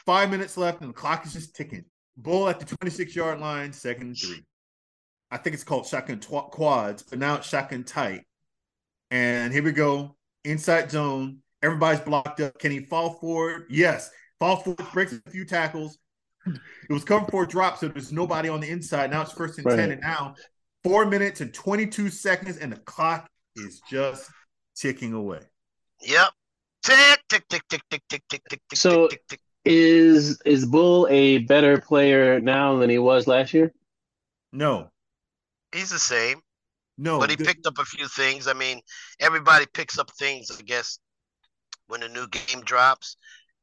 Five 0.07 0.31
minutes 0.31 0.57
left, 0.57 0.81
and 0.81 0.91
the 0.91 0.95
clock 0.95 1.27
is 1.27 1.33
just 1.33 1.55
ticking. 1.55 1.85
Bull 2.17 2.49
at 2.49 2.59
the 2.61 2.77
26 2.77 3.15
yard 3.15 3.41
line, 3.41 3.73
second 3.73 4.15
three. 4.15 4.43
I 5.31 5.37
think 5.37 5.55
it's 5.55 5.65
called 5.65 5.87
shotgun 5.87 6.21
tw- 6.21 6.51
quads, 6.51 7.03
but 7.03 7.19
now 7.19 7.37
it's 7.37 7.49
shotgun 7.49 7.85
tight. 7.85 8.23
And 9.11 9.53
here 9.53 9.63
we 9.63 9.73
go. 9.73 10.17
Inside 10.45 10.91
zone. 10.91 11.39
Everybody's 11.63 12.01
blocked 12.01 12.41
up. 12.41 12.59
Can 12.59 12.71
he 12.71 12.81
fall 12.81 13.15
forward? 13.15 13.67
Yes. 13.69 14.11
Fall 14.39 14.57
forward, 14.57 14.87
breaks 14.93 15.13
a 15.13 15.31
few 15.31 15.45
tackles. 15.45 15.99
It 16.47 16.93
was 16.93 17.03
covered 17.03 17.31
for 17.31 17.43
a 17.43 17.49
drop, 17.49 17.79
so 17.79 17.89
there's 17.89 18.13
nobody 18.13 18.49
on 18.49 18.61
the 18.61 18.71
inside. 18.71 19.11
Now 19.11 19.23
it's 19.23 19.33
first 19.33 19.59
and 19.59 19.67
right. 19.67 19.77
10. 19.77 19.91
And 19.91 20.01
now 20.01 20.37
four 20.85 21.05
minutes 21.05 21.41
and 21.41 21.53
22 21.53 22.11
seconds, 22.11 22.59
and 22.59 22.71
the 22.71 22.77
clock 22.77 23.29
is 23.57 23.81
just 23.91 24.31
ticking 24.77 25.13
away. 25.13 25.41
Yep. 26.03 26.29
Tick, 26.85 27.21
tick, 27.29 27.49
tick, 27.49 27.63
tick, 27.69 27.83
tick, 27.91 28.03
tick, 28.09 28.23
tick, 28.29 28.43
tick, 28.49 28.61
so, 28.75 29.09
tick, 29.09 29.27
tick, 29.27 29.29
tick. 29.29 29.41
Is 29.69 30.41
is 30.47 30.65
Bull 30.65 31.09
a 31.11 31.39
better 31.39 31.81
player 31.81 32.41
now 32.41 32.79
than 32.79 32.89
he 32.89 32.99
was 32.99 33.27
last 33.27 33.53
year? 33.53 33.73
No, 34.53 34.91
He's 35.73 35.91
the 35.91 35.99
same, 35.99 36.41
no. 36.97 37.19
but 37.19 37.31
he 37.31 37.37
the- 37.37 37.45
picked 37.45 37.67
up 37.67 37.79
a 37.79 37.85
few 37.85 38.07
things. 38.07 38.47
I 38.47 38.53
mean, 38.53 38.81
everybody 39.21 39.67
picks 39.75 39.99
up 39.99 40.11
things, 40.13 40.51
I 40.57 40.63
guess, 40.63 40.99
when 41.89 42.03
a 42.05 42.09
new 42.09 42.29
game 42.29 42.63
drops. 42.63 43.17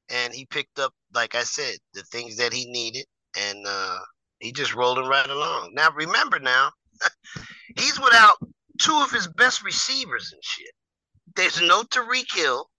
And 0.10 0.34
he 0.34 0.45
picked 0.45 0.78
up, 0.78 0.93
like 1.16 1.34
I 1.34 1.43
said, 1.43 1.76
the 1.93 2.04
things 2.04 2.36
that 2.36 2.51
he 2.51 2.70
needed, 2.70 3.06
and 3.39 3.66
uh, 3.66 3.99
he 4.39 4.51
just 4.51 4.76
rolling 4.76 5.08
right 5.08 5.28
along. 5.30 5.72
Now, 5.74 5.89
remember 5.95 6.39
now, 6.39 6.70
he's 7.80 7.97
without 7.97 8.36
two 8.82 8.93
of 9.01 9.10
his 9.10 9.30
best 9.30 9.64
receivers 9.64 10.32
and 10.34 10.43
shit. 10.43 10.72
There's 11.38 11.62
no 11.62 11.84
Tyreek 11.84 12.36
Hill, 12.36 12.70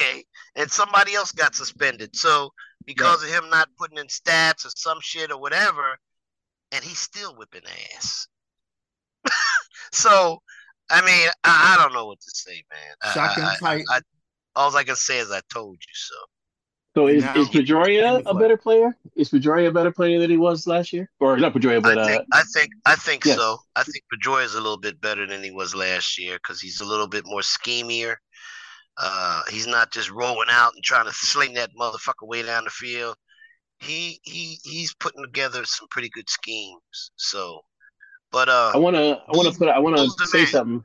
okay, 0.00 0.24
and 0.56 0.70
somebody 0.70 1.14
else 1.14 1.32
got 1.32 1.54
suspended. 1.54 2.14
So 2.16 2.50
because 2.86 3.22
of 3.22 3.30
him 3.30 3.48
not 3.50 3.68
putting 3.78 3.98
in 3.98 4.06
stats 4.06 4.66
or 4.66 4.70
some 4.76 4.98
shit 5.00 5.30
or 5.30 5.40
whatever, 5.40 5.96
and 6.72 6.84
he's 6.84 6.98
still 6.98 7.34
whipping 7.36 7.62
ass. 7.96 8.26
so, 9.92 10.38
I 10.90 11.00
mean, 11.00 11.28
I, 11.44 11.74
I 11.76 11.82
don't 11.82 11.92
know 11.92 12.06
what 12.06 12.20
to 12.20 12.30
say, 12.32 12.62
man. 12.70 12.96
I- 13.02 13.12
Shotgun 13.12 13.44
I, 13.44 13.56
I. 13.62 13.96
I, 13.96 14.00
all 14.56 14.76
I 14.76 14.84
can 14.84 14.96
say 14.96 15.18
is 15.18 15.30
I 15.30 15.40
told 15.52 15.74
you 15.74 15.94
so. 15.94 16.14
So 16.96 17.08
is, 17.08 17.24
Now- 17.24 17.36
is 17.36 17.48
Pedroia 17.48 18.22
a 18.24 18.34
better 18.34 18.56
player? 18.56 18.96
Is 19.16 19.30
Pedroia 19.30 19.68
a 19.68 19.72
better 19.72 19.90
player 19.90 20.20
than 20.20 20.30
he 20.30 20.36
was 20.36 20.66
last 20.66 20.92
year? 20.92 21.10
Or 21.18 21.36
not 21.36 21.52
Pedroia, 21.52 21.82
but 21.82 21.98
I 21.98 22.02
uh, 22.02 22.06
think, 22.06 22.24
I 22.32 22.42
think, 22.54 22.70
I 22.86 22.94
think 22.94 23.24
yes. 23.24 23.36
so. 23.36 23.58
I 23.74 23.82
think 23.82 24.04
Pedroia 24.12 24.44
is 24.44 24.54
a 24.54 24.60
little 24.60 24.78
bit 24.78 25.00
better 25.00 25.26
than 25.26 25.42
he 25.42 25.50
was 25.50 25.74
last 25.74 26.18
year 26.18 26.34
because 26.34 26.60
he's 26.60 26.80
a 26.80 26.84
little 26.84 27.08
bit 27.08 27.24
more 27.26 27.40
schemier. 27.40 28.16
Uh, 28.96 29.42
he's 29.50 29.66
not 29.66 29.92
just 29.92 30.10
rolling 30.10 30.48
out 30.50 30.74
and 30.74 30.84
trying 30.84 31.06
to 31.06 31.12
sling 31.12 31.54
that 31.54 31.70
motherfucker 31.78 32.26
way 32.26 32.42
down 32.42 32.64
the 32.64 32.70
field. 32.70 33.16
He 33.80 34.20
he 34.22 34.58
he's 34.62 34.94
putting 34.94 35.24
together 35.24 35.64
some 35.64 35.88
pretty 35.90 36.08
good 36.10 36.28
schemes. 36.30 37.10
So, 37.16 37.62
but 38.30 38.48
uh, 38.48 38.72
I 38.74 38.78
want 38.78 38.96
to 38.96 39.20
I 39.26 39.36
want 39.36 39.52
to 39.52 39.58
put 39.58 39.68
I 39.68 39.78
want 39.80 39.96
to 39.96 40.26
say 40.26 40.38
man. 40.38 40.46
something. 40.46 40.84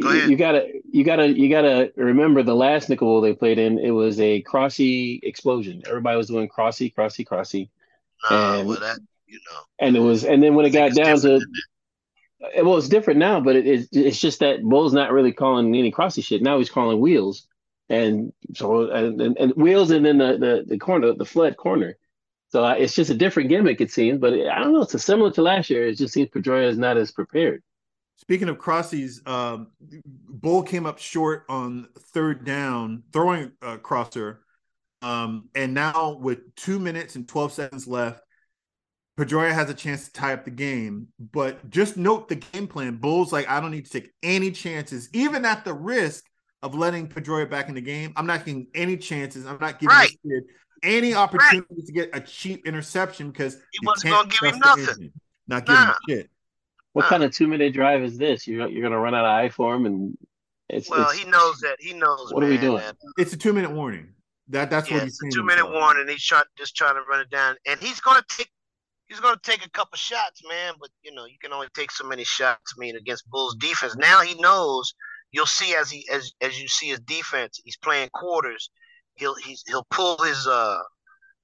Go 0.00 0.12
You, 0.12 0.28
you 0.28 0.36
gotta 0.36 0.68
you 0.90 1.02
gotta 1.02 1.28
you 1.28 1.48
gotta 1.48 1.90
remember 1.96 2.42
the 2.42 2.54
last 2.54 2.90
nickel 2.90 3.08
Bowl 3.08 3.20
they 3.22 3.32
played 3.32 3.58
in. 3.58 3.78
It 3.78 3.90
was 3.90 4.20
a 4.20 4.42
crossy 4.42 5.18
explosion. 5.22 5.82
Everybody 5.86 6.18
was 6.18 6.26
doing 6.26 6.46
crossy, 6.46 6.94
crossy, 6.94 7.26
crossy, 7.26 7.70
uh, 8.30 8.58
and- 8.58 8.68
well 8.68 8.80
that 8.80 8.98
you 9.26 9.40
know, 9.50 9.60
and 9.78 9.96
it 9.96 10.00
was. 10.00 10.24
And 10.24 10.42
then 10.42 10.54
when 10.54 10.66
it 10.66 10.70
got 10.70 10.92
down 10.92 11.20
to 11.20 11.40
well, 12.40 12.76
it's 12.76 12.88
different 12.88 13.18
now, 13.18 13.40
but 13.40 13.56
it, 13.56 13.66
it's 13.66 13.88
it's 13.92 14.20
just 14.20 14.40
that 14.40 14.62
Bull's 14.62 14.92
not 14.92 15.12
really 15.12 15.32
calling 15.32 15.74
any 15.74 15.90
crossy 15.90 16.24
shit. 16.24 16.42
Now 16.42 16.58
he's 16.58 16.70
calling 16.70 17.00
wheels, 17.00 17.46
and 17.88 18.32
so 18.54 18.90
and, 18.90 19.20
and, 19.20 19.36
and 19.38 19.52
wheels, 19.52 19.90
and 19.90 20.04
then 20.04 20.18
the, 20.18 20.38
the 20.38 20.64
the 20.66 20.78
corner, 20.78 21.12
the 21.14 21.24
flood 21.24 21.56
corner. 21.56 21.96
So 22.50 22.64
uh, 22.64 22.74
it's 22.74 22.94
just 22.94 23.10
a 23.10 23.14
different 23.14 23.50
gimmick, 23.50 23.80
it 23.80 23.90
seems. 23.90 24.20
But 24.20 24.32
I 24.32 24.60
don't 24.60 24.72
know. 24.72 24.82
It's 24.82 25.04
similar 25.04 25.30
to 25.32 25.42
last 25.42 25.68
year. 25.68 25.86
It 25.86 25.98
just 25.98 26.14
seems 26.14 26.30
Pedroia 26.30 26.68
is 26.68 26.78
not 26.78 26.96
as 26.96 27.10
prepared. 27.10 27.62
Speaking 28.16 28.48
of 28.48 28.58
crossies, 28.58 29.26
um, 29.28 29.68
Bull 30.04 30.62
came 30.62 30.86
up 30.86 30.98
short 30.98 31.44
on 31.48 31.88
third 32.12 32.44
down, 32.44 33.04
throwing 33.12 33.52
a 33.62 33.78
crosser. 33.78 34.40
Um, 35.02 35.50
and 35.54 35.74
now 35.74 36.18
with 36.20 36.54
two 36.56 36.80
minutes 36.80 37.14
and 37.14 37.28
12 37.28 37.52
seconds 37.52 37.86
left, 37.86 38.22
Pedroia 39.18 39.52
has 39.52 39.68
a 39.68 39.74
chance 39.74 40.04
to 40.04 40.12
tie 40.12 40.32
up 40.32 40.44
the 40.44 40.50
game. 40.50 41.08
But 41.18 41.68
just 41.70 41.96
note 41.96 42.28
the 42.28 42.36
game 42.36 42.68
plan. 42.68 42.96
Bull's 42.96 43.32
like, 43.32 43.48
I 43.48 43.60
don't 43.60 43.72
need 43.72 43.84
to 43.86 43.90
take 43.90 44.12
any 44.22 44.52
chances, 44.52 45.08
even 45.12 45.44
at 45.44 45.64
the 45.64 45.74
risk 45.74 46.24
of 46.62 46.76
letting 46.76 47.08
Pedroia 47.08 47.50
back 47.50 47.68
in 47.68 47.74
the 47.74 47.80
game. 47.80 48.12
I'm 48.16 48.26
not 48.26 48.44
getting 48.44 48.68
any 48.76 48.96
chances. 48.96 49.44
I'm 49.44 49.58
not 49.60 49.80
giving 49.80 49.96
Right. 49.96 50.16
this 50.24 50.44
kid 50.44 50.44
any 50.84 51.14
opportunity 51.14 51.82
to 51.84 51.92
get 51.92 52.10
a 52.12 52.20
cheap 52.20 52.64
interception 52.64 53.32
because 53.32 53.54
He 53.72 53.80
you 53.82 53.88
wasn't 53.88 54.12
gonna 54.12 54.28
give 54.28 54.54
him 54.54 54.60
nothing. 54.60 54.88
engine. 54.88 55.12
Not 55.48 55.66
giving 55.66 55.82
him 55.82 55.88
Nah. 55.88 55.94
shit. 56.08 56.30
What 56.92 57.04
Huh. 57.04 57.10
kind 57.10 57.24
of 57.24 57.32
two 57.32 57.48
minute 57.48 57.74
drive 57.74 58.02
is 58.04 58.18
this? 58.18 58.46
You're 58.46 58.68
you're 58.68 58.82
gonna 58.82 58.98
run 59.00 59.14
out 59.16 59.24
of 59.24 59.30
eye 59.30 59.48
for 59.48 59.74
him, 59.74 59.86
and 59.86 60.16
it's, 60.68 60.88
well, 60.88 61.10
it's 61.10 61.18
he 61.18 61.28
knows 61.28 61.58
that. 61.60 61.76
He 61.80 61.92
knows. 61.92 62.32
What 62.32 62.44
are 62.44 62.48
we 62.48 62.56
doing? 62.58 62.76
that, 62.76 62.94
uh, 62.94 63.10
It's 63.18 63.32
a 63.32 63.36
two 63.36 63.52
minute 63.52 63.72
warning. 63.72 64.14
That 64.48 64.70
that's 64.70 64.88
yeah, 64.88 64.94
what 64.98 65.02
he's 65.02 65.12
it's 65.14 65.20
saying. 65.20 65.32
Two 65.32 65.42
minute 65.42 65.64
himself. 65.64 65.82
warning. 65.82 66.08
He's 66.08 66.24
trying, 66.24 66.44
just 66.56 66.76
trying 66.76 66.94
to 66.94 67.02
run 67.02 67.20
it 67.20 67.30
down, 67.30 67.56
and 67.66 67.80
he's 67.80 68.00
gonna 68.00 68.24
take. 68.28 68.48
He's 69.08 69.20
gonna 69.20 69.40
take 69.42 69.64
a 69.64 69.70
couple 69.70 69.96
shots, 69.96 70.42
man. 70.48 70.74
But 70.78 70.90
you 71.02 71.14
know, 71.14 71.24
you 71.24 71.38
can 71.40 71.52
only 71.52 71.68
take 71.74 71.90
so 71.90 72.06
many 72.06 72.24
shots. 72.24 72.74
I 72.76 72.78
mean, 72.78 72.96
against 72.96 73.28
Bulls 73.30 73.56
defense. 73.58 73.96
Now 73.96 74.20
he 74.20 74.34
knows. 74.40 74.92
You'll 75.32 75.46
see 75.46 75.74
as 75.74 75.90
he 75.90 76.06
as 76.12 76.32
as 76.40 76.60
you 76.60 76.68
see 76.68 76.88
his 76.88 77.00
defense. 77.00 77.60
He's 77.64 77.76
playing 77.76 78.10
quarters. 78.12 78.70
He'll 79.14 79.34
he's 79.34 79.64
he'll 79.66 79.86
pull 79.90 80.18
his 80.18 80.46
uh 80.46 80.78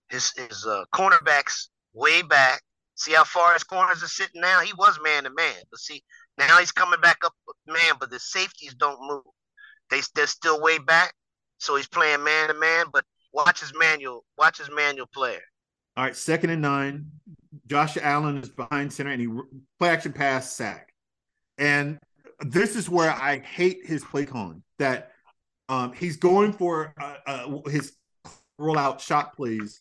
his 0.09 0.33
his 0.37 0.67
uh 0.67 0.85
cornerbacks 0.95 1.69
way 1.95 2.23
back. 2.23 2.63
See 2.97 3.13
how 3.13 3.25
far 3.25 3.55
his 3.55 3.65
corners 3.65 4.03
are 4.03 4.09
sitting 4.09 4.41
now. 4.41 4.61
He 4.61 4.73
was 4.75 4.99
man 5.03 5.25
to 5.25 5.31
man, 5.31 5.63
but 5.71 5.81
see 5.81 6.03
now 6.39 6.59
he's 6.59 6.73
coming 6.73 7.01
back 7.01 7.19
up 7.25 7.33
man. 7.67 7.95
But 7.99 8.11
the 8.11 8.19
safeties 8.19 8.75
don't 8.75 9.01
move. 9.01 9.23
They 9.91 10.01
they're 10.15 10.27
still 10.27 10.61
way 10.61 10.79
back. 10.79 11.15
So 11.59 11.77
he's 11.77 11.89
playing 11.89 12.25
man 12.25 12.49
to 12.49 12.55
man. 12.55 12.87
But 12.93 13.05
watch 13.33 13.61
his 13.61 13.73
manual. 13.75 14.25
Watch 14.37 14.59
his 14.59 14.71
manual 14.71 15.07
player. 15.13 15.43
All 15.97 16.05
right, 16.05 16.17
second 16.17 16.51
and 16.51 16.63
nine. 16.63 17.07
Josh 17.67 17.97
Allen 18.01 18.39
is 18.39 18.51
behind 18.51 18.93
center 18.93 19.11
and 19.11 19.21
he 19.21 19.29
play 19.79 19.89
action 19.89 20.13
pass 20.13 20.53
sack. 20.53 20.93
And 21.59 21.99
this 22.41 22.77
is 22.77 22.89
where 22.89 23.11
I 23.11 23.39
hate 23.39 23.81
his 23.85 24.05
play 24.05 24.27
calling. 24.27 24.63
That 24.79 25.13
um, 25.69 25.93
he's 25.93 26.17
going 26.17 26.53
for 26.53 26.95
uh, 27.01 27.17
uh, 27.27 27.71
his 27.71 27.95
rollout 28.61 29.01
shot 29.01 29.35
plays, 29.37 29.81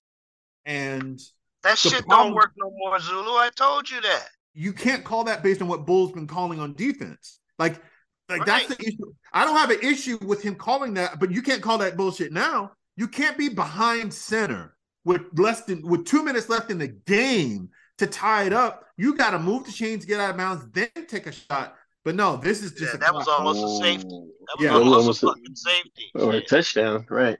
and 0.65 1.19
That 1.63 1.77
shit 1.77 2.05
problem- 2.05 2.27
don't 2.27 2.35
work 2.35 2.51
no 2.57 2.71
more, 2.75 2.99
Zulu. 2.99 3.31
I 3.31 3.49
told 3.55 3.89
you 3.89 4.01
that. 4.01 4.27
You 4.53 4.71
can't 4.71 5.03
call 5.03 5.23
that 5.25 5.41
based 5.41 5.61
on 5.61 5.67
what 5.67 5.85
Bull's 5.85 6.11
been 6.11 6.27
calling 6.27 6.59
on 6.59 6.73
defense. 6.73 7.39
Like, 7.57 7.81
like 8.29 8.45
that's 8.45 8.67
the 8.67 8.79
issue. 8.79 9.13
I 9.33 9.45
don't 9.45 9.57
have 9.57 9.71
an 9.71 9.79
issue 9.81 10.19
with 10.21 10.43
him 10.43 10.55
calling 10.55 10.93
that, 10.93 11.19
but 11.19 11.31
you 11.31 11.41
can't 11.41 11.61
call 11.61 11.79
that 11.79 11.97
bullshit 11.97 12.31
now. 12.31 12.71
You 12.95 13.07
can't 13.07 13.35
be 13.35 13.49
behind 13.49 14.13
center 14.13 14.72
with 15.05 15.21
less 15.37 15.61
than 15.65 15.81
with 15.87 16.05
two 16.05 16.23
minutes 16.23 16.49
left 16.49 16.71
in 16.71 16.77
the 16.77 16.87
game 16.87 17.69
to 17.97 18.07
tie 18.07 18.43
it 18.45 18.53
up. 18.53 18.85
You 18.97 19.15
got 19.15 19.31
to 19.31 19.39
move 19.39 19.65
the 19.65 19.71
chains, 19.71 20.05
get 20.05 20.19
out 20.19 20.31
of 20.31 20.37
bounds, 20.37 20.65
then 20.71 20.89
take 21.07 21.27
a 21.27 21.31
shot. 21.31 21.75
But 22.05 22.15
no, 22.15 22.37
this 22.37 22.61
is 22.63 22.71
just 22.73 22.93
Yeah, 22.93 22.95
a 22.95 22.97
that 22.99 23.13
was 23.13 23.23
clock. 23.25 23.39
almost 23.39 23.81
a 23.81 23.83
safety. 23.83 24.07
Oh, 24.11 24.27
That 24.47 24.57
was 24.59 24.65
Yeah. 24.65 24.73
almost, 24.73 24.95
Almost 24.97 25.23
a 25.23 25.27
a- 25.27 25.29
fucking 25.29 25.55
safety. 25.55 26.11
or 26.15 26.33
a 26.33 26.41
touchdown, 26.45 27.05
right? 27.09 27.37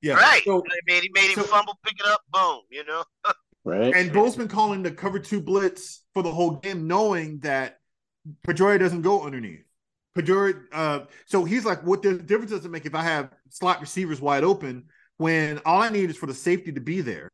yeah. 0.00 0.14
Right. 0.14 0.42
So, 0.44 0.58
I 0.60 0.78
mean, 0.86 1.02
he 1.02 1.10
made 1.12 1.28
him 1.30 1.34
so- 1.36 1.42
fumble, 1.44 1.78
pick 1.84 1.94
it 2.00 2.06
up, 2.06 2.22
boom. 2.32 2.60
You 2.70 2.84
know. 2.84 3.04
Right. 3.64 3.92
and 3.94 4.10
Bull's 4.14 4.34
been 4.36 4.48
calling 4.48 4.82
the 4.82 4.90
cover 4.90 5.18
two 5.18 5.42
blitz 5.42 6.02
for 6.14 6.22
the 6.22 6.32
whole 6.32 6.52
game, 6.52 6.86
knowing 6.86 7.40
that 7.40 7.80
Pedroia 8.46 8.78
doesn't 8.78 9.02
go 9.02 9.22
underneath. 9.24 9.62
Pedroia, 10.16 10.54
uh, 10.72 11.00
so 11.26 11.44
he's 11.44 11.66
like, 11.66 11.82
what 11.84 12.00
the 12.02 12.14
difference 12.14 12.50
does 12.50 12.64
it 12.64 12.70
make 12.70 12.86
if 12.86 12.94
I 12.94 13.02
have 13.02 13.30
slot 13.50 13.82
receivers 13.82 14.22
wide 14.22 14.42
open 14.42 14.86
when 15.18 15.60
all 15.66 15.82
I 15.82 15.90
need 15.90 16.10
is 16.10 16.16
for 16.16 16.26
the 16.26 16.34
safety 16.34 16.72
to 16.72 16.80
be 16.80 17.00
there, 17.00 17.30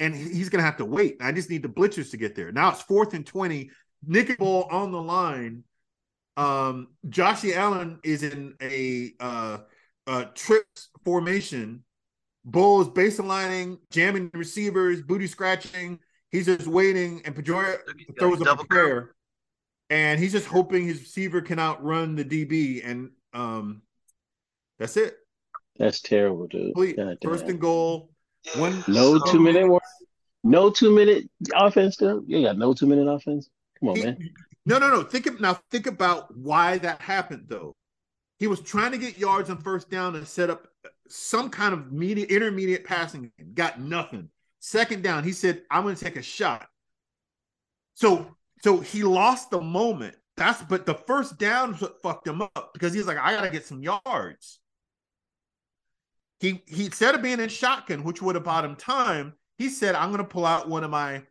and 0.00 0.14
he's 0.14 0.48
gonna 0.48 0.64
have 0.64 0.78
to 0.78 0.84
wait. 0.84 1.16
I 1.20 1.32
just 1.32 1.50
need 1.50 1.62
the 1.62 1.68
blitzers 1.68 2.10
to 2.12 2.16
get 2.16 2.34
there. 2.34 2.50
Now 2.50 2.70
it's 2.70 2.82
fourth 2.82 3.14
and 3.14 3.26
twenty. 3.26 3.70
Nick 4.04 4.38
Ball 4.38 4.64
on 4.70 4.92
the 4.92 5.02
line. 5.02 5.64
Um, 6.36 6.88
Joshy 7.08 7.54
Allen 7.54 7.98
is 8.04 8.22
in 8.22 8.54
a 8.60 9.12
uh, 9.20 9.58
uh, 10.06 10.24
trips 10.34 10.88
formation. 11.04 11.82
Bull 12.44 12.80
is 12.82 12.88
base 12.88 13.18
jamming 13.90 14.30
receivers, 14.32 15.02
booty 15.02 15.26
scratching. 15.26 15.98
He's 16.30 16.46
just 16.46 16.66
waiting, 16.66 17.22
and 17.24 17.34
Pedroia 17.34 17.78
throws 18.18 18.40
a 18.40 18.56
prayer, 18.56 19.14
and 19.90 20.20
he's 20.20 20.32
just 20.32 20.46
hoping 20.46 20.86
his 20.86 21.00
receiver 21.00 21.40
can 21.40 21.58
outrun 21.58 22.14
the 22.14 22.24
DB, 22.24 22.86
and 22.86 23.10
um, 23.32 23.82
that's 24.78 24.96
it. 24.96 25.16
That's 25.78 26.00
terrible, 26.00 26.46
dude. 26.46 26.74
Complete 26.74 26.96
God 26.96 27.18
first 27.22 27.44
and 27.44 27.60
goal. 27.60 28.10
One 28.56 28.82
No 28.88 29.18
so- 29.18 29.32
two 29.32 29.40
minute 29.40 29.68
war. 29.68 29.80
No 30.44 30.70
two 30.70 30.94
minute 30.94 31.28
offense 31.54 31.94
still? 31.94 32.22
You 32.26 32.42
got 32.42 32.56
no 32.56 32.72
two 32.72 32.86
minute 32.86 33.08
offense? 33.10 33.48
Come 33.80 33.88
on, 33.90 33.96
He- 33.96 34.04
man. 34.04 34.30
no, 34.64 34.78
no, 34.78 34.88
no. 34.90 35.02
Think 35.02 35.26
of, 35.26 35.40
now. 35.40 35.60
Think 35.70 35.86
about 35.86 36.34
why 36.36 36.78
that 36.78 37.00
happened, 37.00 37.46
though. 37.48 37.74
He 38.38 38.46
was 38.46 38.60
trying 38.60 38.92
to 38.92 38.98
get 38.98 39.18
yards 39.18 39.50
on 39.50 39.58
first 39.58 39.90
down 39.90 40.14
and 40.14 40.26
set 40.26 40.50
up 40.50 40.68
some 41.08 41.50
kind 41.50 41.72
of 41.74 41.90
media, 41.92 42.26
intermediate 42.26 42.84
passing 42.84 43.32
game. 43.36 43.52
Got 43.54 43.80
nothing. 43.80 44.28
Second 44.60 45.02
down, 45.02 45.24
he 45.24 45.32
said, 45.32 45.62
"I'm 45.70 45.82
going 45.82 45.96
to 45.96 46.04
take 46.04 46.16
a 46.16 46.22
shot." 46.22 46.68
So, 47.94 48.36
so 48.62 48.78
he 48.80 49.02
lost 49.04 49.50
the 49.50 49.60
moment. 49.60 50.16
That's 50.36 50.62
but 50.62 50.84
the 50.86 50.94
first 50.94 51.38
down 51.38 51.74
is 51.74 51.80
what 51.80 52.02
fucked 52.02 52.26
him 52.28 52.42
up 52.42 52.70
because 52.74 52.92
he's 52.92 53.06
like, 53.06 53.16
"I 53.18 53.32
got 53.32 53.44
to 53.44 53.50
get 53.50 53.64
some 53.66 53.82
yards." 53.82 54.60
He 56.40 56.62
he 56.66 56.86
instead 56.86 57.14
of 57.14 57.22
being 57.22 57.40
in 57.40 57.48
shotgun, 57.48 58.04
which 58.04 58.20
would 58.22 58.34
have 58.34 58.44
bought 58.44 58.64
him 58.64 58.76
time, 58.76 59.34
he 59.58 59.68
said, 59.68 59.94
"I'm 59.94 60.10
to 60.16 60.24
pull 60.24 60.46
out 60.46 60.68
one 60.68 60.84
of 60.84 60.90
my 60.90 61.22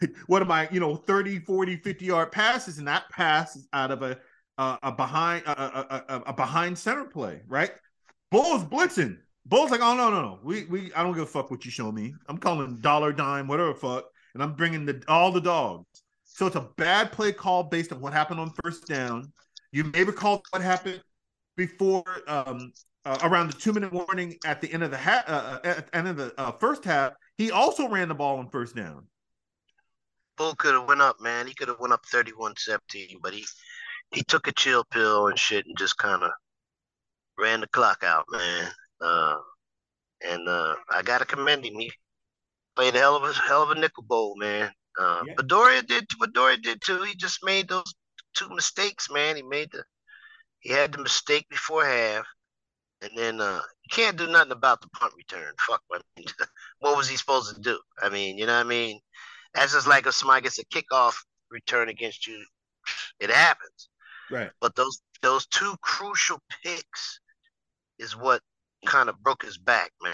one 0.26 0.42
of 0.42 0.48
my 0.48 0.68
you 0.70 0.80
know 0.80 0.96
30 0.96 1.40
40 1.40 1.76
50 1.76 2.04
yard 2.04 2.32
passes 2.32 2.78
and 2.78 2.86
that 2.88 3.08
pass 3.10 3.56
is 3.56 3.68
out 3.72 3.90
of 3.90 4.02
a 4.02 4.18
a, 4.58 4.78
a 4.84 4.92
behind 4.92 5.44
a, 5.46 5.62
a, 5.62 6.04
a, 6.08 6.20
a 6.26 6.32
behind 6.32 6.78
center 6.78 7.04
play 7.04 7.40
right? 7.48 7.72
Bull's 8.30 8.64
blitzing. 8.64 9.18
Bull's 9.46 9.70
like 9.70 9.80
oh 9.80 9.96
no 9.96 10.10
no 10.10 10.22
no. 10.22 10.38
We 10.42 10.64
we 10.64 10.92
i 10.94 11.02
don't 11.02 11.12
give 11.12 11.22
a 11.22 11.26
fuck 11.26 11.50
what 11.50 11.64
you 11.64 11.70
show 11.70 11.90
me. 11.90 12.14
I'm 12.28 12.38
calling 12.38 12.78
dollar 12.80 13.12
dime 13.12 13.46
whatever 13.46 13.74
fuck 13.74 14.04
and 14.34 14.42
i'm 14.42 14.54
bringing 14.54 14.84
the 14.86 15.02
all 15.08 15.32
the 15.32 15.40
dogs. 15.40 15.86
So 16.24 16.46
it's 16.46 16.56
a 16.56 16.68
bad 16.76 17.12
play 17.12 17.32
call 17.32 17.64
based 17.64 17.92
on 17.92 18.00
what 18.00 18.12
happened 18.12 18.40
on 18.40 18.52
first 18.62 18.86
down. 18.86 19.32
You 19.72 19.84
may 19.84 20.04
recall 20.04 20.42
what 20.50 20.62
happened 20.62 21.02
before 21.56 22.04
um 22.28 22.72
uh, 23.04 23.18
around 23.22 23.48
the 23.48 23.58
two 23.58 23.72
minute 23.72 23.92
warning 23.92 24.36
at 24.44 24.60
the 24.60 24.72
end 24.72 24.82
of 24.82 24.90
the 24.90 24.98
ha- 24.98 25.24
uh, 25.26 25.30
uh, 25.30 25.60
at 25.64 25.86
the 25.86 25.96
end 25.96 26.08
of 26.08 26.16
the 26.16 26.32
uh, 26.38 26.52
first 26.52 26.84
half 26.84 27.12
he 27.38 27.50
also 27.50 27.88
ran 27.88 28.08
the 28.08 28.14
ball 28.14 28.38
on 28.38 28.48
first 28.50 28.74
down 28.76 29.06
Bull 30.36 30.54
could 30.54 30.72
have 30.72 30.88
went 30.88 31.02
up, 31.02 31.20
man. 31.20 31.46
He 31.46 31.52
could 31.52 31.68
have 31.68 31.80
went 31.80 31.92
up 31.92 32.02
31-17, 32.06 33.16
but 33.20 33.34
he 33.34 33.44
he 34.10 34.22
took 34.22 34.46
a 34.48 34.52
chill 34.52 34.84
pill 34.84 35.26
and 35.26 35.38
shit 35.38 35.66
and 35.66 35.76
just 35.76 35.98
kind 35.98 36.22
of 36.22 36.30
ran 37.38 37.60
the 37.60 37.66
clock 37.68 38.02
out, 38.02 38.24
man. 38.30 38.70
Uh, 39.02 39.36
and 40.26 40.48
uh, 40.48 40.76
I 40.90 41.02
gotta 41.02 41.26
commend 41.26 41.66
him. 41.66 41.74
He 41.78 41.92
played 42.74 42.94
a 42.96 42.98
hell 42.98 43.16
of 43.16 43.24
a 43.24 43.34
hell 43.34 43.62
of 43.62 43.70
a 43.70 43.74
nickel 43.74 44.02
bowl, 44.04 44.34
man. 44.38 44.72
Uh, 44.98 45.22
Yeah. 45.26 45.34
Pedroia 45.34 45.86
did. 45.86 46.06
Pedroia 46.08 46.56
did 46.62 46.80
too. 46.80 47.02
He 47.02 47.14
just 47.16 47.44
made 47.44 47.68
those 47.68 47.92
two 48.34 48.48
mistakes, 48.48 49.10
man. 49.10 49.36
He 49.36 49.42
made 49.42 49.70
the 49.72 49.84
he 50.60 50.70
had 50.70 50.92
the 50.92 51.02
mistake 51.02 51.46
before 51.50 51.84
half, 51.84 52.24
and 53.02 53.10
then 53.16 53.40
uh, 53.40 53.60
you 53.84 53.88
can't 53.90 54.16
do 54.16 54.26
nothing 54.26 54.52
about 54.52 54.80
the 54.80 54.88
punt 54.88 55.12
return. 55.16 55.52
Fuck, 55.66 55.82
I 55.92 56.00
mean, 56.16 56.26
what 56.80 56.96
was 56.96 57.08
he 57.08 57.16
supposed 57.16 57.54
to 57.54 57.60
do? 57.60 57.78
I 58.02 58.08
mean, 58.08 58.38
you 58.38 58.46
know 58.46 58.54
what 58.54 58.66
I 58.66 58.68
mean? 58.68 59.00
That's 59.54 59.72
just 59.72 59.86
like 59.86 60.06
if 60.06 60.14
somebody 60.14 60.42
gets 60.42 60.58
a 60.58 60.64
kickoff 60.66 61.14
return 61.50 61.88
against 61.88 62.26
you, 62.26 62.44
it 63.18 63.30
happens. 63.30 63.88
right 64.30 64.50
But 64.60 64.74
those 64.76 65.00
those 65.22 65.46
two 65.46 65.74
crucial 65.82 66.40
picks 66.62 67.20
is 67.98 68.16
what 68.16 68.40
kind 68.86 69.08
of 69.08 69.22
broke 69.22 69.42
his 69.44 69.58
back, 69.58 69.90
man. 70.02 70.12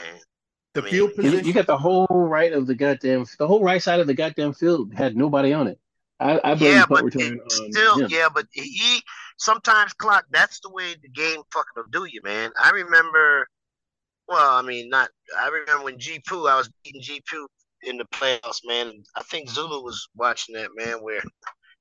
the 0.74 0.80
I 0.80 0.84
mean, 0.84 0.92
field 0.92 1.10
You, 1.10 1.16
position 1.16 1.46
you 1.46 1.52
got 1.52 1.66
the 1.66 1.78
whole 1.78 2.06
right 2.10 2.52
of 2.52 2.66
the 2.66 2.74
goddamn, 2.74 3.24
the 3.38 3.46
whole 3.46 3.62
right 3.62 3.82
side 3.82 4.00
of 4.00 4.06
the 4.06 4.14
goddamn 4.14 4.52
field 4.54 4.94
had 4.94 5.16
nobody 5.16 5.52
on 5.52 5.68
it. 5.68 5.78
I, 6.18 6.40
I 6.42 6.54
blame 6.54 6.72
yeah, 6.72 6.86
punt 6.86 7.04
but 7.04 7.04
return 7.04 7.34
it 7.34 7.52
on 7.52 7.72
still, 7.72 8.00
him. 8.00 8.08
yeah, 8.10 8.28
but 8.32 8.46
he 8.52 9.02
sometimes 9.36 9.92
clock. 9.92 10.24
That's 10.30 10.60
the 10.60 10.70
way 10.70 10.94
the 11.00 11.08
game 11.08 11.42
fucking 11.52 11.72
will 11.76 11.84
do 11.90 12.04
you, 12.04 12.20
man. 12.22 12.50
I 12.62 12.70
remember. 12.70 13.48
Well, 14.28 14.56
I 14.56 14.62
mean, 14.62 14.88
not. 14.88 15.10
I 15.38 15.48
remember 15.48 15.84
when 15.84 15.98
G 15.98 16.20
Poo. 16.26 16.46
I 16.46 16.56
was 16.56 16.70
beating 16.82 17.02
G 17.02 17.22
Poo 17.30 17.46
in 17.82 17.96
the 17.96 18.04
playoffs, 18.06 18.60
man. 18.64 18.92
I 19.14 19.22
think 19.22 19.48
Zulu 19.48 19.82
was 19.82 20.08
watching 20.16 20.54
that, 20.56 20.70
man. 20.74 21.02
Where 21.02 21.22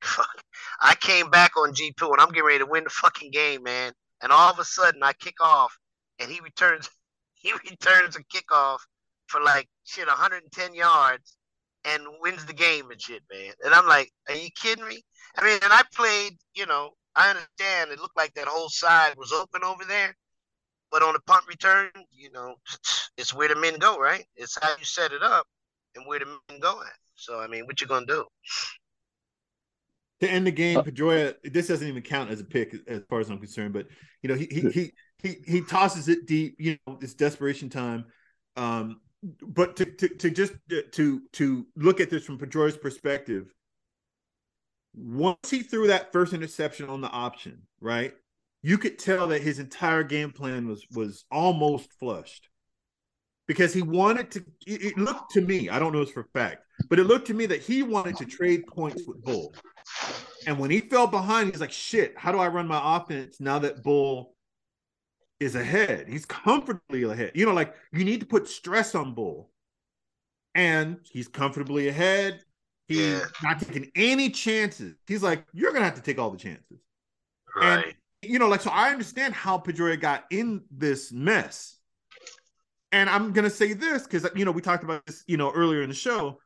fuck, 0.02 0.28
I 0.82 0.96
came 0.96 1.30
back 1.30 1.58
on 1.58 1.74
G 1.74 1.94
Poo 1.98 2.12
and 2.12 2.22
I'm 2.22 2.30
getting 2.30 2.46
ready 2.46 2.60
to 2.60 2.66
win 2.66 2.84
the 2.84 2.90
fucking 2.90 3.32
game, 3.32 3.64
man. 3.64 3.94
And 4.22 4.32
all 4.32 4.52
of 4.52 4.60
a 4.60 4.66
sudden, 4.66 5.04
I 5.04 5.14
kick 5.14 5.36
off, 5.42 5.78
and 6.20 6.30
he 6.30 6.40
returns. 6.42 6.90
He 7.38 7.54
returns 7.70 8.16
a 8.16 8.24
kickoff 8.24 8.80
for 9.28 9.40
like 9.40 9.68
shit 9.84 10.08
110 10.08 10.74
yards 10.74 11.38
and 11.84 12.04
wins 12.20 12.44
the 12.46 12.54
game 12.54 12.90
and 12.90 13.00
shit, 13.00 13.22
man. 13.32 13.54
And 13.64 13.74
I'm 13.74 13.86
like, 13.86 14.12
are 14.28 14.36
you 14.36 14.50
kidding 14.60 14.88
me? 14.88 15.04
I 15.38 15.44
mean, 15.44 15.60
and 15.64 15.72
I 15.72 15.84
played, 15.94 16.38
you 16.56 16.66
know, 16.66 16.92
I 17.16 17.30
understand 17.30 17.92
it 17.92 18.00
looked 18.00 18.18
like 18.18 18.34
that 18.36 18.48
whole 18.48 18.70
side 18.70 19.16
was 19.18 19.32
open 19.32 19.64
over 19.64 19.84
there. 19.86 20.16
But 20.92 21.04
on 21.04 21.14
the 21.14 21.20
punt 21.28 21.46
return, 21.48 21.90
you 22.12 22.32
know, 22.32 22.56
it's 23.18 23.34
where 23.34 23.50
the 23.50 23.56
men 23.56 23.80
go, 23.80 23.98
right? 23.98 24.26
It's 24.36 24.58
how 24.62 24.76
you 24.78 24.86
set 24.86 25.12
it 25.12 25.24
up 25.24 25.48
and 25.96 26.06
where 26.08 26.20
the 26.20 26.26
men 26.26 26.60
go 26.60 26.82
at. 26.82 26.98
So 27.16 27.40
I 27.40 27.48
mean, 27.48 27.66
what 27.66 27.82
you 27.82 27.88
gonna 27.88 28.06
do? 28.06 28.26
to 30.22 30.30
end 30.30 30.48
the 30.48 30.52
game, 30.52 30.80
Uh, 30.80 30.84
Pedroia. 30.84 31.36
This 31.44 31.68
doesn't 31.68 31.88
even 31.88 32.02
count 32.02 32.30
as 32.30 32.40
a 32.40 32.46
pick, 32.46 32.76
as 32.88 33.02
far 33.10 33.20
as 33.20 33.30
I'm 33.30 33.40
concerned. 33.40 33.74
But 33.74 33.88
you 34.22 34.30
know, 34.30 34.36
he 34.36 34.48
he 34.50 34.70
he 34.70 34.92
he, 35.22 35.36
he 35.46 35.62
tosses 35.62 36.08
it 36.08 36.26
deep. 36.26 36.56
You 36.60 36.78
know, 36.88 36.98
it's 37.02 37.14
desperation 37.14 37.70
time. 37.70 38.06
Um, 38.56 39.02
but 39.42 39.76
to, 39.78 39.86
to 39.86 40.08
to 40.08 40.30
just 40.30 40.54
to 40.70 41.22
to 41.34 41.68
look 41.76 42.00
at 42.00 42.10
this 42.10 42.24
from 42.24 42.38
Pedroia's 42.38 42.78
perspective, 42.78 43.54
once 44.96 45.50
he 45.50 45.62
threw 45.62 45.88
that 45.88 46.12
first 46.12 46.34
interception 46.34 46.90
on 46.90 47.02
the 47.02 47.10
option, 47.10 47.62
right? 47.82 48.14
You 48.62 48.78
could 48.78 48.98
tell 48.98 49.28
that 49.28 49.42
his 49.42 49.60
entire 49.60 50.04
game 50.04 50.32
plan 50.32 50.68
was 50.68 50.86
was 50.92 51.26
almost 51.32 51.92
flushed 52.00 52.50
because 53.48 53.74
he 53.74 53.82
wanted 53.82 54.32
to. 54.32 54.46
It 54.66 54.98
looked 54.98 55.32
to 55.32 55.42
me, 55.42 55.70
I 55.70 55.80
don't 55.80 55.94
know 55.94 56.04
this 56.04 56.14
for 56.14 56.28
fact, 56.34 56.64
but 56.90 57.00
it 57.00 57.04
looked 57.04 57.28
to 57.28 57.34
me 57.34 57.46
that 57.48 57.62
he 57.62 57.84
wanted 57.84 58.18
to 58.18 58.26
trade 58.26 58.66
points 58.68 59.04
with 59.06 59.24
Bull. 59.24 59.54
And 60.48 60.58
when 60.58 60.72
he 60.72 60.80
fell 60.80 61.08
behind, 61.08 61.52
he's 61.52 61.62
like, 61.62 61.72
shit, 61.72 62.18
how 62.18 62.32
do 62.32 62.40
I 62.40 62.48
run 62.48 62.68
my 62.68 62.98
offense 62.98 63.40
now 63.40 63.60
that 63.60 63.84
Bull 63.84 64.36
is 65.40 65.56
ahead? 65.56 66.08
He's 66.08 66.26
comfortably 66.26 67.04
ahead. 67.04 67.32
You 67.36 67.46
know, 67.46 67.54
like 67.54 67.76
you 67.92 68.04
need 68.04 68.22
to 68.22 68.26
put 68.26 68.48
stress 68.48 68.96
on 68.96 69.14
Bull. 69.14 69.52
And 70.56 71.00
he's 71.04 71.28
comfortably 71.28 71.90
ahead. 71.90 72.45
He's 72.88 73.00
Yeah. 73.00 73.22
not 73.44 73.60
taking 73.60 73.92
any 73.96 74.30
chances. 74.30 74.96
He's 75.08 75.24
like, 75.24 75.46
you're 75.54 75.72
going 75.72 75.82
to 75.82 75.86
have 75.86 75.96
to 75.96 76.02
take 76.02 76.20
all 76.20 76.32
the 76.32 76.38
chances. 76.38 76.64
And- 77.56 77.84
Right. 77.84 77.96
You 78.22 78.40
know, 78.40 78.48
like, 78.48 78.62
so 78.62 78.72
I 78.72 78.90
understand 78.90 79.36
how 79.36 79.60
Pedroia 79.60 80.00
got 80.00 80.26
in 80.32 80.64
this 80.72 81.12
mess. 81.12 81.78
And 82.92 83.08
I'm 83.08 83.34
going 83.34 83.44
to 83.44 83.52
say 83.52 83.74
this 83.74 84.04
because, 84.04 84.28
you 84.36 84.46
know, 84.46 84.52
we 84.52 84.62
talked 84.62 84.84
about 84.84 85.06
this, 85.06 85.24
you 85.28 85.38
know, 85.38 85.52
earlier 85.52 85.84
in 85.84 85.90
the 85.90 85.96
show. 85.96 86.40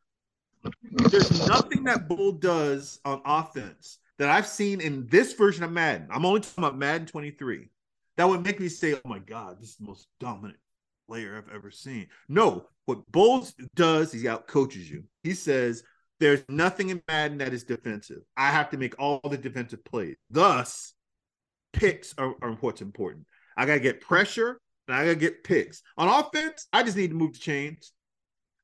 There's 0.92 1.48
nothing 1.48 1.86
that 1.86 2.10
Bull 2.10 2.34
does 2.34 3.00
on 3.06 3.22
offense 3.24 4.00
that 4.18 4.30
I've 4.30 4.48
seen 4.48 4.82
in 4.82 5.08
this 5.08 5.34
version 5.34 5.64
of 5.64 5.72
Madden. 5.72 6.08
I'm 6.12 6.26
only 6.26 6.42
talking 6.42 6.64
about 6.66 6.78
Madden 6.78 7.08
23. 7.08 7.70
That 8.18 8.28
would 8.28 8.44
make 8.44 8.60
me 8.60 8.68
say, 8.68 8.96
"Oh 8.96 9.08
my 9.08 9.20
God, 9.20 9.62
this 9.62 9.70
is 9.70 9.76
the 9.78 9.86
most 9.86 10.08
dominant 10.20 10.60
player 11.08 11.38
I've 11.38 11.54
ever 11.56 11.72
seen. 11.72 12.08
No, 12.28 12.68
what 12.86 13.10
Bulls 13.10 13.54
does, 13.76 14.12
he 14.12 14.28
out 14.28 14.48
coaches 14.48 14.90
you. 14.90 15.06
He 15.24 15.34
says, 15.34 15.84
There's 16.20 16.44
nothing 16.50 16.90
in 16.90 17.02
Madden 17.08 17.38
that 17.38 17.54
is 17.54 17.64
defensive. 17.64 18.22
I 18.36 18.52
have 18.52 18.70
to 18.72 18.78
make 18.78 19.00
all 19.00 19.22
the 19.24 19.38
defensive 19.38 19.84
plays. 19.86 20.18
Thus, 20.30 20.94
picks 21.74 22.14
are, 22.18 22.36
are 22.42 22.52
what's 22.60 22.82
important. 22.82 23.26
I 23.56 23.66
gotta 23.66 23.80
get 23.80 24.02
pressure 24.02 24.60
and 24.88 24.96
I 24.98 25.04
gotta 25.06 25.16
get 25.16 25.44
picks. 25.44 25.82
On 25.98 26.08
offense, 26.08 26.68
I 26.74 26.84
just 26.84 26.98
need 26.98 27.10
to 27.12 27.16
move 27.16 27.34
the 27.34 27.40
chains. 27.40 27.94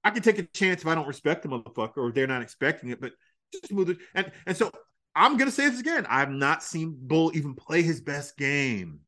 I 0.03 0.09
can 0.11 0.21
take 0.21 0.37
a 0.37 0.43
chance 0.43 0.81
if 0.81 0.87
I 0.87 0.95
don't 0.95 1.07
respect 1.07 1.43
the 1.43 1.49
motherfucker 1.49 1.97
or 1.97 2.11
they're 2.11 2.27
not 2.27 2.41
expecting 2.41 2.89
it, 2.89 2.99
but 3.01 3.13
just 3.53 3.71
move 3.71 3.89
it. 3.89 3.97
And 4.13 4.31
and 4.45 4.55
so 4.57 4.71
I'm 5.15 5.37
gonna 5.37 5.51
say 5.51 5.69
this 5.69 5.79
again. 5.79 6.05
I've 6.09 6.31
not 6.31 6.61
seen 6.61 6.95
Bull 6.99 7.31
even 7.35 7.55
play 7.55 7.81
his 7.81 8.01
best 8.01 8.37
game. 8.37 8.99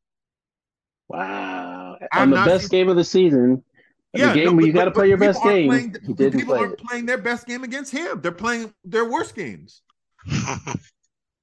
Wow. 1.08 1.98
I'm 2.12 2.22
On 2.22 2.30
the 2.30 2.36
not 2.36 2.46
best 2.46 2.68
seeing- 2.68 2.82
game 2.84 2.88
of 2.88 2.96
the 2.96 3.04
season, 3.04 3.64
Yeah, 4.14 4.28
the 4.28 4.34
game 4.34 4.44
no, 4.46 4.52
where 4.54 4.66
you 4.66 4.72
got 4.72 4.86
to 4.86 4.90
play 4.90 5.08
your 5.08 5.18
best 5.18 5.42
game, 5.42 5.68
playing- 5.68 5.96
he 6.06 6.14
didn't 6.14 6.40
people 6.40 6.54
play 6.54 6.64
aren't 6.64 6.72
it. 6.74 6.86
playing 6.86 7.06
their 7.06 7.18
best 7.18 7.46
game 7.46 7.62
against 7.62 7.92
him. 7.92 8.20
They're 8.20 8.32
playing 8.32 8.72
their 8.84 9.04
worst 9.04 9.34
games. 9.34 9.82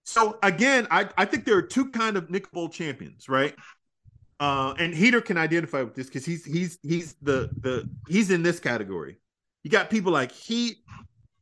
So 0.06 0.38
again, 0.44 0.88
I, 0.92 1.10
I 1.18 1.26
think 1.26 1.46
there 1.46 1.58
are 1.58 1.64
two 1.64 1.90
kind 1.90 2.16
of 2.16 2.30
Nick 2.30 2.52
Bowl 2.52 2.70
champions, 2.70 3.28
right? 3.28 3.56
Uh, 4.40 4.76
and 4.78 4.94
Heater 4.94 5.20
can 5.20 5.36
identify 5.36 5.82
with 5.82 5.96
this 5.96 6.08
because 6.08 6.24
he's 6.26 6.46
he's 6.46 6.78
he's 6.84 7.16
the 7.22 7.50
the 7.62 7.90
he's 8.08 8.30
in 8.30 8.44
this 8.44 8.60
category. 8.60 9.18
You 9.64 9.72
got 9.72 9.90
people 9.90 10.12
like 10.12 10.32
Heat, 10.32 10.78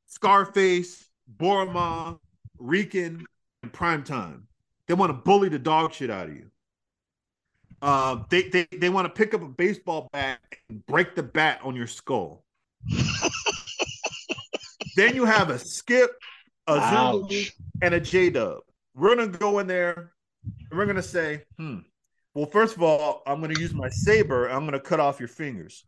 Scarface, 0.08 1.10
Borma, 1.38 2.18
Rican, 2.58 3.26
and 3.64 3.74
Primetime. 3.74 4.44
They 4.88 4.94
want 4.94 5.10
to 5.10 5.14
bully 5.14 5.50
the 5.50 5.60
dog 5.60 5.92
shit 5.94 6.10
out 6.10 6.30
of 6.30 6.36
you. 6.36 6.50
Uh, 7.84 8.24
they 8.30 8.44
they 8.44 8.66
they 8.72 8.88
want 8.88 9.06
to 9.06 9.14
pick 9.14 9.34
up 9.34 9.42
a 9.42 9.48
baseball 9.48 10.08
bat 10.14 10.40
and 10.70 10.86
break 10.86 11.16
the 11.16 11.24
bat 11.24 11.60
on 11.64 11.76
your 11.76 11.86
skull. 11.86 12.46
then 14.96 15.14
you 15.14 15.26
have 15.26 15.50
a 15.50 15.60
Skip, 15.60 16.12
a 16.68 16.76
Zulu, 16.76 17.26
Ouch. 17.26 17.52
and 17.82 17.94
a 17.94 18.00
J 18.00 18.30
Dub. 18.30 18.60
We're 18.96 19.14
gonna 19.14 19.28
go 19.28 19.60
in 19.60 19.68
there 19.68 20.14
and 20.48 20.80
we're 20.80 20.86
gonna 20.86 21.04
say, 21.04 21.44
hmm. 21.58 21.80
Well, 22.34 22.46
first 22.46 22.78
of 22.78 22.82
all, 22.82 23.22
I'm 23.28 23.42
gonna 23.42 23.60
use 23.60 23.74
my 23.74 23.90
saber. 23.90 24.48
I'm 24.48 24.64
gonna 24.64 24.80
cut 24.80 25.02
off 25.02 25.20
your 25.20 25.28
fingers. 25.28 25.84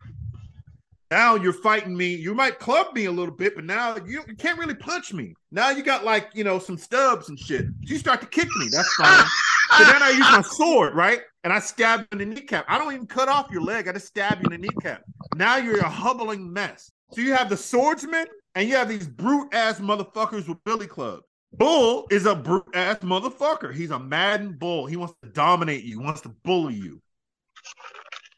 Now 1.12 1.36
you're 1.36 1.54
fighting 1.54 1.96
me. 1.96 2.14
You 2.14 2.36
might 2.36 2.60
club 2.60 2.94
me 2.94 3.06
a 3.06 3.12
little 3.12 3.34
bit, 3.34 3.56
but 3.56 3.64
now 3.64 3.96
you, 4.06 4.22
you 4.28 4.36
can't 4.36 4.60
really 4.60 4.76
punch 4.76 5.14
me. 5.14 5.34
Now 5.50 5.70
you 5.70 5.82
got 5.82 6.04
like 6.04 6.32
you 6.34 6.44
know 6.44 6.60
some 6.60 6.78
stubs 6.78 7.30
and 7.30 7.40
shit. 7.40 7.68
You 7.80 7.98
start 7.98 8.20
to 8.20 8.28
kick 8.28 8.50
me. 8.58 8.68
That's 8.70 8.94
fine. 8.96 9.26
so 9.78 9.84
then 9.84 10.02
I 10.02 10.10
use 10.18 10.20
my 10.20 10.42
sword, 10.42 10.96
right? 10.96 11.22
And 11.44 11.54
I 11.54 11.60
stab 11.60 12.02
you 12.02 12.08
in 12.14 12.18
the 12.18 12.36
kneecap. 12.36 12.66
I 12.68 12.78
don't 12.78 12.94
even 12.94 13.08
cut 13.08 13.30
off 13.30 13.52
your 13.52 13.62
leg. 13.62 13.88
I 13.88 13.94
just 13.94 14.08
stab 14.08 14.40
you 14.40 14.46
in 14.52 14.62
the 14.62 14.68
kneecap. 14.68 15.04
Now 15.36 15.58
you're 15.58 15.80
a 15.80 15.90
hubbling 15.90 16.52
mess. 16.52 16.92
So 17.12 17.22
you 17.22 17.34
have 17.34 17.50
the 17.50 17.58
swordsman 17.58 18.26
and 18.56 18.68
you 18.68 18.76
have 18.76 18.90
these 18.90 19.08
brute 19.08 19.54
ass 19.54 19.80
motherfuckers 19.80 20.48
with 20.48 20.64
billy 20.64 20.88
clubs. 20.88 21.24
Bull 21.54 22.08
is 22.12 22.26
a 22.26 22.36
brute 22.36 22.68
ass 22.74 22.98
motherfucker. 22.98 23.74
He's 23.74 23.92
a 23.92 24.00
maddened 24.00 24.60
bull. 24.60 24.86
He 24.88 24.98
wants 24.98 25.14
to 25.24 25.30
dominate 25.30 25.84
you. 25.84 26.00
He 26.00 26.06
wants 26.06 26.22
to 26.22 26.30
bully 26.44 26.74
you. 26.74 27.02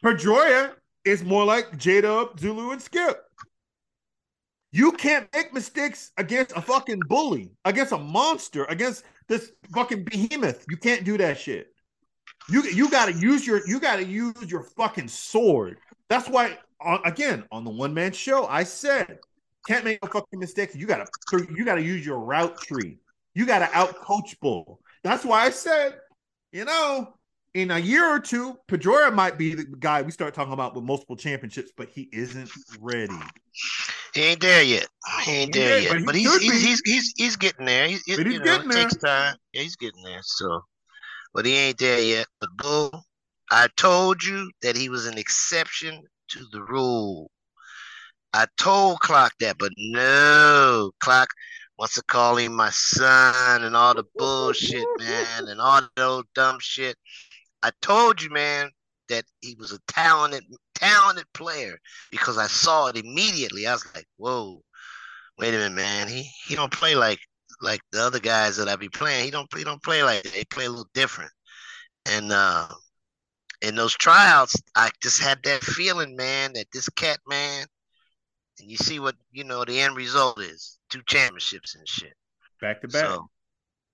Pedroia 0.03 0.73
is 1.05 1.23
more 1.23 1.45
like 1.45 1.77
J 1.77 2.01
Dub, 2.01 2.39
Zulu, 2.39 2.71
and 2.71 2.81
Skip. 2.81 3.23
You 4.71 4.91
can't 4.91 5.27
make 5.33 5.53
mistakes 5.53 6.11
against 6.17 6.55
a 6.55 6.61
fucking 6.61 6.99
bully, 7.07 7.51
against 7.65 7.93
a 7.93 7.97
monster, 7.97 8.65
against 8.65 9.03
this 9.27 9.51
fucking 9.73 10.03
behemoth. 10.03 10.65
You 10.69 10.77
can't 10.77 11.03
do 11.03 11.17
that 11.17 11.37
shit. 11.37 11.73
You 12.49 12.63
you 12.63 12.89
gotta 12.89 13.13
use 13.13 13.45
your 13.45 13.67
you 13.67 13.79
gotta 13.79 14.03
use 14.03 14.49
your 14.49 14.63
fucking 14.63 15.09
sword. 15.09 15.77
That's 16.09 16.29
why 16.29 16.57
on, 16.79 17.01
again 17.05 17.43
on 17.51 17.63
the 17.63 17.71
one 17.71 17.93
man 17.93 18.13
show 18.13 18.45
I 18.47 18.63
said 18.63 19.19
can't 19.67 19.83
make 19.83 20.01
no 20.01 20.09
fucking 20.09 20.39
mistakes. 20.39 20.75
You 20.75 20.87
gotta 20.87 21.07
you 21.55 21.65
gotta 21.65 21.81
use 21.81 22.05
your 22.05 22.19
route 22.19 22.57
tree. 22.61 22.99
You 23.35 23.45
gotta 23.45 23.69
out 23.73 23.95
coach 23.95 24.39
bull. 24.39 24.79
That's 25.03 25.25
why 25.25 25.43
I 25.43 25.49
said, 25.49 25.95
you 26.51 26.65
know, 26.65 27.13
in 27.53 27.71
a 27.71 27.79
year 27.79 28.05
or 28.05 28.19
two, 28.19 28.57
Pedroia 28.67 29.13
might 29.13 29.37
be 29.37 29.55
the 29.55 29.65
guy 29.65 30.01
we 30.01 30.11
start 30.11 30.33
talking 30.33 30.53
about 30.53 30.75
with 30.75 30.83
multiple 30.83 31.15
championships, 31.15 31.71
but 31.75 31.89
he 31.89 32.09
isn't 32.13 32.49
ready. 32.79 33.13
He 34.17 34.23
ain't 34.23 34.41
there 34.41 34.63
yet. 34.63 34.87
Oh, 35.07 35.19
he 35.23 35.31
ain't 35.31 35.53
He 35.53 35.61
there 35.61 35.79
yet. 35.79 35.91
but 35.91 36.05
But, 36.05 36.15
he 36.15 36.21
he's, 36.23 36.41
he's, 36.41 36.63
he's 36.63 36.81
he's 36.85 37.13
he's 37.15 37.35
getting 37.35 37.67
there. 37.67 37.87
He's, 37.87 38.03
But 38.07 38.25
he's 38.25 38.33
you 38.33 38.39
know, 38.39 38.45
getting 38.45 38.71
it 38.71 38.73
there. 38.73 38.83
takes 38.83 38.95
time. 38.95 39.35
Yeah, 39.53 39.61
he's 39.61 39.75
getting 39.75 40.03
there. 40.03 40.21
So, 40.23 40.61
but 41.35 41.45
he 41.45 41.55
ain't 41.55 41.77
there 41.77 42.01
yet. 42.01 42.25
But 42.41 42.49
Bull, 42.57 43.03
I 43.51 43.67
told 43.77 44.23
you 44.23 44.49
that 44.63 44.75
he 44.75 44.89
was 44.89 45.05
an 45.05 45.19
exception 45.19 46.01
to 46.29 46.45
the 46.51 46.63
rule. 46.63 47.29
I 48.33 48.47
told 48.57 49.01
Clock 49.01 49.33
that, 49.39 49.59
but 49.59 49.71
no, 49.77 50.91
Clock 50.99 51.29
wants 51.77 51.93
to 51.95 52.03
call 52.03 52.37
him 52.37 52.53
my 52.55 52.71
son 52.71 53.63
and 53.63 53.75
all 53.75 53.93
the 53.93 54.03
bullshit, 54.17 54.85
man, 54.97 55.47
and 55.47 55.61
all 55.61 55.81
the 55.95 56.03
old 56.03 56.25
dumb 56.33 56.57
shit. 56.59 56.97
I 57.61 57.69
told 57.83 58.21
you, 58.21 58.31
man, 58.31 58.71
that 59.09 59.25
he 59.41 59.55
was 59.59 59.71
a 59.71 59.79
talented, 59.87 60.43
talented 60.79 61.25
player 61.33 61.77
because 62.11 62.37
I 62.37 62.47
saw 62.47 62.87
it 62.87 62.97
immediately. 62.97 63.67
I 63.67 63.73
was 63.73 63.85
like, 63.95 64.07
whoa, 64.17 64.61
wait 65.37 65.53
a 65.53 65.57
minute, 65.57 65.75
man. 65.75 66.07
He 66.07 66.29
he 66.45 66.55
don't 66.55 66.71
play 66.71 66.95
like 66.95 67.19
like 67.61 67.81
the 67.91 68.01
other 68.01 68.19
guys 68.19 68.57
that 68.57 68.67
I 68.67 68.75
be 68.75 68.89
playing. 68.89 69.25
He 69.25 69.31
don't 69.31 69.47
he 69.55 69.63
don't 69.63 69.83
play 69.83 70.03
like 70.03 70.23
that. 70.23 70.33
He 70.33 70.45
play 70.45 70.65
a 70.65 70.69
little 70.69 70.89
different. 70.93 71.31
And 72.05 72.31
uh 72.31 72.67
in 73.61 73.75
those 73.75 73.95
tryouts, 73.95 74.55
I 74.75 74.91
just 75.01 75.21
had 75.21 75.41
that 75.43 75.63
feeling, 75.63 76.15
man, 76.15 76.53
that 76.53 76.67
this 76.71 76.89
cat, 76.89 77.17
man, 77.27 77.65
and 78.59 78.69
you 78.69 78.77
see 78.77 78.99
what 78.99 79.15
you 79.31 79.43
know 79.43 79.65
the 79.65 79.79
end 79.79 79.95
result 79.95 80.39
is 80.41 80.79
two 80.89 81.01
championships 81.07 81.75
and 81.75 81.87
shit. 81.87 82.13
Back 82.61 82.81
to 82.81 82.87
back. 82.87 83.05
So 83.05 83.29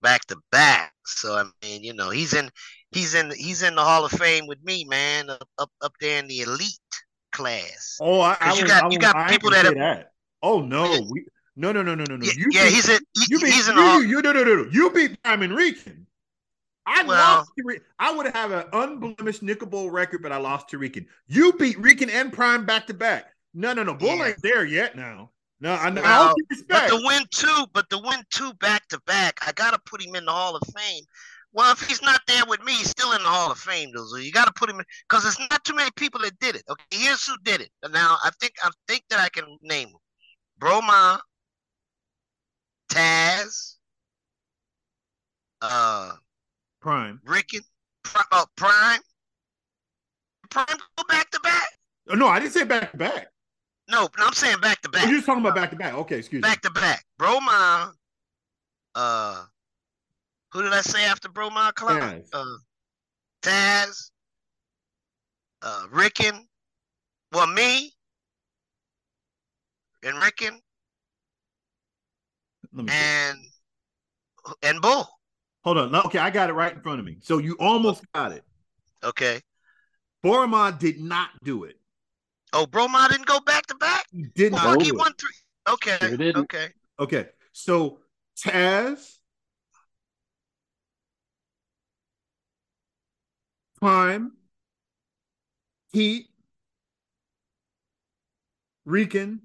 back 0.04 0.26
to 0.28 0.38
back. 0.52 0.94
So 1.06 1.36
I 1.36 1.46
mean, 1.64 1.84
you 1.84 1.94
know, 1.94 2.12
he's 2.12 2.34
in 2.34 2.50
he's 2.92 3.16
in 3.16 3.32
he's 3.32 3.64
in 3.64 3.74
the 3.76 3.82
Hall 3.82 4.06
of 4.06 4.12
Fame 4.12 4.46
with 4.46 4.64
me, 4.64 4.84
man, 4.86 5.30
up 5.32 5.50
up, 5.58 5.72
up 5.82 5.94
there 6.00 6.20
in 6.20 6.28
the 6.28 6.42
elite 6.42 6.78
class. 7.32 7.98
oh, 8.02 8.20
I, 8.22 8.38
I 8.40 8.54
you 8.54 8.68
got- 8.68 8.84
I 8.84 8.90
you 8.92 9.00
got 9.00 9.16
I 9.16 9.30
people 9.30 9.50
that 9.50 9.66
say 9.66 9.74
that. 9.74 10.12
Oh 10.44 10.62
no, 10.62 10.94
Yeah. 10.94 11.00
we 11.10 11.26
no 11.56 11.72
no 11.72 11.82
no 11.82 11.96
no 11.96 12.04
no 12.04 12.18
no. 12.18 12.26
Yeah, 12.26 12.34
You 12.38 12.48
yeah, 12.52 12.64
beat- 12.66 12.74
he's 12.74 12.90
in 12.90 13.00
he- 13.16 13.26
you 13.30 13.40
beat 13.40 13.54
he's 13.54 13.68
in 13.68 13.76
you, 13.76 13.82
Hall. 13.82 14.04
you, 14.04 14.22
no 14.22 14.32
no 14.32 14.44
no 14.44 14.56
no. 14.64 14.70
You 14.72 14.92
beat 14.92 15.18
Diamond 15.24 15.56
Rican. 15.56 16.06
I 16.86 17.04
Well- 17.04 17.38
lost 17.38 17.52
to 17.58 17.80
I 17.98 18.12
would 18.14 18.28
have 18.36 18.52
an 18.52 18.66
unblemished 18.74 19.42
Nickel 19.42 19.68
Bowl 19.68 19.90
record, 19.90 20.22
but 20.22 20.32
I 20.34 20.38
lost 20.38 20.70
to 20.70 20.78
Rican. 20.78 21.08
You 21.28 21.54
beat 21.54 21.80
Rican 21.80 22.10
and 22.10 22.32
Prime 22.34 22.66
back 22.66 22.88
to 22.88 22.94
back. 22.94 23.34
No, 23.54 23.72
no, 23.74 23.84
no. 23.84 23.94
Bull 23.94 24.18
Yeah. 24.18 24.28
ain't 24.28 24.42
there 24.42 24.66
yet 24.66 24.96
now. 24.96 25.32
No, 25.64 25.76
I, 25.76 25.88
I 25.88 25.92
Well, 25.92 26.36
don't 26.36 26.48
But 26.50 26.58
respect. 26.58 26.90
the 26.90 27.02
win 27.06 27.24
two, 27.32 27.66
but 27.72 27.90
the 27.90 27.98
win 27.98 28.22
two 28.32 28.54
back 28.56 28.86
to 28.90 29.00
back, 29.08 29.40
I 29.48 29.54
gotta 29.54 29.80
put 29.86 30.04
him 30.04 30.14
in 30.14 30.26
the 30.26 30.32
Hall 30.32 30.58
of 30.58 30.62
Fame. 30.76 31.06
Well, 31.54 31.72
if 31.72 31.80
he's 31.88 32.02
not 32.02 32.20
there 32.28 32.44
with 32.46 32.62
me, 32.64 32.74
he's 32.74 32.90
still 32.90 33.14
in 33.14 33.24
the 33.24 33.30
Hall 33.30 33.50
of 33.50 33.58
Fame, 33.58 33.90
though. 33.96 34.06
So 34.08 34.18
you 34.18 34.34
gotta 34.34 34.52
put 34.58 34.70
him 34.70 34.80
in 34.80 34.86
because 35.08 35.24
there's 35.24 35.40
not 35.40 35.64
too 35.64 35.74
many 35.74 35.90
people 35.96 36.20
that 36.20 36.38
did 36.40 36.58
it. 36.58 36.64
Okay, 36.70 36.84
here's 36.92 37.26
who 37.26 37.36
did 37.44 37.62
it. 37.62 37.70
Now 37.92 38.18
I 38.26 38.30
think 38.42 38.56
I 38.62 38.72
think 38.90 39.04
that 39.10 39.22
I 39.22 39.30
can 39.30 39.58
name 39.62 39.88
them. 39.88 40.02
Broma, 40.60 41.20
Taz, 42.92 43.76
uh, 45.62 46.12
Prime. 46.82 47.22
Ricken, 47.24 47.62
Pri- 48.04 48.22
uh, 48.34 48.46
Prime. 48.58 49.00
Prime 50.50 50.78
go 50.98 51.04
back 51.08 51.32
to 51.32 51.40
back. 51.40 51.70
Oh, 52.10 52.16
no, 52.16 52.28
I 52.28 52.42
didn't 52.42 52.52
say 52.52 52.66
back 52.66 52.92
to 52.92 52.98
back. 52.98 53.28
No, 53.90 54.08
but 54.16 54.26
I'm 54.26 54.34
saying 54.34 54.60
back 54.62 54.82
to 54.82 54.90
Oh, 54.90 54.92
back. 54.92 55.10
You're 55.10 55.22
talking 55.22 55.42
about 55.42 55.56
back 55.56 55.70
to 55.72 55.76
back. 55.76 55.94
Okay, 55.94 56.18
excuse 56.18 56.42
me. 56.42 56.48
back 56.48 56.62
to 56.62 56.72
back. 56.72 57.04
bro. 57.18 57.40
Broma, 57.40 57.92
uh, 58.96 59.44
who 60.52 60.62
did 60.62 60.72
I 60.74 60.82
say 60.82 61.04
after 61.06 61.30
Broma? 61.30 61.74
Clark? 61.74 62.02
Taz. 62.02 62.30
Uh, 62.34 62.46
Taz, 63.42 64.12
uh, 65.62 65.86
Ricken, 65.92 66.48
well, 67.34 67.48
me, 67.48 67.92
and 70.04 70.18
Rickon. 70.24 70.60
Let 72.74 72.86
me 72.86 72.92
see. 72.92 72.98
and 72.98 73.38
and 74.64 74.82
Bull. 74.82 75.08
Hold 75.64 75.78
on. 75.78 75.92
No, 75.92 76.02
Okay, 76.04 76.20
I 76.20 76.30
got 76.30 76.50
it 76.50 76.54
right 76.54 76.74
in 76.74 76.82
front 76.82 77.00
of 77.00 77.06
me. 77.06 77.18
So 77.22 77.38
you 77.38 77.56
almost 77.60 78.04
got 78.14 78.32
it. 78.32 78.44
Okay. 79.04 79.42
Boromon 80.24 80.80
did 80.80 81.00
not 81.00 81.30
do 81.44 81.66
it. 81.66 81.78
Oh, 82.54 82.68
Broma 82.68 83.10
didn't 83.10 83.26
go 83.26 83.40
back 83.40 83.66
to 83.68 83.76
back. 83.76 84.06
He 84.12 84.24
didn't. 84.36 84.60
fuck, 84.60 84.82
he 84.82 84.92
won 84.92 85.12
three. 85.20 85.32
Okay. 85.68 85.98
Sure 86.00 86.18
didn't. 86.18 86.38
Okay. 86.44 86.68
Okay, 87.00 87.30
so 87.52 88.00
Taz, 88.40 89.18
Prime, 93.80 94.34
Heat, 95.92 96.30
Rican, 98.86 99.42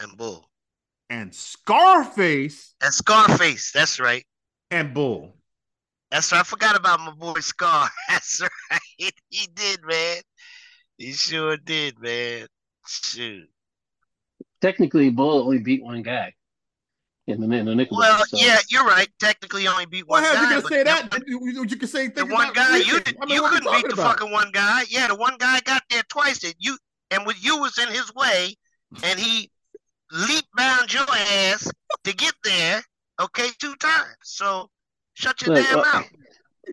And 0.00 0.16
Bull. 0.16 0.48
and 1.10 1.34
Scarface 1.34 2.74
And 2.80 2.92
Scarface. 2.94 3.72
That's 3.72 4.00
right. 4.00 4.24
and 4.70 4.94
Bull. 4.94 5.34
That's 6.10 6.32
right. 6.32 6.40
I 6.40 6.44
forgot 6.44 6.74
about 6.76 7.00
my 7.00 7.10
boy 7.10 7.40
Scar. 7.40 7.88
That's 8.08 8.40
right. 8.70 8.80
He 9.28 9.46
did, 9.54 9.80
man. 9.84 10.22
He 10.98 11.12
sure 11.12 11.56
did, 11.56 11.98
man. 12.00 12.46
Shoot. 12.86 13.48
Technically, 14.60 15.10
Bull 15.10 15.42
only 15.44 15.58
beat 15.58 15.82
one 15.82 16.02
guy 16.02 16.34
in 17.28 17.40
the 17.40 17.56
in 17.56 17.66
the 17.66 17.74
Nickel. 17.74 17.96
Well, 17.96 18.24
so. 18.26 18.36
yeah, 18.36 18.58
you're 18.68 18.84
right. 18.84 19.08
Technically, 19.20 19.62
he 19.62 19.68
only 19.68 19.86
beat 19.86 20.06
Well, 20.08 20.20
one 20.22 20.24
hell, 20.30 20.42
guy. 20.44 20.56
you 20.56 20.62
but 20.62 20.68
can 20.68 20.78
say 20.78 20.82
that- 20.82 21.10
that. 21.12 21.22
You, 21.28 21.40
you, 21.44 21.64
you 21.64 21.76
can 21.76 21.88
say 21.88 22.08
The 22.08 22.24
one 22.26 22.50
about 22.50 22.54
guy 22.54 22.76
you 22.78 23.00
did, 23.00 23.16
I 23.22 23.26
mean, 23.26 23.36
you 23.36 23.48
couldn't 23.48 23.72
beat 23.72 23.86
the 23.86 23.94
about? 23.94 24.18
fucking 24.18 24.32
one 24.32 24.50
guy. 24.52 24.82
Yeah, 24.90 25.06
the 25.08 25.14
one 25.14 25.36
guy 25.38 25.60
got 25.60 25.82
there 25.90 26.02
twice. 26.08 26.40
That 26.40 26.54
you 26.58 26.76
and 27.12 27.24
with 27.26 27.42
you 27.44 27.58
was 27.60 27.78
in 27.78 27.88
his 27.88 28.12
way, 28.14 28.54
and 29.04 29.18
he 29.20 29.50
leap 30.10 30.44
bound 30.56 30.92
your 30.92 31.06
ass 31.08 31.70
to 32.04 32.12
get 32.14 32.32
there. 32.42 32.82
Okay, 33.20 33.48
two 33.60 33.74
times. 33.76 34.16
So 34.22 34.68
shut 35.14 35.40
your 35.42 35.54
Look, 35.54 35.64
damn 35.66 35.78
uh, 35.78 35.82
mouth. 35.82 36.06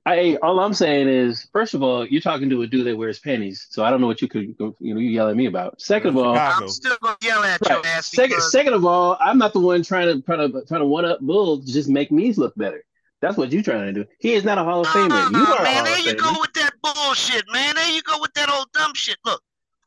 I 0.06 0.38
all 0.42 0.60
I'm 0.60 0.74
saying 0.74 1.08
is, 1.08 1.48
first 1.52 1.74
of 1.74 1.82
all, 1.84 2.06
you're 2.06 2.22
talking 2.22 2.50
to 2.50 2.62
a 2.64 2.68
dude 2.68 2.86
that 2.88 2.98
wears 2.98 3.20
panties, 3.20 3.68
so 3.70 3.84
I 3.84 3.90
don't 3.90 4.02
know 4.02 4.08
what 4.08 4.22
you 4.22 4.28
could 4.28 4.44
you 4.44 4.56
know 4.60 4.76
you 4.80 4.96
yell 5.10 5.30
at 5.30 5.36
me 5.36 5.46
about. 5.46 5.82
Second 5.82 6.10
of 6.10 6.18
all, 6.18 6.38
I'm 6.38 6.68
still 6.70 6.98
gonna 7.02 7.18
yell 7.22 7.44
at 7.44 7.62
right. 7.62 7.70
your 7.72 7.86
ass 7.86 8.08
second 8.08 8.30
because 8.30 8.52
second 8.52 8.74
of 8.74 8.86
all, 8.86 9.18
I'm 9.20 9.38
not 9.38 9.54
the 9.54 9.60
one 9.60 9.84
trying 9.84 10.08
to 10.08 10.22
trying 10.22 10.52
to 10.52 10.66
trying 10.66 10.82
to 10.82 10.86
one 10.88 11.06
up 11.06 11.20
Bull 11.22 11.62
to 11.62 11.66
just 11.72 11.90
make 11.90 12.12
me 12.12 12.32
look 12.34 12.54
better. 12.56 12.84
That's 13.22 13.38
what 13.38 13.52
you're 13.52 13.64
trying 13.64 13.86
to 13.88 14.04
do. 14.04 14.06
He 14.20 14.34
is 14.34 14.44
not 14.44 14.58
a 14.58 14.64
Hall 14.64 14.82
of 14.82 14.88
Famer. 14.88 15.32
You 15.32 15.46
Ah, 15.48 15.56
are 15.56 15.62
a 15.62 15.64
man, 15.64 15.76
Hall 15.76 15.84
there 15.86 15.94
of 16.00 16.06
you 16.06 16.14
Famer. 16.14 16.34
go 16.34 16.40
with 16.42 16.54
that 16.54 16.72
bullshit, 16.84 17.46
man. 17.52 17.76
There 17.76 17.90
you 17.92 18.02
go 18.04 18.20
with 18.20 18.34
that 18.34 18.50
old 18.50 18.68
dumb 18.74 18.92
shit. 18.94 19.18
Look, 19.26 19.42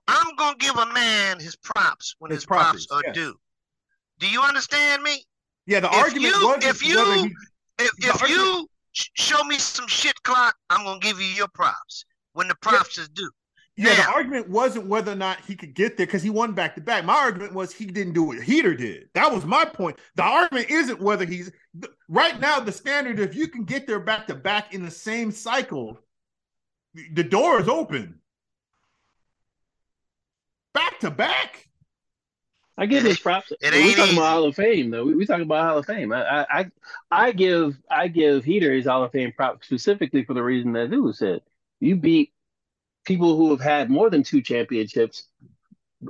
I'm 0.09 0.35
gonna 0.36 0.56
give 0.59 0.76
a 0.76 0.86
man 0.93 1.39
his 1.39 1.55
props 1.56 2.14
when 2.18 2.30
His 2.30 2.39
his, 2.39 2.47
props, 2.47 2.86
properties, 2.86 2.89
are 2.90 3.02
yes. 3.06 3.14
due. 3.14 3.35
Do 4.18 4.28
you 4.28 4.43
understand 4.43 5.02
me? 5.02 5.22
Yeah, 5.66 5.80
the 5.80 5.89
If 5.89 5.94
argument 5.94 6.35
you- 6.35 6.47
wasn't 6.47 6.64
if 6.64 6.82
you- 6.85 7.30
If 7.78 7.90
if 7.98 8.28
you 8.28 8.62
sh- 8.68 8.77
show 9.14 9.42
me 9.44 9.58
some 9.58 9.88
shit 9.88 10.20
clock, 10.22 10.54
I'm 10.70 10.84
gonna 10.84 11.00
give 11.00 11.20
you 11.20 11.26
your 11.26 11.48
props 11.48 12.04
when 12.32 12.48
the 12.48 12.54
props 12.56 12.98
is 12.98 13.08
due. 13.08 13.30
yeah, 13.76 13.94
the 13.94 14.10
argument 14.10 14.48
wasn't 14.48 14.86
whether 14.86 15.12
or 15.12 15.16
not 15.16 15.40
he 15.46 15.54
could 15.54 15.74
get 15.74 15.96
there 15.96 16.06
because 16.06 16.22
he 16.22 16.30
won 16.30 16.52
back 16.52 16.74
to 16.74 16.80
back. 16.80 17.04
My 17.04 17.14
argument 17.14 17.54
was 17.54 17.72
he 17.72 17.86
didn't 17.86 18.14
do 18.14 18.24
what 18.24 18.42
Heater 18.42 18.74
did. 18.74 19.08
That 19.14 19.32
was 19.32 19.44
my 19.44 19.64
point. 19.64 19.98
The 20.16 20.24
argument 20.24 20.70
isn't 20.70 21.00
whether 21.00 21.24
he's 21.24 21.50
right 22.08 22.38
now. 22.40 22.60
The 22.60 22.72
standard, 22.72 23.20
if 23.20 23.34
you 23.34 23.48
can 23.48 23.64
get 23.64 23.86
there 23.86 24.00
back 24.00 24.26
to 24.26 24.34
back 24.34 24.74
in 24.74 24.84
the 24.84 24.90
same 24.90 25.30
cycle, 25.30 25.98
the 27.12 27.24
door 27.24 27.60
is 27.60 27.68
open. 27.68 28.20
Back 30.74 31.00
to 31.00 31.10
back. 31.10 31.68
I 32.78 32.86
give 32.86 33.02
his 33.02 33.18
props. 33.18 33.52
it 33.60 33.74
we 33.74 33.94
talking 33.94 34.05
easy. 34.05 34.16
about 34.16 34.30
Hall 34.30 34.44
of 34.44 34.55
Fame 34.56 34.90
though. 34.90 35.05
We, 35.05 35.14
we 35.14 35.26
talking 35.26 35.42
about 35.42 35.66
Hall 35.68 35.78
of 35.78 35.86
Fame. 35.86 36.12
I, 36.12 36.46
I 36.48 36.70
I 37.10 37.32
give 37.32 37.76
I 37.90 38.09
give 38.09 38.44
Heater 38.44 38.72
his 38.72 38.86
Hall 38.86 39.02
of 39.05 39.12
Fame 39.12 39.32
props 39.32 39.66
specifically 39.66 40.24
for 40.24 40.34
the 40.34 40.42
reason 40.42 40.72
that 40.72 40.90
Lou 40.90 41.12
said. 41.12 41.42
You 41.80 41.96
beat 41.96 42.32
people 43.05 43.36
who 43.36 43.50
have 43.50 43.60
had 43.60 43.90
more 43.90 44.10
than 44.10 44.22
two 44.22 44.42
championships, 44.42 45.24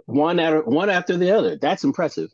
one 0.04 0.38
after 0.38 0.62
one 0.62 0.90
after 0.90 1.16
the 1.16 1.30
other. 1.30 1.56
That's 1.56 1.84
impressive. 1.84 2.30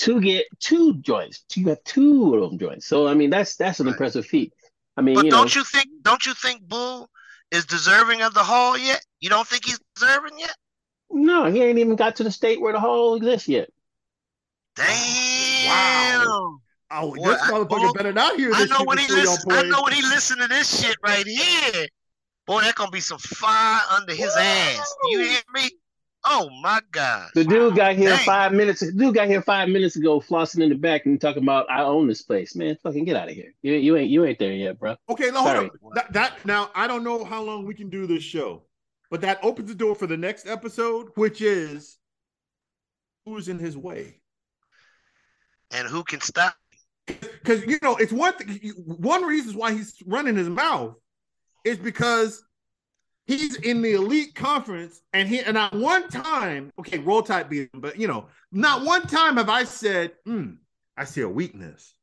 To 0.00 0.20
get 0.20 0.46
two 0.58 0.94
joints, 0.98 1.44
you 1.54 1.68
have 1.68 1.82
two 1.84 2.34
of 2.34 2.50
them 2.50 2.58
joints. 2.58 2.86
So 2.86 3.06
I 3.08 3.14
mean, 3.14 3.30
that's 3.30 3.56
that's 3.56 3.80
an 3.80 3.86
Right. 3.86 3.92
impressive 3.92 4.26
feat. 4.26 4.52
I 4.96 5.00
mean, 5.00 5.14
But 5.14 5.24
you 5.24 5.30
don't 5.30 5.54
you 5.54 5.64
think 5.64 5.86
don't 6.02 6.24
you 6.26 6.34
think 6.34 6.62
Bull 6.62 7.08
is 7.50 7.64
deserving 7.64 8.20
of 8.22 8.34
the 8.34 8.42
hall 8.42 8.76
yet? 8.76 9.04
You 9.20 9.30
don't 9.30 9.46
think 9.46 9.64
he's 9.64 9.80
deserving 9.96 10.38
yet? 10.38 10.54
No, 11.14 11.50
he 11.50 11.62
ain't 11.62 11.78
even 11.78 11.96
got 11.96 12.16
to 12.16 12.24
the 12.24 12.30
state 12.30 12.60
where 12.60 12.72
the 12.72 12.80
hole 12.80 13.14
exists 13.14 13.48
yet. 13.48 13.70
Damn. 14.76 15.68
Wow. 15.68 16.58
Oh, 16.90 17.14
Boy, 17.14 17.28
this 17.28 17.42
motherfucker 17.42 17.68
boy, 17.68 17.92
better 17.92 18.12
not 18.12 18.36
hear 18.36 18.48
this. 18.48 18.56
I 18.56 18.60
this 18.62 18.70
know 18.70 18.78
shit 18.78 18.86
when 18.86 18.98
he 18.98 19.06
before 19.06 19.20
listen. 19.20 19.52
I 19.52 19.62
know 19.62 19.82
when 19.82 19.92
he 19.92 20.02
listen 20.02 20.38
to 20.38 20.48
this 20.48 20.80
shit 20.82 20.96
right 21.02 21.26
here. 21.26 21.86
Boy, 22.46 22.60
that 22.60 22.74
gonna 22.74 22.90
be 22.90 23.00
some 23.00 23.18
fire 23.18 23.80
under 23.90 24.14
his 24.14 24.34
ass. 24.36 24.94
You 25.04 25.20
hear 25.20 25.40
me? 25.54 25.70
Oh 26.26 26.48
my 26.62 26.80
god. 26.90 27.30
The 27.34 27.44
dude 27.44 27.76
got 27.76 27.96
here 27.96 28.10
Dang. 28.10 28.24
five 28.24 28.52
minutes. 28.52 28.80
The 28.80 28.92
dude 28.92 29.14
got 29.14 29.28
here 29.28 29.42
five 29.42 29.68
minutes 29.68 29.96
ago, 29.96 30.20
flossing 30.20 30.62
in 30.62 30.70
the 30.70 30.74
back 30.74 31.04
and 31.06 31.20
talking 31.20 31.42
about 31.42 31.70
I 31.70 31.82
own 31.82 32.06
this 32.06 32.22
place. 32.22 32.54
Man, 32.54 32.78
fucking 32.82 33.04
get 33.04 33.16
out 33.16 33.28
of 33.28 33.34
here. 33.34 33.52
You, 33.62 33.74
you 33.74 33.96
ain't 33.96 34.10
you 34.10 34.24
ain't 34.24 34.38
there 34.38 34.52
yet, 34.52 34.78
bro. 34.78 34.96
Okay, 35.08 35.30
now 35.30 35.42
hold 35.42 35.56
on. 35.56 35.70
That, 35.94 36.12
that 36.12 36.46
now 36.46 36.70
I 36.74 36.86
don't 36.86 37.04
know 37.04 37.24
how 37.24 37.42
long 37.42 37.66
we 37.66 37.74
can 37.74 37.90
do 37.90 38.06
this 38.06 38.22
show, 38.22 38.62
but 39.14 39.20
that 39.20 39.38
opens 39.44 39.68
the 39.68 39.76
door 39.76 39.94
for 39.94 40.08
the 40.08 40.16
next 40.16 40.44
episode, 40.44 41.06
which 41.14 41.40
is 41.40 41.98
who's 43.24 43.46
in 43.48 43.60
his 43.60 43.76
way. 43.76 44.20
And 45.70 45.86
who 45.86 46.02
can 46.02 46.20
stop? 46.20 46.56
Because 47.06 47.64
you 47.64 47.78
know, 47.80 47.94
it's 47.94 48.12
one 48.12 48.34
you- 48.60 48.72
One 48.74 49.22
reason 49.22 49.56
why 49.56 49.72
he's 49.72 49.94
running 50.04 50.34
his 50.34 50.48
mouth 50.48 50.96
is 51.64 51.78
because 51.78 52.42
he's 53.28 53.54
in 53.54 53.82
the 53.82 53.92
elite 53.92 54.34
conference, 54.34 55.00
and 55.12 55.28
he 55.28 55.38
and 55.38 55.54
not 55.54 55.72
one 55.74 56.08
time, 56.08 56.72
okay, 56.80 56.98
roll 56.98 57.22
tide 57.22 57.48
beat 57.48 57.70
him, 57.72 57.80
but 57.80 57.96
you 57.96 58.08
know, 58.08 58.26
not 58.50 58.84
one 58.84 59.02
time 59.06 59.36
have 59.36 59.48
I 59.48 59.62
said, 59.62 60.10
hmm, 60.24 60.54
I 60.96 61.04
see 61.04 61.20
a 61.20 61.28
weakness. 61.28 61.94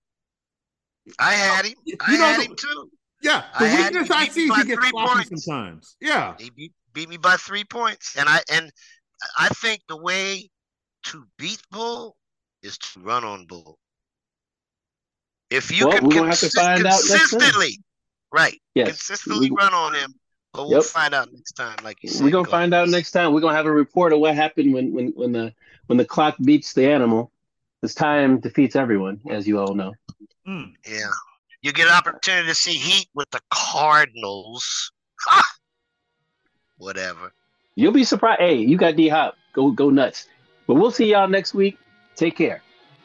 I 1.19 1.33
had 1.33 1.65
him. 1.65 1.73
You 1.85 1.97
I 1.99 2.17
know, 2.17 2.23
had 2.23 2.39
the- 2.39 2.45
him 2.45 2.55
too. 2.55 2.89
Yeah, 3.21 3.43
the 3.59 3.67
had- 3.67 3.91
weakness 3.93 4.09
I 4.11 4.27
see 4.29 4.47
he 4.47 4.63
gets 4.63 4.88
sloppy 4.89 5.35
sometimes. 5.35 5.97
Yeah. 5.99 6.35
He 6.39 6.49
beat, 6.51 6.71
beat 6.93 7.09
me 7.09 7.18
by 7.18 7.35
three 7.38 7.63
points. 7.63 8.15
And 8.18 8.27
I 8.30 8.41
and 8.51 8.72
I 9.38 9.49
think 9.49 9.81
the 9.88 9.97
way 9.97 10.49
to 11.05 11.26
beat 11.38 11.61
Bull 11.72 12.15
is 12.63 12.77
to 12.77 12.99
run 13.01 13.23
on 13.23 13.45
Bull. 13.45 13.77
If 15.49 15.72
you 15.72 15.88
Well, 15.88 15.97
can 15.99 16.07
we're 16.07 16.27
have 16.27 16.39
to 16.39 16.45
consi- 16.47 16.53
find 16.55 16.85
out 16.85 16.91
consistently, 16.93 17.80
right? 18.31 18.59
Yes, 18.76 18.88
consistently 18.89 19.49
we- 19.51 19.55
run 19.57 19.73
on 19.73 19.93
him. 19.95 20.13
But 20.53 20.63
we'll 20.68 20.80
Yep. 20.81 20.85
find 20.85 21.13
out 21.13 21.31
next 21.31 21.53
time, 21.53 21.77
like 21.81 21.97
you 22.03 22.09
said. 22.09 22.23
We're 22.26 22.31
gonna 22.31 22.49
find 22.49 22.73
out 22.73 22.89
next 22.89 23.11
time. 23.11 23.34
We're 23.34 23.39
gonna 23.39 23.55
have 23.55 23.65
a 23.68 23.72
report 23.72 24.11
of 24.11 24.19
what 24.19 24.35
happened 24.35 24.73
when 24.73 24.91
when 24.93 25.07
when 25.15 25.31
the 25.31 25.53
when 25.88 25.97
the 25.97 26.03
clock 26.05 26.35
beats 26.43 26.73
the 26.73 26.89
animal. 26.91 27.31
This 27.81 27.95
time 27.95 28.39
defeats 28.39 28.76
everyone, 28.76 29.22
as 29.30 29.47
you 29.47 29.59
all 29.59 29.73
know. 29.73 29.93
Mm. 30.47 30.76
Yeah. 30.85 31.09
You 31.61 31.72
get 31.72 31.88
an 31.88 31.93
opportunity 31.93 32.47
to 32.47 32.55
see 32.55 32.73
Heat 32.73 33.07
with 33.13 33.30
the 33.31 33.39
Cardinals. 33.49 34.91
Ha! 35.22 35.41
Whatever. 36.81 37.31
You'll 37.75 37.91
be 37.91 38.03
surprised. 38.03 38.41
Hey, 38.41 38.55
you 38.55 38.75
got 38.75 38.95
D 38.95 39.07
Hop. 39.07 39.37
Go 39.53 39.69
go 39.69 39.91
nuts. 39.91 40.27
But 40.65 40.75
we'll 40.75 40.89
see 40.89 41.11
y'all 41.11 41.27
next 41.27 41.53
week. 41.53 41.77
Take 42.15 42.35
care. 42.35 42.63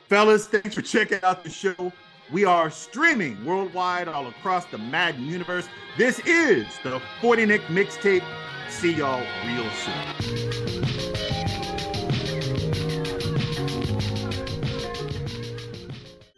Fellas, 0.09 0.47
thanks 0.47 0.75
for 0.75 0.81
checking 0.81 1.23
out 1.23 1.45
the 1.45 1.51
show. 1.51 1.93
We 2.33 2.47
are 2.47 2.71
streaming 2.71 3.45
worldwide 3.45 4.09
all 4.09 4.29
across 4.29 4.65
the 4.67 4.79
Madden 4.79 5.27
universe. 5.27 5.69
This 5.99 6.21
is 6.21 6.67
the 6.83 7.03
40 7.21 7.45
Nick 7.45 7.61
mixtape. 7.63 8.25
See 8.71 8.95
y'all 8.95 9.23
real 9.45 9.71
soon. 9.71 9.95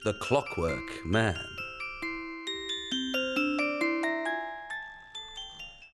The 0.05 0.15
Clockwork 0.21 1.07
Man. 1.07 1.39